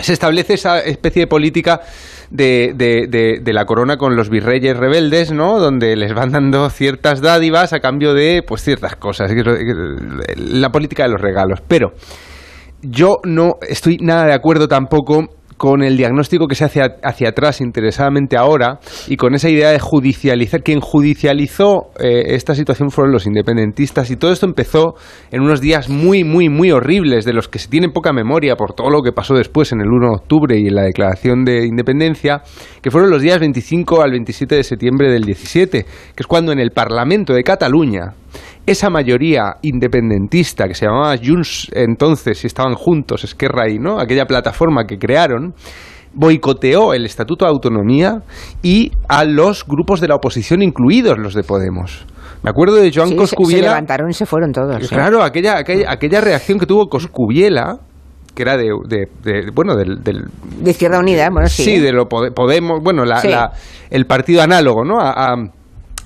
[0.00, 1.80] se establece esa especie de política
[2.30, 5.58] de, de, de, la corona con los virreyes rebeldes, ¿no?
[5.58, 9.32] Donde les van dando ciertas dádivas a cambio de, pues, ciertas cosas.
[10.36, 11.60] La política de los regalos.
[11.66, 11.92] Pero
[12.82, 17.60] yo no estoy nada de acuerdo tampoco con el diagnóstico que se hace hacia atrás
[17.60, 18.78] interesadamente ahora
[19.08, 20.62] y con esa idea de judicializar.
[20.62, 24.94] Quien judicializó eh, esta situación fueron los independentistas y todo esto empezó
[25.30, 28.72] en unos días muy, muy, muy horribles de los que se tiene poca memoria por
[28.72, 31.66] todo lo que pasó después en el 1 de octubre y en la declaración de
[31.66, 32.42] independencia,
[32.80, 36.60] que fueron los días 25 al 27 de septiembre del 17, que es cuando en
[36.60, 38.14] el Parlamento de Cataluña
[38.66, 43.98] esa mayoría independentista que se llamaba Junts entonces, y estaban juntos, Esquerra y ¿no?
[43.98, 45.54] aquella plataforma que crearon,
[46.12, 48.22] boicoteó el Estatuto de Autonomía
[48.62, 52.06] y a los grupos de la oposición, incluidos los de Podemos.
[52.42, 53.62] Me acuerdo de Joan Coscubiela.
[53.62, 54.88] Se, levantaron y se fueron todos.
[54.88, 57.78] Claro, aquella, aquella, reacción que tuvo Coscubiela
[58.34, 58.70] que era de,
[59.52, 63.50] bueno del, de Izquierda Unida bueno sí sí de lo Podemos bueno la,
[63.90, 65.34] el partido análogo no a a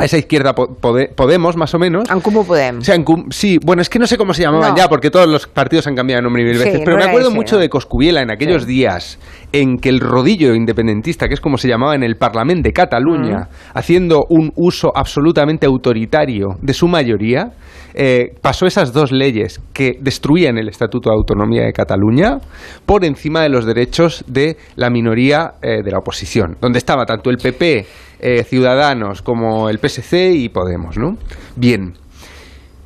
[0.04, 2.08] esa izquierda Podemos, más o menos.
[2.22, 2.88] ¿Cómo Podemos?
[3.30, 5.94] sí, bueno, es que no sé cómo se llamaban ya, porque todos los partidos han
[5.94, 9.18] cambiado de nombre mil veces, pero me acuerdo mucho de Coscubiela en aquellos días
[9.52, 13.48] en que el rodillo independentista, que es como se llamaba en el Parlamento de Cataluña,
[13.74, 17.52] haciendo un uso absolutamente autoritario de su mayoría,
[17.94, 22.38] eh, pasó esas dos leyes que destruían el Estatuto de Autonomía de Cataluña
[22.86, 27.30] por encima de los derechos de la minoría eh, de la oposición, donde estaba tanto
[27.30, 27.86] el PP,
[28.22, 31.16] eh, Ciudadanos, como el PSC y Podemos, ¿no?
[31.56, 31.94] Bien,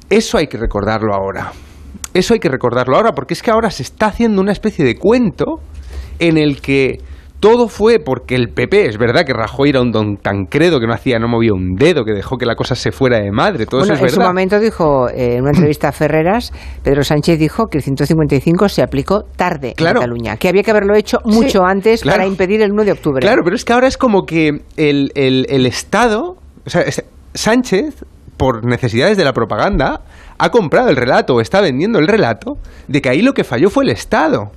[0.08, 1.52] eso hay que recordarlo ahora.
[2.15, 4.97] Eso hay que recordarlo ahora, porque es que ahora se está haciendo una especie de
[4.97, 5.60] cuento
[6.18, 6.98] en el que
[7.47, 10.16] todo fue porque el PP, es verdad que Rajoy era un don
[10.50, 13.20] credo que no hacía, no movía un dedo, que dejó que la cosa se fuera
[13.20, 16.52] de madre, todo eso es en su momento dijo, eh, en una entrevista a Ferreras,
[16.83, 20.97] Pedro Sánchez dijo que el 155 se aplicó tarde en Cataluña, que había que haberlo
[20.97, 23.20] hecho mucho antes para impedir el 1 de octubre.
[23.20, 26.83] Claro, pero es que ahora es como que el, el Estado, o sea,
[27.34, 28.05] Sánchez,
[28.36, 30.00] por necesidades de la propaganda,
[30.36, 32.55] ha comprado el relato o está vendiendo el relato
[32.89, 34.50] de que ahí lo que falló fue el Estado.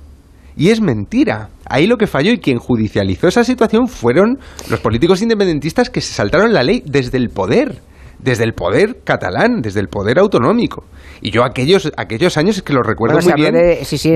[0.56, 1.50] Y es mentira.
[1.70, 6.12] Ahí lo que falló y quien judicializó esa situación fueron los políticos independentistas que se
[6.12, 7.80] saltaron la ley desde el poder
[8.22, 10.84] desde el poder catalán, desde el poder autonómico.
[11.22, 13.54] Y yo aquellos, aquellos años es que los recuerdo muy bien,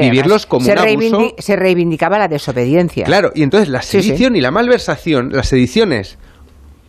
[0.01, 1.35] vivirlos como se un abuso.
[1.39, 3.05] Se reivindicaba la desobediencia.
[3.05, 6.19] Claro, y entonces la sedición y la malversación, las sediciones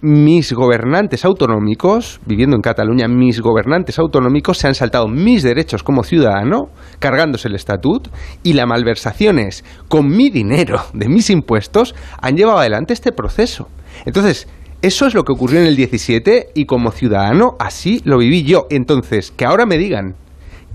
[0.01, 6.03] mis gobernantes autonómicos, viviendo en Cataluña, mis gobernantes autonómicos se han saltado mis derechos como
[6.03, 8.09] ciudadano, cargándose el estatut,
[8.43, 13.69] y las malversaciones con mi dinero, de mis impuestos, han llevado adelante este proceso.
[14.05, 14.47] Entonces,
[14.81, 18.67] eso es lo que ocurrió en el 17 y como ciudadano así lo viví yo.
[18.69, 20.15] Entonces, que ahora me digan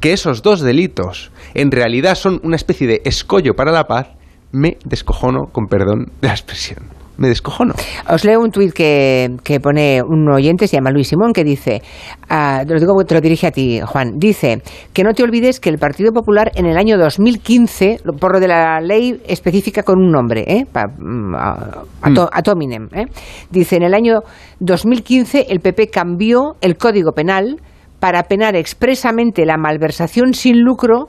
[0.00, 4.08] que esos dos delitos en realidad son una especie de escollo para la paz,
[4.50, 7.74] me descojono, con perdón de la expresión me descojono.
[8.08, 11.82] Os leo un tuit que, que, pone un oyente, se llama Luis Simón, que dice,
[12.30, 15.60] uh, te lo digo, te lo dirige a ti, Juan, dice que no te olvides
[15.60, 19.98] que el Partido Popular en el año 2015, por lo de la ley específica con
[19.98, 20.66] un nombre, ¿eh?
[20.70, 23.06] Pa, mm, a, a, to, a Tominem, ¿eh?
[23.50, 24.20] dice, en el año
[24.60, 27.60] 2015 el PP cambió el Código Penal
[28.00, 31.08] para penar expresamente la malversación sin lucro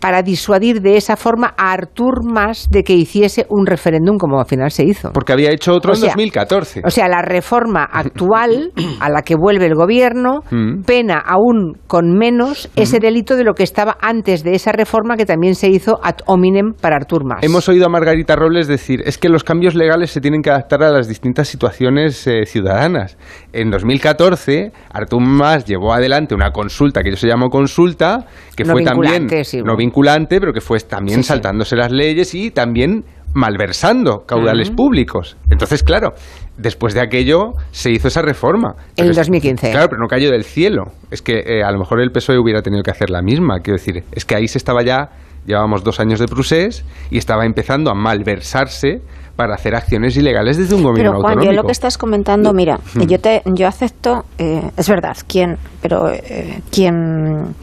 [0.00, 4.46] para disuadir de esa forma a Artur Mas de que hiciese un referéndum como al
[4.46, 5.12] final se hizo.
[5.12, 6.82] Porque había hecho otro o en sea, 2014.
[6.84, 10.82] O sea, la reforma actual a la que vuelve el gobierno mm.
[10.82, 12.80] pena aún con menos mm.
[12.80, 16.16] ese delito de lo que estaba antes de esa reforma que también se hizo ad
[16.26, 17.42] hominem para Artur Mas.
[17.42, 20.82] Hemos oído a Margarita Robles decir, es que los cambios legales se tienen que adaptar
[20.82, 23.16] a las distintas situaciones eh, ciudadanas.
[23.52, 28.72] En 2014, Artur Mas llevó adelante una consulta que yo se llamó consulta, que no
[28.72, 31.76] fue también sí, no vinculante, pero que fue también sí, saltándose sí.
[31.76, 34.76] las leyes y también malversando caudales uh -huh.
[34.76, 35.36] públicos.
[35.50, 36.14] Entonces, claro,
[36.56, 38.74] después de aquello se hizo esa reforma.
[38.96, 39.70] En el 2015.
[39.70, 40.84] Claro, pero no cayó del cielo.
[41.10, 43.60] Es que eh, a lo mejor el PSOE hubiera tenido que hacer la misma.
[43.60, 45.10] Quiero decir, es que ahí se estaba ya,
[45.46, 49.02] llevábamos dos años de procés y estaba empezando a malversarse
[49.36, 51.52] para hacer acciones ilegales desde un gobierno pero, Juan, autonómico.
[51.52, 53.02] Yo lo que estás comentando, mira, mm.
[53.02, 57.54] yo te, yo acepto, eh, es verdad, quién, pero eh, quien,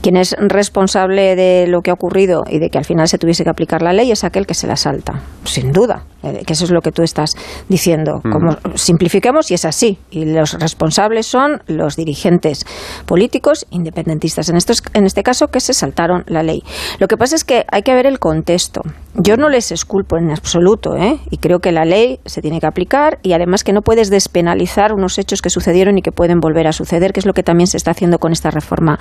[0.00, 3.44] quien es responsable de lo que ha ocurrido y de que al final se tuviese
[3.44, 6.04] que aplicar la ley es aquel que se la salta, sin duda,
[6.46, 7.34] que eso es lo que tú estás
[7.68, 8.20] diciendo.
[8.24, 8.30] Mm.
[8.30, 12.64] Como simplifiquemos y es así, y los responsables son los dirigentes
[13.06, 16.62] políticos independentistas, en, estos, en este caso que se saltaron la ley.
[16.98, 18.82] Lo que pasa es que hay que ver el contexto.
[19.14, 21.18] Yo no les esculpo en absoluto, ¿eh?
[21.30, 24.92] y creo que la ley se tiene que aplicar y además que no puedes despenalizar
[24.92, 27.66] unos hechos que sucedieron y que pueden volver a suceder, que es lo que también
[27.66, 28.98] se está haciendo con esta reforma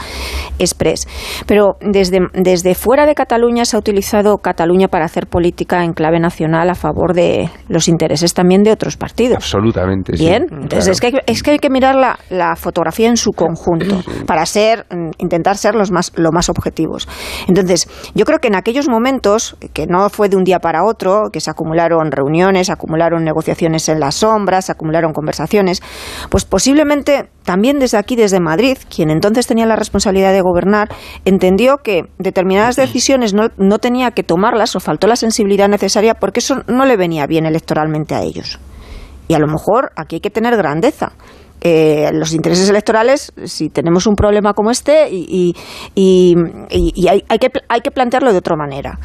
[0.59, 1.07] express.
[1.45, 6.19] Pero desde, desde fuera de Cataluña se ha utilizado Cataluña para hacer política en clave
[6.19, 9.37] nacional a favor de los intereses también de otros partidos.
[9.37, 10.13] Absolutamente.
[10.13, 10.55] Bien, sí.
[10.61, 14.01] entonces es, que hay, es que hay que mirar la, la fotografía en su conjunto
[14.25, 14.85] para ser,
[15.17, 17.07] intentar ser los más, lo más objetivos.
[17.47, 21.29] Entonces, yo creo que en aquellos momentos, que no fue de un día para otro,
[21.31, 25.81] que se acumularon reuniones, acumularon negociaciones en las sombras, acumularon conversaciones,
[26.29, 30.90] pues posiblemente también desde aquí, desde Madrid, quien entonces tenía la responsabilidad de gobernar,
[31.24, 36.40] entendió que determinadas decisiones no, no tenía que tomarlas o faltó la sensibilidad necesaria porque
[36.40, 38.59] eso no le venía bien electoralmente a ellos.
[39.27, 41.14] Y a lo mejor aquí hay que tener grandeza.
[41.61, 45.56] Eh, los intereses electorales, si tenemos un problema como este, y,
[45.95, 46.35] y,
[46.69, 48.99] y, y hay, hay, que, hay que plantearlo de otra manera.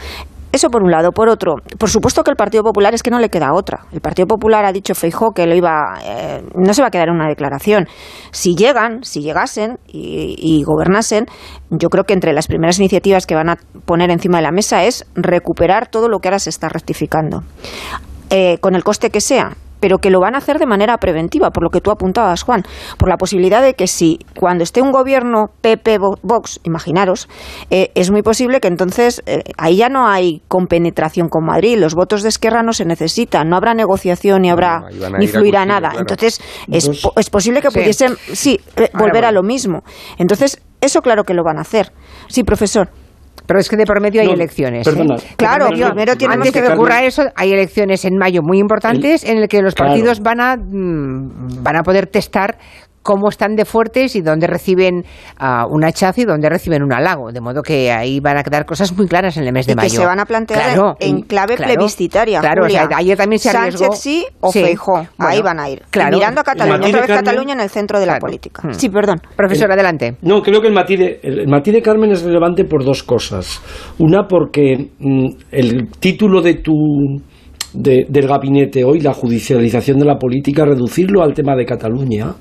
[0.53, 1.13] Eso por un lado.
[1.13, 3.87] Por otro, por supuesto que el Partido Popular es que no le queda otra.
[3.93, 7.09] El Partido Popular ha dicho Feijó que lo iba, eh, no se va a quedar
[7.09, 7.87] en una declaración.
[8.33, 11.27] Si llegan, si llegasen y, y, gobernasen,
[11.71, 14.85] yo creo que entre las primeras iniciativas que van a poner encima de la mesa
[14.85, 17.43] es recuperar todo lo que ahora se está rectificando.
[18.31, 21.51] Eh, con el coste que sea, pero que lo van a hacer de manera preventiva,
[21.51, 22.63] por lo que tú apuntabas, Juan,
[22.99, 27.29] por la posibilidad de que si cuando esté un gobierno PP Vox, imaginaros,
[27.71, 31.95] eh, es muy posible que entonces eh, ahí ya no hay compenetración con Madrid, los
[31.95, 35.91] votos de Esquerra no se necesitan, no habrá negociación ni habrá no, ni fluirá nada.
[35.91, 36.01] Claro.
[36.01, 39.83] Entonces, es, es, posible que pudiesen, sí, sí eh, volver a lo mismo.
[40.19, 41.93] Entonces, eso claro que lo van a hacer.
[42.29, 42.91] Sí, profesor.
[43.51, 44.85] Pero es que de por medio hay no, elecciones.
[44.87, 45.35] Perdona, ¿eh?
[45.37, 49.25] Claro, perdona, primero tiene antes de que ocurra eso, hay elecciones en mayo muy importantes
[49.25, 52.59] el, en el que los partidos van a mm, van a poder testar
[53.03, 55.05] cómo están de fuertes y dónde reciben
[55.41, 57.33] uh, un hachazo y dónde reciben un halago.
[57.33, 59.77] De modo que ahí van a quedar cosas muy claras en el mes de y
[59.77, 59.91] mayo.
[59.91, 62.41] que se van a plantear claro, en clave claro, plebiscitaria.
[62.41, 62.85] Claro, Julia.
[62.85, 63.85] o sea, ayer también se arriesgó.
[63.85, 64.63] Sánchez sí o sí.
[64.63, 64.93] Feijó.
[64.93, 65.83] Bueno, ahí van a ir.
[65.91, 66.17] Claro.
[66.17, 68.63] Y mirando a Cataluña, otra vez Carmen, Cataluña en el centro de la política.
[68.65, 68.73] Hmm.
[68.73, 69.21] Sí, perdón.
[69.37, 70.17] Profesor, el, adelante.
[70.23, 73.61] No, creo que el matiz, de, el matiz de Carmen es relevante por dos cosas.
[73.99, 76.73] Una, porque mm, el título de tu
[77.73, 82.35] de, del gabinete hoy, la judicialización de la política, reducirlo al tema de Cataluña,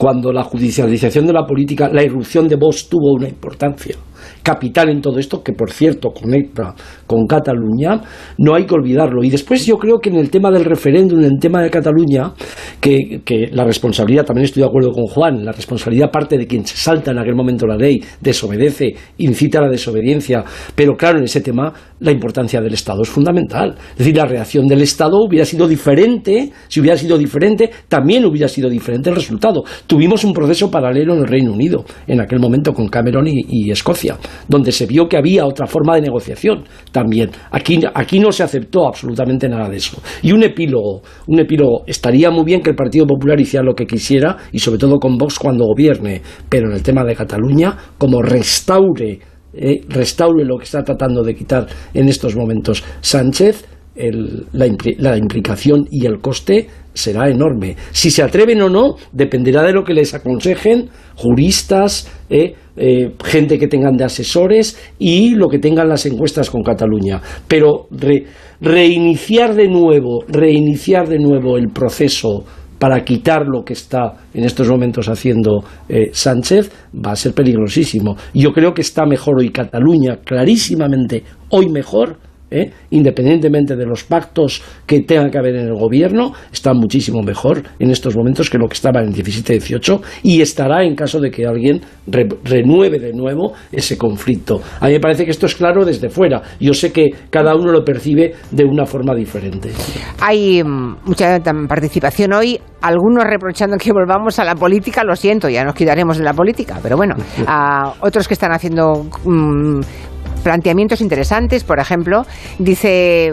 [0.00, 3.96] cuando la judicialización de la política, la irrupción de Vox tuvo una importancia
[4.42, 6.74] capital en todo esto, que por cierto conecta
[7.06, 8.00] con Cataluña,
[8.38, 9.22] no hay que olvidarlo.
[9.22, 12.32] Y después yo creo que en el tema del referéndum, en el tema de Cataluña,
[12.80, 16.64] que, que la responsabilidad, también estoy de acuerdo con Juan, la responsabilidad parte de quien
[16.64, 20.42] se salta en aquel momento la ley, desobedece, incita a la desobediencia,
[20.74, 23.74] pero claro, en ese tema la importancia del Estado es fundamental.
[23.92, 28.48] Es decir, la reacción del Estado hubiera sido diferente, si hubiera sido diferente, también hubiera
[28.48, 29.62] sido diferente el resultado.
[29.86, 34.16] Tuvimos un proceso paralelo en el Reino Unido, en aquel momento con Cameron y, Escocia,
[34.48, 37.30] donde se vio que había otra forma de negociación también.
[37.50, 40.00] Aquí, aquí no se aceptó absolutamente nada de eso.
[40.22, 43.86] Y un epílogo, un epílogo, estaría muy bien que el Partido Popular hiciera lo que
[43.86, 48.22] quisiera, y sobre todo con Vox cuando gobierne, pero en el tema de Cataluña, como
[48.22, 49.20] restaure
[49.52, 53.64] eh, restaure lo que está tratando de quitar en estos momentos Sánchez,
[54.52, 57.76] la, implicación y el coste será enorme.
[57.90, 63.58] Si se atreven o no, dependerá de lo que les aconsejen juristas, eh, eh, gente
[63.58, 67.20] que tengan de asesores y lo que tengan las encuestas con Cataluña.
[67.46, 67.88] Pero
[68.60, 72.44] reiniciar de nuevo, reiniciar de nuevo el proceso
[72.80, 78.16] para quitar lo que está en estos momentos haciendo eh, Sánchez va a ser peligrosísimo.
[78.32, 82.16] Yo creo que está mejor hoy Cataluña, clarísimamente hoy mejor
[82.50, 82.70] ¿eh?
[82.90, 87.90] independientemente de los pactos que tenga que haber en el gobierno, está muchísimo mejor en
[87.90, 91.80] estos momentos que lo que estaba en 17-18 y estará en caso de que alguien
[92.06, 94.60] renueve de nuevo ese conflicto.
[94.80, 96.42] A mí me parece que esto es claro desde fuera.
[96.60, 99.70] Yo sé que cada uno lo percibe de una forma diferente.
[100.20, 101.38] Hay mm, mucha
[101.68, 106.24] participación hoy, algunos reprochando que volvamos a la política, lo siento, ya nos quitaremos de
[106.24, 107.14] la política, pero bueno,
[107.46, 109.80] a otros que están haciendo mm,
[110.40, 112.24] planteamientos interesantes, por ejemplo,
[112.58, 113.32] dice,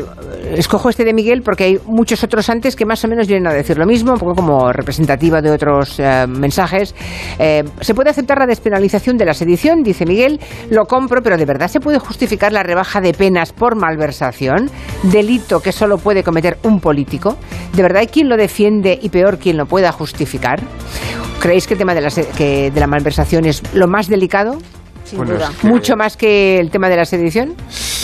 [0.55, 3.53] escojo este de Miguel porque hay muchos otros antes que más o menos vienen a
[3.53, 6.95] decir lo mismo, un poco como representativa de otros eh, mensajes.
[7.39, 11.45] Eh, se puede aceptar la despenalización de la sedición, dice Miguel, lo compro, pero ¿de
[11.45, 14.69] verdad se puede justificar la rebaja de penas por malversación?
[15.03, 17.37] Delito que solo puede cometer un político.
[17.73, 20.59] ¿De verdad hay quien lo defiende y peor quien lo pueda justificar?
[21.39, 24.57] ¿Creéis que el tema de la, de la malversación es lo más delicado?
[25.63, 27.55] Mucho más que el tema de la sedición,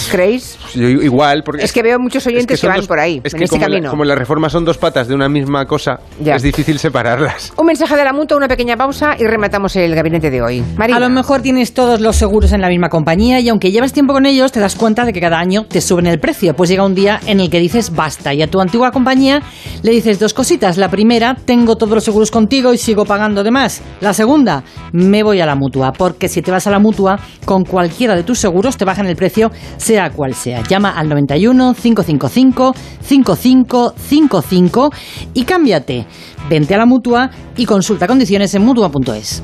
[0.07, 0.57] ¿creéis?
[0.75, 1.63] igual, porque...
[1.63, 3.89] Es que veo muchos oyentes que, van por ahí, en este como camino.
[3.89, 7.53] como las reformas son dos patas de una misma cosa, es difícil separarlas.
[7.57, 10.63] Un mensaje de la mutua, una pequeña pausa y rematamos el gabinete de hoy.
[10.77, 14.13] A lo mejor tienes todos los seguros en la misma compañía y aunque llevas tiempo
[14.13, 16.55] con ellos, te das cuenta de que cada año te suben el precio.
[16.55, 19.41] Pues llega un día en el que dices basta y a tu antigua compañía
[19.81, 20.77] le dices dos cositas.
[20.77, 23.81] La primera, tengo todos los seguros contigo y sigo pagando de más.
[24.01, 27.63] La segunda, me voy a la mutua, porque si te vas a la mutua, con
[27.63, 29.51] cualquiera de tus seguros te bajan el precio,
[29.93, 30.63] sea cual sea.
[30.63, 34.89] Llama al 91 555 5555
[35.35, 36.07] y cámbiate.
[36.49, 39.43] Vente a la mutua y consulta condiciones en mutua.es.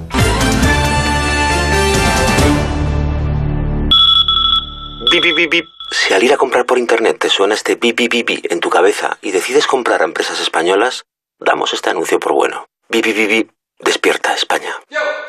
[5.91, 8.71] Si al ir a comprar por internet te suena este bip bip bip en tu
[8.71, 11.03] cabeza y decides comprar a empresas españolas,
[11.39, 12.65] damos este anuncio por bueno.
[12.89, 13.51] Bip bip
[13.83, 14.71] Despierta España.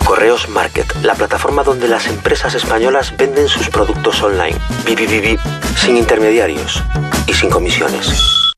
[0.04, 4.56] Correos Market, la plataforma donde las empresas españolas venden sus productos online.
[4.84, 5.38] Vivi,
[5.76, 6.82] sin intermediarios
[7.28, 8.52] y sin comisiones.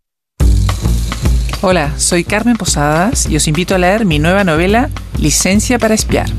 [1.60, 4.88] Hola, soy Carmen Posadas y os invito a leer mi nueva novela
[5.18, 6.30] Licencia para espiar.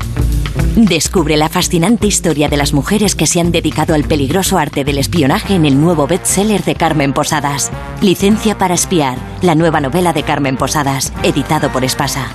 [0.76, 4.98] Descubre la fascinante historia de las mujeres que se han dedicado al peligroso arte del
[4.98, 7.70] espionaje en el nuevo bestseller de Carmen Posadas.
[8.02, 12.34] Licencia para espiar, la nueva novela de Carmen Posadas, editado por Espasa.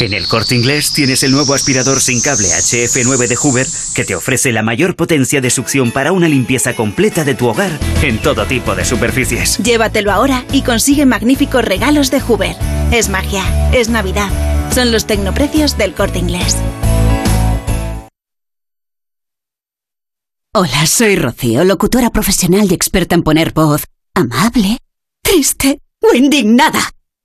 [0.00, 4.14] En el corte inglés tienes el nuevo aspirador sin cable HF9 de Hoover que te
[4.14, 8.46] ofrece la mayor potencia de succión para una limpieza completa de tu hogar en todo
[8.46, 9.58] tipo de superficies.
[9.58, 12.56] Llévatelo ahora y consigue magníficos regalos de Hoover.
[12.92, 14.30] Es magia, es Navidad.
[14.74, 16.56] Son los tecnoprecios del corte inglés.
[20.54, 24.78] Hola, soy Rocío, locutora profesional y experta en poner voz amable,
[25.22, 26.90] triste o indignada.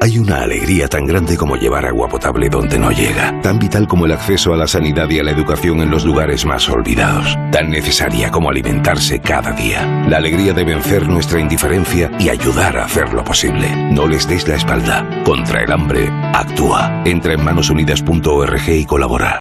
[0.00, 4.06] Hay una alegría tan grande como llevar agua potable donde no llega, tan vital como
[4.06, 7.70] el acceso a la sanidad y a la educación en los lugares más olvidados, tan
[7.70, 9.86] necesaria como alimentarse cada día.
[10.08, 13.68] La alegría de vencer nuestra indiferencia y ayudar a hacerlo posible.
[13.90, 15.08] No les des la espalda.
[15.24, 17.02] Contra el hambre, actúa.
[17.04, 19.40] Entra en manosunidas.org y colabora.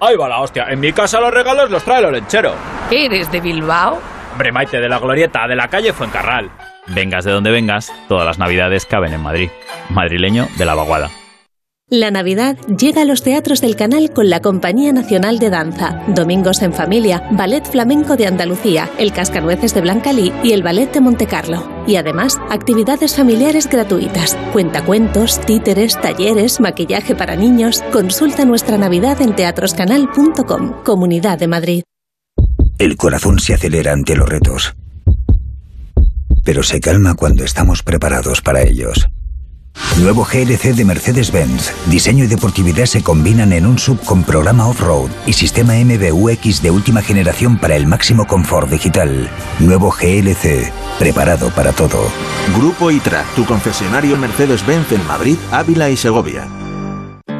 [0.00, 0.66] Ahí va la hostia.
[0.68, 2.54] En mi casa los regalos los trae el lechero.
[2.90, 3.98] ¿Eres de Bilbao?
[4.32, 6.50] Hombre, Maite, de la glorieta, de la calle Fuencarral.
[6.88, 9.50] Vengas de donde vengas, todas las navidades caben en Madrid.
[9.90, 11.10] Madrileño de la vaguada.
[11.92, 16.62] La Navidad llega a los teatros del canal con la Compañía Nacional de Danza, Domingos
[16.62, 21.84] en Familia, Ballet Flamenco de Andalucía, el Cascanueces de Blancalí y el Ballet de Montecarlo.
[21.86, 27.82] Y además, actividades familiares gratuitas, cuentacuentos, títeres, talleres, maquillaje para niños.
[27.92, 31.82] Consulta nuestra Navidad en teatroscanal.com, Comunidad de Madrid.
[32.78, 34.74] El corazón se acelera ante los retos,
[36.44, 39.08] pero se calma cuando estamos preparados para ellos.
[39.98, 41.72] Nuevo GLC de Mercedes-Benz.
[41.86, 46.70] Diseño y deportividad se combinan en un sub con programa off-road y sistema MBUX de
[46.70, 49.30] última generación para el máximo confort digital.
[49.60, 52.00] Nuevo GLC, preparado para todo.
[52.56, 56.61] Grupo ITRA, tu concesionario Mercedes-Benz en Madrid, Ávila y Segovia.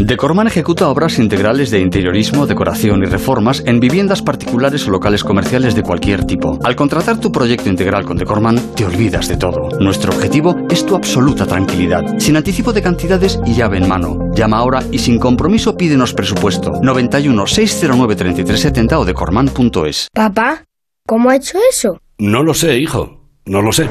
[0.00, 5.74] Decorman ejecuta obras integrales de interiorismo, decoración y reformas en viviendas particulares o locales comerciales
[5.74, 6.56] de cualquier tipo.
[6.62, 9.68] Al contratar tu proyecto integral con Decorman, te olvidas de todo.
[9.80, 14.30] Nuestro objetivo es tu absoluta tranquilidad, sin anticipo de cantidades y llave en mano.
[14.36, 16.78] Llama ahora y sin compromiso pídenos presupuesto.
[16.80, 20.10] 91 609 3370 o decorman.es.
[20.14, 20.62] Papá,
[21.08, 21.98] ¿cómo ha hecho eso?
[22.18, 23.18] No lo sé, hijo.
[23.46, 23.88] No lo sé.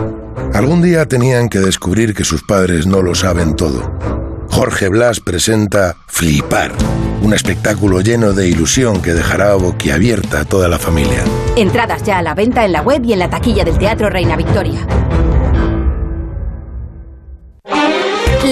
[0.53, 4.26] Algún día tenían que descubrir que sus padres no lo saben todo.
[4.57, 6.71] Jorge Blas presenta Flipar,
[7.21, 11.23] un espectáculo lleno de ilusión que dejará boquiabierta a toda la familia.
[11.55, 14.35] Entradas ya a la venta en la web y en la taquilla del Teatro Reina
[14.35, 14.79] Victoria.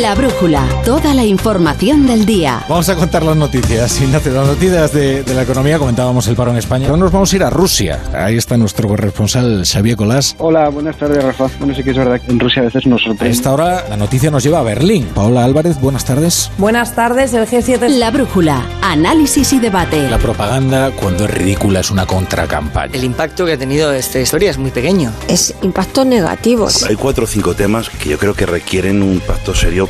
[0.01, 2.63] La brújula, toda la información del día.
[2.67, 4.01] Vamos a contar las noticias.
[4.01, 6.87] Ignacio, las noticias de, de la economía, comentábamos el paro en España.
[6.87, 7.99] Ahora nos vamos a ir a Rusia.
[8.13, 10.35] Ahí está nuestro corresponsal Xavier Colás.
[10.39, 11.47] Hola, buenas tardes, Rafa.
[11.59, 13.33] Bueno, sí que es verdad que en Rusia a veces nos A sorprende.
[13.33, 15.05] esta hora la noticia nos lleva a Berlín.
[15.15, 16.51] Paola Álvarez, buenas tardes.
[16.57, 17.87] Buenas tardes, el G7.
[17.97, 20.09] La brújula, análisis y debate.
[20.09, 22.93] La propaganda, cuando es ridícula, es una contracampaña.
[22.93, 25.11] El impacto que ha tenido esta historia es muy pequeño.
[25.29, 26.67] Es impacto negativo.
[26.87, 29.84] Hay cuatro o cinco temas que yo creo que requieren un pacto serio,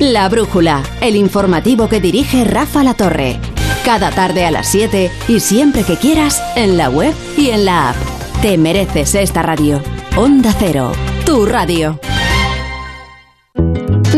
[0.00, 3.38] La brújula, el informativo que dirige Rafa La Torre.
[3.84, 7.90] Cada tarde a las 7 y siempre que quieras en la web y en la
[7.90, 7.96] app.
[8.42, 9.82] Te mereces esta radio.
[10.16, 10.92] Onda Cero,
[11.24, 11.98] tu radio.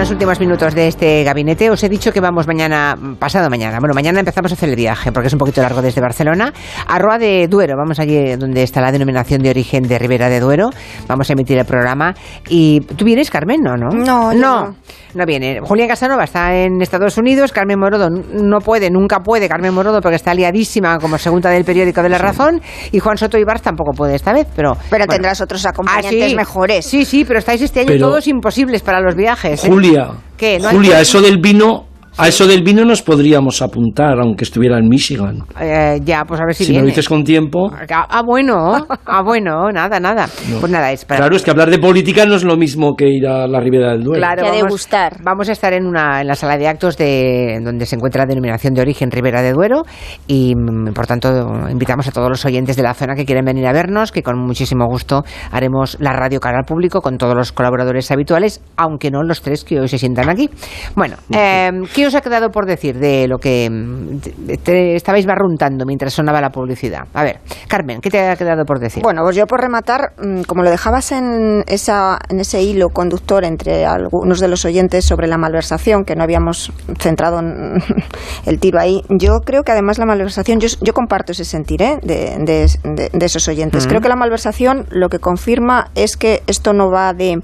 [0.00, 1.68] Los últimos minutos de este gabinete.
[1.70, 3.78] Os he dicho que vamos mañana, pasado mañana.
[3.80, 6.54] Bueno, mañana empezamos a hacer el viaje porque es un poquito largo desde Barcelona
[6.86, 7.74] a Roa de Duero.
[7.76, 10.70] Vamos allí donde está la denominación de origen de Ribera de Duero.
[11.06, 12.14] Vamos a emitir el programa.
[12.48, 13.60] ¿Y tú vienes, Carmen?
[13.62, 13.90] No, no.
[13.90, 14.74] No, no.
[15.12, 15.58] No viene.
[15.62, 17.52] Julián Casanova está en Estados Unidos.
[17.52, 19.48] Carmen Morodo no puede, nunca puede.
[19.50, 22.62] Carmen Morodo porque está liadísima como segunda del periódico de La Razón.
[22.90, 24.46] Y Juan Soto Ibar tampoco puede esta vez.
[24.56, 25.12] Pero, pero bueno.
[25.12, 26.36] tendrás otros acompañantes Ah, sí.
[26.36, 26.86] mejores.
[26.86, 29.62] Sí, sí, pero estáis este año Pero- todos imposibles para los viajes.
[29.64, 29.68] ¿eh?
[29.68, 29.89] Julia,
[30.36, 30.58] ¿Qué?
[30.58, 31.86] ¿No hay Julia, eso del vino,
[32.20, 35.42] a eso del vino nos podríamos apuntar, aunque estuviera en Michigan.
[35.60, 36.84] Eh, ya, pues a ver si, Si, viene.
[36.84, 37.70] lo dices con tiempo.
[37.90, 40.28] Ah, ah, bueno, ah, bueno, nada, nada.
[40.60, 41.20] Pues nada, es para...
[41.20, 43.92] Claro, es que hablar de política no es lo mismo que ir a la Ribera
[43.92, 44.20] del Duero.
[44.20, 44.88] Claro, vamos,
[45.22, 48.26] vamos a estar en una en la sala de actos de donde se encuentra la
[48.26, 49.82] denominación de origen Ribera de Duero
[50.26, 51.28] y mm, por tanto
[51.70, 54.38] invitamos a todos los oyentes de la zona que quieren venir a vernos, que con
[54.38, 59.22] muchísimo gusto haremos la radio cara al público con todos los colaboradores habituales, aunque no
[59.22, 60.50] los tres que hoy se sientan aquí.
[60.94, 65.26] Bueno, eh, ¿qué os ha quedado por decir de lo que mm, te- te estabais
[65.26, 67.06] barruntando mientras sonaba la publicidad?
[67.14, 69.02] A ver, Carmen, ¿qué te ha quedado por decir?
[69.02, 73.44] Bueno, pues yo por rematar, mm, como lo dejabas en, esa, en ese hilo conductor
[73.44, 77.82] entre algunos de los oyentes sobre la malversación, que no habíamos centrado en
[78.46, 81.98] el tiro ahí, yo creo que además la malversación, yo, yo comparto ese sentir ¿eh?
[82.02, 83.86] de, de- de- de esos oyentes.
[83.86, 87.40] Creo que la malversación lo que confirma es que esto no va de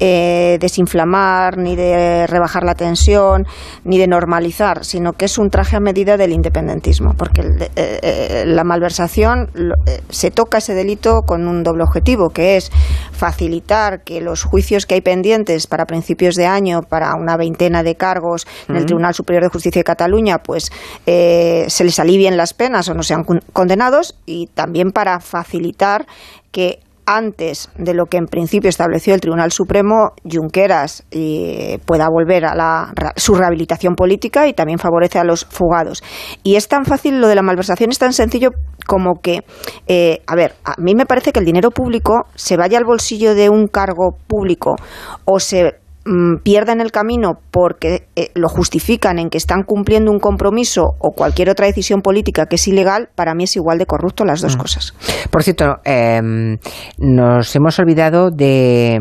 [0.00, 3.46] eh, desinflamar, ni de rebajar la tensión,
[3.84, 7.68] ni de normalizar, sino que es un traje a medida del independentismo, porque el eh,
[7.76, 12.70] eh, la malversación lo- eh, se toca ese delito con un doble objetivo, que es
[13.12, 17.94] facilitar que los juicios que hay pendientes para principios de año, para una veintena de
[17.96, 18.86] cargos en el.
[18.88, 20.70] Tribunal Superior de Justicia de Cataluña, pues
[21.06, 26.06] eh, se les alivien las penas o no sean con- condenados, y también para facilitar
[26.52, 26.78] que
[27.08, 32.54] antes de lo que en principio estableció el Tribunal Supremo, Junqueras eh, pueda volver a
[32.54, 36.02] la, su rehabilitación política y también favorece a los fugados.
[36.42, 38.50] Y es tan fácil, lo de la malversación es tan sencillo
[38.86, 39.40] como que,
[39.86, 43.34] eh, a ver, a mí me parece que el dinero público se vaya al bolsillo
[43.34, 44.76] de un cargo público
[45.24, 50.10] o se mm, pierda en el camino porque eh, lo justifican en que están cumpliendo
[50.10, 53.86] un compromiso o cualquier otra decisión política que es ilegal, para mí es igual de
[53.86, 54.94] corrupto las dos cosas.
[55.30, 56.20] Por cierto, eh,
[56.98, 59.00] nos hemos olvidado de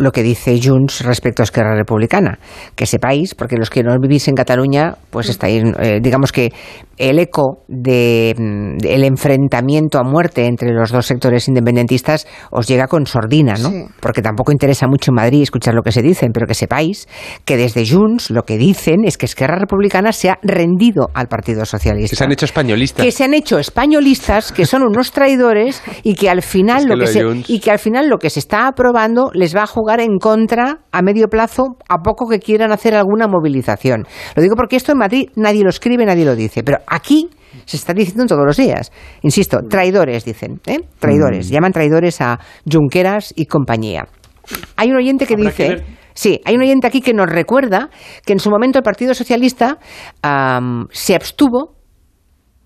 [0.00, 2.38] lo que dice Junts respecto a Esquerra Republicana.
[2.74, 6.52] Que sepáis, porque los que no vivís en Cataluña, pues estáis, eh, digamos que
[6.96, 12.86] el eco de, mm, del enfrentamiento a muerte entre los dos sectores independentistas os llega
[12.88, 13.70] con sordina, ¿no?
[13.70, 13.84] Sí.
[14.00, 17.06] Porque tampoco interesa mucho en Madrid escuchar lo que se dicen, pero que sepáis
[17.44, 21.64] que desde Junts lo que dicen es que Esquerra Republicana se ha rendido al Partido
[21.64, 23.04] Socialista Que se han hecho españolistas.
[23.04, 26.88] que se han hecho españolistas, que son unos traidores y que al final Es que
[26.88, 29.56] lo lo que de se, y que al final lo que se está aprobando les
[29.56, 34.06] va a jugar en contra a medio plazo a poco que quieran hacer alguna movilización.
[34.36, 37.28] Lo digo porque esto en Madrid nadie lo escribe, nadie lo dice, pero aquí
[37.64, 38.92] se está diciendo todos los días.
[39.22, 40.78] Insisto, traidores dicen, ¿eh?
[41.00, 41.52] Traidores, Mm.
[41.52, 42.38] llaman traidores a
[42.70, 44.06] Junqueras y compañía.
[44.76, 47.90] Hay un oyente que dice, que sí, hay un oyente aquí que nos recuerda
[48.24, 49.78] que en su momento el Partido Socialista
[50.92, 51.74] se abstuvo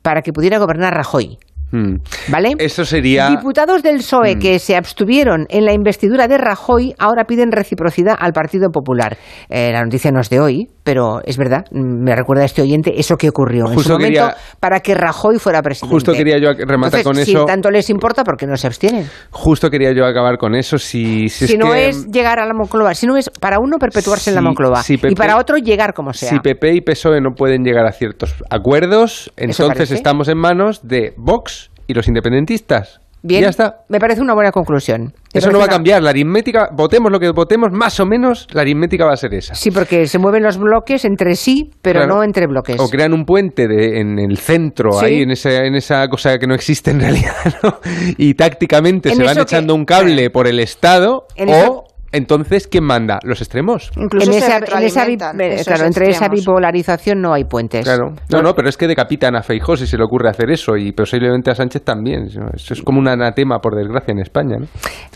[0.03, 1.39] para que pudiera gobernar Rajoy.
[1.73, 1.97] Mm.
[2.29, 2.55] ¿Vale?
[2.59, 3.29] Eso sería.
[3.31, 4.39] Diputados del PSOE Mm.
[4.39, 9.17] que se abstuvieron en la investidura de Rajoy ahora piden reciprocidad al Partido Popular.
[9.49, 12.93] Eh, la noticia no es de hoy, pero es verdad, me recuerda a este oyente
[13.01, 15.93] eso que ocurrió en su momento quería- para que Rajoy fuera presidente.
[15.95, 17.47] Justo quería yo rematar Entonces, con si eso.
[17.47, 19.09] tanto les importa, ¿por qué no se abstienen?
[19.31, 20.77] Justo quería yo acabar con eso.
[20.79, 23.59] Si, si, Si, es no que, es llegar a la Moncloa, si no es para
[23.59, 26.29] uno perpetuarse en la Si- Moncloa si y para otro llegar como sea.
[26.29, 31.15] Si PP y PSOE no pueden llegar a ciertos acuerdos, entonces estamos en manos de
[31.17, 33.01] Vox y los independentistas.
[33.27, 33.85] Bien, Ya está.
[33.89, 35.15] me parece una buena conclusión.
[35.33, 36.03] Eso no va a una- cambiar.
[36.03, 39.55] La aritmética, votemos lo que votemos, más o menos la aritmética va a ser esa.
[39.55, 42.17] Sí, porque se mueven los bloques entre sí, pero Claro.
[42.17, 42.79] no entre bloques.
[42.79, 45.07] O crean un puente de- en el centro, Sí.
[45.07, 47.79] ahí en esa, en esa cosa que no existe en realidad, ¿no?
[48.19, 51.85] Y tácticamente En se van que- echando un cable por el Estado, En o eso-
[52.15, 53.19] entonces, ¿quién manda?
[53.23, 53.91] Los extremos.
[53.97, 57.45] Incluso en se esa, en esa bi- retroalimentan eh, claro, entre esa bipolarización no hay
[57.45, 57.85] puentes.
[57.85, 58.15] Claro.
[58.31, 60.93] No, no, pero es que decapitan a Feijó si se le ocurre hacer eso y
[60.93, 62.27] posiblemente a Sánchez también.
[62.55, 64.67] Eso es como un anatema, por desgracia, en España, ¿no?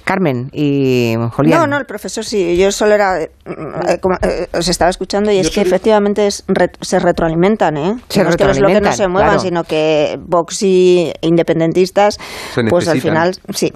[0.05, 1.61] Carmen y Julián.
[1.61, 2.57] No, no, el profesor sí.
[2.57, 3.21] Yo solo era.
[3.23, 7.77] eh, eh, como, eh, os estaba escuchando y es que efectivamente es re- se retroalimentan,
[7.77, 7.95] ¿eh?
[8.09, 9.41] Se no es que los bloques no retroalimentan, se muevan, claro.
[9.41, 12.19] sino que Vox y independentistas,
[12.55, 13.73] Se pues al final, sí.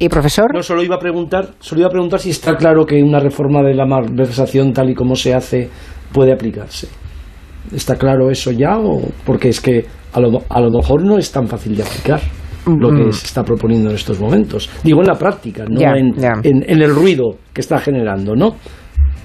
[0.00, 0.52] ¿Y profesor?
[0.54, 3.62] No, solo iba a preguntar, solo iba a preguntar si está claro que una reforma
[3.62, 5.68] de la malversación tal y como se hace
[6.12, 6.88] puede aplicarse.
[7.72, 11.30] ¿Está claro eso ya o porque es que a lo, a lo mejor no es
[11.30, 12.20] tan fácil de aplicar
[12.66, 14.70] lo que se está proponiendo en estos momentos?
[14.82, 15.78] Digo en la práctica, no
[16.42, 18.56] en- en el ruido que está generando, ¿no?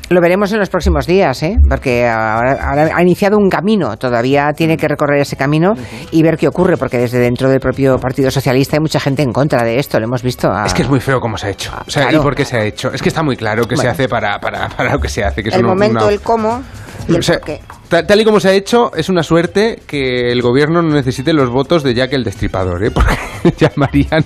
[0.09, 1.58] Lo veremos en los próximos días, ¿eh?
[1.67, 5.74] porque ahora, ahora ha iniciado un camino, todavía tiene que recorrer ese camino
[6.11, 9.34] y ver qué ocurre, porque desde dentro del propio Partido Socialista hay mucha gente en
[9.34, 10.51] contra de esto, lo hemos visto.
[10.51, 11.72] a- Es que es muy feo cómo se ha hecho.
[11.88, 12.19] O sea, Claro.
[12.19, 12.93] ¿y por qué se ha hecho?
[12.93, 13.92] Es que está muy claro que se Bueno.
[13.93, 15.42] hace para, para, para lo que se hace.
[15.42, 16.61] Que es el una- momento, una- el cómo
[17.08, 17.61] y el O sea, por qué.
[17.90, 21.34] ta- tal y como se ha hecho, es una suerte que el gobierno no necesite
[21.34, 22.92] los votos de Jack el Destripador, ¿eh?
[22.93, 23.17] porque
[23.58, 24.24] llamarían.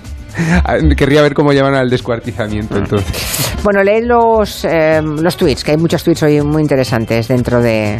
[0.97, 3.59] Querría ver cómo llaman al descuartizamiento, entonces.
[3.63, 7.95] Bueno, leed los, eh, los tweets, que hay muchos tweets hoy muy interesantes dentro de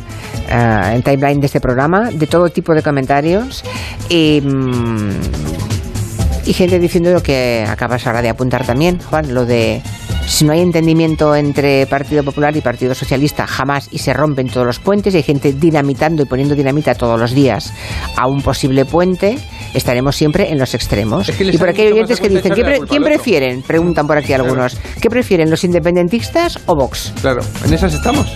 [0.50, 3.64] eh, el timeline de este programa, de todo tipo de comentarios
[4.08, 5.10] y, mm,
[6.46, 9.82] y gente diciendo lo que acabas ahora de apuntar también, Juan, lo de
[10.30, 14.66] si no hay entendimiento entre Partido Popular y Partido Socialista jamás y se rompen todos
[14.66, 17.74] los puentes y hay gente dinamitando y poniendo dinamita todos los días
[18.16, 19.38] a un posible puente,
[19.74, 21.28] estaremos siempre en los extremos.
[21.28, 22.90] Es que les y por aquí hay oyentes que dicen, ¿qué echarle la pre- culpa
[22.92, 23.16] ¿quién al otro?".
[23.24, 23.62] prefieren?
[23.64, 24.78] Preguntan por aquí algunos.
[25.02, 27.12] ¿Qué prefieren, los independentistas o Vox?
[27.22, 28.28] Claro, en esas estamos.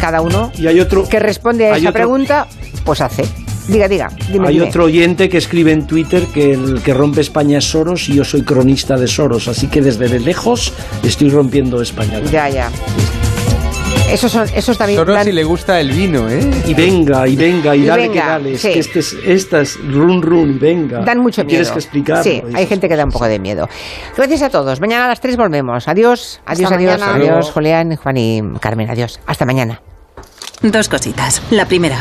[0.00, 2.46] Cada uno Y hay otro, que responde a esa otro- pregunta,
[2.84, 3.24] pues hace.
[3.70, 4.68] Diga, diga, dime, hay dime.
[4.68, 8.24] otro oyente que escribe en Twitter que el que rompe España es Soros y yo
[8.24, 10.72] soy cronista de Soros, así que desde de lejos
[11.04, 12.20] estoy rompiendo España.
[12.32, 12.70] Ya, ya.
[14.10, 16.40] Esos son, esos también Solo dan- si le gusta el vino, ¿eh?
[16.66, 18.52] Y venga, y venga, y, Y dale venga, que dale.
[18.54, 21.00] Es que este es, esta es run run, y venga.
[21.04, 21.50] dan mucho miedo.
[21.50, 22.24] Tienes que explicarlo.
[22.24, 23.68] Sí, hay gente que da un poco de miedo.
[24.16, 24.80] Gracias a todos.
[24.80, 25.86] Mañana a las 3 volvemos.
[25.86, 26.98] Adiós, adiós, Hasta adiós.
[27.00, 27.14] mañana.
[27.14, 27.50] Adiós.
[27.52, 28.90] Julián, Juan y Carmen.
[28.90, 29.20] Adiós.
[29.26, 29.80] Hasta mañana.
[30.60, 31.40] Dos cositas.
[31.52, 31.88] La primera.